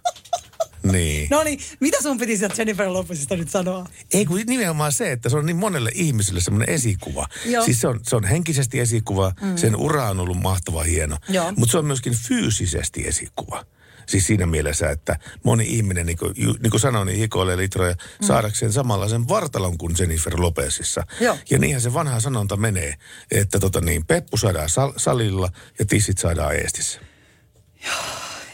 Niin. 0.84 1.28
No 1.32 1.44
niin, 1.44 1.60
mitä 1.80 1.98
sun 2.02 2.18
piti 2.18 2.38
sieltä 2.38 2.56
Jennifer 2.58 2.88
Lopezista 2.88 3.36
nyt 3.36 3.50
sanoa? 3.50 3.86
Ei 4.14 4.26
kun 4.26 4.42
nimenomaan 4.46 4.92
se, 4.92 5.12
että 5.12 5.30
se 5.30 5.38
on 5.38 5.46
niin 5.46 5.56
monelle 5.56 5.92
ihmiselle 5.94 6.42
semmoinen 6.42 6.70
esikuva. 6.70 7.28
Joo. 7.46 7.66
Siis 7.66 7.82
se 7.82 7.88
on, 7.88 8.00
se 8.04 8.16
on 8.16 8.24
henkisesti 8.24 8.80
esikuva, 8.80 9.32
mm. 9.42 9.58
sen 9.58 9.76
ura 9.76 10.10
on 10.10 10.20
ollut 10.20 10.42
mahtava 10.42 10.84
hieno, 10.84 11.18
mutta 11.56 11.72
se 11.72 11.78
on 11.78 11.86
myöskin 11.86 12.14
fyysisesti 12.14 13.08
esikuva. 13.08 13.66
Siis 14.10 14.28
siinä 14.28 14.46
mielessä, 14.46 14.90
että 14.90 15.20
moni 15.44 15.66
ihminen, 15.68 16.06
niin 16.06 16.18
kuin, 16.18 16.34
niin 16.36 16.72
kuin 16.72 16.80
sanoin, 16.80 17.06
niin 17.06 17.20
hikoilee 17.20 17.58
litroja 17.58 17.94
mm. 17.94 18.26
saadakseen 18.28 18.74
samanlaisen 18.74 19.28
vartalon 19.28 19.78
kuin 19.78 19.96
Jennifer 20.00 20.42
Lopezissa. 20.42 21.04
Joo. 21.20 21.38
Ja 21.50 21.60
niinhän 21.60 21.82
se 21.82 21.94
vanha 21.94 22.20
sanonta 22.20 22.58
menee, 22.58 22.96
että 23.32 23.60
tota 23.60 23.82
niin, 23.82 24.06
peppu 24.06 24.38
saadaan 24.38 24.70
sal- 24.70 24.94
salilla 24.98 25.50
ja 25.80 25.86
tissit 25.86 26.18
saadaan 26.18 26.56
eestissä. 26.56 27.00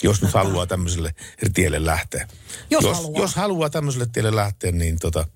Jos 0.04 0.22
nyt 0.22 0.34
haluaa 0.34 0.68
tämmöiselle 0.68 1.16
tielle 1.54 1.86
lähteä. 1.86 2.28
Jos 2.70 2.84
jos, 2.84 2.98
haluaa. 2.98 3.22
jos 3.22 3.36
haluaa 3.36 3.70
tämmöiselle 3.70 4.08
tielle 4.14 4.36
lähteä, 4.36 4.72
niin 4.72 5.00
tota, 5.00 5.28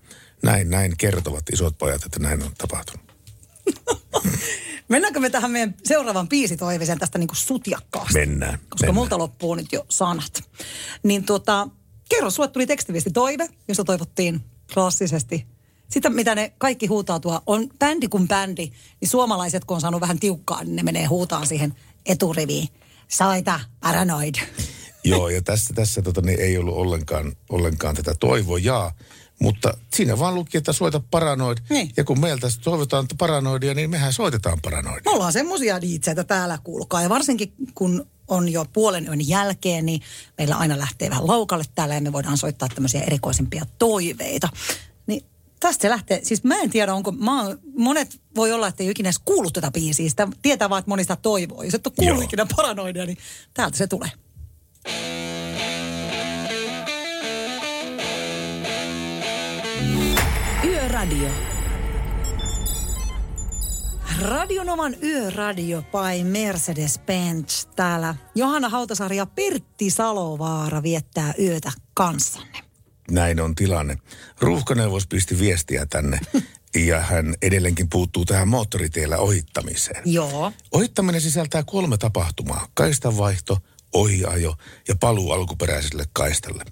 näin, 0.44 0.70
näin 0.70 0.98
kertovat 0.98 1.50
isot 1.54 1.78
pojat, 1.78 2.06
että 2.06 2.20
näin 2.20 2.44
on 2.44 2.52
tapahtunut. 2.58 3.14
Mennäänkö 4.90 5.20
me 5.20 5.30
tähän 5.30 5.52
meidän 5.52 5.76
seuraavan 5.84 6.30
biisitoiveeseen 6.30 7.00
tästä 7.00 7.20
niin 7.20 7.28
kuin 7.28 7.38
sutjakkaasti? 7.38 8.14
Mennään. 8.14 8.54
Koska 8.54 8.76
mennään. 8.80 8.96
multa 8.96 9.18
loppuu 9.18 9.56
nyt 9.56 9.72
jo 9.72 9.86
sanat. 9.90 10.44
Niin 11.04 11.26
tuota, 11.26 11.68
kerro, 12.10 12.30
sulle 12.30 12.50
tuli 12.50 12.68
tekstiviesti 12.68 13.12
toive, 13.12 13.50
jossa 13.68 13.84
toivottiin 13.84 14.42
klassisesti 14.74 15.46
sitä, 15.90 16.10
mitä 16.10 16.36
ne 16.36 16.54
kaikki 16.58 16.88
huutaa 16.88 17.20
tuo, 17.20 17.42
on 17.46 17.70
bändi 17.80 18.08
kuin 18.08 18.28
bändi, 18.28 18.72
niin 19.02 19.10
suomalaiset, 19.10 19.66
kun 19.66 19.76
on 19.76 19.82
saanut 19.82 20.02
vähän 20.02 20.20
tiukkaa, 20.20 20.64
niin 20.64 20.76
ne 20.76 20.84
menee 20.84 21.06
huutaan 21.06 21.48
siihen 21.48 21.74
eturiviin. 22.06 22.68
Soita, 23.08 23.60
paranoid. 23.80 24.36
Joo, 25.04 25.30
ja 25.30 25.42
tässä, 25.42 25.74
tässä 25.74 26.02
tota, 26.02 26.22
niin 26.22 26.40
ei 26.40 26.58
ollut 26.58 26.76
ollenkaan, 26.76 27.34
ollenkaan 27.50 27.96
tätä 27.96 28.16
toivojaa. 28.20 28.92
Mutta 29.40 29.78
siinä 29.94 30.20
vaan 30.20 30.36
luki, 30.36 30.58
että 30.58 30.74
soita 30.74 31.02
paranoid. 31.12 31.58
Niin. 31.70 31.92
Ja 31.98 32.04
kun 32.04 32.20
meiltä 32.20 32.48
toivotaan 32.64 33.06
paranoidia, 33.18 33.74
niin 33.74 33.90
mehän 33.90 34.14
soitetaan 34.14 34.60
paranoidia. 34.62 35.12
Me 35.12 35.12
ollaan 35.12 35.34
semmosia 35.34 35.82
diitseitä 35.82 36.24
täällä, 36.24 36.60
kuulkaa. 36.64 37.02
Ja 37.02 37.10
varsinkin 37.10 37.54
kun 37.76 38.06
on 38.28 38.50
jo 38.50 38.66
puolen 38.74 39.08
yön 39.08 39.28
jälkeen, 39.28 39.86
niin 39.86 40.02
meillä 40.38 40.56
aina 40.56 40.78
lähtee 40.78 41.10
vähän 41.10 41.28
laukalle 41.28 41.64
täällä 41.76 41.96
ja 41.96 42.02
me 42.02 42.12
voidaan 42.12 42.38
soittaa 42.38 42.70
tämmöisiä 42.76 43.02
erikoisimpia 43.02 43.66
toiveita. 43.78 44.50
Niin 45.08 45.26
tästä 45.60 45.82
se 45.82 45.90
lähtee. 45.90 46.20
Siis 46.24 46.44
mä 46.44 46.56
en 46.56 46.70
tiedä, 46.70 46.94
onko, 46.94 47.12
mä 47.12 47.44
oon, 47.44 47.60
monet 47.78 48.22
voi 48.36 48.52
olla, 48.52 48.68
että 48.68 48.84
ei 48.84 48.88
ole 48.88 48.92
ikinä 48.92 49.08
edes 49.08 49.22
kuullut 49.26 49.54
tätä 49.54 49.72
biisiä. 49.72 50.10
Sitä 50.10 50.28
tietää 50.42 50.70
vaan, 50.70 50.80
että 50.80 50.90
monista 50.90 51.16
toivoo. 51.16 51.64
Jos 51.64 51.74
et 51.74 51.88
ole 51.88 51.94
kuullut 51.98 52.18
Joo. 52.18 52.26
ikinä 52.26 52.48
paranoidia, 52.56 53.06
niin 53.06 53.18
täältä 53.54 53.78
se 53.78 53.88
tulee. 53.88 54.10
Yöradio. 61.00 61.30
Radionoman 64.22 64.96
yöradio 65.04 65.82
by 65.82 66.24
Mercedes-Benz. 66.24 67.68
Täällä 67.76 68.16
Johanna 68.36 68.70
Hautasari 68.70 69.18
ja 69.18 69.26
Pertti 69.26 69.90
Salovaara 69.90 70.84
viettää 70.84 71.34
yötä 71.40 71.72
kanssanne. 71.94 72.58
Näin 73.12 73.40
on 73.40 73.56
tilanne. 73.56 73.98
Ruuhkaneuvos 74.40 75.08
pisti 75.08 75.40
viestiä 75.40 75.86
tänne 75.86 76.20
ja 76.88 77.02
hän 77.02 77.36
edelleenkin 77.42 77.90
puuttuu 77.90 78.26
tähän 78.26 78.48
moottoritiellä 78.48 79.18
ohittamiseen. 79.18 80.02
Joo. 80.06 80.52
Ohittaminen 80.72 81.22
sisältää 81.22 81.64
kolme 81.64 81.98
tapahtumaa. 81.98 82.68
Kaistanvaihto, 82.74 83.58
ohiajo 83.94 84.56
ja 84.88 84.96
paluu 85.00 85.32
alkuperäiselle 85.32 86.06
kaistalle. 86.14 86.64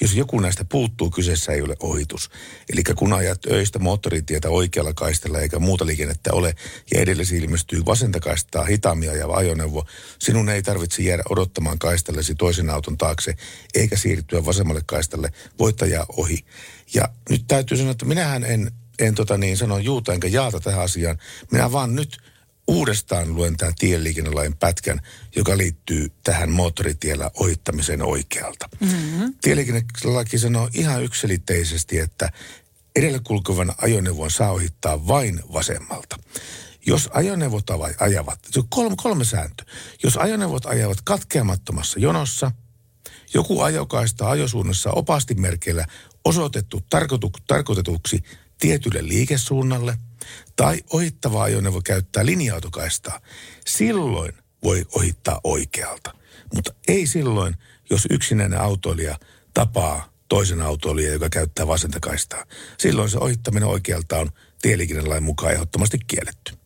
Jos 0.00 0.14
joku 0.14 0.40
näistä 0.40 0.64
puuttuu, 0.64 1.10
kyseessä 1.10 1.52
ei 1.52 1.62
ole 1.62 1.76
ohitus. 1.80 2.30
Eli 2.72 2.82
kun 2.96 3.12
ajat 3.12 3.46
öistä 3.46 3.78
moottoritietä 3.78 4.50
oikealla 4.50 4.94
kaistalla 4.94 5.40
eikä 5.40 5.58
muuta 5.58 5.86
liikennettä 5.86 6.32
ole 6.32 6.54
ja 6.94 7.00
edellesi 7.00 7.36
ilmestyy 7.36 7.84
vasenta 7.86 8.20
kaistaa 8.20 8.64
hitaammin 8.64 9.10
ajava 9.10 9.36
ajoneuvo, 9.36 9.86
sinun 10.18 10.48
ei 10.48 10.62
tarvitse 10.62 11.02
jäädä 11.02 11.22
odottamaan 11.30 11.78
kaistallesi 11.78 12.34
toisen 12.34 12.70
auton 12.70 12.98
taakse 12.98 13.34
eikä 13.74 13.96
siirtyä 13.96 14.44
vasemmalle 14.44 14.82
kaistalle 14.86 15.32
voittajaa 15.58 16.06
ohi. 16.16 16.38
Ja 16.94 17.08
nyt 17.30 17.44
täytyy 17.48 17.76
sanoa, 17.76 17.92
että 17.92 18.04
minähän 18.04 18.44
en, 18.44 18.70
en 18.98 19.14
tota 19.14 19.38
niin 19.38 19.56
sano 19.56 19.78
juuta 19.78 20.12
enkä 20.12 20.28
jaata 20.28 20.60
tähän 20.60 20.82
asiaan. 20.82 21.18
Minä 21.50 21.72
vaan 21.72 21.94
nyt 21.94 22.31
uudestaan 22.66 23.34
luen 23.34 23.56
tämän 23.56 23.74
tieliikennelain 23.78 24.56
pätkän, 24.56 25.00
joka 25.36 25.56
liittyy 25.56 26.12
tähän 26.24 26.50
moottoritiellä 26.50 27.30
ohittamiseen 27.34 28.02
oikealta. 28.02 28.68
Mm-hmm. 28.80 29.34
Tieliikennelaki 29.40 30.38
sanoo 30.38 30.68
ihan 30.74 31.04
yksilitteisesti, 31.04 31.98
että 31.98 32.32
edellä 32.96 33.20
kulkevan 33.24 33.72
ajoneuvon 33.78 34.30
saa 34.30 34.52
ohittaa 34.52 35.06
vain 35.06 35.40
vasemmalta. 35.52 36.18
Jos 36.86 37.10
ajoneuvot 37.12 37.70
ava- 37.70 37.94
ajavat, 37.98 38.38
se 38.50 38.60
on 38.60 38.68
kolme, 38.68 38.96
kolme 39.02 39.24
sääntö. 39.24 39.64
Jos 40.02 40.16
ajoneuvot 40.16 40.66
ajavat 40.66 40.98
katkeamattomassa 41.04 42.00
jonossa, 42.00 42.52
joku 43.34 43.60
ajokaista 43.60 44.30
ajosuunnassa 44.30 44.90
opastimerkeillä 44.90 45.86
osoitettu 46.24 46.80
tarkoitu, 46.90 47.30
tarkoitetuksi 47.46 48.22
tietylle 48.58 49.08
liikesuunnalle– 49.08 49.96
tai 50.56 50.80
ohittava 50.92 51.42
ajoneuvo 51.42 51.80
käyttää 51.84 52.26
linja-autokaistaa, 52.26 53.20
silloin 53.66 54.32
voi 54.62 54.86
ohittaa 54.94 55.40
oikealta. 55.44 56.14
Mutta 56.54 56.74
ei 56.88 57.06
silloin, 57.06 57.54
jos 57.90 58.06
yksinäinen 58.10 58.60
autoilija 58.60 59.18
tapaa 59.54 60.12
toisen 60.28 60.62
autoilijan, 60.62 61.12
joka 61.12 61.28
käyttää 61.28 61.66
vasenta 61.66 61.98
kaistaa. 62.00 62.44
Silloin 62.78 63.10
se 63.10 63.18
ohittaminen 63.18 63.68
oikealta 63.68 64.18
on 64.18 64.30
tieliikennelain 64.62 65.22
mukaan 65.22 65.52
ehdottomasti 65.52 65.98
kielletty. 66.06 66.61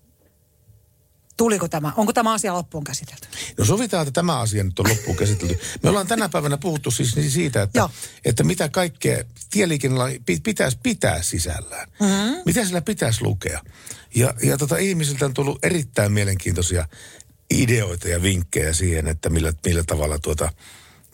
Tuliko 1.36 1.68
tämä? 1.68 1.92
Onko 1.96 2.12
tämä 2.12 2.32
asia 2.32 2.54
loppuun 2.54 2.84
käsitelty? 2.84 3.28
No 3.58 3.64
sovitaan, 3.64 4.02
että 4.02 4.20
tämä 4.20 4.38
asia 4.38 4.64
nyt 4.64 4.78
on 4.78 4.88
loppuun 4.88 5.16
käsitelty. 5.16 5.58
Me 5.82 5.88
ollaan 5.88 6.06
tänä 6.06 6.28
päivänä 6.28 6.56
puhuttu 6.56 6.90
siis 6.90 7.16
siitä, 7.28 7.62
että, 7.62 7.88
että 8.24 8.44
mitä 8.44 8.68
kaikkea 8.68 9.24
tieliikennelai 9.50 10.20
pitäisi 10.42 10.78
pitää 10.82 11.22
sisällään. 11.22 11.88
Mm-hmm. 12.00 12.42
Mitä 12.46 12.64
sillä 12.64 12.80
pitäisi 12.80 13.22
lukea. 13.22 13.60
Ja, 14.14 14.34
ja 14.42 14.56
tota, 14.56 14.76
ihmisiltä 14.76 15.24
on 15.24 15.34
tullut 15.34 15.64
erittäin 15.64 16.12
mielenkiintoisia 16.12 16.88
ideoita 17.50 18.08
ja 18.08 18.22
vinkkejä 18.22 18.72
siihen, 18.72 19.06
että 19.06 19.30
millä, 19.30 19.52
millä 19.66 19.82
tavalla 19.86 20.18
tuota, 20.18 20.52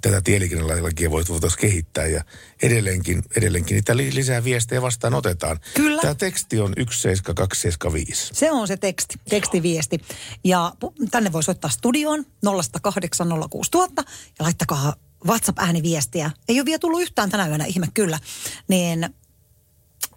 tätä 0.03 0.21
tieliikennelakia 0.21 1.11
voitaisiin 1.11 1.61
kehittää 1.61 2.07
ja 2.07 2.25
edelleenkin, 2.63 3.23
edelleenkin 3.37 3.75
niitä 3.75 3.97
lisää 3.97 4.45
viestejä 4.45 4.83
vastaan 4.83 5.15
otetaan. 5.15 5.61
Kyllä. 5.75 6.03
Tämä 6.03 6.15
teksti 6.15 6.61
on 6.61 6.73
17275. 6.77 8.35
Se 8.35 8.53
on 8.53 8.69
se 8.69 8.77
teksti, 8.77 9.15
tekstiviesti. 9.29 10.01
Ja 10.45 10.73
tänne 11.11 11.33
voi 11.33 11.43
soittaa 11.43 11.71
studioon 11.71 12.27
0108 12.45 13.29
06000 13.51 14.05
ja 14.39 14.45
laittakaa 14.45 14.95
WhatsApp-ääniviestiä. 15.27 16.31
Ei 16.49 16.61
ole 16.61 16.65
vielä 16.65 16.79
tullut 16.79 17.03
yhtään 17.03 17.31
tänä 17.31 17.49
yönä, 17.49 17.65
ihme 17.65 17.87
kyllä. 17.95 18.19
Niin 18.69 19.15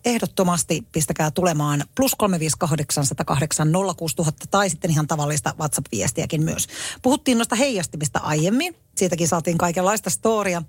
ehdottomasti 0.06 0.84
pistäkää 0.92 1.32
tulemaan 1.32 1.84
plus 1.96 2.16
358 2.16 3.06
108 3.06 3.72
06000 3.98 4.48
tai 4.52 4.70
sitten 4.70 4.92
ihan 4.92 5.08
tavallista 5.08 5.54
WhatsApp-viestiäkin 5.60 6.44
myös. 6.44 6.68
Puhuttiin 7.02 7.38
noista 7.38 7.56
heijastimista 7.56 8.20
aiemmin. 8.20 8.76
Siitäkin 8.98 9.28
saatiin 9.28 9.58
kaikenlaista 9.58 10.10
storia. 10.10 10.62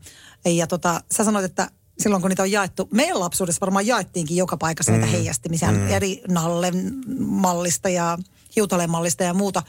Ja 0.44 0.66
tota, 0.66 1.00
sä 1.12 1.24
sanoit, 1.24 1.44
että 1.44 1.70
silloin 1.98 2.22
kun 2.22 2.28
niitä 2.28 2.42
on 2.42 2.52
jaettu, 2.52 2.88
meidän 2.92 3.20
lapsuudessa 3.20 3.60
varmaan 3.60 3.86
jaettiinkin 3.86 4.36
joka 4.36 4.56
paikassa 4.56 4.92
mm. 4.92 4.98
näitä 4.98 5.12
heijastimisia 5.12 5.72
mm. 5.72 5.88
eri 5.88 6.22
Nallen 6.28 6.92
mallista 7.18 7.88
ja 7.88 8.18
hiutalemallista 8.56 9.24
ja 9.24 9.34
muuta, 9.34 9.62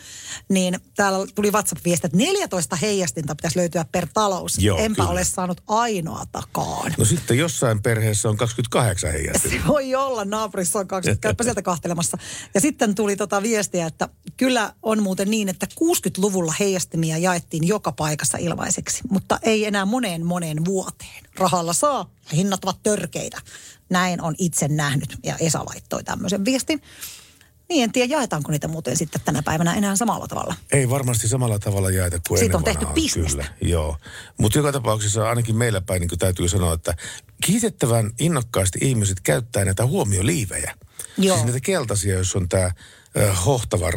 niin 0.49 0.79
täällä 0.95 1.27
tuli 1.35 1.51
WhatsApp-viesti, 1.51 2.07
että 2.07 2.17
14 2.17 2.75
heijastinta 2.75 3.35
pitäisi 3.35 3.57
löytyä 3.59 3.85
per 3.91 4.07
talous. 4.13 4.57
Joo, 4.59 4.77
Enpä 4.77 4.95
kyllä. 4.95 5.09
ole 5.09 5.23
saanut 5.23 5.61
ainoatakaan. 5.67 6.93
No 6.97 7.05
sitten 7.05 7.37
jossain 7.37 7.81
perheessä 7.81 8.29
on 8.29 8.37
28 8.37 9.11
heijastinta. 9.11 9.57
Se 9.57 9.67
voi 9.73 9.95
olla, 9.95 10.25
naapurissa 10.25 10.79
on 10.79 10.87
20, 10.87 11.21
käypä 11.21 11.43
sieltä 11.43 11.61
kahtelemassa. 11.61 12.17
Ja 12.53 12.61
sitten 12.61 12.95
tuli 12.95 13.15
tota 13.15 13.43
viestiä, 13.43 13.87
että 13.87 14.09
kyllä 14.37 14.73
on 14.83 15.03
muuten 15.03 15.29
niin, 15.29 15.49
että 15.49 15.67
60-luvulla 15.79 16.53
heijastimia 16.59 17.17
jaettiin 17.17 17.67
joka 17.67 17.91
paikassa 17.91 18.37
ilmaiseksi, 18.37 19.01
mutta 19.09 19.39
ei 19.41 19.65
enää 19.65 19.85
moneen 19.85 20.25
moneen 20.25 20.65
vuoteen. 20.65 21.23
Rahalla 21.37 21.73
saa 21.73 22.09
ja 22.31 22.37
hinnat 22.37 22.63
ovat 22.63 22.83
törkeitä. 22.83 23.41
Näin 23.89 24.21
on 24.21 24.35
itse 24.37 24.67
nähnyt 24.67 25.17
ja 25.23 25.35
Esa 25.39 25.65
laittoi 25.65 26.03
tämmöisen 26.03 26.45
viestin. 26.45 26.81
Niin, 27.69 27.83
en 27.83 27.91
tiedä 27.91 28.13
jaetaanko 28.15 28.51
niitä 28.51 28.67
muuten 28.67 28.97
sitten 28.97 29.21
tänä 29.25 29.43
päivänä 29.43 29.73
enää 29.73 29.95
samalla 29.95 30.27
tavalla. 30.27 30.55
Ei 30.71 30.89
varmasti 30.89 31.27
samalla 31.27 31.59
tavalla 31.59 31.89
jaeta 31.89 32.19
kuin 32.27 32.37
Siitä 32.37 32.45
ennen 32.45 32.57
on 32.57 32.63
tehty 32.63 32.79
vanhaan, 32.79 32.95
bisnestä. 32.95 33.43
Kyllä, 33.43 33.71
joo. 33.71 33.97
Mutta 34.37 34.59
joka 34.59 34.71
tapauksessa 34.71 35.29
ainakin 35.29 35.55
meillä 35.55 35.81
päin 35.81 35.99
niin 35.99 36.19
täytyy 36.19 36.49
sanoa, 36.49 36.73
että 36.73 36.95
kiitettävän 37.43 38.11
innokkaasti 38.19 38.79
ihmiset 38.81 39.19
käyttää 39.19 39.65
näitä 39.65 39.85
huomioliivejä. 39.85 40.75
Joo. 41.17 41.35
Siis 41.35 41.45
näitä 41.45 41.65
keltaisia, 41.65 42.17
jos 42.17 42.35
on 42.35 42.49
tämä 42.49 42.71
hohtava 43.45 43.91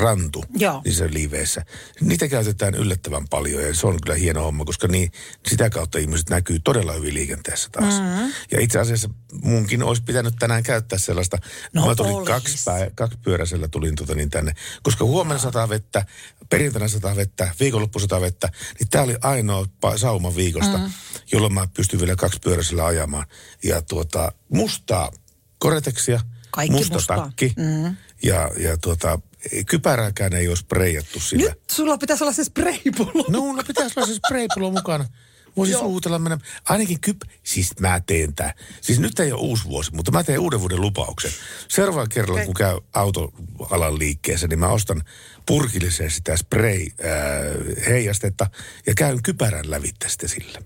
rantu 0.00 0.44
Joo. 0.56 0.82
niissä 0.84 1.08
liiveissä. 1.10 1.64
Niitä 2.00 2.28
käytetään 2.28 2.74
yllättävän 2.74 3.28
paljon 3.28 3.62
ja 3.62 3.74
se 3.74 3.86
on 3.86 3.98
kyllä 4.02 4.16
hieno 4.18 4.42
homma, 4.42 4.64
koska 4.64 4.88
niin, 4.88 5.12
sitä 5.48 5.70
kautta 5.70 5.98
ihmiset 5.98 6.30
näkyy 6.30 6.58
todella 6.58 6.92
hyvin 6.92 7.14
liikenteessä 7.14 7.68
taas. 7.72 7.94
Mm-hmm. 8.00 8.32
Ja 8.50 8.60
itse 8.60 8.78
asiassa 8.78 9.10
munkin 9.42 9.82
olisi 9.82 10.02
pitänyt 10.02 10.34
tänään 10.38 10.62
käyttää 10.62 10.98
sellaista. 10.98 11.38
No 11.72 11.86
Mä 11.86 11.94
tulin 11.94 12.14
olis. 12.14 12.28
kaksi, 12.28 12.64
pää, 12.64 12.90
kaksi 12.94 13.18
pyöräisellä 13.24 13.68
tulin 13.68 13.94
tota 13.94 14.14
niin 14.14 14.30
tänne. 14.30 14.54
Koska 14.82 15.04
huomenna 15.04 15.42
sataa 15.42 15.68
vettä, 15.68 16.06
perjantaina 16.50 16.88
sataa 16.88 17.16
vettä, 17.16 17.54
viikonloppu 17.60 17.98
sataa 17.98 18.20
vettä, 18.20 18.48
niin 18.78 18.88
tämä 18.88 19.04
oli 19.04 19.16
ainoa 19.22 19.66
sauma 19.96 20.36
viikosta, 20.36 20.78
mm. 20.78 20.92
jolloin 21.32 21.54
mä 21.54 21.66
pystyn 21.76 22.00
vielä 22.00 22.16
kaksi 22.16 22.40
pyöräisellä 22.44 22.86
ajamaan. 22.86 23.26
Ja 23.64 23.82
tuota, 23.82 24.32
mustaa 24.48 25.10
koreteksia, 25.58 26.20
Kaikki 26.50 26.76
musta 26.76 26.94
mustaa. 26.94 27.16
takki 27.16 27.54
Mm. 27.56 27.96
Ja, 28.22 28.50
ja 28.56 28.76
tuota, 28.76 29.18
kypärääkään 29.66 30.32
ei 30.32 30.48
ole 30.48 30.56
spreijattu 30.56 31.20
sillä. 31.20 31.50
Nyt 31.50 31.70
sulla 31.70 31.98
pitäisi 31.98 32.24
olla 32.24 32.32
se 32.32 32.44
spraypullo. 32.44 33.24
No, 33.28 33.52
no 33.52 33.62
pitäisi 33.66 33.94
olla 33.96 34.06
se 34.06 34.14
spraypullo 34.14 34.70
mukana. 34.70 35.04
Voisi 35.56 35.72
suutella 35.72 36.18
mennä. 36.18 36.38
Ainakin 36.68 37.00
kyp... 37.00 37.22
Siis 37.42 37.80
mä 37.80 38.00
teen 38.06 38.34
tää. 38.34 38.54
Siis 38.80 38.98
nyt 39.00 39.20
ei 39.20 39.32
ole 39.32 39.40
uusi 39.40 39.64
vuosi, 39.64 39.94
mutta 39.94 40.10
mä 40.10 40.24
teen 40.24 40.38
uuden 40.38 40.60
vuoden 40.60 40.80
lupauksen. 40.80 41.30
Seuraavalla 41.68 42.08
kerralla, 42.08 42.34
Okei. 42.34 42.46
kun 42.46 42.54
käy 42.54 42.78
autoalan 42.92 43.98
liikkeessä, 43.98 44.48
niin 44.48 44.58
mä 44.58 44.68
ostan 44.68 45.02
purkillisen 45.46 46.10
sitä 46.10 46.36
spray 46.36 46.86
äh, 46.86 47.86
heijastetta 47.88 48.46
ja 48.86 48.94
käyn 48.94 49.22
kypärän 49.22 49.70
lävitse 49.70 50.08
sitten 50.08 50.28
sillä. 50.28 50.62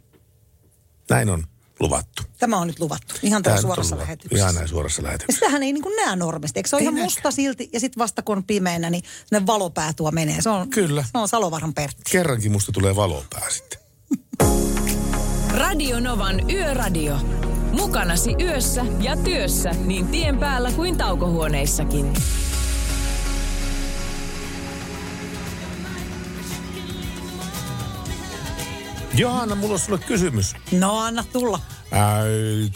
Näin 1.10 1.28
on 1.28 1.44
luvattu. 1.80 2.22
Tämä 2.38 2.56
on 2.58 2.66
nyt 2.66 2.80
luvattu. 2.80 3.14
Ihan 3.22 3.42
täällä 3.42 3.56
on 3.58 3.62
suorassa 3.62 3.98
lähetyksessä. 3.98 4.36
Ihan 4.44 4.54
näin 4.54 4.68
suorassa 4.68 5.02
Ja 5.02 5.06
lähetyksessä. 5.06 5.38
sitähän 5.38 5.62
ei 5.62 5.72
niin 5.72 5.82
kuin 5.82 5.96
näe 5.96 6.16
normisti. 6.16 6.58
Eikö 6.58 6.68
se 6.68 6.76
ole 6.76 6.80
Ei 6.80 6.84
ihan 6.84 6.94
näkään. 6.94 7.06
musta 7.06 7.30
silti 7.30 7.68
ja 7.72 7.80
sitten 7.80 7.98
vasta 8.00 8.22
kun 8.22 8.36
on 8.36 8.44
pimeänä, 8.44 8.90
niin 8.90 9.04
ne 9.30 9.46
valopää 9.46 9.92
tuo 9.92 10.10
menee. 10.10 10.42
Se 10.42 10.48
on, 10.50 10.70
Kyllä. 10.70 11.02
Se 11.02 11.10
on 11.14 11.28
Salovaran 11.28 11.74
Pertti. 11.74 12.02
Kerrankin 12.10 12.52
musta 12.52 12.72
tulee 12.72 12.96
valopää 12.96 13.50
sitten. 13.50 13.78
Radio 15.54 16.00
Novan 16.00 16.50
Yöradio. 16.50 17.16
Mukanasi 17.72 18.34
yössä 18.40 18.84
ja 19.00 19.16
työssä 19.16 19.70
niin 19.70 20.08
tien 20.08 20.38
päällä 20.38 20.70
kuin 20.72 20.96
taukohuoneissakin. 20.98 22.12
Johanna, 29.16 29.54
mulla 29.54 29.72
on 29.74 29.78
sulle 29.78 29.98
kysymys. 29.98 30.54
No 30.72 30.98
anna 30.98 31.24
tulla. 31.32 31.60
Ää, 31.90 32.22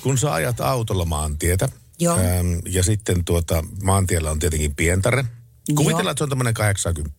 kun 0.03 0.19
sä 0.19 0.33
ajat 0.33 0.61
autolla 0.61 1.05
maantietä, 1.05 1.69
Joo. 1.99 2.17
äm, 2.19 2.61
ja 2.69 2.83
sitten 2.83 3.25
tuota, 3.25 3.65
maantiellä 3.83 4.31
on 4.31 4.39
tietenkin 4.39 4.75
pientare. 4.75 5.25
Kuvitellaan, 5.75 6.11
että 6.11 6.19
se 6.19 6.25
on 6.25 6.29
tämmöinen 6.31 6.55
80 6.55 7.17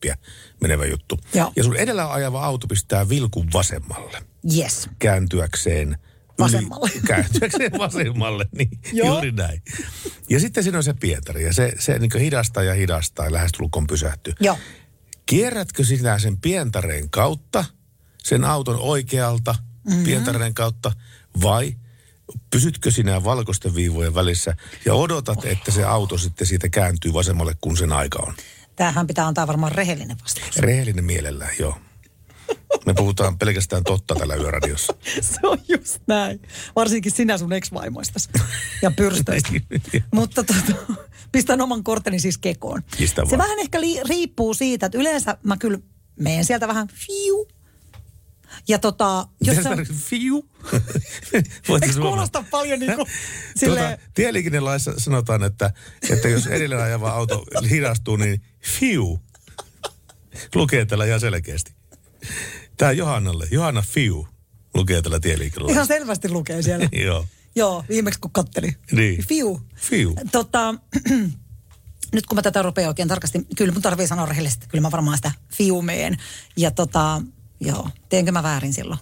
menevä 0.61 0.85
juttu. 0.85 1.19
Joo. 1.33 1.51
Ja 1.55 1.63
sun 1.63 1.75
edellä 1.75 2.13
ajava 2.13 2.45
auto 2.45 2.67
pistää 2.67 3.09
vilkun 3.09 3.47
vasemmalle 3.53 4.17
Yes. 4.57 4.89
kääntyäkseen... 4.99 5.97
Vasemmalle. 6.39 6.89
kääntyäkseen 7.07 7.71
vasemmalle, 7.77 8.45
niin 8.57 8.69
Joo. 8.93 9.07
juuri 9.07 9.31
näin. 9.31 9.61
Ja 10.29 10.39
sitten 10.39 10.63
siinä 10.63 10.77
on 10.77 10.83
se 10.83 10.93
Pietari 10.93 11.43
ja 11.43 11.53
se, 11.53 11.73
se 11.79 11.99
niin 11.99 12.11
hidastaa 12.19 12.63
ja 12.63 12.73
hidastaa 12.73 13.25
ja 13.25 13.31
lähestulkoon 13.31 13.87
pysähtyy. 13.87 14.33
Joo. 14.39 14.57
Kierrätkö 15.25 15.83
sinä 15.85 16.19
sen 16.19 16.37
Pientareen 16.37 17.09
kautta, 17.09 17.65
sen 18.23 18.45
auton 18.45 18.79
oikealta 18.79 19.55
mm-hmm. 19.83 20.03
Pientareen 20.03 20.53
kautta 20.53 20.91
vai 21.41 21.75
pysytkö 22.51 22.91
sinä 22.91 23.23
valkoisten 23.23 23.75
viivojen 23.75 24.15
välissä 24.15 24.55
ja 24.85 24.93
odotat, 24.93 25.45
että 25.45 25.71
se 25.71 25.83
auto 25.83 26.17
sitten 26.17 26.47
siitä 26.47 26.69
kääntyy 26.69 27.13
vasemmalle, 27.13 27.55
kun 27.61 27.77
sen 27.77 27.91
aika 27.91 28.19
on? 28.27 28.33
Tämähän 28.75 29.07
pitää 29.07 29.27
antaa 29.27 29.47
varmaan 29.47 29.71
rehellinen 29.71 30.17
vastaus. 30.21 30.57
Rehellinen 30.57 31.05
mielellään, 31.05 31.55
joo. 31.59 31.77
Me 32.85 32.93
puhutaan 32.93 33.37
pelkästään 33.37 33.83
totta 33.83 34.15
tällä 34.15 34.35
yöradiossa. 34.35 34.93
Se 35.21 35.39
on 35.43 35.57
just 35.67 35.99
näin. 36.07 36.41
Varsinkin 36.75 37.11
sinä 37.11 37.37
sun 37.37 37.53
ex-vaimoistasi 37.53 38.29
ja 38.81 38.91
pyrstöistä. 38.91 39.49
Mutta 40.13 40.43
tota, 40.43 40.75
pistän 41.31 41.61
oman 41.61 41.83
korteni 41.83 42.19
siis 42.19 42.37
kekoon. 42.37 42.81
Se 43.05 43.15
vaan. 43.15 43.37
vähän 43.37 43.59
ehkä 43.59 43.81
li- 43.81 44.03
riippuu 44.09 44.53
siitä, 44.53 44.85
että 44.85 44.97
yleensä 44.97 45.37
mä 45.43 45.57
kyllä 45.57 45.79
menen 46.19 46.45
sieltä 46.45 46.67
vähän 46.67 46.87
fiu. 46.87 47.47
Ja 48.67 48.79
tota, 48.79 49.27
jos 49.41 49.57
tarkoittaa? 49.57 49.97
Fiu? 49.99 50.45
eikö 51.83 51.99
kuulosta 52.01 52.43
paljon 52.51 52.79
niin 52.79 52.95
kuin, 52.95 53.07
silleen, 53.55 53.97
Tuota, 53.97 54.11
tieliikennelaissa 54.13 54.93
sanotaan, 54.97 55.43
että, 55.43 55.73
että 56.09 56.27
jos 56.29 56.47
edellä 56.47 56.83
ajava 56.83 57.11
auto 57.11 57.45
hidastuu, 57.69 58.15
niin 58.15 58.41
fiu. 58.61 59.19
Lukee 60.55 60.85
täällä 60.85 61.05
ihan 61.05 61.19
selkeästi. 61.19 61.71
Tämä 62.77 62.91
Johannalle. 62.91 63.47
Johanna 63.51 63.81
Fiu 63.81 64.27
lukee 64.73 65.01
täällä 65.01 65.15
ihan 65.15 65.21
tieliikennelaissa. 65.21 65.85
selvästi 65.85 66.29
lukee 66.29 66.61
siellä. 66.61 66.89
Joo. 67.05 67.25
Joo, 67.55 67.85
viimeksi 67.89 68.19
kun 68.19 68.31
kattelin. 68.31 68.75
Niin. 68.91 69.27
Fiu. 69.27 69.61
Fiu. 69.75 70.15
Tota, 70.31 70.75
nyt 72.13 72.25
kun 72.27 72.35
mä 72.35 72.41
tätä 72.41 72.61
rupean 72.61 72.87
oikein 72.87 73.07
tarkasti, 73.07 73.45
kyllä 73.57 73.73
mun 73.73 73.81
tarvii 73.81 74.07
sanoa 74.07 74.25
rehellisesti, 74.25 74.67
kyllä 74.67 74.81
mä 74.81 74.91
varmaan 74.91 75.17
sitä 75.17 75.31
fiumeen. 75.53 76.17
Ja 76.57 76.71
tota, 76.71 77.21
joo, 77.61 77.89
teenkö 78.09 78.31
mä 78.31 78.43
väärin 78.43 78.73
silloin? 78.73 78.99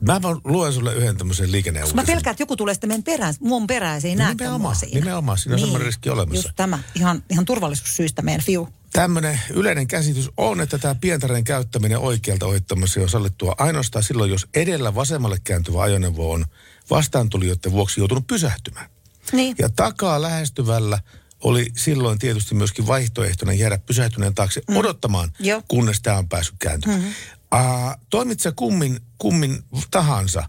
Mä 0.00 0.22
vaan 0.22 0.40
luen 0.44 0.72
sulle 0.72 0.94
yhden 0.94 1.16
tämmöisen 1.16 1.52
liikenneuutisen. 1.52 1.96
mä 1.96 2.04
pelkään, 2.04 2.32
että 2.32 2.42
joku 2.42 2.56
tulee 2.56 2.74
sitten 2.74 2.88
meidän 2.88 3.02
perään, 3.02 3.34
mun 3.40 3.66
perään, 3.66 4.00
se 4.00 4.08
ei 4.08 4.14
näe 4.14 4.34
Nimenomaan, 4.34 4.76
siinä. 4.76 5.00
nimenomaan, 5.00 5.38
siinä 5.38 5.54
on 5.54 5.60
semmoinen 5.60 5.86
riski 5.86 6.10
olemassa. 6.10 6.48
Just 6.48 6.56
tämä, 6.56 6.78
ihan, 6.94 7.22
ihan 7.30 7.44
turvallisuussyistä 7.44 8.22
meidän 8.22 8.44
fiu. 8.44 8.68
Tämmöinen 8.92 9.40
yleinen 9.50 9.86
käsitys 9.86 10.30
on, 10.36 10.60
että 10.60 10.78
tämä 10.78 10.94
pientareen 10.94 11.44
käyttäminen 11.44 11.98
oikealta 11.98 12.46
ohittamassa 12.46 13.00
on 13.00 13.08
sallittua 13.08 13.54
ainoastaan 13.58 14.02
silloin, 14.02 14.30
jos 14.30 14.46
edellä 14.54 14.94
vasemmalle 14.94 15.36
kääntyvä 15.44 15.82
ajoneuvo 15.82 16.32
on 16.32 16.44
vastaantulijoiden 16.90 17.72
vuoksi 17.72 18.00
joutunut 18.00 18.26
pysähtymään. 18.26 18.90
Niin. 19.32 19.56
Ja 19.58 19.68
takaa 19.68 20.22
lähestyvällä 20.22 20.98
oli 21.40 21.66
silloin 21.76 22.18
tietysti 22.18 22.54
myöskin 22.54 22.86
vaihtoehtona 22.86 23.52
jäädä 23.52 23.78
pysähtyneen 23.78 24.34
taakse 24.34 24.62
mm. 24.68 24.76
odottamaan, 24.76 25.32
Joo. 25.38 25.62
kunnes 25.68 26.02
tämä 26.02 26.18
on 26.18 26.28
päässyt 26.28 26.54
kääntymään. 26.58 27.00
Mm-hmm. 27.00 27.14
Uh, 27.54 28.00
toimit 28.10 28.40
sä 28.40 28.52
kummin, 28.56 29.00
kummin 29.18 29.58
tahansa, 29.90 30.48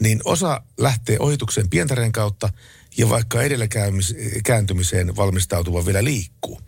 niin 0.00 0.20
osa 0.24 0.62
lähtee 0.78 1.16
ohitukseen 1.18 1.70
pientareen 1.70 2.12
kautta 2.12 2.48
ja 2.96 3.08
vaikka 3.08 3.42
edellä 3.42 3.66
käymis- 3.66 4.40
kääntymiseen 4.44 5.16
valmistautuva 5.16 5.86
vielä 5.86 6.04
liikkuu. 6.04 6.60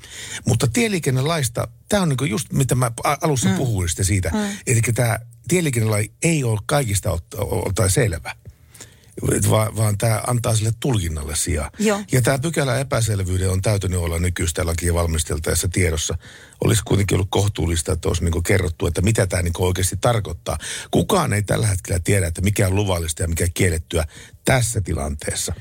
Mutta 0.47 0.66
tieliikennelaista, 0.73 1.69
tämä 1.89 2.02
on 2.02 2.09
niinku 2.09 2.24
just 2.24 2.52
mitä 2.52 2.74
mä 2.74 2.90
alussa 3.20 3.48
mm. 3.48 3.56
puhuin 3.56 3.89
siitä, 4.02 4.31
mm. 4.35 4.56
eli 4.66 4.81
tämä 4.94 5.19
tieliikennelai 5.48 6.11
ei 6.23 6.44
ole 6.44 6.61
kaikista 6.66 7.11
ot- 7.11 7.39
ottaa 7.69 7.89
selvä 7.89 8.35
vaan, 9.51 9.77
vaan 9.77 9.99
tämä 9.99 10.23
antaa 10.27 10.57
sille 10.57 10.73
tulkinnalle 10.81 11.36
sijaa. 11.36 11.70
Joo. 11.78 12.01
Ja 12.12 12.23
tämä 12.23 12.39
pykälä 12.39 12.78
epäselvyyden 12.78 13.51
on 13.51 13.62
täytynyt 13.62 14.01
olla 14.01 14.19
nykyistä 14.19 14.66
lakia 14.66 14.95
valmisteltaessa 14.95 15.69
tiedossa. 15.69 16.19
Olisi 16.65 16.82
kuitenkin 16.85 17.15
ollut 17.15 17.31
kohtuullista, 17.31 17.93
että 17.93 18.09
olisi 18.09 18.24
niinku 18.24 18.43
kerrottu, 18.43 18.86
että 18.86 19.03
mitä 19.03 19.27
tämä 19.27 19.43
niinku 19.43 19.65
oikeasti 19.65 19.97
tarkoittaa. 20.01 20.59
Kukaan 20.91 21.32
ei 21.32 21.43
tällä 21.43 21.66
hetkellä 21.66 22.01
tiedä, 22.05 22.27
että 22.27 22.43
mikä 22.43 22.66
on 22.66 22.74
luvallista 22.74 23.23
ja 23.23 23.28
mikä 23.28 23.47
kiellettyä 23.55 24.05
tässä 24.45 24.81
tilanteessa. 24.81 25.53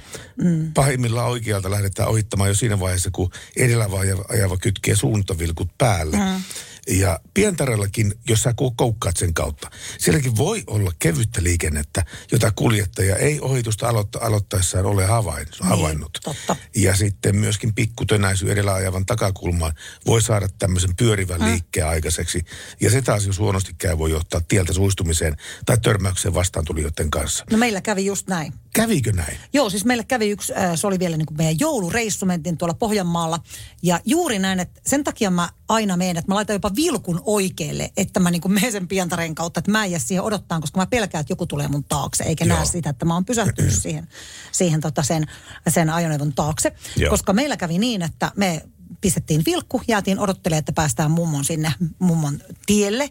Mm. 0.42 0.74
Pahimmillaan 0.74 1.30
oikealta 1.30 1.72
lähdetään 1.72 2.10
ohittamaan 2.10 2.50
jo 2.50 2.56
siinä 2.56 2.80
vaiheessa, 2.80 3.10
kun 3.12 3.32
edellä 3.58 3.88
ajava, 4.00 4.26
ajava 4.30 4.58
kytkee 4.58 4.96
suuntavilkut 4.96 5.70
päälle. 5.78 6.18
Mm. 6.18 6.44
Ja 6.90 7.20
pientarellakin, 7.34 8.14
jos 8.30 8.44
sä 8.44 8.52
kou- 8.52 8.74
koukkaat 8.76 9.18
sen 9.18 9.34
kautta, 9.34 9.72
sielläkin 10.00 10.38
voi 10.38 10.64
olla 10.68 10.92
kevyttä 11.00 11.44
liikennettä, 11.44 12.06
jota 12.32 12.52
kuljettaja 12.52 13.16
ei 13.16 13.40
ohitusta 13.42 13.90
aloitta, 13.90 14.20
aloittaessaan 14.22 14.86
ole 14.86 15.06
havain, 15.06 15.48
havainnut. 15.60 16.20
totta. 16.24 16.56
Ja 16.76 16.96
sitten 16.96 17.36
myöskin 17.36 17.74
pikkutönäisy 17.74 18.52
edellä 18.52 18.74
ajavan 18.74 19.06
takakulmaan 19.06 19.74
voi 20.06 20.22
saada 20.22 20.48
tämmöisen 20.60 20.96
pyörivän 20.96 21.40
Mm. 21.42 21.46
liikkeen 21.48 21.88
aikaiseksi. 21.88 22.46
Ja 22.82 22.90
se 22.90 23.02
taas, 23.02 23.26
jos 23.26 23.40
huonosti 23.40 23.76
käy, 23.78 23.98
voi 23.98 24.12
johtaa 24.12 24.42
tieltä 24.48 24.74
suistumiseen 24.74 25.38
tai 25.66 25.78
törmäykseen 25.82 26.34
vastaantulijoiden 26.34 27.12
kanssa. 27.12 27.46
No 27.52 27.58
meillä 27.58 27.82
kävi 27.82 28.06
just 28.06 28.28
näin. 28.28 28.54
Kävikö 28.74 29.12
näin? 29.12 29.38
Joo, 29.54 29.70
siis 29.70 29.86
meille 29.86 30.04
kävi 30.04 30.30
yksi, 30.30 30.54
äh, 30.54 30.72
se 30.76 30.88
oli 30.88 31.00
vielä 31.00 31.18
niin 31.18 31.26
kuin 31.26 31.38
meidän 31.38 31.60
joulureissu, 31.60 32.26
mentiin 32.26 32.58
tuolla 32.58 32.74
Pohjanmaalla. 32.74 33.40
Ja 33.84 34.00
juuri 34.06 34.40
näin, 34.40 34.60
että 34.60 34.82
sen 34.88 35.04
takia 35.04 35.30
mä 35.32 35.50
aina 35.70 35.98
menen, 35.98 36.18
että 36.18 36.32
mä 36.32 36.36
laitan 36.36 36.54
jopa 36.54 36.73
vilkun 36.76 37.22
oikealle, 37.26 37.92
että 37.98 38.20
mä 38.20 38.32
niin 38.32 38.42
kuin 38.42 38.52
menen 38.52 38.72
sen 38.72 38.88
pientareen 38.88 39.36
kautta, 39.36 39.60
että 39.60 39.72
mä 39.72 39.86
en 39.86 39.92
jää 39.92 40.00
siihen 40.00 40.24
odottaa, 40.24 40.62
koska 40.62 40.80
mä 40.80 40.88
pelkään, 40.88 41.20
että 41.22 41.32
joku 41.32 41.46
tulee 41.46 41.68
mun 41.68 41.84
taakse, 41.84 42.24
eikä 42.24 42.46
Joo. 42.46 42.58
näe 42.58 42.66
sitä, 42.66 42.90
että 42.90 43.06
mä 43.06 43.14
oon 43.14 43.26
pysähtynyt 43.26 43.74
siihen, 43.74 44.08
siihen 44.52 44.82
tota 44.82 45.04
sen, 45.04 45.26
sen 45.68 45.90
ajoneuvon 45.90 46.34
taakse. 46.34 46.74
Joo. 46.96 47.10
Koska 47.10 47.34
meillä 47.34 47.58
kävi 47.58 47.78
niin, 47.78 48.02
että 48.02 48.32
me 48.36 48.62
pistettiin 49.02 49.44
vilkku, 49.46 49.82
jäätiin 49.88 50.20
odottelemaan, 50.20 50.60
että 50.60 50.74
päästään 50.74 51.12
mummon 51.12 51.46
sinne 51.46 51.74
mummon 52.00 52.40
tielle, 52.66 53.10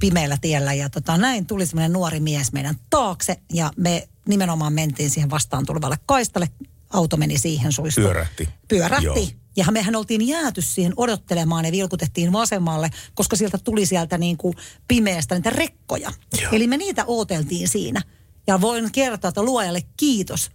pimeällä 0.00 0.38
tiellä. 0.40 0.74
Ja 0.74 0.90
tota, 0.90 1.16
näin 1.16 1.46
tuli 1.46 1.66
semmoinen 1.66 1.92
nuori 1.92 2.20
mies 2.20 2.52
meidän 2.52 2.76
taakse 2.90 3.40
ja 3.52 3.70
me 3.76 4.08
nimenomaan 4.28 4.72
mentiin 4.72 5.10
siihen 5.10 5.30
vastaan 5.30 5.66
tulevalle 5.66 5.96
kaistalle. 6.06 6.48
Auto 6.90 7.16
meni 7.16 7.38
siihen 7.38 7.72
suistu. 7.72 8.00
Pyörähti. 8.00 8.48
Pyörähti. 8.68 9.04
Joo. 9.04 9.28
Ja 9.56 9.64
mehän 9.70 9.96
oltiin 9.96 10.28
jääty 10.28 10.62
siihen 10.62 10.92
odottelemaan 10.96 11.64
ja 11.64 11.72
vilkutettiin 11.72 12.32
vasemmalle, 12.32 12.90
koska 13.14 13.36
sieltä 13.36 13.58
tuli 13.58 13.86
sieltä 13.86 14.18
niin 14.18 14.36
kuin 14.36 14.54
pimeästä 14.88 15.34
niitä 15.34 15.50
rekkoja. 15.50 16.12
Joo. 16.42 16.52
Eli 16.52 16.66
me 16.66 16.76
niitä 16.76 17.04
ooteltiin 17.06 17.68
siinä. 17.68 18.02
Ja 18.46 18.60
voin 18.60 18.92
kertoa, 18.92 19.28
että 19.28 19.42
luojalle 19.42 19.82
kiitos 19.96 20.50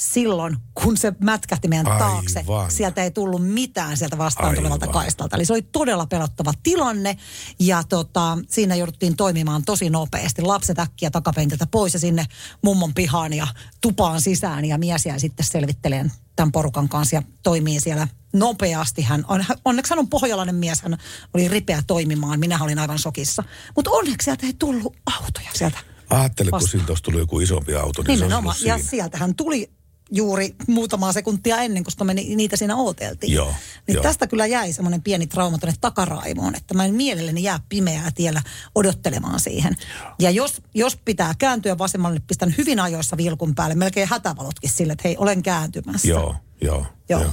silloin, 0.00 0.56
kun 0.82 0.96
se 0.96 1.12
mätkähti 1.20 1.68
meidän 1.68 1.86
Aivan. 1.86 1.98
taakse. 2.10 2.44
Sieltä 2.68 3.02
ei 3.02 3.10
tullut 3.10 3.46
mitään 3.48 3.96
sieltä 3.96 4.18
vastaan 4.18 4.54
tulevalta 4.54 4.86
kaistalta. 4.86 5.36
Eli 5.36 5.44
se 5.44 5.52
oli 5.52 5.62
todella 5.62 6.06
pelottava 6.06 6.52
tilanne 6.62 7.16
ja 7.58 7.82
tota, 7.84 8.38
siinä 8.48 8.74
jouduttiin 8.74 9.16
toimimaan 9.16 9.62
tosi 9.64 9.90
nopeasti. 9.90 10.42
Lapset 10.42 10.78
äkkiä 10.78 11.10
takapenkiltä 11.10 11.66
pois 11.66 11.94
ja 11.94 12.00
sinne 12.00 12.24
mummon 12.62 12.94
pihaan 12.94 13.32
ja 13.32 13.46
tupaan 13.80 14.20
sisään 14.20 14.64
ja 14.64 14.78
mies 14.78 15.06
jäi 15.06 15.20
sitten 15.20 15.46
selvitteleen 15.46 16.12
tämän 16.36 16.52
porukan 16.52 16.88
kanssa 16.88 17.16
ja 17.16 17.22
toimii 17.42 17.80
siellä 17.80 18.08
nopeasti. 18.32 19.02
Hän 19.02 19.24
on, 19.28 19.44
onneksi 19.64 19.90
hän 19.90 19.98
on 19.98 20.08
pohjalainen 20.08 20.54
mies, 20.54 20.82
hän 20.82 20.98
oli 21.34 21.48
ripeä 21.48 21.82
toimimaan. 21.86 22.40
Minä 22.40 22.58
olin 22.62 22.78
aivan 22.78 22.98
sokissa. 22.98 23.42
Mutta 23.76 23.90
onneksi 23.90 24.24
sieltä 24.24 24.46
ei 24.46 24.54
tullut 24.58 24.96
autoja 25.20 25.50
sieltä. 25.54 25.78
Ajattele, 26.10 26.50
kun 26.50 26.60
olisi 26.60 26.78
tullut 27.02 27.20
joku 27.20 27.40
isompi 27.40 27.74
auto, 27.74 28.02
niin 28.02 28.20
Nimenomaan. 28.20 28.42
se 28.42 28.48
olisi 28.58 28.68
Ja 28.68 28.76
siinä. 28.76 28.90
sieltähän 28.90 29.34
tuli 29.34 29.70
juuri 30.10 30.54
muutamaa 30.68 31.12
sekuntia 31.12 31.56
ennen, 31.56 31.84
koska 31.84 32.04
me 32.04 32.14
ni- 32.14 32.36
niitä 32.36 32.56
siinä 32.56 32.76
ooteltiin. 32.76 33.32
Joo, 33.32 33.54
niin 33.86 33.94
joo. 33.94 34.02
tästä 34.02 34.26
kyllä 34.26 34.46
jäi 34.46 34.72
semmoinen 34.72 35.02
pieni 35.02 35.26
trauma 35.26 35.58
tuonne 35.58 35.76
takaraivoon, 35.80 36.54
että 36.54 36.74
mä 36.74 36.84
en 36.84 36.94
mielelläni 36.94 37.42
jää 37.42 37.60
pimeää 37.68 38.10
tiellä 38.14 38.42
odottelemaan 38.74 39.40
siihen. 39.40 39.76
Ja 40.18 40.30
jos, 40.30 40.62
jos 40.74 40.96
pitää 41.04 41.34
kääntyä 41.38 41.78
vasemmalle, 41.78 42.18
niin 42.18 42.26
pistän 42.26 42.54
hyvin 42.58 42.80
ajoissa 42.80 43.16
vilkun 43.16 43.54
päälle, 43.54 43.74
melkein 43.74 44.08
hätävalotkin 44.08 44.70
sille, 44.70 44.92
että 44.92 45.08
hei, 45.08 45.16
olen 45.18 45.42
kääntymässä. 45.42 46.08
Joo, 46.08 46.36
joo, 46.60 46.86
Joo. 47.08 47.20
joo. 47.20 47.32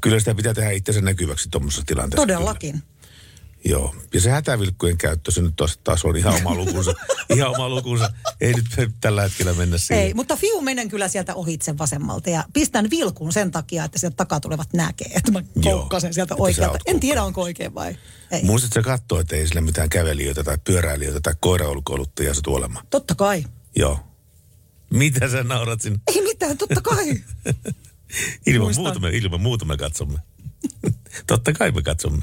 Kyllä 0.00 0.18
sitä 0.18 0.34
pitää 0.34 0.54
tehdä 0.54 0.70
itsensä 0.70 1.00
näkyväksi 1.00 1.48
tuommoisessa 1.50 1.82
tilanteessa. 1.86 2.22
Todellakin. 2.22 2.72
Kyllä. 2.72 2.91
Joo. 3.64 3.94
Ja 4.14 4.20
se 4.20 4.30
hätävilkkujen 4.30 4.98
käyttö, 4.98 5.30
se 5.30 5.42
nyt 5.42 5.56
taas, 5.56 5.78
taas 5.84 6.04
on 6.04 6.16
ihan 6.16 6.34
oma 6.34 6.54
lukunsa. 6.54 6.94
ihan 7.36 7.50
oma 7.50 7.68
lukunsa. 7.68 8.12
Ei 8.40 8.52
nyt 8.52 8.66
tällä 9.00 9.22
hetkellä 9.22 9.54
mennä 9.54 9.78
siihen. 9.78 10.04
Ei, 10.04 10.14
mutta 10.14 10.36
fiu 10.36 10.60
menen 10.60 10.88
kyllä 10.88 11.08
sieltä 11.08 11.34
ohitse 11.34 11.78
vasemmalta 11.78 12.30
ja 12.30 12.44
pistän 12.52 12.90
vilkun 12.90 13.32
sen 13.32 13.50
takia, 13.50 13.84
että 13.84 13.98
sieltä 13.98 14.16
takaa 14.16 14.40
tulevat 14.40 14.72
näkee, 14.72 15.10
että 15.16 15.32
mä 15.32 15.42
koukkasen 15.62 16.14
sieltä 16.14 16.34
oikealta. 16.38 16.78
En 16.86 17.00
tiedä, 17.00 17.22
onko 17.22 17.42
oikein 17.42 17.74
vai 17.74 17.96
ei. 18.30 18.42
Muistatko 18.44 18.82
katsoa, 18.82 19.20
että 19.20 19.36
ei 19.36 19.46
sillä 19.46 19.60
mitään 19.60 19.88
kävelijöitä 19.88 20.44
tai 20.44 20.58
pyöräilijöitä 20.64 21.20
tai 21.20 21.34
koiraulkoiluttajia 21.40 22.34
se 22.34 22.40
tuolema? 22.40 22.82
Totta 22.90 23.14
kai. 23.14 23.44
Joo. 23.76 23.98
Mitä 24.90 25.28
sä 25.28 25.42
naurat 25.42 25.80
sinne? 25.80 25.98
Ei 26.14 26.22
mitään, 26.22 26.58
totta 26.58 26.80
kai. 26.80 27.06
Ilman 28.46 28.66
Muistan. 28.66 28.84
muuta, 28.84 29.00
me, 29.00 29.10
ilman 29.10 29.40
muuta 29.40 29.64
me 29.64 29.76
katsomme. 29.76 30.18
Totta 31.26 31.52
kai 31.52 31.70
me 31.70 31.82
katsomme. 31.82 32.22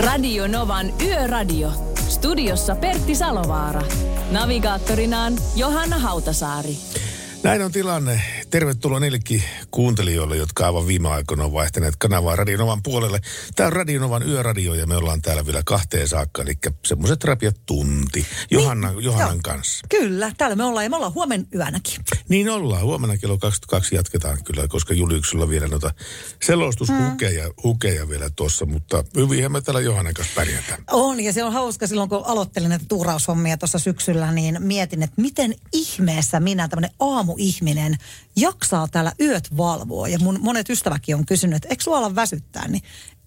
Radio 0.00 0.46
Novan 0.46 0.92
Yöradio. 1.02 1.70
Studiossa 2.08 2.74
Pertti 2.74 3.14
Salovaara. 3.14 3.82
Navigaattorinaan 4.30 5.32
Johanna 5.56 5.98
Hautasaari. 5.98 6.76
Näin 7.42 7.62
on 7.62 7.72
tilanne. 7.72 8.22
Tervetuloa 8.50 9.00
niillekin 9.00 9.42
kuuntelijoille, 9.70 10.36
jotka 10.36 10.66
aivan 10.66 10.86
viime 10.86 11.08
aikoina 11.08 11.44
on 11.44 11.52
vaihtaneet 11.52 11.94
kanavaa 11.98 12.36
Radionovan 12.36 12.82
puolelle. 12.82 13.20
Tämä 13.56 13.66
on 13.66 13.72
Radionovan 13.72 14.28
yöradio 14.28 14.74
ja 14.74 14.86
me 14.86 14.96
ollaan 14.96 15.22
täällä 15.22 15.46
vielä 15.46 15.62
kahteen 15.64 16.08
saakka, 16.08 16.42
eli 16.42 16.52
semmoiset 16.86 17.24
rapiat 17.24 17.56
tunti 17.66 18.26
Johanna, 18.50 18.90
niin, 18.90 19.04
Johannan 19.04 19.34
joo. 19.34 19.54
kanssa. 19.54 19.86
Kyllä, 19.88 20.32
täällä 20.38 20.56
me 20.56 20.64
ollaan 20.64 20.84
ja 20.84 20.90
me 20.90 20.96
ollaan 20.96 21.14
huomen 21.14 21.46
yönäkin. 21.54 22.04
Niin 22.28 22.50
ollaan. 22.50 22.82
Huomenna 22.82 23.16
kello 23.16 23.38
22 23.38 23.94
jatketaan 23.94 24.44
kyllä, 24.44 24.68
koska 24.68 24.94
Juliuksella 24.94 25.48
vielä 25.48 25.68
noita 25.68 25.94
selostushukeja 26.42 27.44
hmm. 27.44 27.54
hukeja 27.64 28.08
vielä 28.08 28.30
tuossa, 28.36 28.66
mutta 28.66 29.04
hyvinhän 29.16 29.52
me 29.52 29.60
täällä 29.60 29.80
Johannan 29.80 30.14
kanssa 30.14 30.34
pärjätään. 30.36 30.84
On 30.90 31.20
ja 31.20 31.32
se 31.32 31.44
on 31.44 31.52
hauska 31.52 31.86
silloin, 31.86 32.08
kun 32.08 32.22
aloittelin 32.26 32.68
näitä 32.68 32.84
tuuraushommia 32.88 33.56
tuossa 33.56 33.78
syksyllä, 33.78 34.32
niin 34.32 34.56
mietin, 34.58 35.02
että 35.02 35.22
miten 35.22 35.54
ihmeessä 35.72 36.40
minä 36.40 36.68
tämmöinen 36.68 36.90
aamuihminen 37.30 37.98
jaksaa 38.36 38.88
täällä 38.88 39.12
yöt 39.20 39.56
valvoa. 39.56 40.08
Ja 40.08 40.18
mun 40.18 40.38
monet 40.40 40.70
ystäväkin 40.70 41.16
on 41.16 41.26
kysynyt, 41.26 41.56
että 41.56 41.68
eikö 41.68 41.82
sua 41.82 41.98
ala 41.98 42.14
väsyttää, 42.14 42.68
niin 42.68 42.82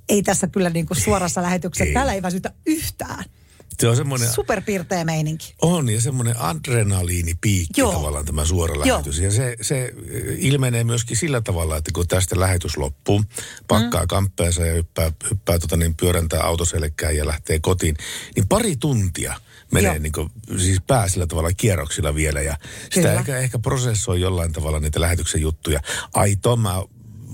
ei 0.10 0.24
tässä 0.24 0.48
kyllä 0.48 0.70
niin 0.70 0.86
kuin 0.86 1.02
suorassa 1.02 1.42
lähetyksessä, 1.42 1.86
ei. 1.86 1.94
täällä 1.94 2.14
ei 2.14 2.22
väsytä 2.22 2.54
yhtään. 2.66 3.26
Se 3.80 3.88
on 3.88 3.96
semmoinen... 3.96 4.34
Superpirteä 4.34 5.06
meininki. 5.06 5.54
On, 5.62 5.90
ja 5.90 6.02
semmoinen 6.02 6.40
adrenaliinipiikki 6.40 7.82
Joo. 7.82 7.92
tavallaan 7.92 8.26
tämä 8.26 8.46
suora 8.46 8.76
Joo. 8.76 8.98
lähetys. 8.98 9.20
Ja 9.20 9.32
se, 9.32 9.56
se 9.62 9.94
ilmenee 10.38 10.84
myöskin 10.84 11.18
sillä 11.18 11.42
tavalla, 11.42 11.78
että 11.78 11.92
kun 11.94 12.08
tästä 12.08 12.40
lähetys 12.40 12.78
loppuu, 12.78 13.24
pakkaa 13.68 14.02
mm. 14.02 14.08
kamppeensa 14.08 14.66
ja 14.66 14.74
hyppää, 14.74 15.12
hyppää 15.30 15.60
tota 15.60 15.78
niin, 15.78 15.96
pyöräntää 15.96 16.44
autoselkään 16.44 17.18
ja 17.18 17.28
lähtee 17.28 17.60
kotiin, 17.60 17.96
niin 18.36 18.48
pari 18.48 18.76
tuntia 18.76 19.36
menee 19.74 20.00
niin 20.00 20.12
kuin, 20.12 20.30
siis 20.58 20.82
pää 20.88 21.10
sillä 21.10 21.28
tavalla 21.28 21.50
kierroksilla 21.58 22.16
vielä 22.16 22.42
ja 22.42 22.58
sitä 22.92 23.14
ehkä, 23.14 23.38
ehkä 23.38 23.60
prosessoi 23.60 24.22
jollain 24.22 24.54
tavalla 24.54 24.80
niitä 24.80 25.02
lähetyksen 25.02 25.42
juttuja. 25.42 25.80
Ai 26.14 26.36
Tom, 26.36 26.64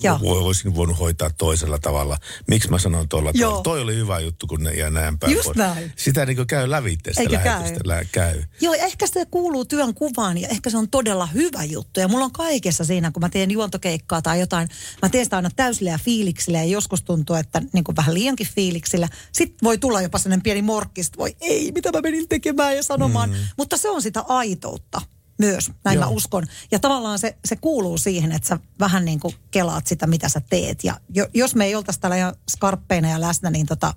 Joo. 0.03 0.19
Voisin 0.21 0.75
voinut 0.75 0.99
hoitaa 0.99 1.29
toisella 1.37 1.79
tavalla. 1.79 2.17
Miksi 2.47 2.69
mä 2.69 2.79
sanon 2.79 3.09
tuolla 3.09 3.33
tavalla? 3.33 3.63
Toi 3.63 3.81
oli 3.81 3.95
hyvä 3.95 4.19
juttu, 4.19 4.47
kun 4.47 4.63
ne 4.63 4.71
jää 4.73 4.89
näin 4.89 5.19
päin 5.19 5.33
Just 5.33 5.45
pois. 5.45 5.57
näin. 5.57 5.93
Sitä 5.95 6.25
niin 6.25 6.47
käy 6.47 6.69
lävitse 6.69 7.13
sitä 7.13 7.33
lähetystä. 7.33 7.83
Käy. 7.83 8.05
käy. 8.11 8.43
Joo, 8.61 8.73
ehkä 8.73 9.07
se 9.07 9.25
kuuluu 9.25 9.65
työn 9.65 9.93
kuvaan 9.93 10.37
ja 10.37 10.47
ehkä 10.47 10.69
se 10.69 10.77
on 10.77 10.89
todella 10.89 11.25
hyvä 11.25 11.63
juttu. 11.63 11.99
Ja 11.99 12.07
mulla 12.07 12.25
on 12.25 12.31
kaikessa 12.31 12.85
siinä, 12.85 13.11
kun 13.11 13.21
mä 13.21 13.29
teen 13.29 13.51
juontokeikkaa 13.51 14.21
tai 14.21 14.39
jotain, 14.39 14.69
mä 15.01 15.09
teen 15.09 15.25
sitä 15.25 15.35
aina 15.35 15.49
täysillä 15.55 15.91
ja 15.91 15.97
fiiliksillä 15.97 16.57
ja 16.57 16.63
joskus 16.63 17.03
tuntuu, 17.03 17.35
että 17.35 17.61
niin 17.73 17.83
kuin 17.83 17.95
vähän 17.95 18.13
liiankin 18.13 18.47
fiiliksillä. 18.55 19.07
Sitten 19.31 19.59
voi 19.63 19.77
tulla 19.77 20.01
jopa 20.01 20.17
sellainen 20.17 20.43
pieni 20.43 20.61
morkkista, 20.61 21.17
voi 21.17 21.35
ei, 21.41 21.71
mitä 21.71 21.91
mä 21.91 22.01
menin 22.01 22.29
tekemään 22.29 22.75
ja 22.75 22.83
sanomaan. 22.83 23.29
Mm. 23.29 23.35
Mutta 23.57 23.77
se 23.77 23.89
on 23.89 24.01
sitä 24.01 24.23
aitoutta 24.27 25.01
myös, 25.39 25.71
näin 25.83 25.95
Joo. 25.95 26.05
mä 26.05 26.11
uskon. 26.11 26.47
Ja 26.71 26.79
tavallaan 26.79 27.19
se, 27.19 27.37
se 27.45 27.55
kuuluu 27.55 27.97
siihen, 27.97 28.31
että 28.31 28.47
sä 28.47 28.59
vähän 28.79 29.05
niin 29.05 29.19
kuin 29.19 29.35
kelaat 29.51 29.87
sitä, 29.87 30.07
mitä 30.07 30.29
sä 30.29 30.41
teet. 30.49 30.83
Ja 30.83 30.99
jo, 31.15 31.27
jos 31.33 31.55
me 31.55 31.65
ei 31.65 31.75
oltaisi 31.75 31.99
täällä 31.99 32.17
ihan 32.17 32.35
skarppeina 32.49 33.09
ja 33.09 33.21
läsnä, 33.21 33.49
niin 33.49 33.65
tota, 33.65 33.93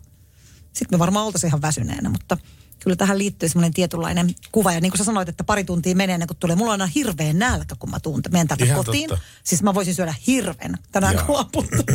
sitten 0.72 0.96
me 0.96 0.98
varmaan 0.98 1.26
oltaisiin 1.26 1.48
ihan 1.48 1.62
väsyneenä, 1.62 2.08
mutta 2.08 2.36
kyllä 2.82 2.96
tähän 2.96 3.18
liittyy 3.18 3.48
semmoinen 3.48 3.74
tietynlainen 3.74 4.34
kuva. 4.52 4.72
Ja 4.72 4.80
niin 4.80 4.92
kuin 4.92 4.98
sä 4.98 5.04
sanoit, 5.04 5.28
että 5.28 5.44
pari 5.44 5.64
tuntia 5.64 5.96
menee 5.96 6.14
ennen 6.14 6.26
kuin 6.26 6.36
tulee. 6.36 6.56
Mulla 6.56 6.72
on 6.72 6.80
aina 6.80 6.92
hirveän 6.94 7.38
nälkä, 7.38 7.74
kun 7.78 7.90
mä 7.90 8.00
tuun, 8.00 8.22
menen 8.30 8.48
tänne 8.48 8.64
Ihan 8.64 8.84
kotiin. 8.84 9.08
Totta. 9.08 9.24
Siis 9.44 9.62
mä 9.62 9.74
voisin 9.74 9.94
syödä 9.94 10.14
hirven 10.26 10.78
tänään, 10.92 11.18
kun 11.26 11.46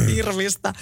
hirvistä. 0.16 0.74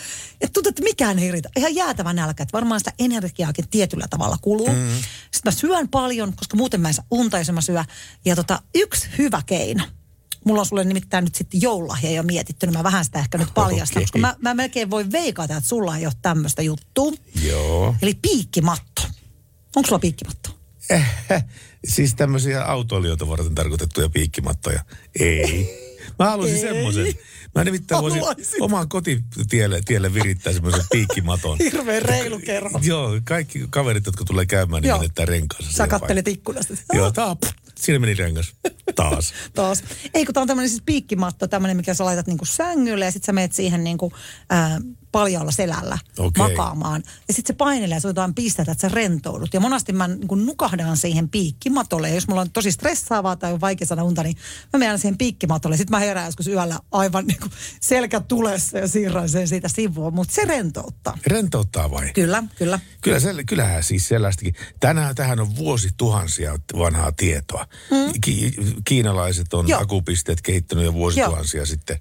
Ja 0.41 0.47
tuntuu, 0.53 0.69
että 0.69 0.83
mikään 0.83 1.19
ei 1.19 1.31
riitä. 1.31 1.49
Ihan 1.55 1.75
jäätävä 1.75 2.13
nälkä. 2.13 2.43
Että 2.43 2.53
varmaan 2.53 2.79
sitä 2.79 2.93
energiaakin 2.99 3.67
tietyllä 3.67 4.05
tavalla 4.09 4.37
kuluu. 4.41 4.69
Mm. 4.69 4.89
Sitten 5.31 5.41
mä 5.45 5.51
syön 5.51 5.87
paljon, 5.87 6.33
koska 6.35 6.57
muuten 6.57 6.81
mä 6.81 6.87
en 6.87 6.93
saa 6.93 7.05
unta, 7.11 7.37
jos 7.37 7.51
mä 7.51 7.61
syö. 7.61 7.83
Ja 8.25 8.35
tota, 8.35 8.61
yksi 8.75 9.09
hyvä 9.17 9.41
keino. 9.45 9.83
Mulla 10.45 10.61
on 10.61 10.65
sulle 10.65 10.83
nimittäin 10.83 11.23
nyt 11.23 11.35
sitten 11.35 11.61
joululahja 11.61 12.11
jo 12.11 12.23
mietitty, 12.23 12.65
niin 12.65 12.77
mä 12.77 12.83
vähän 12.83 13.05
sitä 13.05 13.19
ehkä 13.19 13.37
nyt 13.37 13.53
paljastan, 13.53 13.97
okay. 13.97 14.03
koska 14.03 14.19
mä, 14.19 14.35
mä 14.39 14.53
melkein 14.53 14.91
voi 14.91 15.11
veikata, 15.11 15.57
että 15.57 15.69
sulla 15.69 15.97
ei 15.97 16.05
ole 16.05 16.13
tämmöistä 16.21 16.61
juttua. 16.61 17.11
Joo. 17.41 17.95
Eli 18.01 18.13
piikkimatto. 18.21 19.01
Onko 19.75 19.87
sulla 19.87 19.99
piikkimatto? 19.99 20.49
Eh, 20.89 21.05
siis 21.95 22.15
tämmöisiä 22.15 22.63
autoilijoita 22.63 23.27
varten 23.27 23.55
tarkoitettuja 23.55 24.09
piikkimattoja. 24.09 24.83
Ei. 25.19 25.85
Mä 26.19 26.29
haluaisin 26.29 26.59
semmoisen. 26.59 27.13
Mä 27.55 27.63
nimittäin 27.63 28.01
voisin 28.01 28.23
omaan 28.59 28.89
kotitielle 28.89 29.81
tielle 29.85 30.13
virittää 30.13 30.53
semmoisen 30.53 30.85
piikkimaton. 30.91 31.57
Hirveän 31.71 32.01
reilu 32.01 32.39
kerro. 32.39 32.79
Joo, 32.83 33.09
kaikki 33.23 33.67
kaverit, 33.69 34.05
jotka 34.05 34.25
tulee 34.25 34.45
käymään, 34.45 34.83
niin 34.83 34.95
menettää 34.95 35.25
renkaansa. 35.25 35.71
Sä 35.71 35.87
kattelet 35.87 36.27
ikkunasta. 36.27 36.73
Joo, 36.93 37.11
tää, 37.11 37.35
siinä 37.79 37.99
meni 37.99 38.13
rengas. 38.13 38.53
Taas. 38.95 39.33
Taas. 39.55 39.83
Ei 40.13 40.25
kun 40.25 40.33
tää 40.33 40.41
on 40.41 40.47
tämmöinen 40.47 40.69
siis 40.69 40.83
piikkimatto, 40.85 41.47
tämmöinen, 41.47 41.77
mikä 41.77 41.93
sä 41.93 42.05
laitat 42.05 42.27
niinku 42.27 42.45
sängylle 42.45 43.05
ja 43.05 43.11
sit 43.11 43.23
sä 43.23 43.33
meet 43.33 43.53
siihen 43.53 43.83
niinku, 43.83 44.13
äh, 44.53 44.71
paljalla 45.15 45.51
selällä 45.51 45.97
okay. 46.17 46.49
makaamaan. 46.49 47.03
Ja 47.27 47.33
sitten 47.33 47.53
se 47.53 47.57
painelee 47.57 47.95
ja 47.95 47.99
se 47.99 48.07
jotain 48.07 48.35
pistetä, 48.35 48.71
että 48.71 48.81
sä 48.81 48.95
rentoudut. 48.95 49.53
Ja 49.53 49.59
monasti 49.59 49.93
mä 49.93 50.07
niin 50.07 50.45
nukahdan 50.45 50.97
siihen 50.97 51.29
piikkimatolle. 51.29 52.09
Ja 52.09 52.15
jos 52.15 52.27
mulla 52.27 52.41
on 52.41 52.51
tosi 52.51 52.71
stressaavaa 52.71 53.35
tai 53.35 53.53
on 53.53 53.61
vaikea 53.61 53.87
saada 53.87 54.03
unta, 54.03 54.23
niin 54.23 54.37
mä 54.73 54.79
menen 54.79 54.99
siihen 54.99 55.17
piikkimatolle. 55.17 55.77
Sitten 55.77 55.91
mä 55.91 55.99
herään 55.99 56.25
joskus 56.25 56.47
yöllä 56.47 56.79
aivan 56.91 57.27
niin 57.27 57.39
kuin 57.39 57.51
selkä 57.81 58.19
tulessa 58.19 58.77
ja 58.77 58.87
siirran 58.87 59.29
sen 59.29 59.47
siitä 59.47 59.67
sivua. 59.67 60.11
Mutta 60.11 60.33
se 60.33 60.45
rentouttaa. 60.45 61.17
Rentouttaa 61.27 61.91
vai? 61.91 62.11
Kyllä, 62.13 62.43
kyllä. 62.55 62.79
Kyllä 63.01 63.19
se, 63.19 63.43
kyllähän 63.43 63.83
siis 63.83 64.07
sellaistakin. 64.07 64.55
Tänään 64.79 65.15
tähän 65.15 65.39
on 65.39 65.55
vuosituhansia 65.55 66.59
vanhaa 66.77 67.11
tietoa. 67.11 67.67
Hmm. 67.89 68.13
Ki, 68.21 68.55
kiinalaiset 68.85 69.53
on 69.53 69.67
Joo. 69.67 69.81
akupisteet 69.81 70.41
kehittänyt 70.41 70.85
jo 70.85 70.93
vuosituhansia 70.93 71.59
Joo. 71.59 71.65
sitten. 71.65 71.99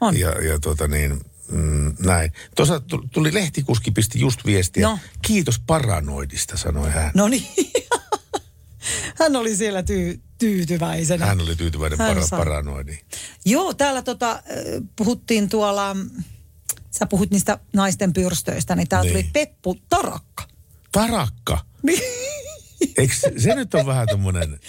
On. 0.00 0.18
Ja, 0.18 0.30
ja 0.30 0.58
tuota 0.60 0.88
niin, 0.88 1.20
Mm, 1.50 1.96
näin. 1.98 2.32
Tuossa 2.56 2.80
tuli 3.12 3.34
lehtikuski, 3.34 3.90
pisti 3.90 4.20
just 4.20 4.40
viestiä. 4.46 4.88
No. 4.88 4.98
Kiitos 5.22 5.60
paranoidista, 5.66 6.56
sanoi 6.56 6.90
hän. 6.90 7.10
No 7.14 7.28
niin. 7.28 7.46
hän 9.20 9.36
oli 9.36 9.56
siellä 9.56 9.82
tyy- 9.82 10.20
tyytyväisenä. 10.38 11.26
Hän 11.26 11.40
oli 11.40 11.56
tyytyväinen 11.56 11.98
hän 11.98 12.16
para- 12.16 12.36
paranoidi. 12.36 12.98
Joo, 13.44 13.74
täällä 13.74 14.02
tota, 14.02 14.42
puhuttiin 14.96 15.48
tuolla, 15.48 15.96
sä 16.90 17.06
puhut 17.06 17.30
niistä 17.30 17.58
naisten 17.72 18.12
pyrstöistä, 18.12 18.76
niin 18.76 18.88
täällä 18.88 19.10
niin. 19.10 19.24
tuli 19.24 19.30
Peppu 19.32 19.74
Tarakka. 19.88 20.44
Tarakka? 20.92 21.58
Eikö 22.98 23.14
se 23.38 23.54
nyt 23.54 23.74
on 23.74 23.86
vähän 23.86 24.06
tämmöinen... 24.06 24.60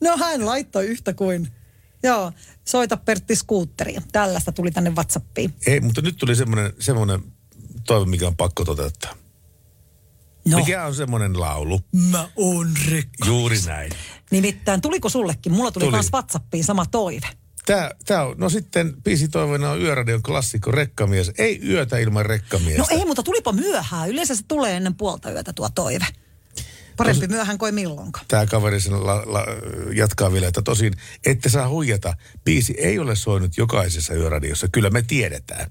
No 0.00 0.16
hän 0.16 0.46
laittoi 0.46 0.86
yhtä 0.86 1.14
kuin 1.14 1.48
Joo, 2.02 2.32
soita 2.64 2.96
Pertti 2.96 3.36
Skuutteri. 3.36 3.96
Tällaista 4.12 4.52
tuli 4.52 4.70
tänne 4.70 4.90
WhatsAppiin. 4.90 5.54
Ei, 5.66 5.80
mutta 5.80 6.02
nyt 6.02 6.16
tuli 6.16 6.36
semmoinen, 6.36 6.72
semmoinen 6.78 7.20
toive, 7.86 8.10
mikä 8.10 8.26
on 8.26 8.36
pakko 8.36 8.64
toteuttaa. 8.64 9.14
No. 10.48 10.58
Mikä 10.58 10.86
on 10.86 10.94
semmoinen 10.94 11.40
laulu? 11.40 11.80
Mä 12.10 12.28
oon 12.36 12.68
rekka. 12.90 13.26
Juuri 13.26 13.58
näin. 13.66 13.92
Nimittäin, 14.30 14.80
tuliko 14.80 15.08
sullekin? 15.08 15.52
Mulla 15.52 15.72
tuli, 15.72 15.84
tuli. 15.84 15.96
myös 15.96 16.12
WhatsAppiin 16.12 16.64
sama 16.64 16.86
toive. 16.86 17.26
Tää, 17.66 17.90
tää 18.04 18.26
on, 18.26 18.34
no 18.38 18.48
sitten 18.48 18.94
toiveena 19.30 19.70
on 19.70 19.80
Yöradion 19.80 20.22
klassikko 20.22 20.70
Rekkamies. 20.70 21.32
Ei 21.38 21.60
yötä 21.68 21.98
ilman 21.98 22.26
rekkamiestä. 22.26 22.82
No 22.82 22.86
ei, 22.90 23.04
mutta 23.04 23.22
tulipa 23.22 23.52
myöhään. 23.52 24.08
Yleensä 24.08 24.34
se 24.34 24.42
tulee 24.48 24.76
ennen 24.76 24.94
puolta 24.94 25.30
yötä 25.30 25.52
tuo 25.52 25.68
toive. 25.74 26.06
Parempi 27.04 27.26
tos, 27.26 27.36
myöhään 27.36 27.58
kuin 27.58 27.74
milloinkaan. 27.74 28.26
Tämä 28.28 28.46
kaveri 28.46 28.80
sen 28.80 29.06
la, 29.06 29.22
la, 29.26 29.46
jatkaa 29.94 30.32
vielä, 30.32 30.48
että 30.48 30.62
tosin 30.62 30.92
ette 31.26 31.48
saa 31.48 31.68
huijata. 31.68 32.14
Biisi 32.44 32.74
ei 32.78 32.98
ole 32.98 33.16
soinut 33.16 33.56
jokaisessa 33.56 34.14
yöradiossa. 34.14 34.68
Kyllä 34.68 34.90
me 34.90 35.02
tiedetään, 35.02 35.70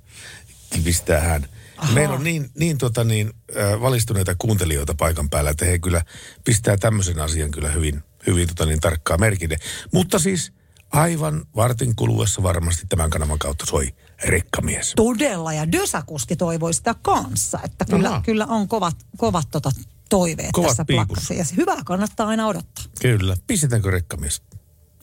pistää 0.83 1.19
hän. 1.19 1.47
Aha. 1.77 1.93
Meillä 1.93 2.15
on 2.15 2.23
niin, 2.23 2.49
niin, 2.59 2.77
tota 2.77 3.03
niin 3.03 3.33
äh, 3.57 3.81
valistuneita 3.81 4.35
kuuntelijoita 4.37 4.93
paikan 4.93 5.29
päällä, 5.29 5.49
että 5.49 5.65
he 5.65 5.79
kyllä 5.79 6.01
pistää 6.43 6.77
tämmöisen 6.77 7.19
asian 7.19 7.51
kyllä 7.51 7.69
hyvin, 7.69 8.03
hyvin 8.27 8.47
tota 8.47 8.65
niin, 8.65 8.79
tarkkaa 8.79 9.17
merkille. 9.17 9.57
Mutta 9.93 10.19
siis 10.19 10.53
aivan 10.91 11.45
vartin 11.55 11.95
kuluessa 11.95 12.43
varmasti 12.43 12.87
tämän 12.89 13.09
kanavan 13.09 13.39
kautta 13.39 13.65
soi 13.65 13.93
rekkamies. 14.23 14.93
Todella, 14.95 15.53
ja 15.53 15.71
Dösäkuski 15.71 16.35
toivoi 16.35 16.73
sitä 16.73 16.95
kanssa, 17.01 17.59
että 17.63 17.85
kyllä, 17.85 18.21
kyllä 18.25 18.45
on 18.45 18.67
kovat, 18.67 18.95
kovat 19.17 19.47
tota, 19.51 19.71
toiveet 20.09 20.49
Kovat 20.51 20.67
tässä 20.67 20.85
plakkassa. 20.85 21.33
Ja 21.33 21.45
se 21.45 21.55
hyvää 21.57 21.83
kannattaa 21.85 22.27
aina 22.27 22.47
odottaa. 22.47 22.83
Kyllä. 23.01 23.37
Pistetäänkö 23.47 23.91
rekkamies? 23.91 24.41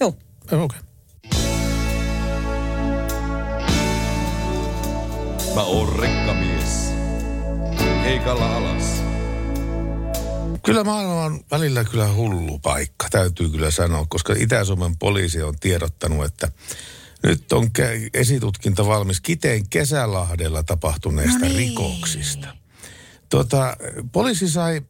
Joo. 0.01 0.09
Okei. 0.45 0.59
Okay. 0.59 0.81
Mä 5.55 5.63
oon 5.63 5.99
rekkamies. 5.99 6.93
Keikalla 8.05 8.57
alas. 8.57 9.03
Kyllä 10.65 10.85
maailma 10.85 11.25
on 11.25 11.41
välillä 11.51 11.85
kyllä 11.85 12.13
hullu 12.13 12.59
paikka, 12.59 13.07
täytyy 13.11 13.49
kyllä 13.49 13.71
sanoa, 13.71 14.07
koska 14.09 14.35
Itä-Suomen 14.39 14.97
poliisi 14.97 15.43
on 15.43 15.59
tiedottanut, 15.61 16.25
että 16.25 16.49
nyt 17.23 17.53
on 17.53 17.71
esitutkinta 18.15 18.87
valmis 18.87 19.21
Kiteen 19.21 19.69
Kesälahdella 19.69 20.63
tapahtuneista 20.63 21.39
no 21.39 21.47
niin. 21.47 21.57
rikoksista. 21.57 22.49
Tota, 23.29 23.77
poliisi 24.13 24.49
sai 24.49 24.83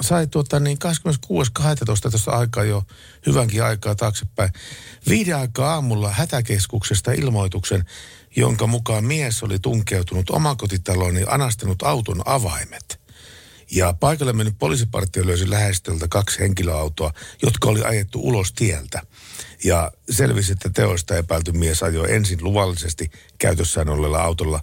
sai 0.00 0.26
tuota 0.26 0.60
niin 0.60 0.78
26.12. 0.84 2.10
tässä 2.10 2.30
aikaa 2.30 2.64
jo 2.64 2.82
hyvänkin 3.26 3.64
aikaa 3.64 3.94
taaksepäin. 3.94 4.50
Viiden 5.08 5.36
aikaa 5.36 5.74
aamulla 5.74 6.10
hätäkeskuksesta 6.10 7.12
ilmoituksen, 7.12 7.84
jonka 8.36 8.66
mukaan 8.66 9.04
mies 9.04 9.42
oli 9.42 9.58
tunkeutunut 9.58 10.30
omakotitaloon 10.30 11.16
ja 11.16 11.26
anastanut 11.28 11.82
auton 11.82 12.22
avaimet. 12.24 13.00
Ja 13.70 13.94
paikalle 14.00 14.32
mennyt 14.32 14.58
poliisipartio 14.58 15.26
löysi 15.26 15.50
lähestöltä 15.50 16.06
kaksi 16.08 16.38
henkilöautoa, 16.38 17.12
jotka 17.42 17.68
oli 17.68 17.82
ajettu 17.84 18.20
ulos 18.20 18.52
tieltä. 18.52 19.02
Ja 19.64 19.92
selvisi, 20.10 20.52
että 20.52 20.70
teoista 20.70 21.16
epäilty 21.16 21.52
mies 21.52 21.82
ajoi 21.82 22.14
ensin 22.14 22.44
luvallisesti 22.44 23.10
käytössään 23.38 23.88
olleella 23.88 24.22
autolla 24.22 24.60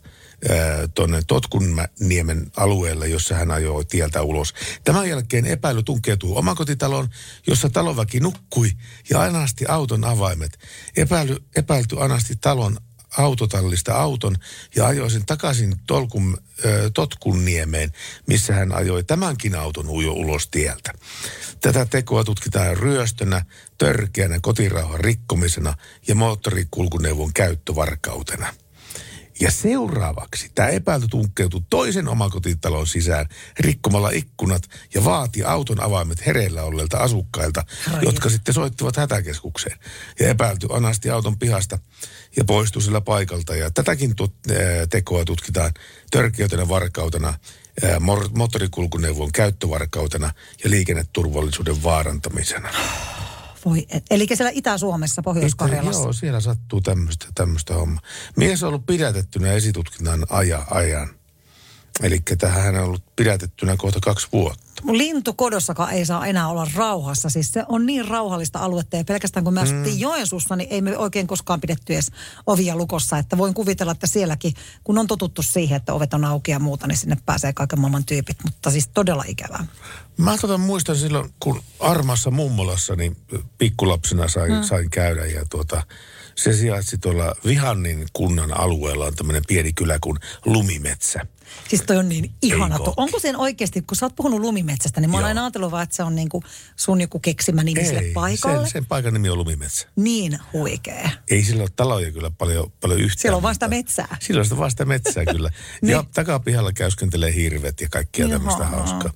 tuonne 0.93 1.21
Totkunniemen 1.27 2.51
alueelle, 2.57 3.07
jossa 3.07 3.35
hän 3.35 3.51
ajoi 3.51 3.85
tieltä 3.85 4.21
ulos. 4.21 4.53
Tämän 4.83 5.09
jälkeen 5.09 5.45
epäily 5.45 5.83
tunkeutuu 5.83 6.37
omakotitaloon, 6.37 7.09
jossa 7.47 7.69
talonväki 7.69 8.19
nukkui 8.19 8.71
ja 9.09 9.21
anasti 9.21 9.65
auton 9.67 10.03
avaimet. 10.03 10.59
Epäily, 10.97 11.37
epäilty 11.55 11.95
anasti 11.99 12.35
talon 12.41 12.77
autotallista 13.17 13.93
auton 13.93 14.35
ja 14.75 14.87
ajoi 14.87 15.11
sen 15.11 15.25
takaisin 15.25 15.75
tolkun, 15.87 16.37
äh, 16.65 16.71
Totkunniemeen, 16.93 17.91
missä 18.27 18.53
hän 18.53 18.71
ajoi 18.71 19.03
tämänkin 19.03 19.55
auton 19.55 19.89
ujo 19.89 20.13
ulos 20.13 20.47
tieltä. 20.47 20.93
Tätä 21.61 21.85
tekoa 21.85 22.23
tutkitaan 22.23 22.77
ryöstönä, 22.77 23.45
törkeänä 23.77 24.39
kotirauhan 24.41 24.99
rikkomisena 24.99 25.73
ja 26.07 26.15
moottorikulkuneuvon 26.15 27.33
käyttövarkautena. 27.33 28.53
Ja 29.41 29.51
seuraavaksi 29.51 30.51
tämä 30.55 30.67
epäilty 30.69 31.07
tunkkeutui 31.07 31.61
toisen 31.69 32.07
omakotitalon 32.07 32.87
sisään 32.87 33.25
rikkomalla 33.59 34.09
ikkunat 34.09 34.63
ja 34.93 35.05
vaati 35.05 35.43
auton 35.43 35.83
avaimet 35.83 36.25
hereillä 36.25 36.63
olleilta 36.63 36.97
asukkailta, 36.97 37.63
Ai. 37.93 37.99
jotka 38.01 38.29
sitten 38.29 38.53
soittivat 38.53 38.97
hätäkeskukseen. 38.97 39.77
Ja 40.19 40.27
epäilty 40.27 40.67
anasti 40.69 41.09
auton 41.09 41.39
pihasta 41.39 41.79
ja 42.37 42.45
poistui 42.45 42.81
sillä 42.81 43.01
paikalta. 43.01 43.55
Ja 43.55 43.71
tätäkin 43.71 44.15
tut, 44.15 44.33
äh, 44.49 44.57
tekoa 44.89 45.25
tutkitaan 45.25 45.73
törkeytenä 46.11 46.67
varkautena, 46.67 47.33
moottorikulkuneuvon 48.33 49.31
käyttövarkautena 49.31 50.33
ja 50.63 50.69
liikenneturvallisuuden 50.69 51.83
vaarantamisena. 51.83 52.69
Voi, 53.65 53.85
et, 53.89 54.05
eli 54.09 54.27
siellä 54.33 54.51
Itä-Suomessa, 54.53 55.21
Pohjois-Karjalassa. 55.21 56.01
Joo, 56.01 56.13
siellä 56.13 56.39
sattuu 56.39 56.81
tämmöistä, 56.81 57.27
tämmöistä 57.35 57.73
hommaa. 57.73 58.01
Mies 58.35 58.63
on 58.63 58.69
ollut 58.69 58.85
pidätettynä 58.85 59.51
esitutkinnan 59.51 60.25
aja, 60.29 60.65
ajan. 60.69 61.09
Eli 62.03 62.19
tähän 62.37 62.63
hän 62.63 62.75
on 62.75 62.83
ollut 62.83 63.03
pidätettynä 63.15 63.75
kohta 63.77 63.99
kaksi 64.01 64.27
vuotta. 64.33 64.70
Mun 64.83 64.97
lintukodossakaan 64.97 65.91
ei 65.91 66.05
saa 66.05 66.27
enää 66.27 66.47
olla 66.47 66.67
rauhassa. 66.75 67.29
Siis 67.29 67.51
se 67.51 67.63
on 67.67 67.85
niin 67.85 68.07
rauhallista 68.07 68.59
aluetta 68.59 68.97
ja 68.97 69.03
pelkästään 69.03 69.43
kun 69.43 69.53
me 69.53 69.61
asuttiin 69.61 69.99
Joensuussa, 69.99 70.55
niin 70.55 70.69
ei 70.71 70.81
me 70.81 70.97
oikein 70.97 71.27
koskaan 71.27 71.61
pidetty 71.61 71.93
edes 71.93 72.11
ovia 72.47 72.75
lukossa. 72.75 73.17
Että 73.17 73.37
voin 73.37 73.53
kuvitella, 73.53 73.91
että 73.91 74.07
sielläkin, 74.07 74.53
kun 74.83 74.97
on 74.97 75.07
totuttu 75.07 75.41
siihen, 75.41 75.77
että 75.77 75.93
ovet 75.93 76.13
on 76.13 76.25
auki 76.25 76.51
ja 76.51 76.59
muuta, 76.59 76.87
niin 76.87 76.97
sinne 76.97 77.17
pääsee 77.25 77.53
kaiken 77.53 77.79
maailman 77.79 78.05
tyypit. 78.05 78.37
Mutta 78.43 78.71
siis 78.71 78.87
todella 78.87 79.23
ikävää. 79.27 79.65
Mä 80.17 80.37
tota 80.37 80.57
muistan 80.57 80.95
silloin, 80.95 81.33
kun 81.39 81.61
Armassa 81.79 82.31
mummolassa, 82.31 82.95
niin 82.95 83.17
pikkulapsena 83.57 84.27
sain, 84.27 84.53
mm. 84.53 84.63
sain 84.63 84.89
käydä 84.89 85.25
ja 85.25 85.45
tuota, 85.49 85.83
se 86.35 86.53
sijaitsi 86.53 86.97
tuolla 86.97 87.35
Vihannin 87.45 88.05
kunnan 88.13 88.57
alueella 88.57 89.05
on 89.05 89.15
tämmöinen 89.15 89.43
pieni 89.47 89.73
kylä 89.73 89.97
kuin 90.01 90.17
Lumimetsä. 90.45 91.25
Siis 91.67 91.81
toi 91.81 91.97
on 91.97 92.09
niin 92.09 92.31
ihana. 92.41 92.79
To, 92.79 92.93
onko 92.97 93.19
sen 93.19 93.37
oikeasti, 93.37 93.81
kun 93.81 93.97
sä 93.97 94.05
oot 94.05 94.15
puhunut 94.15 94.39
lumimetsästä, 94.39 95.01
niin 95.01 95.11
mä 95.11 95.17
oon 95.17 95.25
aina 95.25 95.43
ajatellut 95.43 95.71
vaan, 95.71 95.83
että 95.83 95.95
se 95.95 96.03
on 96.03 96.15
niinku 96.15 96.43
sun 96.75 97.01
joku 97.01 97.19
keksimä 97.19 97.63
nimi 97.63 97.85
sille 97.85 98.03
paikalle. 98.13 98.57
sen, 98.57 98.69
sen 98.71 98.85
paikan 98.85 99.13
nimi 99.13 99.29
on 99.29 99.37
Lumimetsä. 99.37 99.87
Niin 99.95 100.39
huikea. 100.53 101.09
Ei 101.31 101.43
sillä 101.43 101.61
ole 101.61 101.69
taloja 101.75 102.11
kyllä 102.11 102.31
paljon, 102.37 102.71
paljon 102.81 102.99
yhtään. 102.99 103.21
Siellä 103.21 103.35
on 103.37 103.43
mutta- 103.43 103.67
metsää. 103.67 104.17
Silloin 104.19 104.41
on 104.41 104.45
sitä 104.69 104.69
sitä 104.69 104.85
metsää 104.85 105.25
kyllä. 105.35 105.51
Niin. 105.81 105.91
Ja 105.91 106.03
takapihalla 106.13 106.73
käyskentelee 106.73 107.35
hirvet 107.35 107.81
ja 107.81 107.89
kaikkia 107.89 108.27
tämmöistä 108.27 108.63
Ihanaa. 108.63 109.11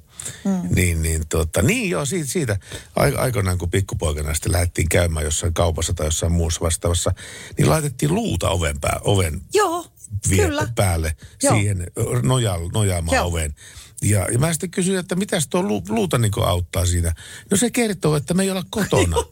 Hauskaa. 0.45 0.75
Niin, 0.75 1.01
niin, 1.01 1.23
tota, 1.29 1.61
niin 1.61 1.89
joo, 1.89 2.05
siitä, 2.05 2.27
siitä 2.31 2.57
ai- 2.95 3.15
aikoinaan 3.15 3.57
kun 3.57 3.69
pikkupoikana 3.71 4.33
sitten 4.33 4.51
lähdettiin 4.51 4.89
käymään 4.89 5.25
jossain 5.25 5.53
kaupassa 5.53 5.93
tai 5.93 6.07
jossain 6.07 6.31
muussa 6.31 6.61
vastaavassa, 6.61 7.11
niin 7.57 7.69
laitettiin 7.69 8.15
luuta 8.15 8.49
oven, 8.49 8.79
pää, 8.79 8.99
oven 9.03 9.41
Joo, 9.53 9.85
vie- 10.29 10.45
kyllä. 10.45 10.67
päälle 10.75 11.15
Joo. 11.43 11.53
siihen 11.53 11.87
noja, 12.23 12.55
nojaamaan 12.73 13.15
Joo. 13.15 13.25
oveen. 13.27 13.55
Ja, 14.01 14.27
ja 14.31 14.39
mä 14.39 14.53
sitten 14.53 14.71
kysyin, 14.71 14.99
että 14.99 15.15
mitä 15.15 15.37
tuo 15.49 15.63
lu, 15.63 15.83
luuta 15.89 16.17
niin 16.17 16.31
auttaa 16.45 16.85
siinä. 16.85 17.13
No 17.51 17.57
se 17.57 17.69
kertoo, 17.71 18.15
että 18.15 18.33
me 18.33 18.43
ei 18.43 18.51
olla 18.51 18.63
kotona. 18.69 19.17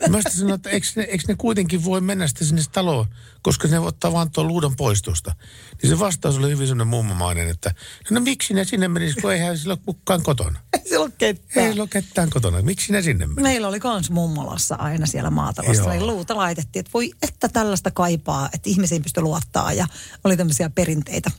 Ja 0.00 0.10
mä 0.10 0.16
sitten 0.16 0.32
sanoin, 0.32 0.54
että 0.54 0.70
eikö 0.70 0.86
ne, 0.96 1.02
eikö 1.02 1.24
ne 1.28 1.34
kuitenkin 1.38 1.84
voi 1.84 2.00
mennä 2.00 2.26
sitten 2.28 2.46
sinne 2.46 2.62
taloon, 2.72 3.06
koska 3.42 3.68
ne 3.68 3.78
ottaa 3.78 4.12
vaan 4.12 4.30
tuon 4.30 4.46
luudan 4.46 4.76
pois 4.76 5.02
tuosta. 5.02 5.34
Niin 5.82 5.90
se 5.90 5.98
vastaus 5.98 6.38
oli 6.38 6.50
hyvin 6.50 6.68
semmoinen 6.68 6.90
mummomainen, 6.90 7.48
että 7.48 7.74
no 8.10 8.20
miksi 8.20 8.54
ne 8.54 8.64
sinne 8.64 8.88
menisivät, 8.88 9.22
kun 9.22 9.32
eihän 9.32 9.58
sillä 9.58 9.72
ole 9.72 9.80
kukaan 9.86 10.22
kotona. 10.22 10.60
Ei 10.72 10.88
siellä 10.88 11.04
ole 11.04 11.12
Ei 11.20 11.34
ketään. 11.34 11.68
sillä 11.70 11.82
ole 11.82 11.88
ketään 11.88 12.30
kotona. 12.30 12.62
Miksi 12.62 12.92
ne 12.92 13.02
sinne 13.02 13.26
meni? 13.26 13.42
Meillä 13.42 13.68
oli 13.68 13.80
kans 13.80 14.10
mummolassa 14.10 14.74
aina 14.74 15.06
siellä 15.06 15.30
maatalossa, 15.30 15.82
Joo. 15.82 15.92
niin 15.92 16.06
luuta 16.06 16.36
laitettiin, 16.36 16.80
että 16.80 16.90
voi 16.94 17.10
että 17.22 17.48
tällaista 17.48 17.90
kaipaa, 17.90 18.48
että 18.52 18.70
ihmisiin 18.70 19.02
pystyi 19.02 19.22
luottaa 19.22 19.72
ja 19.72 19.86
oli 20.24 20.36
tämmöisiä 20.36 20.70
perinteitä. 20.70 21.30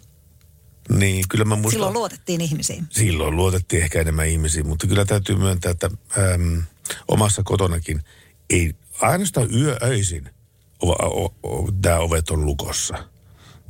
Niin, 0.89 1.25
kyllä 1.29 1.45
mä 1.45 1.55
muistan. 1.55 1.71
Silloin 1.71 1.93
luotettiin 1.93 2.41
ihmisiin. 2.41 2.87
Silloin 2.89 3.35
luotettiin 3.35 3.83
ehkä 3.83 4.01
enemmän 4.01 4.27
ihmisiin, 4.27 4.67
mutta 4.67 4.87
kyllä 4.87 5.05
täytyy 5.05 5.35
myöntää, 5.35 5.71
että 5.71 5.89
äm, 6.17 6.63
omassa 7.07 7.43
kotonakin 7.43 8.01
ei 8.49 8.75
ainoastaan 9.01 9.53
yööisin 9.53 10.29
tämä 11.81 11.99
ovet 11.99 12.29
on 12.29 12.45
lukossa. 12.45 13.09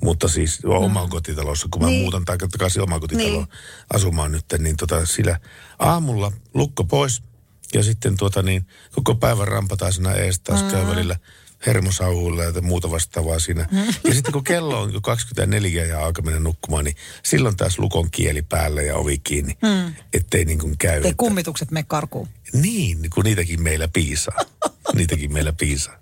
Mutta 0.04 0.28
siis 0.28 0.64
mm. 0.64 0.70
oman 0.70 1.10
kotitalossa, 1.10 1.68
kun 1.72 1.82
mä 1.82 1.88
Niin. 1.88 2.02
muutan 2.02 2.26
tai 2.26 2.38
takaisin 2.38 2.82
oman 2.82 3.00
kotitaloon 3.00 3.34
Niin. 3.44 3.48
asumaan 3.94 4.32
nyt, 4.32 4.46
niin 4.58 4.78
tota, 4.78 5.06
sillä 5.06 5.40
aamulla 5.80 6.32
lukko 6.54 6.84
pois 6.84 7.22
ja 7.74 7.84
sitten 7.84 8.18
tuota 8.18 8.42
niin, 8.42 8.68
koko 8.92 9.16
päivän 9.16 9.48
rampataan 9.48 9.94
siinä 9.94 10.12
ees 10.12 10.40
taas 10.40 10.64
mm. 10.64 10.72
käy 10.72 10.88
välillä 10.88 11.16
hermosauhuilla 11.68 12.44
ja 12.44 12.62
muuta 12.62 12.92
vastaavaa 12.92 13.40
siinä. 13.40 13.68
Ja 14.04 14.14
sitten 14.14 14.34
kun 14.34 14.44
kello 14.44 14.82
on 14.82 14.94
jo 14.94 15.02
24 15.02 15.86
ja 15.86 16.06
aika 16.06 16.22
mennä 16.22 16.40
nukkumaan, 16.40 16.86
niin 16.86 16.96
silloin 17.24 17.56
taas 17.58 17.80
lukon 17.80 18.12
kieli 18.12 18.42
päälle 18.42 18.84
ja 18.84 18.96
ovi 18.96 19.18
kiinni, 19.18 19.58
mm. 19.62 19.94
ettei 20.14 20.46
niin 20.46 20.60
kuin 20.60 20.78
käy. 20.78 20.92
Ei 20.94 20.98
että- 20.98 21.14
kummitukset 21.18 21.72
me 21.72 21.84
karkuun. 21.84 22.28
Niin, 22.54 22.98
kun 23.14 23.24
niitäkin 23.24 23.62
meillä 23.62 23.88
piisaa. 23.88 24.38
niitäkin 24.96 25.34
meillä 25.34 25.54
piisaa. 25.54 25.98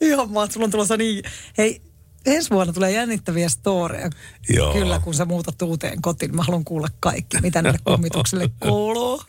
Ihan 0.00 0.30
maan, 0.30 0.52
sulla 0.52 0.64
on 0.64 0.70
tulossa 0.70 0.96
niin, 0.96 1.24
hei, 1.58 1.82
ensi 2.26 2.50
vuonna 2.50 2.72
tulee 2.72 2.90
jännittäviä 2.92 3.48
storeja. 3.48 4.10
Joo. 4.48 4.72
Kyllä, 4.72 4.98
kun 4.98 5.14
sä 5.14 5.24
muutat 5.24 5.62
uuteen 5.62 6.02
kotiin. 6.02 6.36
Mä 6.36 6.42
haluan 6.42 6.64
kuulla 6.64 6.88
kaikki, 7.00 7.40
mitä 7.40 7.62
näille 7.62 7.78
kummituksille 7.84 8.50
kuuluu. 8.60 9.22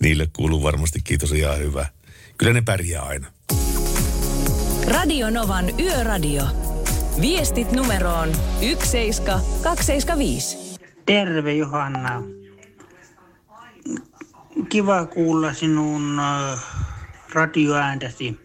Niille 0.00 0.28
kuuluu 0.36 0.62
varmasti 0.62 1.00
kiitos 1.04 1.32
ihan 1.32 1.58
hyvä. 1.58 1.86
Kyllä 2.38 2.52
ne 2.52 2.62
pärjää 2.62 3.02
aina. 3.02 3.32
Radio 4.88 5.30
Novan 5.30 5.80
Yöradio. 5.80 6.42
Viestit 7.20 7.72
numeroon 7.72 8.28
17275. 8.60 10.58
Terve 11.06 11.52
Johanna. 11.52 12.22
Kiva 14.68 15.06
kuulla 15.06 15.52
sinun 15.54 16.20
äh, 16.20 16.58
radioääntäsi. 17.32 18.40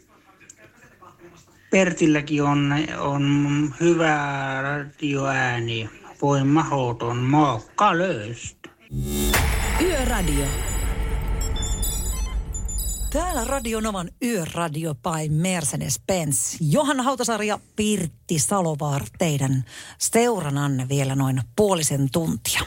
Pertilläkin 1.72 2.44
on, 2.44 2.74
on 3.00 3.74
hyvä 3.80 4.18
radioääni. 4.62 5.90
Voi 6.22 6.44
mahoton 6.44 7.18
mookka 7.18 7.98
löystä. 7.98 8.70
Yöradio. 9.82 10.73
Täällä 13.14 13.44
Radionovan 13.44 14.10
Yöradio 14.24 14.96
by 14.96 15.30
Mercedes-Benz. 15.30 16.58
Johanna 16.60 17.04
Hautasaari 17.04 17.48
ja 17.48 17.60
Pirtti 17.76 18.40
Salovaar 18.40 19.02
teidän 19.18 19.66
seurananne 19.98 20.90
vielä 20.90 21.16
noin 21.16 21.42
puolisen 21.56 22.10
tuntia. 22.12 22.62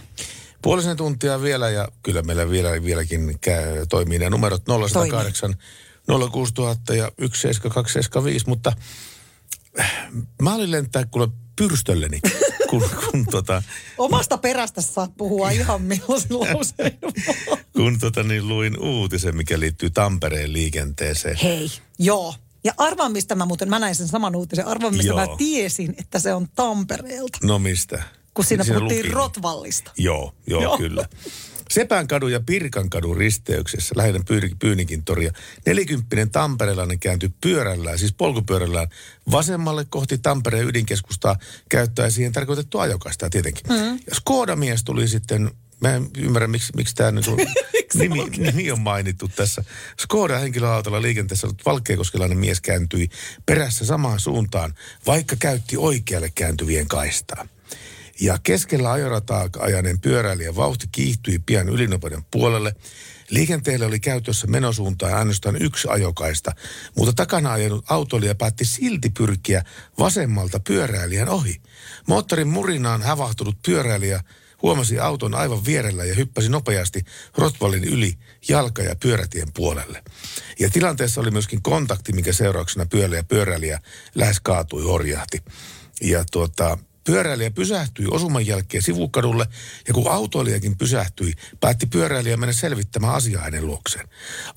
Puolisen 0.62 0.96
tuntia 0.96 1.42
vielä 1.42 1.70
ja 1.70 1.88
kyllä 2.02 2.22
meillä 2.22 2.50
vielä, 2.50 2.82
vieläkin 2.82 3.38
käy, 3.40 3.86
toimii 3.88 4.18
ne 4.18 4.30
numerot 4.30 4.62
0108 4.64 5.54
06000 6.32 6.94
ja 6.94 7.12
17275, 7.18 8.48
mutta 8.48 8.72
äh, 9.80 10.08
mä 10.42 10.54
olin 10.54 10.70
lentää 10.70 11.04
kuule 11.10 11.28
pyrstölleni, 11.56 12.20
kun, 12.80 13.10
kun, 13.10 13.26
tota, 13.26 13.62
Omasta 13.98 14.38
perästä 14.38 14.80
saat 14.80 15.16
puhua 15.16 15.50
ihan 15.50 15.82
millaisen 15.82 16.40
lauseen. 16.40 16.98
kun 17.76 17.98
tota, 17.98 18.22
niin 18.22 18.48
luin 18.48 18.80
uutisen, 18.80 19.36
mikä 19.36 19.60
liittyy 19.60 19.90
Tampereen 19.90 20.52
liikenteeseen. 20.52 21.36
Hei, 21.36 21.70
joo. 21.98 22.34
Ja 22.64 22.72
arvaan, 22.78 23.12
mistä 23.12 23.34
mä 23.34 23.46
muuten, 23.46 23.68
mä 23.68 23.78
näin 23.78 23.94
sen 23.94 24.08
saman 24.08 24.36
uutisen, 24.36 24.66
arvaan, 24.66 24.94
mistä 24.94 25.08
Joo. 25.12 25.26
mä 25.26 25.36
tiesin, 25.38 25.94
että 25.98 26.18
se 26.18 26.34
on 26.34 26.48
Tampereelta. 26.54 27.38
No 27.42 27.58
mistä? 27.58 28.02
Kun 28.34 28.44
siinä, 28.44 28.64
puhuttiin 28.64 29.04
luki. 29.04 29.14
Rotvallista. 29.14 29.90
Joo, 29.98 30.34
joo, 30.46 30.62
Joo. 30.62 30.78
kyllä. 30.78 31.08
Sepänkadun 31.70 32.32
ja 32.32 32.40
Pirkankadun 32.40 33.16
risteyksessä, 33.16 33.94
Pyy- 34.26 34.56
Pyynikin 34.58 35.04
toria, 35.04 35.32
nelikymppinen 35.66 36.30
tamperelainen 36.30 36.98
kääntyi 36.98 37.30
pyörällään, 37.40 37.98
siis 37.98 38.12
polkupyörällään, 38.12 38.88
vasemmalle 39.30 39.86
kohti 39.90 40.18
Tampereen 40.18 40.68
ydinkeskustaa 40.68 41.36
käyttäen 41.68 42.12
siihen 42.12 42.32
tarkoitettu 42.32 42.78
ajokaistaa 42.78 43.30
tietenkin. 43.30 43.64
Mm. 43.68 43.98
Ja 44.06 44.14
Skoda-mies 44.14 44.84
tuli 44.84 45.08
sitten, 45.08 45.50
mä 45.80 45.94
en 45.94 46.10
ymmärrä 46.18 46.48
miksi, 46.48 46.72
miksi 46.76 46.94
tämä 46.94 47.10
niinku 47.10 47.36
nimi, 47.94 48.24
nimi 48.38 48.72
on 48.72 48.80
mainittu 48.80 49.28
tässä. 49.28 49.64
Skoda 50.00 50.38
henkilöautolla 50.38 51.02
liikenteessä 51.02 51.46
ollut 51.46 51.66
valkeakoskelainen 51.66 52.38
mies 52.38 52.60
kääntyi 52.60 53.08
perässä 53.46 53.86
samaan 53.86 54.20
suuntaan, 54.20 54.74
vaikka 55.06 55.36
käytti 55.36 55.76
oikealle 55.76 56.32
kääntyvien 56.34 56.88
kaistaa. 56.88 57.46
Ja 58.20 58.38
keskellä 58.42 58.92
ajorataa 58.92 59.48
ajaneen 59.58 60.00
pyöräilijän 60.00 60.56
vauhti 60.56 60.86
kiihtyi 60.92 61.38
pian 61.38 61.68
ylinopeuden 61.68 62.24
puolelle. 62.30 62.74
Liikenteelle 63.30 63.86
oli 63.86 64.00
käytössä 64.00 64.46
menosuuntaan 64.46 65.14
ainoastaan 65.14 65.62
yksi 65.62 65.88
ajokaista, 65.90 66.52
mutta 66.96 67.12
takana 67.12 67.52
ajanut 67.52 67.84
autoilija 67.88 68.34
päätti 68.34 68.64
silti 68.64 69.10
pyrkiä 69.10 69.62
vasemmalta 69.98 70.60
pyöräilijän 70.60 71.28
ohi. 71.28 71.60
Moottorin 72.08 72.48
murinaan 72.48 73.02
hävahtunut 73.02 73.56
pyöräilijä 73.66 74.20
huomasi 74.62 74.98
auton 74.98 75.34
aivan 75.34 75.64
vierellä 75.64 76.04
ja 76.04 76.14
hyppäsi 76.14 76.48
nopeasti 76.48 77.04
Rotvallin 77.38 77.84
yli 77.84 78.14
jalka- 78.48 78.82
ja 78.82 78.96
pyörätien 78.96 79.48
puolelle. 79.54 80.04
Ja 80.58 80.70
tilanteessa 80.70 81.20
oli 81.20 81.30
myöskin 81.30 81.62
kontakti, 81.62 82.12
mikä 82.12 82.32
seurauksena 82.32 82.86
pyöräilijä 82.86 83.22
pyöräilijä 83.22 83.80
lähes 84.14 84.40
kaatui, 84.40 84.82
horjahti. 84.82 85.38
Ja 86.02 86.24
tuota, 86.32 86.78
pyöräilijä 87.06 87.50
pysähtyi 87.50 88.06
osuman 88.10 88.46
jälkeen 88.46 88.82
sivukadulle 88.82 89.46
ja 89.88 89.94
kun 89.94 90.10
autoilijakin 90.12 90.78
pysähtyi, 90.78 91.32
päätti 91.60 91.86
pyöräilijä 91.86 92.36
mennä 92.36 92.52
selvittämään 92.52 93.14
asiaa 93.14 93.42
hänen 93.42 93.66
luokseen. 93.66 94.08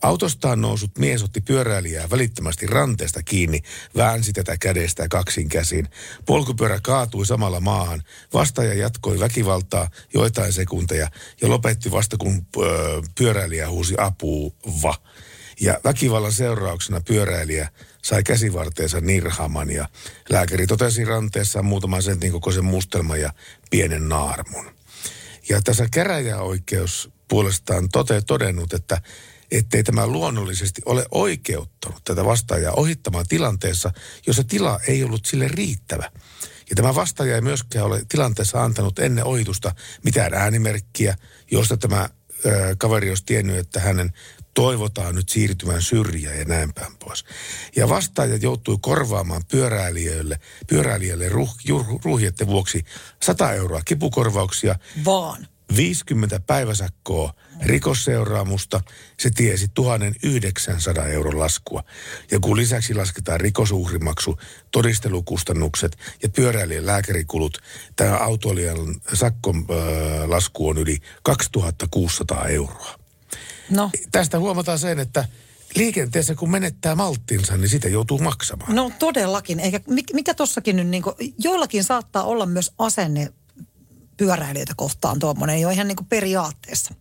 Autostaan 0.02 0.62
nousut 0.62 0.98
mies 0.98 1.24
otti 1.24 1.42
pyöräilijää 1.42 2.10
välittömästi 2.10 2.68
ranteesta 2.68 3.24
kiinni, 3.24 3.62
väänsi 3.96 4.34
tätä 4.34 4.58
kädestä 4.58 5.08
kaksin 5.08 5.50
käsin. 5.50 5.88
Polkupyörä 6.26 6.80
kaatui 6.84 7.26
samalla 7.26 7.60
maahan. 7.60 8.04
Vastaaja 8.34 8.74
jatkoi 8.74 9.20
väkivaltaa 9.20 9.90
joitain 10.14 10.54
sekunteja 10.54 11.12
ja 11.42 11.50
lopetti 11.50 11.92
vasta 11.92 12.18
kun 12.18 12.46
pyöräilijä 13.18 13.70
huusi 13.70 13.96
apuva. 13.98 14.96
Ja 15.62 15.80
väkivallan 15.84 16.32
seurauksena 16.32 17.02
pyöräilijä 17.02 17.70
sai 18.04 18.24
käsivarteensa 18.24 19.02
nirhaman 19.02 19.70
ja 19.70 19.90
lääkäri 20.30 20.68
totesi 20.68 21.06
ranteessaan 21.06 21.66
muutaman 21.66 22.04
sentin 22.04 22.32
kokoisen 22.32 22.66
mustelman 22.66 23.22
ja 23.22 23.34
pienen 23.70 24.10
naarmun. 24.10 24.72
Ja 25.50 25.62
tässä 25.62 25.88
käräjäoikeus 25.92 27.10
puolestaan 27.28 27.90
tote 27.90 28.22
todennut, 28.22 28.74
että 28.74 29.02
ettei 29.52 29.84
tämä 29.84 30.08
luonnollisesti 30.08 30.82
ole 30.86 31.06
oikeuttanut 31.12 32.04
tätä 32.04 32.26
vastaajaa 32.26 32.74
ohittamaan 32.74 33.26
tilanteessa, 33.30 33.92
jossa 34.28 34.44
tila 34.44 34.80
ei 34.88 35.04
ollut 35.04 35.26
sille 35.26 35.48
riittävä. 35.48 36.12
Ja 36.70 36.76
tämä 36.76 36.96
vastaaja 36.96 37.36
ei 37.36 37.42
myöskään 37.42 37.86
ole 37.86 38.02
tilanteessa 38.10 38.64
antanut 38.64 39.00
ennen 39.00 39.26
ohitusta 39.26 39.76
mitään 40.04 40.34
äänimerkkiä, 40.34 41.18
josta 41.52 41.78
tämä 41.78 42.10
ö, 42.46 42.76
kaveri 42.78 43.10
olisi 43.10 43.26
tiennyt, 43.26 43.58
että 43.58 43.80
hänen 43.80 44.14
toivotaan 44.54 45.16
nyt 45.16 45.30
siirtymään 45.30 45.82
syrjään 45.82 46.40
ja 46.40 46.46
näin 46.46 46.74
päin 46.74 46.98
pois. 46.98 47.26
Ja 47.76 47.90
vastaaja 47.90 48.36
joutui 48.36 48.78
korvaamaan 48.82 49.42
pyöräilijöille, 49.52 50.40
pyöräilijöille 50.68 51.30
ruh, 51.30 51.56
ruh, 52.04 52.20
vuoksi 52.48 52.86
100 53.22 53.54
euroa 53.54 53.82
kipukorvauksia. 53.86 54.76
Vaan. 55.06 55.48
50 55.76 56.40
päiväsakkoa 56.40 57.34
rikosseuraamusta, 57.62 58.82
se 59.20 59.30
tiesi 59.30 59.68
1900 59.74 61.08
euron 61.08 61.40
laskua. 61.40 61.84
Ja 62.32 62.40
kun 62.40 62.58
lisäksi 62.58 62.94
lasketaan 62.94 63.40
rikosuhrimaksu, 63.40 64.38
todistelukustannukset 64.72 65.98
ja 66.24 66.30
pyöräilijän 66.30 66.86
lääkärikulut, 66.86 67.58
tämä 67.96 68.18
autoilijan 68.18 68.78
sakkon 69.14 69.56
äh, 69.56 70.30
lasku 70.30 70.70
on 70.70 70.78
yli 70.78 70.98
2600 71.24 72.48
euroa. 72.48 72.99
No. 73.70 73.90
Tästä 74.12 74.40
huomataan 74.40 74.80
sen, 74.80 75.00
että 75.00 75.26
liikenteessä 75.76 76.36
kun 76.36 76.52
menettää 76.52 76.96
malttinsa, 76.96 77.58
niin 77.58 77.70
sitä 77.70 77.88
joutuu 77.88 78.18
maksamaan. 78.18 78.76
No 78.76 78.92
todellakin. 79.00 79.60
Eikä, 79.60 79.80
mikä, 80.14 80.34
tossakin 80.34 80.76
nyt, 80.76 80.88
niin 80.88 81.04
kuin, 81.04 81.16
joillakin 81.38 81.84
saattaa 81.84 82.24
olla 82.24 82.46
myös 82.46 82.72
asenne 82.78 83.34
pyöräilijöitä 84.18 84.74
kohtaan 84.76 85.20
tuommoinen 85.20 85.62
jo 85.62 85.70
ihan 85.70 85.88
niin 85.88 85.96
kuin 85.96 86.08
periaatteessa. 86.08 86.94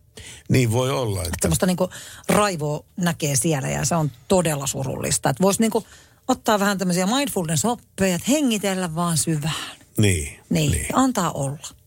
Niin 0.49 0.71
voi 0.71 0.91
olla. 0.91 1.21
Että... 1.23 1.37
Semmoista 1.41 1.65
niin 1.65 1.77
kuin 1.77 1.91
raivoa 2.29 2.85
näkee 2.97 3.35
siellä 3.35 3.69
ja 3.69 3.85
se 3.85 3.95
on 3.95 4.11
todella 4.27 4.67
surullista. 4.67 5.29
Että 5.29 5.41
voisi 5.41 5.61
niin 5.61 5.71
kuin 5.71 5.85
ottaa 6.27 6.59
vähän 6.59 6.77
tämmöisiä 6.77 7.05
mindfulness-oppeja, 7.05 8.15
että 8.15 8.31
hengitellä 8.31 8.95
vaan 8.95 9.17
syvään. 9.17 9.77
Niin. 9.97 10.39
Niin, 10.49 10.71
niin. 10.71 10.85
antaa 10.93 11.31
olla. 11.31 11.78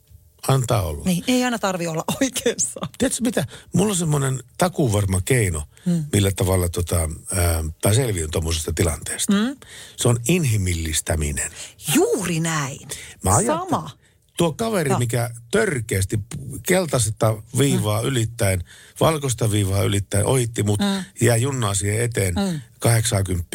Antaa 0.48 0.82
olla. 0.82 1.04
Niin, 1.04 1.24
ei 1.28 1.44
aina 1.44 1.58
tarvi 1.58 1.86
olla 1.86 2.04
oikeassa. 2.20 2.80
Tiedätkö 2.98 3.22
mitä? 3.24 3.44
Mulla 3.74 3.90
on 3.90 3.96
semmoinen 3.96 4.42
takuvarma 4.58 5.20
keino, 5.24 5.62
hmm. 5.86 6.04
millä 6.12 6.30
tavalla 6.36 6.68
tota, 6.68 7.08
mä 7.84 7.92
selviyn 7.94 8.30
tuommoisesta 8.30 8.72
tilanteesta. 8.72 9.32
Hmm? 9.32 9.56
Se 9.96 10.08
on 10.08 10.18
inhimillistäminen. 10.28 11.50
Juuri 11.94 12.40
näin. 12.40 12.88
Mä 13.24 13.42
Sama. 13.46 13.90
Tuo 14.36 14.52
kaveri, 14.52 14.90
No. 14.90 14.98
mikä 14.98 15.30
törkeästi 15.50 16.20
keltaista 16.66 17.42
viivaa 17.58 18.00
Hmm. 18.00 18.08
ylittäen, 18.08 18.64
valkoista 19.00 19.50
viivaa 19.50 19.82
ylittäen, 19.82 20.26
ohitti 20.26 20.62
mut 20.62 20.80
Mm. 20.80 21.04
ja 21.20 21.36
junnaa 21.36 21.74
siihen 21.74 22.00
eteen 22.00 22.34
Mm. 22.34 22.60
80, 22.80 23.48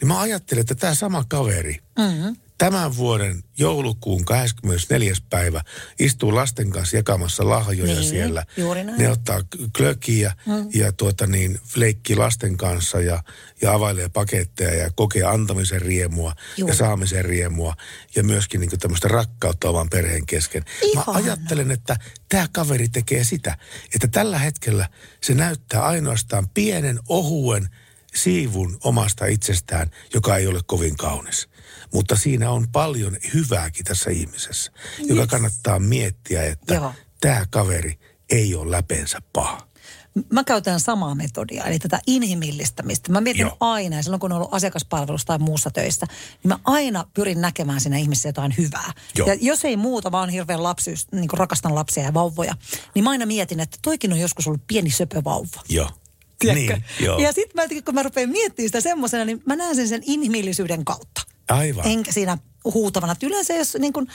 niin 0.00 0.08
mä 0.08 0.20
ajattelin, 0.20 0.60
että 0.60 0.74
tämä 0.74 0.94
sama 0.94 1.24
kaveri, 1.28 1.76
Mm-hmm. 1.98 2.36
Tämän 2.60 2.96
vuoden 2.96 3.42
joulukuun 3.58 4.24
24. 4.24 5.12
päivä 5.30 5.62
istuu 5.98 6.34
lasten 6.34 6.70
kanssa 6.70 6.96
jakamassa 6.96 7.48
lahjoja 7.48 7.94
Niin, 7.94 8.08
siellä. 8.08 8.44
juuri 8.56 8.84
näin. 8.84 8.98
Ne 8.98 9.08
ottaa 9.10 9.40
klökiä 9.76 10.32
Mm. 10.46 10.68
ja 10.74 10.92
tuota 10.92 11.26
niin, 11.26 11.58
leikkii 11.76 12.16
lasten 12.16 12.56
kanssa 12.56 13.00
ja, 13.00 13.22
ja 13.62 13.72
availee 13.74 14.08
paketteja 14.08 14.74
ja 14.74 14.90
kokee 14.96 15.22
antamisen 15.22 15.82
riemua 15.82 16.34
Juu. 16.56 16.68
ja 16.68 16.74
saamisen 16.74 17.24
riemua 17.24 17.74
ja 18.16 18.24
myöskin 18.24 18.60
niin 18.60 18.78
tämmöistä 18.78 19.08
rakkautta 19.08 19.70
oman 19.70 19.90
perheen 19.90 20.26
kesken. 20.26 20.62
Mä 20.62 21.00
Ihana. 21.02 21.12
ajattelen, 21.18 21.70
että 21.70 21.96
tämä 22.28 22.46
kaveri 22.52 22.88
tekee 22.88 23.24
sitä, 23.24 23.56
että 23.94 24.08
tällä 24.08 24.38
hetkellä 24.38 24.88
se 25.20 25.34
näyttää 25.34 25.82
ainoastaan 25.82 26.48
pienen 26.48 26.98
ohuen 27.08 27.68
siivun 28.14 28.78
omasta 28.84 29.26
itsestään, 29.26 29.90
joka 30.14 30.36
ei 30.36 30.46
ole 30.46 30.60
kovin 30.66 30.96
kaunis. 30.96 31.48
Mutta 31.94 32.16
siinä 32.16 32.50
on 32.50 32.68
paljon 32.72 33.16
hyvääkin 33.34 33.84
tässä 33.84 34.10
ihmisessä, 34.10 34.72
joka 34.98 35.20
Yes. 35.20 35.30
kannattaa 35.30 35.78
miettiä, 35.78 36.42
että 36.44 36.74
Joo. 36.74 36.92
tämä 37.20 37.46
kaveri 37.50 37.98
ei 38.30 38.54
ole 38.54 38.70
läpeensä 38.70 39.18
paha. 39.32 39.70
Mä 40.32 40.44
käytän 40.44 40.80
samaa 40.80 41.14
metodia, 41.14 41.64
eli 41.64 41.78
tätä 41.78 42.00
inhimillistämistä. 42.06 43.12
Mä 43.12 43.20
mietin 43.20 43.40
Joo. 43.40 43.56
aina, 43.60 43.96
ja 43.96 44.02
silloin 44.02 44.20
kun 44.20 44.32
on 44.32 44.36
ollut 44.36 44.54
asiakaspalvelussa 44.54 45.26
tai 45.26 45.38
muussa 45.38 45.70
töissä, 45.70 46.06
niin 46.42 46.48
mä 46.48 46.58
aina 46.64 47.04
pyrin 47.14 47.40
näkemään 47.40 47.80
siinä 47.80 47.98
ihmisessä 47.98 48.28
jotain 48.28 48.54
hyvää. 48.58 48.92
Joo. 49.16 49.28
Ja 49.28 49.34
jos 49.40 49.64
ei 49.64 49.76
muuta, 49.76 50.12
vaan 50.12 50.28
hirveän 50.28 50.62
lapsyys, 50.62 51.06
niin 51.12 51.30
rakastan 51.32 51.74
lapsia 51.74 52.02
ja 52.04 52.14
vauvoja, 52.14 52.54
niin 52.94 53.04
mä 53.04 53.10
aina 53.10 53.26
mietin, 53.26 53.60
että 53.60 53.78
toikin 53.82 54.12
on 54.12 54.18
joskus 54.20 54.46
ollut 54.46 54.66
pieni 54.66 54.90
söpövauva. 54.90 55.62
Joo. 55.68 55.90
Tiedätkö? 56.38 56.72
Niin, 56.72 56.84
joo. 57.06 57.18
Ja 57.18 57.32
sitten 57.32 57.68
mä, 57.76 57.82
kun 57.84 57.94
mä 57.94 58.02
rupean 58.02 58.30
miettimään 58.30 58.68
sitä 58.68 58.80
semmoisena, 58.80 59.24
niin 59.24 59.42
mä 59.46 59.56
näen 59.56 59.76
sen 59.76 59.88
sen 59.88 60.02
inhimillisyyden 60.06 60.84
kautta. 60.84 61.22
Aivan. 61.52 61.86
Enkä 61.86 62.12
siinä 62.12 62.38
huutavana. 62.64 63.12
Että 63.12 63.26
yleensä 63.26 63.54
jos 63.54 63.76
niin 63.80 63.92
kun 63.92 64.06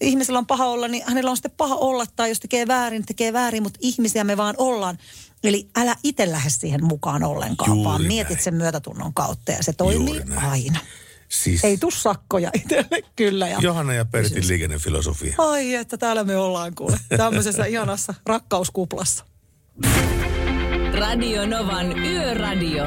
ihmisellä 0.00 0.38
on 0.38 0.46
paha 0.46 0.66
olla, 0.66 0.88
niin 0.88 1.04
hänellä 1.06 1.30
on 1.30 1.36
sitten 1.36 1.50
paha 1.56 1.74
olla. 1.74 2.04
Tai 2.16 2.28
jos 2.28 2.40
tekee 2.40 2.66
väärin, 2.66 2.98
niin 2.98 3.06
tekee 3.06 3.32
väärin. 3.32 3.62
Mutta 3.62 3.78
ihmisiä 3.82 4.24
me 4.24 4.36
vaan 4.36 4.54
ollaan. 4.58 4.98
Eli 5.44 5.68
älä 5.76 5.96
itse 6.02 6.32
lähde 6.32 6.50
siihen 6.50 6.84
mukaan 6.84 7.24
ollenkaan, 7.24 7.70
Juuri 7.70 7.84
vaan 7.84 8.02
mietit 8.02 8.34
näin. 8.34 8.44
sen 8.44 8.54
myötätunnon 8.54 9.14
kautta. 9.14 9.52
Ja 9.52 9.62
se 9.62 9.72
toimii 9.72 10.20
aina. 10.36 10.78
Siis 11.28 11.64
Ei 11.64 11.78
tuu 11.78 11.90
sakkoja 11.90 12.50
itselle, 12.54 13.02
kyllä. 13.16 13.48
Ja... 13.48 13.58
Johanna 13.62 13.94
ja 13.94 14.04
Pertin 14.04 14.48
liikennefilosofia. 14.48 15.34
Ai, 15.38 15.74
että 15.74 15.96
täällä 15.96 16.24
me 16.24 16.36
ollaan 16.36 16.74
kuule. 16.74 16.98
Tämmöisessä 17.16 17.64
ihanassa 17.64 18.14
rakkauskuplassa. 18.26 19.24
Radio 20.98 21.46
Novan 21.46 21.98
Yöradio. 21.98 22.84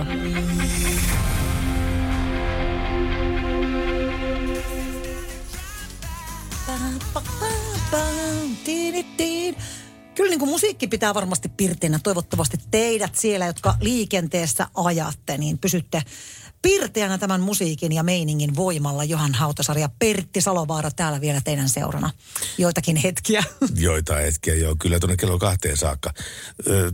Kyllä 10.16 10.30
niin 10.30 10.40
kuin 10.40 10.50
musiikki 10.50 10.88
pitää 10.88 11.14
varmasti 11.14 11.50
pirteänä. 11.50 12.00
Toivottavasti 12.04 12.58
teidät 12.72 13.16
siellä, 13.16 13.46
jotka 13.46 13.76
liikenteessä 13.82 14.68
ajatte, 14.76 15.38
niin 15.38 15.58
pysytte 15.58 16.04
pirteänä 16.62 17.18
tämän 17.18 17.42
musiikin 17.42 17.92
ja 17.92 18.04
meiningin 18.04 18.56
voimalla. 18.56 19.04
Johan 19.04 19.34
Hautasari 19.34 19.82
ja 19.82 19.90
Pertti 20.00 20.42
Salovaara 20.42 20.92
täällä 20.92 21.22
vielä 21.22 21.42
teidän 21.42 21.70
seurana 21.70 22.12
joitakin 22.58 22.96
hetkiä. 22.96 23.44
Joitain 23.76 24.26
hetkiä, 24.26 24.56
joo. 24.56 24.76
Kyllä 24.80 25.00
tuonne 25.00 25.18
kello 25.18 25.40
kahteen 25.40 25.78
saakka. 25.78 26.14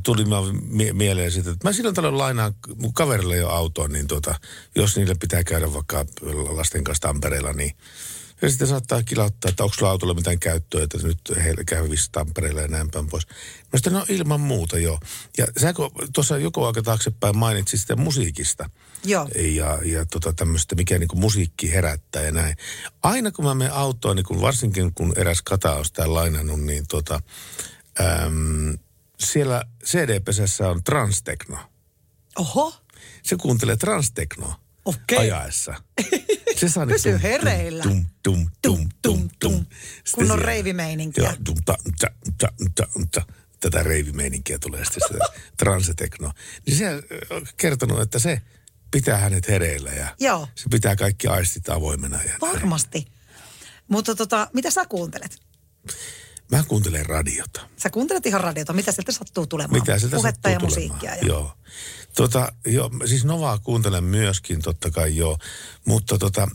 Tuli 0.04 0.26
mä 0.26 0.36
mie- 0.62 0.94
mieleen 0.94 1.32
sitten, 1.32 1.54
että 1.54 1.68
mä 1.68 1.74
silloin 1.74 1.96
tällöin 1.96 2.18
lainaan 2.18 2.54
mun 2.76 2.94
kaverille 2.94 3.36
jo 3.36 3.50
autoon, 3.50 3.92
niin 3.92 4.08
tota, 4.08 4.36
jos 4.76 4.98
niille 4.98 5.16
pitää 5.16 5.44
käydä 5.44 5.74
vaikka 5.74 6.06
lasten 6.50 6.84
kanssa 6.84 7.08
Tampereella, 7.08 7.54
niin 7.54 7.76
ja 8.44 8.50
sitten 8.50 8.68
saattaa 8.68 9.04
kilauttaa, 9.04 9.50
että 9.50 9.64
onko 9.64 9.74
sulla 9.74 9.92
autolla 9.92 10.14
mitään 10.14 10.40
käyttöä, 10.40 10.84
että 10.84 10.98
nyt 10.98 11.20
heillä 11.44 11.64
käy 11.64 11.90
vissi 11.90 12.10
Tampereella 12.12 12.62
ja 12.62 12.68
näin 12.68 12.92
päin 12.92 13.08
pois. 13.08 13.28
Mä 13.28 13.78
sitten, 13.78 13.94
no 13.94 14.06
ilman 14.10 14.42
muuta 14.42 14.80
joo. 14.80 15.00
Ja 15.38 15.48
sä 15.58 15.74
tuossa 16.14 16.38
joku 16.38 16.64
aika 16.64 16.82
taaksepäin 16.82 17.38
mainitsit 17.38 17.80
sitä 17.80 17.96
musiikista 17.96 18.70
Joo. 19.06 19.28
ja, 19.36 19.80
ja 19.86 20.06
tota 20.06 20.34
tämmöistä, 20.34 20.76
mikä 20.76 21.00
niinku 21.00 21.16
musiikki 21.16 21.72
herättää 21.72 22.22
ja 22.24 22.32
näin. 22.32 22.56
Aina 23.04 23.32
kun 23.32 23.46
mä 23.46 23.56
menen 23.56 23.74
autoon, 23.74 24.16
niin 24.16 24.26
kun 24.26 24.42
varsinkin 24.42 24.94
kun 24.94 25.14
eräs 25.16 25.42
kata 25.42 25.76
on 25.76 25.86
sitä 25.86 26.14
lainannut, 26.14 26.62
niin 26.62 26.88
tota, 26.88 27.20
äm, 28.00 28.78
siellä 29.20 29.64
CD-pesässä 29.86 30.70
on 30.70 30.84
transtekno. 30.84 31.58
Oho. 32.40 32.74
Se 33.24 33.36
kuuntelee 33.36 33.76
transteknoa 33.76 34.63
Okei. 34.86 35.18
ajaessa. 35.18 35.76
Se 36.60 36.70
saa 36.70 36.86
Pysy 36.86 37.12
tum, 37.12 37.20
hereillä. 37.20 37.84
Tum, 37.84 38.06
tum, 38.24 38.50
tum, 38.62 38.90
tum, 39.02 39.30
tum. 39.40 39.54
Sitten 39.54 39.70
Kunnon 40.16 40.28
siellä- 40.38 40.46
reivimeininkiä. 40.46 41.24
Joo, 41.24 41.34
tum, 41.44 41.56
ta, 41.66 41.78
ta, 42.00 42.08
ta, 42.38 42.48
ta, 42.76 42.88
ta. 43.12 43.22
Tätä 43.60 43.84
reivimeininkiä 43.84 44.60
tulee 44.60 44.86
sitten 44.86 45.04
sitä 45.08 45.26
transeteknoa. 45.60 46.34
Niin 46.68 46.78
se 46.78 47.04
on 47.30 47.48
kertonut, 47.58 48.02
että 48.02 48.20
se 48.20 48.42
pitää 48.92 49.18
hänet 49.18 49.48
hereillä 49.48 49.90
ja 49.92 50.16
Joo. 50.20 50.48
se 50.56 50.64
pitää 50.72 50.96
kaikki 50.96 51.28
aistit 51.28 51.70
avoimena. 51.70 52.18
Ja 52.18 52.24
näin. 52.30 52.42
Varmasti. 52.42 53.06
Mutta 53.88 54.16
tota, 54.16 54.48
mitä 54.54 54.72
sä 54.72 54.86
kuuntelet? 54.86 55.40
Mä 56.52 56.64
kuuntelen 56.68 57.06
radiota. 57.06 57.62
Sä 57.78 57.90
kuuntelet 57.90 58.26
ihan 58.26 58.42
radiota. 58.42 58.74
Mitä 58.74 58.92
sieltä 58.92 59.12
sattuu 59.12 59.48
tulemaan? 59.48 59.80
Mitä 59.82 60.00
sieltä 60.00 60.16
Puhetta 60.16 60.50
sattuu 60.50 60.52
ja 60.52 60.60
tulemaan. 60.60 60.92
musiikkia. 60.92 61.16
Ja... 61.16 61.28
Joo. 61.28 61.58
Tota, 62.16 62.54
joo, 62.66 62.92
siis 63.06 63.26
Novaa 63.26 63.58
kuuntelen 63.58 64.04
myöskin 64.04 64.62
totta 64.62 64.92
kai 64.92 65.16
joo, 65.16 65.38
mutta 65.86 66.18
tota, 66.18 66.48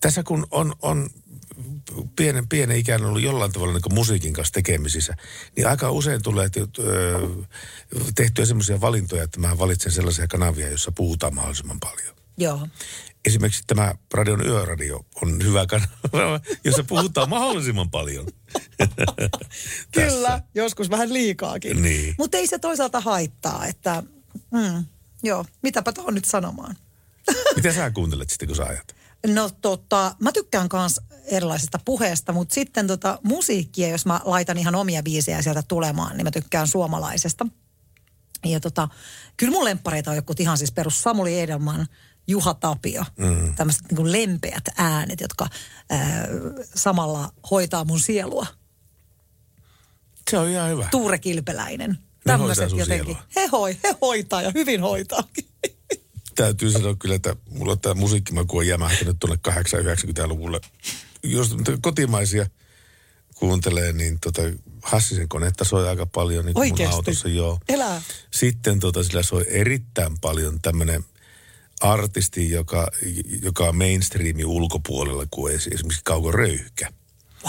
tässä 0.00 0.22
kun 0.22 0.46
on, 0.50 0.74
on 0.82 1.10
pienen, 2.16 2.48
pienen 2.48 2.76
ikään 2.76 3.04
ollut 3.04 3.22
jollain 3.22 3.52
tavalla 3.52 3.72
niin 3.72 3.94
musiikin 3.94 4.32
kanssa 4.32 4.52
tekemisissä, 4.52 5.16
niin 5.56 5.68
aika 5.68 5.90
usein 5.90 6.22
tulee 6.22 6.50
tehtyä 8.14 8.44
semmoisia 8.44 8.80
valintoja, 8.80 9.22
että 9.22 9.40
mä 9.40 9.58
valitsen 9.58 9.92
sellaisia 9.92 10.26
kanavia, 10.26 10.68
joissa 10.68 10.92
puhutaan 10.92 11.34
mahdollisimman 11.34 11.80
paljon. 11.80 12.14
Joo. 12.38 12.68
Esimerkiksi 13.24 13.64
tämä 13.66 13.94
Radion 14.14 14.46
yöradio 14.46 15.06
on 15.22 15.44
hyvä 15.44 15.66
kanava, 15.66 16.40
jossa 16.64 16.84
puhutaan 16.84 17.28
mahdollisimman 17.28 17.90
paljon. 17.90 18.26
Kyllä, 19.92 20.42
joskus 20.54 20.90
vähän 20.90 21.12
liikaakin. 21.12 21.82
Niin. 21.82 22.14
Mutta 22.18 22.36
ei 22.36 22.46
se 22.46 22.58
toisaalta 22.58 23.00
haittaa, 23.00 23.66
että 23.66 24.02
mm, 24.50 24.84
joo, 25.22 25.44
mitäpä 25.62 25.92
tuohon 25.92 26.14
nyt 26.14 26.24
sanomaan. 26.24 26.76
Mitä 27.56 27.72
sä 27.72 27.90
kuuntelet 27.90 28.30
sitten, 28.30 28.48
kun 28.48 28.56
sä 28.56 28.64
ajat? 28.64 28.96
No 29.26 29.50
tota, 29.60 30.14
mä 30.20 30.32
tykkään 30.32 30.68
kans 30.68 31.00
erilaisesta 31.24 31.78
puheesta, 31.84 32.32
mutta 32.32 32.54
sitten 32.54 32.86
tota 32.86 33.18
musiikkia, 33.22 33.88
jos 33.88 34.06
mä 34.06 34.20
laitan 34.24 34.58
ihan 34.58 34.74
omia 34.74 35.02
biisejä 35.02 35.42
sieltä 35.42 35.62
tulemaan, 35.68 36.16
niin 36.16 36.24
mä 36.24 36.30
tykkään 36.30 36.68
suomalaisesta. 36.68 37.46
Ja 38.44 38.60
tota, 38.60 38.88
kyllä 39.36 39.52
mun 39.52 39.64
lemppareita 39.64 40.10
on 40.10 40.16
joku 40.16 40.34
ihan 40.38 40.58
siis 40.58 40.72
perus 40.72 41.02
Samuli 41.02 41.40
Edelman, 41.40 41.86
Juha 42.26 42.54
Tapio, 42.54 43.04
mm. 43.18 43.54
tämmöiset 43.54 43.92
niin 43.92 44.12
lempeät 44.12 44.64
äänet, 44.76 45.20
jotka 45.20 45.48
ää, 45.90 46.28
samalla 46.74 47.32
hoitaa 47.50 47.84
mun 47.84 48.00
sielua. 48.00 48.46
Se 50.30 50.38
on 50.38 50.48
ihan 50.48 50.70
hyvä. 50.70 50.88
Tuure 50.90 51.18
Kilpeläinen. 51.18 51.98
Tämmöiset 52.24 52.70
jotenkin. 52.70 53.06
sielua. 53.06 53.22
He, 53.36 53.46
hoi, 53.46 53.76
he 53.84 53.94
hoitaa 54.00 54.42
ja 54.42 54.50
hyvin 54.54 54.80
hoitaa. 54.80 55.24
Täytyy 56.34 56.70
sanoa 56.70 56.96
kyllä, 56.98 57.14
että 57.14 57.36
mulla 57.50 57.76
tämä 57.76 57.94
musiikkimaku 57.94 58.58
on 58.58 58.66
jämähtänyt 58.66 59.16
tuonne 59.20 59.38
80-90-luvulle. 59.48 60.60
Jos 61.22 61.56
kotimaisia 61.82 62.46
kuuntelee, 63.34 63.92
niin 63.92 64.20
tota 64.20 64.42
Hassisen 64.82 65.28
konetta 65.28 65.64
soi 65.64 65.88
aika 65.88 66.06
paljon 66.06 66.46
niin 66.46 66.54
kuin 66.54 66.74
mun 66.78 66.88
autossa. 66.92 67.28
Joo. 67.28 67.58
Elää. 67.68 68.02
Sitten 68.30 68.80
tota, 68.80 69.04
sillä 69.04 69.22
soi 69.22 69.44
erittäin 69.48 70.18
paljon 70.20 70.60
tämmöinen 70.62 71.04
artisti, 71.80 72.50
joka, 72.50 72.88
joka 73.42 73.64
on 73.64 73.76
mainstreamin 73.76 74.46
ulkopuolella 74.46 75.26
kuin 75.30 75.54
esi- 75.54 75.70
esimerkiksi 75.74 76.00
Kauko 76.04 76.32
Röyhkä. 76.32 76.92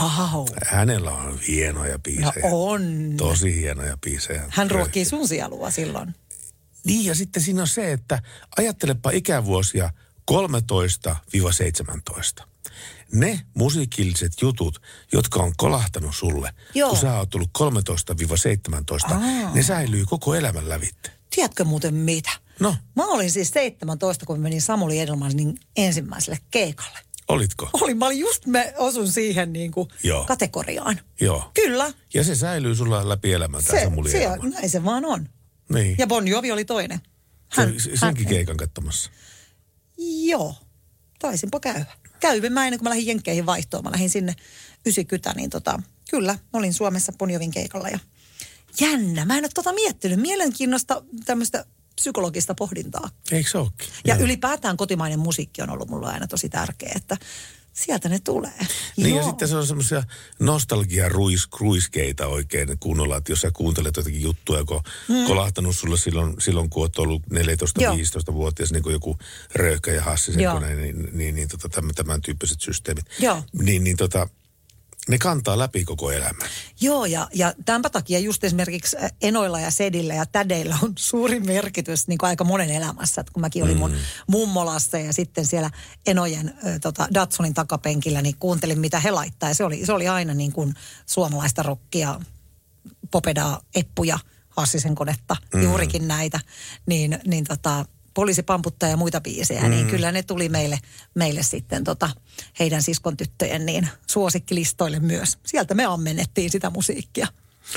Wow. 0.01 0.45
Hänellä 0.67 1.11
on 1.11 1.39
hienoja 1.47 1.93
No 1.93 1.99
biisejä. 1.99 2.45
on. 2.51 3.13
Tosi 3.17 3.55
hienoja 3.55 3.97
biisejä. 3.97 4.43
Hän 4.49 4.71
ruokkii 4.71 5.05
sun 5.05 5.27
sielua 5.27 5.71
silloin. 5.71 6.15
Niin 6.85 7.05
ja 7.05 7.15
sitten 7.15 7.43
siinä 7.43 7.61
on 7.61 7.67
se, 7.67 7.91
että 7.91 8.21
ajattelepa 8.57 9.11
ikävuosia 9.11 9.89
13-17. 10.31 10.35
Ne 13.13 13.39
musiikilliset 13.55 14.31
jutut, 14.41 14.81
jotka 15.13 15.39
on 15.43 15.53
kolahtanut 15.57 16.15
sulle, 16.15 16.53
Joo. 16.75 16.89
kun 16.89 16.99
sä 16.99 17.17
oot 17.17 17.29
tullut 17.29 17.49
13-17, 19.09 19.13
Aa. 19.13 19.53
ne 19.53 19.63
säilyy 19.63 20.05
koko 20.05 20.35
elämän 20.35 20.69
lävitte. 20.69 21.11
Tiedätkö 21.35 21.63
muuten 21.65 21.93
mitä? 21.93 22.29
No, 22.59 22.75
Mä 22.95 23.05
olin 23.07 23.31
siis 23.31 23.49
17, 23.49 24.25
kun 24.25 24.39
menin 24.39 24.61
Samuli 24.61 24.99
Edelmanin 24.99 25.57
ensimmäiselle 25.77 26.37
keikalle. 26.51 26.99
Olitko? 27.29 27.69
Olin, 27.73 27.97
mä 27.97 28.05
olin 28.05 28.19
just, 28.19 28.45
mä 28.45 28.65
osun 28.77 29.11
siihen 29.11 29.53
niin 29.53 29.71
kuin 29.71 29.89
Joo. 30.03 30.25
kategoriaan. 30.25 30.99
Joo. 31.21 31.51
Kyllä. 31.53 31.93
Ja 32.13 32.23
se 32.23 32.35
säilyy 32.35 32.75
sulla 32.75 33.09
läpi 33.09 33.33
elämän, 33.33 33.63
tämä 33.63 33.79
Se, 33.79 33.83
Samuli 33.83 34.11
se, 34.11 34.23
Edelman. 34.23 34.49
näin 34.49 34.69
se 34.69 34.83
vaan 34.83 35.05
on. 35.05 35.29
Niin. 35.73 35.95
Ja 35.99 36.07
Bon 36.07 36.27
Jovi 36.27 36.51
oli 36.51 36.65
toinen. 36.65 36.99
Hän, 37.49 37.73
se, 37.79 37.97
senkin 37.97 38.27
keikan 38.27 38.57
katsomassa. 38.57 39.11
Joo, 39.97 40.55
taisinpa 41.19 41.59
käydä. 41.59 41.85
Käy 42.19 42.49
mä 42.49 42.65
ennen 42.65 42.79
kuin 42.79 42.85
mä 42.85 42.89
lähdin 42.89 43.07
Jenkkeihin 43.07 43.45
vaihtoon. 43.45 43.83
Mä 43.83 43.91
lähdin 43.91 44.09
sinne 44.09 44.35
90, 44.85 45.33
niin 45.35 45.49
tota, 45.49 45.81
kyllä, 46.09 46.33
mä 46.33 46.59
olin 46.59 46.73
Suomessa 46.73 47.11
Bon 47.17 47.31
Jovin 47.31 47.51
keikalla 47.51 47.89
ja 47.89 47.99
jännä. 48.81 49.25
Mä 49.25 49.37
en 49.37 49.43
ole 49.43 49.49
tota 49.53 49.73
miettinyt. 49.73 50.19
Mielenkiinnosta 50.19 51.03
tämmöistä 51.25 51.65
psykologista 51.99 52.55
pohdintaa. 52.55 53.09
Eikö 53.31 53.49
se 53.49 53.57
olekin? 53.57 53.87
Ja 54.05 54.15
Joo. 54.15 54.23
ylipäätään 54.23 54.77
kotimainen 54.77 55.19
musiikki 55.19 55.61
on 55.61 55.69
ollut 55.69 55.89
mulle 55.89 56.07
aina 56.07 56.27
tosi 56.27 56.49
tärkeä, 56.49 56.91
että 56.95 57.17
sieltä 57.73 58.09
ne 58.09 58.19
tulee. 58.19 58.65
Niin 58.97 59.09
Joo. 59.09 59.17
ja 59.17 59.23
sitten 59.23 59.47
se 59.47 59.55
on 59.55 59.67
semmoisia 59.67 60.03
nostalgia-ruiskeita 60.39 62.27
oikein 62.27 62.79
kunnolla, 62.79 63.17
että 63.17 63.31
jos 63.31 63.41
sä 63.41 63.51
kuuntelet 63.51 63.95
jotakin 63.97 64.21
juttuja, 64.21 64.65
kun 64.65 64.81
Mm. 65.07 65.15
mm. 65.15 65.25
kolahtanut 65.25 65.77
sulle 65.77 65.97
silloin, 65.97 66.35
silloin 66.39 66.69
kun 66.69 66.83
oot 66.83 66.99
ollut 66.99 67.21
14-15-vuotias, 67.33 68.71
niin 68.71 68.83
kuin 68.83 68.93
joku 68.93 69.17
Röyhkä 69.55 69.91
ja 69.91 70.03
Joo. 70.37 70.53
kone, 70.53 70.75
niin, 70.75 71.09
niin, 71.11 71.35
niin 71.35 71.47
tota, 71.47 71.69
tämän, 71.69 71.91
tämän 71.95 72.21
tyyppiset 72.21 72.61
systeemit. 72.61 73.05
Joo. 73.19 73.43
Niin, 73.53 73.83
niin 73.83 73.97
tota, 73.97 74.27
ne 75.09 75.17
kantaa 75.17 75.57
läpi 75.57 75.85
koko 75.85 76.11
elämän. 76.11 76.49
Joo, 76.81 77.05
ja, 77.05 77.27
ja 77.33 77.53
tämänpä 77.65 77.89
takia 77.89 78.19
just 78.19 78.43
esimerkiksi 78.43 78.97
äh, 78.97 79.11
Enoilla 79.21 79.59
ja 79.59 79.71
Sedillä 79.71 80.13
ja 80.13 80.25
Tädeillä 80.25 80.77
on 80.83 80.93
suuri 81.09 81.39
merkitys 81.39 82.07
niin 82.07 82.17
kuin 82.17 82.27
aika 82.27 82.43
monen 82.43 82.69
elämässä. 82.69 83.21
Että 83.21 83.33
kun 83.33 83.41
mäkin 83.41 83.63
olin 83.63 83.77
mun 83.77 83.95
mummolassa 84.27 84.97
ja 84.97 85.13
sitten 85.13 85.45
siellä 85.45 85.71
Enojen 86.05 86.53
ö, 86.67 86.79
tota, 86.79 87.07
Datsunin 87.13 87.53
takapenkillä, 87.53 88.21
niin 88.21 88.35
kuuntelin 88.39 88.79
mitä 88.79 88.99
he 88.99 89.11
laittaa. 89.11 89.49
Ja 89.49 89.55
se 89.55 89.63
oli, 89.63 89.85
se 89.85 89.93
oli 89.93 90.07
aina 90.07 90.33
niin 90.33 90.51
kuin 90.51 90.73
suomalaista 91.05 91.63
rockia, 91.63 92.19
popedaa, 93.11 93.61
eppuja, 93.75 94.19
Hassisen 94.49 94.95
konetta, 94.95 95.35
mm. 95.53 95.63
juurikin 95.63 96.07
näitä. 96.07 96.39
Niin, 96.85 97.19
niin 97.27 97.43
tota, 97.43 97.85
poliisi 98.19 98.43
pamputtaa 98.43 98.89
ja 98.89 98.97
muita 98.97 99.21
biisejä, 99.21 99.61
mm. 99.61 99.69
niin 99.69 99.87
kyllä 99.87 100.11
ne 100.11 100.23
tuli 100.23 100.49
meille, 100.49 100.79
meille 101.15 101.43
sitten 101.43 101.83
tota, 101.83 102.09
heidän 102.59 102.83
siskon 102.83 103.17
tyttöjen 103.17 103.65
niin 103.65 103.87
suosikkilistoille 104.07 104.99
myös. 104.99 105.37
Sieltä 105.45 105.73
me 105.73 105.85
ammennettiin 105.85 106.49
sitä 106.49 106.69
musiikkia. 106.69 107.27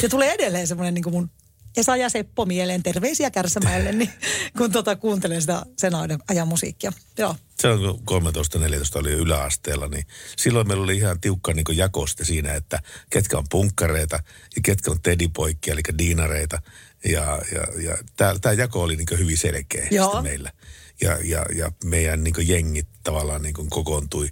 Se 0.00 0.08
tulee 0.08 0.32
edelleen 0.32 0.66
semmoinen 0.66 0.94
niin 0.94 1.02
kuin 1.02 1.14
mun 1.14 1.30
Esa 1.76 1.96
ja 1.96 2.08
Seppo 2.08 2.44
mieleen, 2.44 2.82
terveisiä 2.82 3.30
Kärsämäelle, 3.30 3.92
niin 3.92 4.10
kun 4.58 4.72
tota, 4.72 4.96
kuuntelen 4.96 5.40
sitä 5.40 5.62
sen 5.78 5.94
ajan, 5.94 6.22
ajan 6.28 6.48
musiikkia. 6.48 6.92
Joo. 7.18 7.36
Se 7.60 7.68
on 7.68 8.00
kun 8.04 8.22
13-14 8.22 8.98
oli 8.98 9.12
yläasteella, 9.12 9.88
niin 9.88 10.06
silloin 10.36 10.68
meillä 10.68 10.84
oli 10.84 10.96
ihan 10.96 11.20
tiukka 11.20 11.52
niin 11.52 11.64
jako 11.74 12.06
sitten 12.06 12.26
siinä, 12.26 12.54
että 12.54 12.82
ketkä 13.10 13.38
on 13.38 13.44
punkkareita 13.50 14.16
ja 14.56 14.62
ketkä 14.62 14.90
on 14.90 15.00
tedipoikkia, 15.02 15.72
eli 15.72 15.82
diinareita. 15.98 16.62
Ja, 17.04 17.42
ja, 17.52 17.82
ja 17.82 17.98
tämä 18.40 18.54
jako 18.54 18.82
oli 18.82 18.96
niin 18.96 19.18
hyvin 19.18 19.38
selkeä 19.38 19.86
meillä. 20.22 20.52
Ja, 21.00 21.18
ja, 21.24 21.46
ja 21.54 21.72
meidän 21.84 22.24
niin 22.24 22.48
jengit 22.48 22.88
tavallaan 23.02 23.42
niin 23.42 23.70
kokoontui 23.70 24.28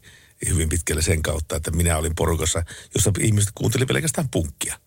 hyvin 0.49 0.69
pitkälle 0.69 1.03
sen 1.03 1.23
kautta, 1.23 1.57
että 1.57 1.71
minä 1.71 1.99
olin 1.99 2.15
porukassa, 2.15 2.63
jossa 2.95 3.13
ihmiset 3.21 3.51
kuunteli 3.55 3.87
pelkästään 3.87 4.29
punkkia. 4.29 4.79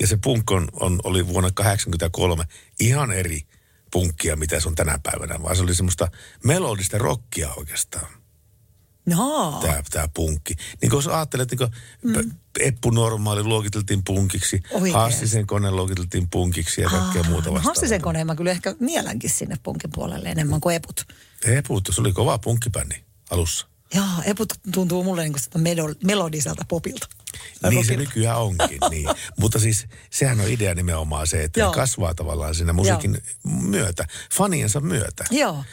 Ja 0.00 0.06
se 0.06 0.16
punk 0.16 0.50
on, 0.50 0.68
on, 0.72 1.00
oli 1.04 1.26
vuonna 1.26 1.50
83 1.54 2.44
ihan 2.80 3.12
eri 3.12 3.40
punkkia, 3.92 4.36
mitä 4.36 4.60
se 4.60 4.68
on 4.68 4.74
tänä 4.74 4.98
päivänä, 5.02 5.42
vaan 5.42 5.56
se 5.56 5.62
oli 5.62 5.74
semmoista 5.74 6.08
melodista 6.44 6.98
rockia 6.98 7.54
oikeastaan. 7.56 8.23
No. 9.06 9.58
Tämä, 9.62 9.82
tämä 9.90 10.08
punkki. 10.14 10.54
Niin 10.82 10.92
jos 10.92 11.06
ajattelet, 11.06 11.50
niin 11.50 11.58
kuin 11.58 11.70
mm. 12.02 12.30
Eppu 12.60 12.90
Normaali 12.90 13.42
luokiteltiin 13.42 14.04
punkiksi? 14.04 14.62
Hassisen 14.92 15.46
kone 15.46 15.70
luokiteltiin 15.70 16.30
punkiksi 16.30 16.80
ja 16.80 16.88
kaikkea 16.88 17.22
Aa, 17.22 17.28
muuta 17.28 17.48
no 17.48 17.54
vastaavaa. 17.54 17.62
Hassisen 17.62 18.02
koneen 18.02 18.26
mä 18.26 18.34
kyllä 18.34 18.50
ehkä 18.50 18.74
mielänkin 18.80 19.30
sinne 19.30 19.56
punkin 19.62 19.90
puolelle 19.94 20.28
enemmän 20.28 20.60
kuin 20.60 20.76
eput. 20.76 21.06
Eput, 21.44 21.88
se 21.92 22.00
oli 22.00 22.12
kova 22.12 22.38
punkkibändi 22.38 22.94
alussa. 23.30 23.66
Joo, 23.94 24.06
eput 24.24 24.52
tuntuu 24.72 25.04
mulle 25.04 25.22
niin 25.22 25.32
kuin 25.52 25.96
melodiselta 26.04 26.64
popilta. 26.68 27.06
Niin 27.70 27.84
se 27.86 27.96
nykyään 27.96 28.38
onkin, 28.38 28.78
niin. 28.90 29.08
Mutta 29.40 29.58
siis 29.58 29.86
sehän 30.10 30.40
on 30.40 30.48
idea 30.48 30.74
nimenomaan 30.74 31.26
se, 31.26 31.44
että 31.44 31.60
Joo. 31.60 31.70
ne 31.70 31.74
kasvaa 31.74 32.14
tavallaan 32.14 32.54
siinä 32.54 32.72
musiikin 32.72 33.22
myötä, 33.44 34.06
faniensa 34.34 34.80
myötä. 34.80 35.24
Joo. 35.30 35.64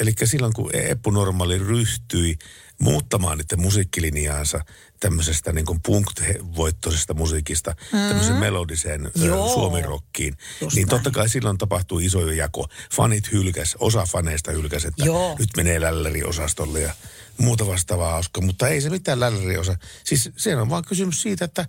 Eli 0.00 0.12
silloin 0.24 0.52
kun 0.52 0.70
Eppu 0.76 1.10
Normaali 1.10 1.58
ryhtyi 1.58 2.38
muuttamaan 2.80 3.38
niiden 3.38 3.60
musiikkilinjaansa 3.60 4.60
tämmöisestä 5.00 5.52
niin 5.52 5.64
kuin 5.66 5.80
punk-voittoisesta 5.82 7.14
musiikista 7.14 7.74
Mm. 7.92 7.98
tämmöiseen 8.08 8.36
melodiseen 8.38 9.10
Joo. 9.14 9.54
suomirokkiin, 9.54 10.36
Just 10.60 10.76
niin 10.76 10.86
näin. 10.86 10.88
totta 10.88 11.10
kai 11.10 11.28
silloin 11.28 11.58
tapahtui 11.58 12.04
iso 12.04 12.30
jako. 12.30 12.66
Fanit 12.94 13.32
hylkäs, 13.32 13.76
osa 13.78 14.06
faneista 14.06 14.52
hylkäs, 14.52 14.84
että 14.84 15.04
Joo. 15.04 15.36
nyt 15.38 15.48
menee 15.56 15.80
lälläriosastolle 15.80 16.80
ja 16.80 16.94
muuta 17.40 17.66
vastaavaa 17.66 18.12
hauska. 18.12 18.40
Mutta 18.40 18.68
ei 18.68 18.80
se 18.80 18.90
mitään 18.90 19.20
lälläriosa. 19.20 19.76
Siis 20.04 20.30
se 20.36 20.56
on 20.56 20.70
vaan 20.70 20.84
kysymys 20.84 21.22
siitä, 21.22 21.44
että, 21.44 21.66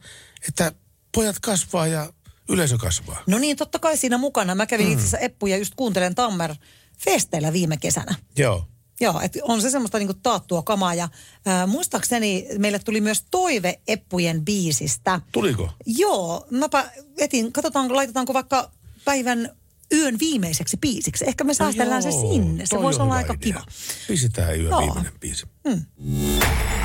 että 0.47 0.71
pojat 1.11 1.39
kasvaa 1.39 1.87
ja 1.87 2.13
yleisö 2.49 2.77
kasvaa. 2.77 3.23
No 3.27 3.37
niin, 3.37 3.57
totta 3.57 3.79
kai 3.79 3.97
siinä 3.97 4.17
mukana. 4.17 4.55
Mä 4.55 4.65
kävin 4.65 4.85
mm. 4.87 4.91
itse 4.91 5.01
asiassa 5.01 5.17
Eppuja 5.17 5.57
just 5.57 5.73
kuuntelen 5.75 6.15
Tammer 6.15 6.55
festeillä 6.97 7.53
viime 7.53 7.77
kesänä. 7.77 8.15
Joo. 8.37 8.67
Joo, 8.99 9.21
että 9.21 9.39
on 9.41 9.61
se 9.61 9.69
semmoista 9.69 9.97
niinku 9.97 10.13
taattua 10.13 10.61
kamaa. 10.61 10.93
Ja 10.93 11.09
ää, 11.45 11.67
muistaakseni 11.67 12.47
meille 12.57 12.79
tuli 12.79 13.01
myös 13.01 13.25
toive 13.31 13.79
Eppujen 13.87 14.45
biisistä. 14.45 15.21
Tuliko? 15.31 15.69
Joo, 15.85 16.47
mäpä 16.51 16.91
etin, 17.17 17.53
katsotaan, 17.53 17.95
laitetaanko 17.95 18.33
vaikka 18.33 18.71
päivän 19.05 19.49
yön 19.93 20.19
viimeiseksi 20.19 20.77
biisiksi. 20.77 21.25
Ehkä 21.27 21.43
me 21.43 21.53
säästellään 21.53 22.03
se 22.03 22.09
No 22.09 22.15
joo, 22.15 22.31
sinne. 22.31 22.65
Se 22.65 22.77
voisi 22.81 23.01
olla 23.01 23.13
aika 23.15 23.33
idea. 23.33 23.43
kiva. 23.43 23.63
Pistetään 24.07 24.59
yön 24.59 24.69
Joo. 24.69 24.79
viimeinen 24.81 25.11
biisi. 25.19 25.45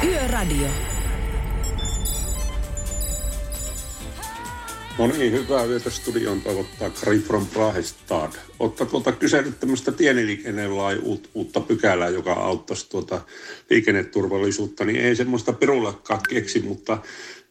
Yöradio. 0.04 0.68
No 4.98 5.06
niin, 5.06 5.32
hyvää 5.32 5.64
yötä 5.64 5.90
studioon 5.90 6.40
toivottaa 6.40 6.90
Kari 6.90 7.18
from 7.18 7.46
Prahestad. 7.46 8.32
Otta 8.58 8.86
tuota 8.86 9.12
kysellyt 9.12 9.60
tämmöistä 9.60 9.92
tieniliikennelain 9.92 11.00
uut, 11.02 11.30
uutta 11.34 11.60
pykälää, 11.60 12.08
joka 12.08 12.32
auttaisi 12.32 12.88
tuota 12.90 13.20
liikenneturvallisuutta, 13.70 14.84
niin 14.84 15.00
ei 15.00 15.16
semmoista 15.16 15.52
pirullakaan 15.52 16.20
keksi, 16.28 16.60
mutta 16.60 16.98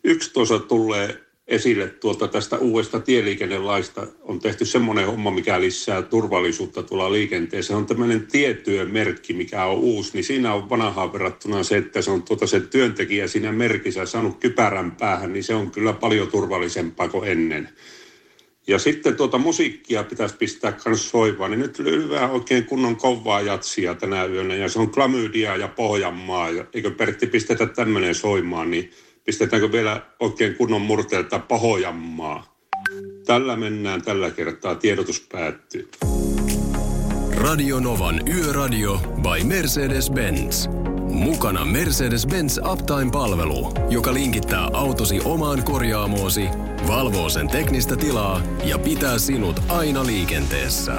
yksi 0.03 0.33
tuossa 0.33 0.59
tulee 0.59 1.24
esille 1.47 1.87
tuolta 1.87 2.27
tästä 2.27 2.57
uudesta 2.57 2.99
tieliikennelaista 2.99 4.07
on 4.21 4.39
tehty 4.39 4.65
semmoinen 4.65 5.05
homma, 5.05 5.31
mikä 5.31 5.61
lisää 5.61 6.01
turvallisuutta 6.01 6.83
tuolla 6.83 7.11
liikenteessä. 7.11 7.67
Se 7.67 7.75
on 7.75 7.85
tämmöinen 7.85 8.27
tietyömerkki, 8.27 9.33
mikä 9.33 9.65
on 9.65 9.77
uusi, 9.77 10.11
niin 10.13 10.23
siinä 10.23 10.53
on 10.53 10.69
vanhaan 10.69 11.13
verrattuna 11.13 11.63
se, 11.63 11.77
että 11.77 12.01
se 12.01 12.11
on 12.11 12.23
tuota 12.23 12.47
se 12.47 12.59
työntekijä 12.59 13.27
siinä 13.27 13.51
merkissä 13.51 14.05
saanut 14.05 14.39
kypärän 14.39 14.91
päähän, 14.91 15.33
niin 15.33 15.43
se 15.43 15.55
on 15.55 15.71
kyllä 15.71 15.93
paljon 15.93 16.27
turvallisempaa 16.27 17.09
kuin 17.09 17.29
ennen. 17.29 17.69
Ja 18.67 18.79
sitten 18.79 19.15
tuota 19.15 19.37
musiikkia 19.37 20.03
pitäisi 20.03 20.35
pistää 20.35 20.77
myös 20.85 21.09
soimaan, 21.09 21.51
niin 21.51 21.59
nyt 21.59 21.79
lyhyään 21.79 22.31
oikein 22.31 22.65
kunnon 22.65 22.95
kovaa 22.95 23.41
jatsia 23.41 23.95
tänä 23.95 24.25
yönä, 24.25 24.55
ja 24.55 24.69
se 24.69 24.79
on 24.79 24.91
Klamydia 24.91 25.57
ja 25.57 25.67
Pohjanmaa, 25.67 26.49
ja 26.49 26.65
eikö 26.73 26.91
Pertti 26.91 27.27
pistetä 27.27 27.65
tämmöinen 27.65 28.15
soimaan, 28.15 28.71
niin 28.71 28.91
pistetäänkö 29.25 29.71
vielä 29.71 30.01
oikein 30.19 30.55
kunnon 30.55 30.81
murteelta 30.81 31.39
Pohjanmaa. 31.39 32.55
Tällä 33.25 33.55
mennään 33.55 34.01
tällä 34.01 34.31
kertaa, 34.31 34.75
tiedotus 34.75 35.27
päättyy. 35.31 35.89
Radio 37.37 37.79
Novan 37.79 38.21
Yöradio 38.27 38.97
by 38.97 39.43
Mercedes-Benz. 39.43 40.69
Mukana 41.09 41.65
Mercedes-Benz 41.65 42.71
Uptime-palvelu, 42.71 43.73
joka 43.89 44.13
linkittää 44.13 44.69
autosi 44.73 45.19
omaan 45.25 45.63
korjaamoosi, 45.63 46.45
valvoo 46.87 47.29
sen 47.29 47.47
teknistä 47.47 47.95
tilaa 47.95 48.41
ja 48.65 48.79
pitää 48.79 49.17
sinut 49.17 49.61
aina 49.67 50.05
liikenteessä. 50.05 50.93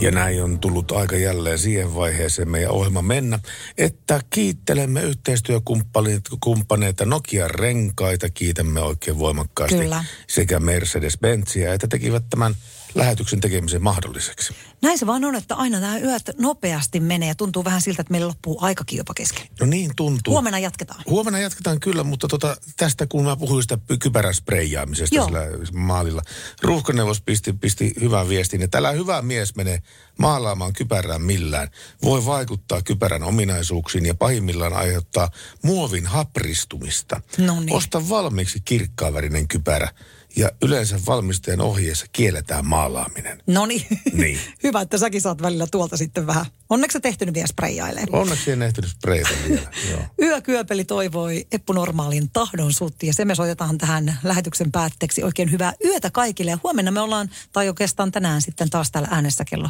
Ja 0.00 0.10
näin 0.10 0.42
on 0.42 0.58
tullut 0.58 0.92
aika 0.92 1.16
jälleen 1.16 1.58
siihen 1.58 1.94
vaiheeseen 1.94 2.50
meidän 2.50 2.70
ohjelma 2.70 3.02
mennä, 3.02 3.38
että 3.78 4.20
kiittelemme 4.30 5.02
yhteistyökumppaneita 5.02 7.06
Nokia 7.06 7.48
Renkaita, 7.48 8.30
kiitämme 8.30 8.80
oikein 8.80 9.18
voimakkaasti 9.18 9.78
Kyllä. 9.78 10.04
sekä 10.26 10.58
Mercedes-Benzia, 10.58 11.74
että 11.74 11.88
tekivät 11.88 12.24
tämän 12.30 12.54
lähetyksen 12.94 13.40
tekemisen 13.40 13.82
mahdolliseksi. 13.82 14.54
Näin 14.82 14.98
se 14.98 15.06
vaan 15.06 15.24
on, 15.24 15.34
että 15.34 15.54
aina 15.54 15.80
nämä 15.80 15.98
yöt 15.98 16.30
nopeasti 16.38 17.00
menee 17.00 17.28
ja 17.28 17.34
tuntuu 17.34 17.64
vähän 17.64 17.82
siltä, 17.82 18.02
että 18.02 18.10
meillä 18.10 18.28
loppuu 18.28 18.58
aikakin 18.60 18.96
jopa 18.96 19.14
kesken. 19.14 19.46
No 19.60 19.66
niin 19.66 19.90
tuntuu. 19.96 20.32
Huomenna 20.34 20.58
jatketaan. 20.58 21.02
Huomenna 21.06 21.38
jatketaan 21.38 21.80
kyllä, 21.80 22.04
mutta 22.04 22.28
tota, 22.28 22.56
tästä 22.76 23.06
kun 23.06 23.24
mä 23.24 23.36
puhuin 23.36 23.62
sitä 23.62 23.78
py- 23.92 23.98
kypärän 23.98 24.34
spreijaamisesta 24.34 25.16
Joo. 25.16 25.26
sillä 25.26 25.40
maalilla. 25.72 26.22
Ruuhkaneuvos 26.62 27.20
pisti, 27.20 27.52
pisti 27.52 27.92
hyvän 28.00 28.28
viestin, 28.28 28.62
että 28.62 28.78
älä 28.78 28.90
hyvä 28.90 29.22
mies 29.22 29.56
mene 29.56 29.82
maalaamaan 30.18 30.72
kypärään 30.72 31.22
millään. 31.22 31.68
Voi 32.02 32.26
vaikuttaa 32.26 32.82
kypärän 32.82 33.22
ominaisuuksiin 33.22 34.06
ja 34.06 34.14
pahimmillaan 34.14 34.72
aiheuttaa 34.72 35.30
muovin 35.62 36.06
hapristumista. 36.06 37.20
No 37.38 37.60
niin. 37.60 37.72
Osta 37.72 38.08
valmiiksi 38.08 38.60
kirkkaavärinen 38.64 39.48
kypärä 39.48 39.88
ja 40.36 40.50
yleensä 40.62 41.00
valmistajan 41.06 41.60
ohjeessa 41.60 42.06
kielletään 42.12 42.66
maalaaminen. 42.66 43.42
No 43.46 43.66
niin. 43.66 43.86
Niin. 44.12 44.38
Hyvä, 44.62 44.80
että 44.80 44.98
säkin 44.98 45.20
saat 45.20 45.42
välillä 45.42 45.66
tuolta 45.70 45.96
sitten 45.96 46.26
vähän. 46.26 46.46
Onneksi 46.70 46.92
sä 46.92 47.00
tehtynyt 47.00 47.34
vielä 47.34 47.46
spreijailee. 47.46 48.04
Onneksi 48.12 48.50
en 48.50 48.62
ehtinyt 48.62 48.90
spreitä 48.90 49.28
vielä. 49.48 49.70
Joo. 49.90 50.00
Yökyöpeli 50.22 50.84
toivoi 50.84 51.46
Eppu 51.52 51.72
Normaalin 51.72 52.30
tahdon 52.32 52.72
sutti 52.72 53.06
ja 53.06 53.14
se 53.14 53.24
me 53.24 53.34
soitetaan 53.34 53.78
tähän 53.78 54.18
lähetyksen 54.22 54.72
päätteeksi. 54.72 55.22
Oikein 55.22 55.50
hyvää 55.50 55.72
yötä 55.84 56.10
kaikille 56.10 56.50
ja 56.50 56.58
huomenna 56.62 56.90
me 56.90 57.00
ollaan, 57.00 57.30
tai 57.52 57.68
oikeastaan 57.68 58.12
tänään 58.12 58.42
sitten 58.42 58.70
taas 58.70 58.90
täällä 58.90 59.08
äänessä 59.10 59.44
kello 59.44 59.68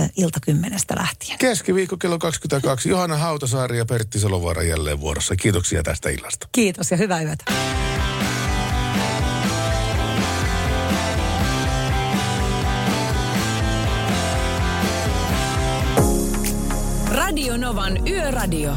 äh, 0.00 0.10
ilta 0.16 0.40
kymmenestä 0.40 0.94
lähtien. 0.98 1.38
Keskiviikko 1.38 1.96
kello 1.96 2.18
22. 2.18 2.88
Johanna 2.88 3.16
Hautasaari 3.16 3.78
ja 3.78 3.84
Pertti 3.84 4.18
Salovaara 4.18 4.62
jälleen 4.62 5.00
vuorossa. 5.00 5.36
Kiitoksia 5.36 5.82
tästä 5.82 6.10
illasta. 6.10 6.48
Kiitos 6.52 6.90
ja 6.90 6.96
hyvää 6.96 7.22
yötä. 7.22 7.44
Novan 17.72 18.08
Yöradio. 18.08 18.72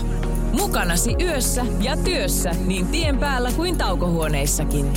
Mukanasi 0.52 1.16
yössä 1.22 1.66
ja 1.82 1.98
työssä 1.98 2.52
niin 2.66 2.88
tien 2.88 3.20
päällä 3.20 3.52
kuin 3.52 3.78
taukohuoneissakin. 3.78 4.94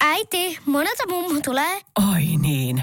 Äiti, 0.00 0.58
monelta 0.66 1.08
mummu 1.08 1.40
tulee? 1.44 1.80
Oi 2.12 2.22
niin. 2.40 2.82